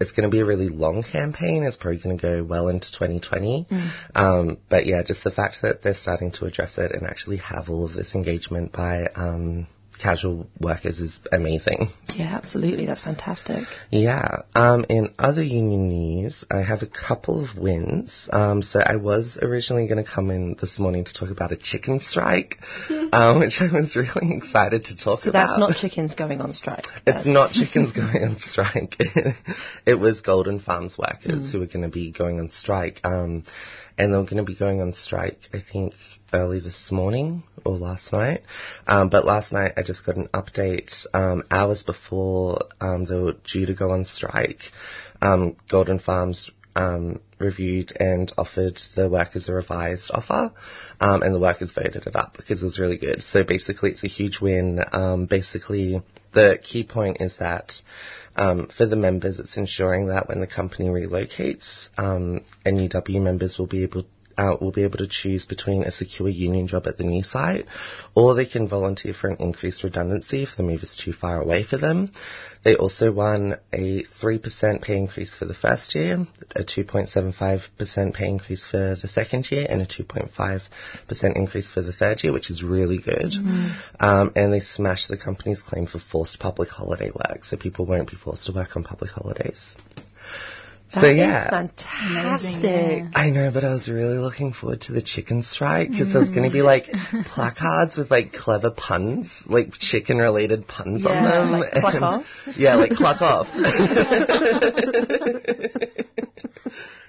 it's 0.01 0.13
going 0.13 0.23
to 0.23 0.31
be 0.31 0.41
a 0.41 0.45
really 0.45 0.69
long 0.69 1.03
campaign. 1.03 1.65
It's 1.65 1.77
probably 1.77 2.01
going 2.01 2.17
to 2.17 2.23
go 2.23 2.45
well 2.45 2.69
into 2.69 2.93
2020. 2.93 3.67
Mm. 3.69 3.91
Um, 4.15 4.59
but 4.69 4.87
yeah, 4.87 5.03
just 5.03 5.25
the 5.25 5.33
fact 5.33 5.57
that 5.63 5.83
they're 5.83 5.95
starting 5.95 6.31
to 6.33 6.45
address 6.47 6.79
it 6.79 6.93
and 6.93 7.05
actually 7.05 7.39
have 7.39 7.69
all 7.69 7.85
of 7.85 7.93
this 7.93 8.15
engagement 8.15 8.73
by 8.73 9.09
um, 9.17 9.67
casual 10.05 10.47
workers 10.61 11.01
is 11.01 11.19
amazing. 11.33 11.89
Yeah, 12.15 12.35
absolutely. 12.41 12.85
That's 12.87 13.01
fantastic. 13.01 13.65
Yeah. 13.91 14.43
Um, 14.55 14.85
in 14.91 15.15
other 15.19 15.43
union 15.43 15.89
news, 15.89 16.45
I 16.51 16.61
have 16.63 16.83
a 16.83 16.87
couple 16.87 17.43
of 17.43 17.57
wins. 17.57 18.29
Um, 18.31 18.61
so 18.63 18.81
I 18.81 18.97
was 18.97 19.39
originally 19.41 19.89
going 19.89 20.05
to 20.05 20.11
come 20.17 20.31
in 20.31 20.57
this 20.61 20.79
morning 20.79 21.05
to 21.07 21.13
talk 21.15 21.31
about 21.31 21.53
a 21.53 21.57
chicken 21.57 22.01
strike, 22.01 22.59
um, 23.13 23.41
which 23.45 23.57
I 23.61 23.73
was 23.73 23.97
really 23.97 24.37
excited 24.37 24.85
to 24.85 24.97
talk 24.97 25.21
So 25.21 25.31
about. 25.31 25.47
that's 25.47 25.59
not 25.59 25.77
chickens 25.77 26.15
going 26.15 26.41
on 26.43 26.53
strike. 26.53 26.85
It's 27.07 27.27
not 27.27 27.53
chickens 27.53 27.93
going 28.03 28.23
on 28.29 28.37
strike. 28.39 28.97
it 29.87 29.99
was 29.99 30.21
Golden 30.21 30.61
Farms 30.61 30.99
workers 30.99 31.49
Mm. 31.49 31.51
who 31.53 31.59
were 31.61 31.67
going 31.67 31.83
to 31.83 31.89
be 31.89 32.11
going 32.13 32.39
on 32.41 32.51
strike. 32.51 33.01
Um, 33.05 33.45
and 33.99 34.12
they 34.12 34.16
were 34.16 34.25
going 34.25 34.37
to 34.39 34.43
be 34.45 34.57
going 34.57 34.81
on 34.81 34.93
strike, 34.93 35.39
I 35.53 35.59
think, 35.61 35.95
early 36.33 36.61
this 36.61 36.91
morning 36.91 37.45
or 37.65 37.77
last 37.77 38.12
night. 38.12 38.43
Um, 38.87 39.09
but 39.09 39.25
last 39.25 39.53
night 39.53 39.73
I 39.77 39.83
just 39.83 40.05
got 40.05 40.16
an 40.16 40.29
update 40.35 41.07
um, 41.15 41.45
hours 41.51 41.85
before 41.85 42.59
um, 42.81 43.05
they 43.05 43.15
were 43.15 43.35
due 43.45 43.66
to 43.66 43.75
go 43.75 43.93
on 43.93 44.05
strike. 44.05 44.62
Um, 45.23 45.57
Golden 45.69 45.99
Farms 45.99 46.51
um, 46.77 47.21
reviewed 47.39 47.93
and 47.99 48.33
offered 48.37 48.81
the 48.97 49.09
workers 49.09 49.49
a 49.49 49.53
revised 49.53 50.11
offer, 50.12 50.53
um, 51.01 51.23
and 51.23 51.35
the 51.35 51.41
workers 51.41 51.71
voted 51.71 52.07
it 52.07 52.16
up 52.16 52.37
because 52.37 52.62
it 52.62 52.65
was 52.65 52.79
really 52.79 52.99
good. 52.99 53.23
So 53.23 53.45
basically, 53.45 53.91
it's 53.91 54.05
a 54.05 54.09
huge 54.09 54.41
win. 54.41 54.81
Um, 54.93 55.27
basically, 55.27 56.03
the 56.33 56.59
key 56.62 56.85
point 56.85 57.19
is 57.21 57.39
that 57.39 57.81
um, 58.36 58.69
for 58.77 58.86
the 58.86 58.97
members, 58.97 59.39
it's 59.39 59.56
ensuring 59.56 60.09
that 60.09 60.28
when 60.28 60.40
the 60.40 60.47
company 60.47 60.89
relocates, 60.89 61.89
um, 61.97 62.44
NUW 62.66 63.20
members 63.20 63.59
will 63.59 63.66
be 63.66 63.82
able 63.82 64.05
uh, 64.36 64.56
will 64.61 64.73
be 64.73 64.82
able 64.82 64.98
to 64.98 65.06
choose 65.06 65.44
between 65.44 65.82
a 65.82 65.90
secure 65.90 66.28
union 66.28 66.66
job 66.66 66.86
at 66.86 66.97
the 66.97 67.05
new 67.05 67.23
site, 67.23 67.66
or 68.15 68.35
they 68.35 68.47
can 68.47 68.69
volunteer 68.69 69.15
for 69.15 69.28
an 69.28 69.36
increased 69.40 69.82
redundancy 69.82 70.43
if 70.43 70.56
the 70.56 70.62
move 70.62 70.82
is 70.82 70.97
too 70.97 71.12
far 71.12 71.40
away 71.40 71.65
for 71.65 71.77
them. 71.77 72.11
They 72.65 72.77
also 72.77 73.12
won 73.12 73.56
a 73.74 74.05
3% 74.05 74.82
pay 74.82 74.97
increase 74.97 75.35
for 75.35 75.44
the 75.44 75.55
first 75.55 75.94
year, 75.94 76.27
a 76.56 76.65
2.75% 76.65 78.15
pay 78.15 78.27
increase 78.27 78.65
for 78.65 78.97
the 79.01 79.09
second 79.09 79.51
year, 79.51 79.66
and 79.69 79.82
a 79.82 79.86
2.5% 79.86 81.36
increase 81.36 81.69
for 81.69 81.82
the 81.82 81.93
third 81.93 82.24
year, 82.24 82.32
which 82.32 82.48
is 82.51 82.62
really 82.62 82.98
good. 82.98 83.32
Mm. 83.32 83.74
Um, 84.01 84.32
and 84.35 84.52
they 84.52 84.61
smashed 84.61 85.09
the 85.09 85.19
company's 85.19 85.61
claim 85.61 85.86
for 85.86 85.98
forced 85.98 86.39
public 86.39 86.70
holiday 86.70 87.11
work, 87.11 87.44
so 87.44 87.59
people 87.59 87.85
won't 87.85 88.11
be 88.11 88.16
forced 88.16 88.47
to 88.47 88.52
work 88.52 88.77
on 88.77 88.82
public 88.82 89.11
holidays. 89.11 89.74
So 90.95 91.01
That 91.01 91.12
is 91.12 91.19
yeah, 91.19 91.51
fantastic. 91.51 93.05
I 93.15 93.31
know, 93.31 93.51
but 93.53 93.65
I 93.65 93.75
was 93.75 93.89
really 93.89 94.19
looking 94.19 94.53
forward 94.53 94.83
to 94.83 94.93
the 94.93 95.03
chicken 95.03 95.43
strike 95.43 95.91
because 95.91 96.12
there's 96.12 96.31
going 96.31 96.49
to 96.49 96.53
be 96.53 96.61
mm. 96.61 96.65
like 96.65 96.85
placards 97.27 97.97
with 97.97 98.11
like 98.11 98.33
clever 98.33 98.71
puns, 98.71 99.31
like 99.47 99.73
chicken 99.73 100.19
related 100.19 100.69
puns 100.69 101.03
Yeah, 101.03 101.11
on 101.11 101.51
them. 101.51 101.61
like 101.61 101.73
cluck 101.73 101.95
and- 101.95 102.05
off? 102.05 102.27
Yeah, 102.57 102.77
like 102.77 102.93
cluck 102.93 103.23
off. 103.23 103.49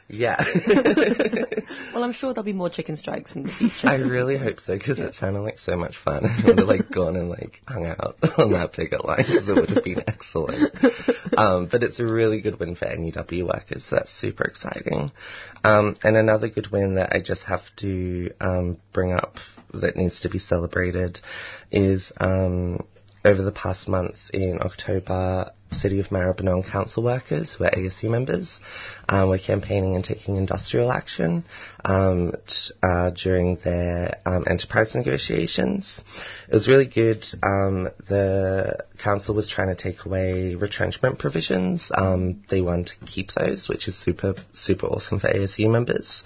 yeah. 0.07 0.43
Well, 1.95 2.03
I'm 2.03 2.11
sure 2.11 2.33
there'll 2.33 2.43
be 2.43 2.51
more 2.51 2.69
chicken 2.69 2.97
strikes 2.97 3.37
in 3.37 3.43
the 3.43 3.51
future. 3.53 3.87
I 3.87 3.95
really 3.95 4.37
hope 4.37 4.59
so 4.59 4.77
because 4.77 4.99
it 4.99 5.15
sounded 5.15 5.39
like 5.39 5.59
so 5.59 5.77
much 5.77 5.95
fun. 5.95 6.25
I 6.25 6.45
would 6.45 6.59
have 6.59 6.67
like 6.67 6.91
gone 6.91 7.15
and 7.15 7.29
like 7.29 7.61
hung 7.65 7.85
out 7.85 8.17
on 8.37 8.51
that 8.51 8.73
picket 8.73 9.05
line 9.05 9.23
because 9.25 9.47
it 9.47 9.55
would 9.55 9.69
have 9.69 9.83
been 9.85 10.03
excellent. 10.05 10.75
Um, 11.37 11.69
but 11.71 11.83
it's 11.83 12.01
a 12.01 12.05
really 12.05 12.41
good 12.41 12.59
win 12.59 12.75
for 12.75 12.83
NUW 12.85 13.47
workers, 13.47 13.85
so 13.85 13.95
that's 13.95 14.11
super 14.11 14.43
exciting. 14.43 15.13
Um, 15.63 15.95
and 16.03 16.17
another 16.17 16.49
good 16.49 16.69
win 16.69 16.95
that 16.95 17.13
I 17.15 17.21
just 17.21 17.43
have 17.43 17.63
to 17.77 18.29
um, 18.41 18.77
bring 18.91 19.13
up 19.13 19.37
that 19.73 19.95
needs 19.95 20.19
to 20.21 20.29
be 20.29 20.39
celebrated 20.39 21.21
is 21.71 22.11
um, 22.19 22.85
over 23.23 23.41
the 23.41 23.53
past 23.53 23.87
months 23.87 24.29
in 24.33 24.59
October, 24.61 25.51
City 25.71 25.99
of 25.99 26.07
Maribyrnong 26.07 26.65
council 26.69 27.03
workers 27.03 27.53
who 27.53 27.65
are 27.65 27.71
ASU 27.71 28.09
members 28.09 28.59
um, 29.09 29.29
were 29.29 29.37
campaigning 29.37 29.95
and 29.95 30.03
taking 30.03 30.37
industrial 30.37 30.91
action 30.91 31.43
um, 31.83 32.33
t- 32.47 32.73
uh, 32.81 33.11
during 33.11 33.57
their 33.63 34.15
um, 34.25 34.45
enterprise 34.49 34.95
negotiations. 34.95 36.03
It 36.47 36.53
was 36.53 36.67
really 36.67 36.87
good. 36.87 37.25
Um, 37.43 37.89
the 38.07 38.85
council 39.03 39.35
was 39.35 39.47
trying 39.47 39.75
to 39.75 39.75
take 39.75 40.05
away 40.05 40.55
retrenchment 40.55 41.19
provisions. 41.19 41.91
Um, 41.93 42.43
they 42.49 42.61
wanted 42.61 42.87
to 42.99 43.05
keep 43.05 43.33
those, 43.33 43.67
which 43.67 43.87
is 43.87 43.97
super 43.97 44.35
super 44.53 44.87
awesome 44.87 45.19
for 45.19 45.27
ASU 45.27 45.69
members. 45.69 46.23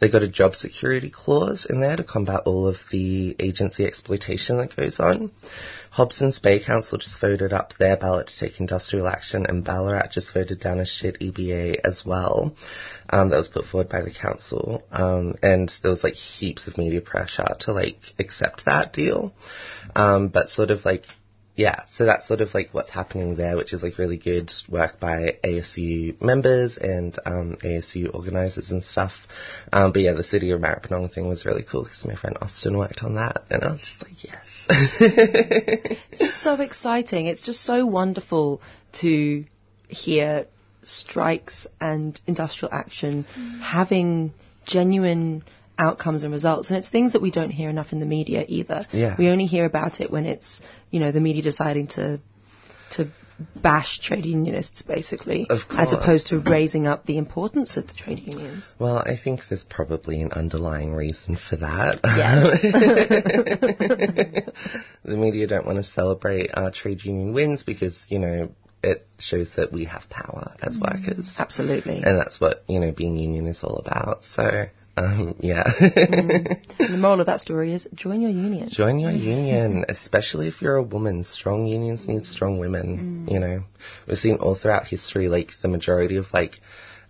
They 0.00 0.08
got 0.10 0.22
a 0.22 0.28
job 0.28 0.54
security 0.54 1.10
clause 1.10 1.66
in 1.68 1.80
there 1.80 1.96
to 1.96 2.04
combat 2.04 2.42
all 2.46 2.66
of 2.66 2.76
the 2.90 3.36
agency 3.38 3.84
exploitation 3.84 4.58
that 4.58 4.76
goes 4.76 5.00
on. 5.00 5.30
Hobson's 5.98 6.38
Bay 6.38 6.60
Council 6.60 6.96
just 6.98 7.20
voted 7.20 7.52
up 7.52 7.74
their 7.74 7.96
ballot 7.96 8.28
to 8.28 8.38
take 8.38 8.60
industrial 8.60 9.08
action, 9.08 9.46
and 9.46 9.64
Ballarat 9.64 10.10
just 10.12 10.32
voted 10.32 10.60
down 10.60 10.78
a 10.78 10.86
shit 10.86 11.18
EBA 11.18 11.80
as 11.84 12.04
well. 12.06 12.54
Um, 13.10 13.30
that 13.30 13.36
was 13.36 13.48
put 13.48 13.64
forward 13.64 13.88
by 13.88 14.02
the 14.02 14.12
council, 14.12 14.84
um, 14.92 15.34
and 15.42 15.68
there 15.82 15.90
was 15.90 16.04
like 16.04 16.14
heaps 16.14 16.68
of 16.68 16.78
media 16.78 17.00
pressure 17.00 17.56
to 17.62 17.72
like 17.72 17.98
accept 18.16 18.66
that 18.66 18.92
deal. 18.92 19.34
Um, 19.96 20.28
but 20.28 20.50
sort 20.50 20.70
of 20.70 20.84
like 20.84 21.02
yeah, 21.58 21.86
so 21.92 22.04
that's 22.04 22.28
sort 22.28 22.40
of 22.40 22.54
like 22.54 22.68
what's 22.70 22.88
happening 22.88 23.34
there, 23.34 23.56
which 23.56 23.72
is 23.72 23.82
like 23.82 23.98
really 23.98 24.16
good 24.16 24.52
work 24.68 25.00
by 25.00 25.38
ASU 25.42 26.22
members 26.22 26.76
and 26.76 27.18
um, 27.26 27.58
ASU 27.64 28.14
organisers 28.14 28.70
and 28.70 28.84
stuff. 28.84 29.12
Um, 29.72 29.90
but 29.90 30.02
yeah, 30.02 30.12
the 30.12 30.22
City 30.22 30.52
of 30.52 30.60
Maribyrnong 30.60 31.12
thing 31.12 31.28
was 31.28 31.44
really 31.44 31.64
cool 31.68 31.82
because 31.82 32.04
my 32.06 32.14
friend 32.14 32.38
Austin 32.40 32.78
worked 32.78 33.02
on 33.02 33.16
that, 33.16 33.42
and 33.50 33.64
I 33.64 33.72
was 33.72 33.80
just 33.80 34.00
like, 34.00 34.22
yes. 34.22 34.66
It's 36.12 36.40
so 36.40 36.54
exciting. 36.54 37.26
It's 37.26 37.42
just 37.42 37.62
so 37.62 37.84
wonderful 37.84 38.62
to 39.00 39.44
hear 39.88 40.46
strikes 40.84 41.66
and 41.80 42.20
industrial 42.28 42.72
action 42.72 43.24
having 43.60 44.32
genuine 44.64 45.42
outcomes 45.78 46.24
and 46.24 46.32
results. 46.32 46.70
And 46.70 46.78
it's 46.78 46.90
things 46.90 47.12
that 47.12 47.22
we 47.22 47.30
don't 47.30 47.50
hear 47.50 47.70
enough 47.70 47.92
in 47.92 48.00
the 48.00 48.06
media 48.06 48.44
either. 48.46 48.84
Yeah. 48.92 49.14
We 49.18 49.28
only 49.28 49.46
hear 49.46 49.64
about 49.64 50.00
it 50.00 50.10
when 50.10 50.26
it's, 50.26 50.60
you 50.90 51.00
know, 51.00 51.12
the 51.12 51.20
media 51.20 51.42
deciding 51.42 51.88
to 51.88 52.20
to 52.92 53.10
bash 53.62 54.00
trade 54.00 54.26
unionists 54.26 54.82
basically 54.82 55.46
Of 55.48 55.60
as 55.70 55.92
opposed 55.92 56.26
to 56.28 56.40
raising 56.40 56.88
up 56.88 57.06
the 57.06 57.18
importance 57.18 57.76
of 57.76 57.86
the 57.86 57.94
trade 57.94 58.18
unions. 58.18 58.74
Well, 58.80 58.98
I 58.98 59.16
think 59.16 59.42
there's 59.48 59.64
probably 59.64 60.20
an 60.22 60.32
underlying 60.32 60.92
reason 60.92 61.36
for 61.36 61.56
that. 61.56 62.00
Yes. 62.02 62.62
the 65.04 65.16
media 65.16 65.46
don't 65.46 65.66
want 65.66 65.78
to 65.78 65.84
celebrate 65.84 66.50
our 66.54 66.72
trade 66.72 67.04
union 67.04 67.32
wins 67.32 67.62
because, 67.62 68.04
you 68.08 68.18
know, 68.18 68.50
it 68.82 69.06
shows 69.18 69.54
that 69.56 69.72
we 69.72 69.84
have 69.84 70.08
power 70.08 70.54
as 70.60 70.78
mm-hmm. 70.78 71.00
workers. 71.00 71.32
Absolutely. 71.38 72.02
And 72.02 72.18
that's 72.18 72.40
what, 72.40 72.64
you 72.68 72.80
know, 72.80 72.92
being 72.92 73.16
union 73.16 73.46
is 73.46 73.62
all 73.62 73.76
about. 73.76 74.24
So, 74.24 74.66
um, 74.98 75.34
yeah. 75.40 75.64
And 75.78 76.58
the 76.78 76.98
moral 76.98 77.20
of 77.20 77.26
that 77.26 77.40
story 77.40 77.72
is 77.74 77.86
join 77.94 78.20
your 78.20 78.30
union. 78.30 78.68
Join 78.68 78.98
your 78.98 79.10
union, 79.12 79.84
especially 79.88 80.48
if 80.48 80.60
you're 80.62 80.76
a 80.76 80.82
woman. 80.82 81.24
Strong 81.24 81.66
unions 81.66 82.06
need 82.08 82.24
strong 82.26 82.58
women. 82.58 83.26
You 83.30 83.38
know, 83.40 83.64
we've 84.06 84.18
seen 84.18 84.36
all 84.36 84.54
throughout 84.54 84.86
history, 84.86 85.28
like 85.28 85.50
the 85.62 85.68
majority 85.68 86.16
of 86.16 86.26
like 86.32 86.54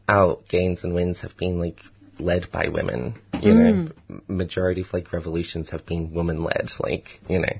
our 0.08 0.38
gains 0.48 0.84
and 0.84 0.94
wins 0.94 1.20
have 1.20 1.36
been 1.36 1.58
like 1.58 1.80
led 2.18 2.50
by 2.50 2.68
women. 2.68 3.14
You 3.40 3.54
know, 3.54 3.72
Mm. 3.72 3.92
M- 4.10 4.22
majority 4.26 4.80
of 4.80 4.92
like 4.92 5.12
revolutions 5.12 5.70
have 5.70 5.84
been 5.86 6.12
woman 6.12 6.42
led. 6.42 6.70
Like, 6.80 7.20
you 7.28 7.38
know, 7.40 7.56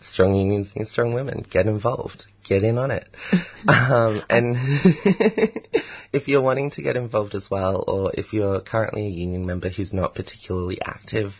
strong 0.00 0.34
unions 0.34 0.74
need 0.76 0.88
strong 0.88 1.14
women. 1.14 1.44
Get 1.48 1.66
involved. 1.66 2.26
Get 2.44 2.62
in 2.62 2.78
on 2.78 2.90
it. 2.90 3.08
um, 3.68 4.22
and 4.30 4.56
if 6.12 6.28
you're 6.28 6.42
wanting 6.42 6.70
to 6.72 6.82
get 6.82 6.96
involved 6.96 7.34
as 7.34 7.50
well, 7.50 7.84
or 7.86 8.12
if 8.14 8.32
you're 8.32 8.60
currently 8.60 9.06
a 9.06 9.10
union 9.10 9.46
member 9.46 9.68
who's 9.68 9.92
not 9.92 10.14
particularly 10.14 10.80
active, 10.80 11.32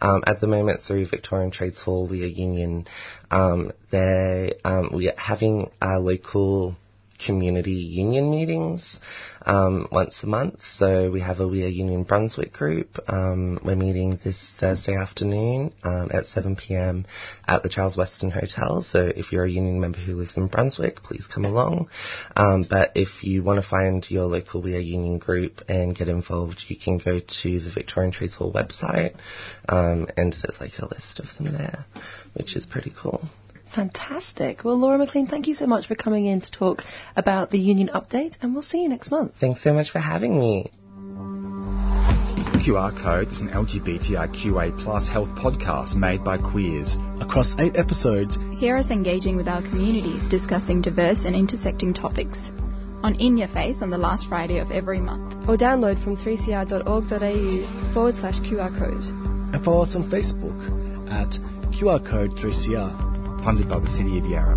um, 0.00 0.22
at 0.26 0.40
the 0.40 0.46
moment 0.46 0.80
through 0.80 1.06
Victorian 1.06 1.50
Trades 1.50 1.80
Hall, 1.80 2.08
we 2.08 2.24
are 2.24 2.26
union. 2.26 2.86
Um, 3.30 3.72
they 3.90 4.54
um, 4.64 4.90
we 4.92 5.08
are 5.08 5.18
having 5.18 5.70
our 5.80 5.98
local 5.98 6.76
community 7.24 7.72
union 7.72 8.30
meetings 8.30 8.98
um, 9.44 9.88
once 9.90 10.22
a 10.22 10.26
month. 10.26 10.60
So 10.60 11.10
we 11.10 11.20
have 11.20 11.40
a 11.40 11.48
We 11.48 11.64
Are 11.64 11.68
Union 11.68 12.04
Brunswick 12.04 12.52
group. 12.52 12.98
Um, 13.08 13.58
we're 13.64 13.76
meeting 13.76 14.18
this 14.22 14.54
Thursday 14.58 14.94
afternoon 14.94 15.72
um, 15.82 16.10
at 16.12 16.26
7 16.26 16.56
p.m. 16.56 17.06
at 17.46 17.62
the 17.62 17.68
Charles 17.68 17.96
Weston 17.96 18.30
Hotel. 18.30 18.82
So 18.82 19.00
if 19.00 19.32
you're 19.32 19.44
a 19.44 19.50
union 19.50 19.80
member 19.80 19.98
who 19.98 20.14
lives 20.14 20.36
in 20.36 20.48
Brunswick, 20.48 21.02
please 21.02 21.26
come 21.26 21.44
along. 21.44 21.88
Um, 22.36 22.66
but 22.68 22.92
if 22.94 23.24
you 23.24 23.42
want 23.42 23.62
to 23.62 23.68
find 23.68 24.08
your 24.10 24.24
local 24.24 24.62
We 24.62 24.76
Are 24.76 24.80
Union 24.80 25.18
group 25.18 25.62
and 25.68 25.96
get 25.96 26.08
involved, 26.08 26.64
you 26.68 26.76
can 26.76 26.98
go 26.98 27.20
to 27.20 27.60
the 27.60 27.70
Victorian 27.74 28.12
Trades 28.12 28.34
Hall 28.34 28.52
website 28.52 29.16
um, 29.68 30.08
and 30.16 30.32
there's 30.32 30.60
like 30.60 30.78
a 30.78 30.86
list 30.86 31.20
of 31.20 31.26
them 31.36 31.52
there, 31.52 31.86
which 32.34 32.56
is 32.56 32.66
pretty 32.66 32.92
cool. 32.96 33.22
Fantastic. 33.74 34.64
Well, 34.64 34.78
Laura 34.78 34.98
McLean, 34.98 35.26
thank 35.26 35.46
you 35.46 35.54
so 35.54 35.66
much 35.66 35.86
for 35.86 35.94
coming 35.94 36.26
in 36.26 36.40
to 36.40 36.50
talk 36.50 36.82
about 37.16 37.50
the 37.50 37.58
union 37.58 37.90
update, 37.94 38.36
and 38.40 38.52
we'll 38.54 38.62
see 38.62 38.82
you 38.82 38.88
next 38.88 39.10
month. 39.10 39.32
Thanks 39.40 39.62
so 39.62 39.72
much 39.72 39.90
for 39.90 39.98
having 39.98 40.38
me. 40.38 40.70
QR 42.64 42.92
Code 43.02 43.28
is 43.30 43.40
an 43.40 43.48
LGBTIQA 43.48 44.78
plus 44.82 45.08
health 45.08 45.28
podcast 45.30 45.94
made 45.94 46.22
by 46.24 46.36
queers. 46.38 46.96
Across 47.20 47.56
eight 47.58 47.76
episodes, 47.76 48.36
Hear 48.58 48.76
us 48.76 48.90
engaging 48.90 49.36
with 49.36 49.48
our 49.48 49.62
communities, 49.62 50.26
discussing 50.28 50.82
diverse 50.82 51.24
and 51.24 51.34
intersecting 51.36 51.94
topics. 51.94 52.50
On 53.02 53.14
In 53.14 53.36
Your 53.38 53.46
Face 53.48 53.80
on 53.80 53.90
the 53.90 53.96
last 53.98 54.26
Friday 54.28 54.58
of 54.58 54.72
every 54.72 54.98
month. 54.98 55.32
Or 55.48 55.56
download 55.56 56.02
from 56.02 56.16
3cr.org.au 56.16 57.92
forward 57.94 58.16
slash 58.16 58.40
QR 58.40 58.76
code. 58.76 59.04
and 59.54 59.64
follow 59.64 59.82
us 59.82 59.94
on 59.94 60.10
Facebook 60.10 60.58
at 61.10 61.38
QR 61.72 62.04
Code 62.04 62.32
3CR. 62.32 63.17
Funded 63.44 63.68
by 63.68 63.78
the 63.78 63.90
City 63.90 64.18
of 64.18 64.26
Yarra. 64.26 64.56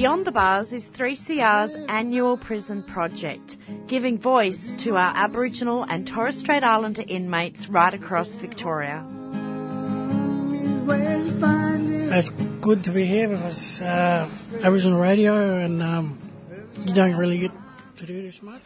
Beyond 0.00 0.24
the 0.24 0.32
Bars 0.32 0.72
is 0.72 0.88
3CR's 0.96 1.76
annual 1.86 2.38
prison 2.38 2.82
project, 2.82 3.58
giving 3.86 4.16
voice 4.18 4.72
to 4.78 4.96
our 4.96 5.14
Aboriginal 5.14 5.82
and 5.82 6.06
Torres 6.06 6.38
Strait 6.38 6.64
Islander 6.64 7.04
inmates 7.06 7.68
right 7.68 7.92
across 7.92 8.34
Victoria. 8.36 9.06
It's 12.14 12.30
good 12.62 12.82
to 12.84 12.92
be 12.92 13.04
here 13.04 13.28
because 13.28 13.78
uh, 13.82 14.26
Aboriginal 14.62 14.98
radio 14.98 15.58
and 15.58 15.82
um, 15.82 16.18
you 16.78 16.94
don't 16.94 17.18
really 17.18 17.38
get 17.38 17.50
to 17.98 18.06
do 18.06 18.22
this 18.22 18.40
much. 18.40 18.62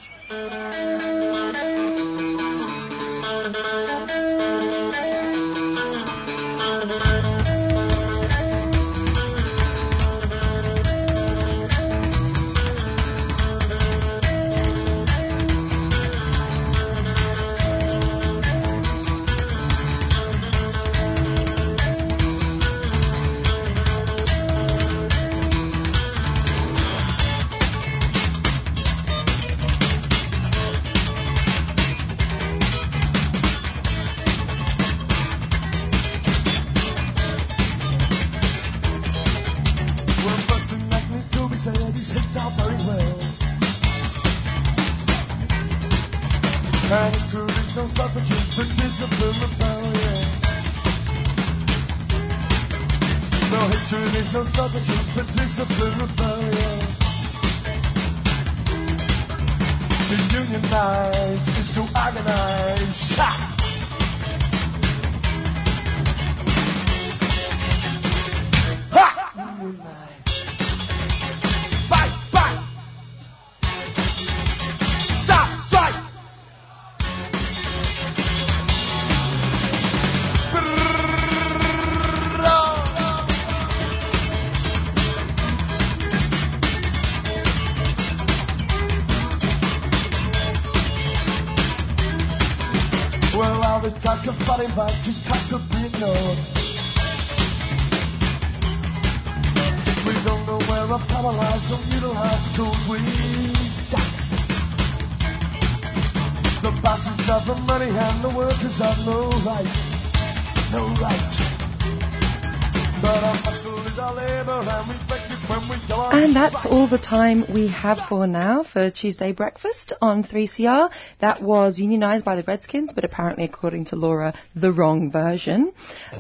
The 116.95 116.99
time 117.01 117.45
we 117.53 117.67
have 117.67 117.99
for 118.09 118.25
now 118.25 118.63
for 118.63 118.89
Tuesday 118.89 119.33
breakfast 119.33 119.93
on 120.01 120.23
3CR. 120.23 120.93
That 121.19 121.43
was 121.43 121.81
unionised 121.81 122.23
by 122.23 122.37
the 122.37 122.45
Redskins, 122.45 122.93
but 122.93 123.05
apparently, 123.05 123.43
according 123.43 123.87
to 123.87 123.97
Laura, 123.97 124.33
the 124.55 124.71
wrong 124.71 125.11
version. 125.11 125.73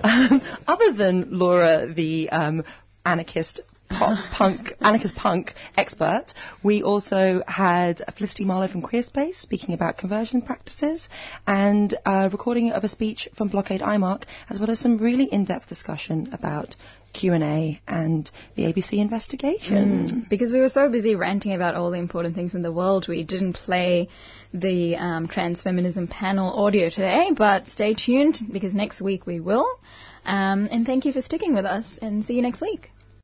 Um, 0.02 0.42
other 0.66 0.92
than 0.92 1.38
Laura, 1.38 1.86
the 1.94 2.28
um, 2.30 2.64
anarchist 3.06 3.60
pop 3.88 4.18
punk, 4.32 4.72
anarchist 4.80 5.14
punk 5.14 5.54
expert. 5.76 6.34
We 6.64 6.82
also 6.82 7.44
had 7.46 8.02
Felicity 8.16 8.44
Marlowe 8.44 8.66
from 8.66 8.82
Queerspace 8.82 9.36
speaking 9.36 9.74
about 9.74 9.96
conversion 9.96 10.42
practices 10.42 11.08
and 11.46 11.94
a 12.04 12.28
recording 12.30 12.72
of 12.72 12.82
a 12.82 12.88
speech 12.88 13.28
from 13.36 13.46
Blockade 13.46 13.80
IMARC, 13.80 14.24
as 14.50 14.58
well 14.58 14.70
as 14.70 14.80
some 14.80 14.98
really 14.98 15.26
in-depth 15.30 15.68
discussion 15.68 16.30
about 16.32 16.74
Q&A 17.14 17.80
and 17.88 18.30
the 18.56 18.64
ABC 18.64 18.98
investigation. 18.98 20.08
Mm, 20.08 20.28
because 20.28 20.52
we 20.52 20.60
were 20.60 20.68
so 20.68 20.90
busy 20.90 21.14
ranting 21.14 21.54
about 21.54 21.74
all 21.74 21.90
the 21.90 21.98
important 21.98 22.34
things 22.34 22.54
in 22.54 22.62
the 22.62 22.72
world, 22.72 23.08
we 23.08 23.22
didn't 23.22 23.54
play 23.54 24.08
the 24.52 24.96
um, 24.96 25.28
trans 25.28 25.62
feminism 25.62 26.06
panel 26.06 26.52
audio 26.52 26.90
today. 26.90 27.30
But 27.36 27.68
stay 27.68 27.94
tuned 27.94 28.40
because 28.52 28.74
next 28.74 29.00
week 29.00 29.26
we 29.26 29.40
will. 29.40 29.66
Um, 30.26 30.68
and 30.70 30.86
thank 30.86 31.04
you 31.04 31.12
for 31.12 31.22
sticking 31.22 31.54
with 31.54 31.66
us, 31.66 31.98
and 32.00 32.24
see 32.24 32.34
you 32.34 32.42
next 32.42 32.60
week. 32.60 32.90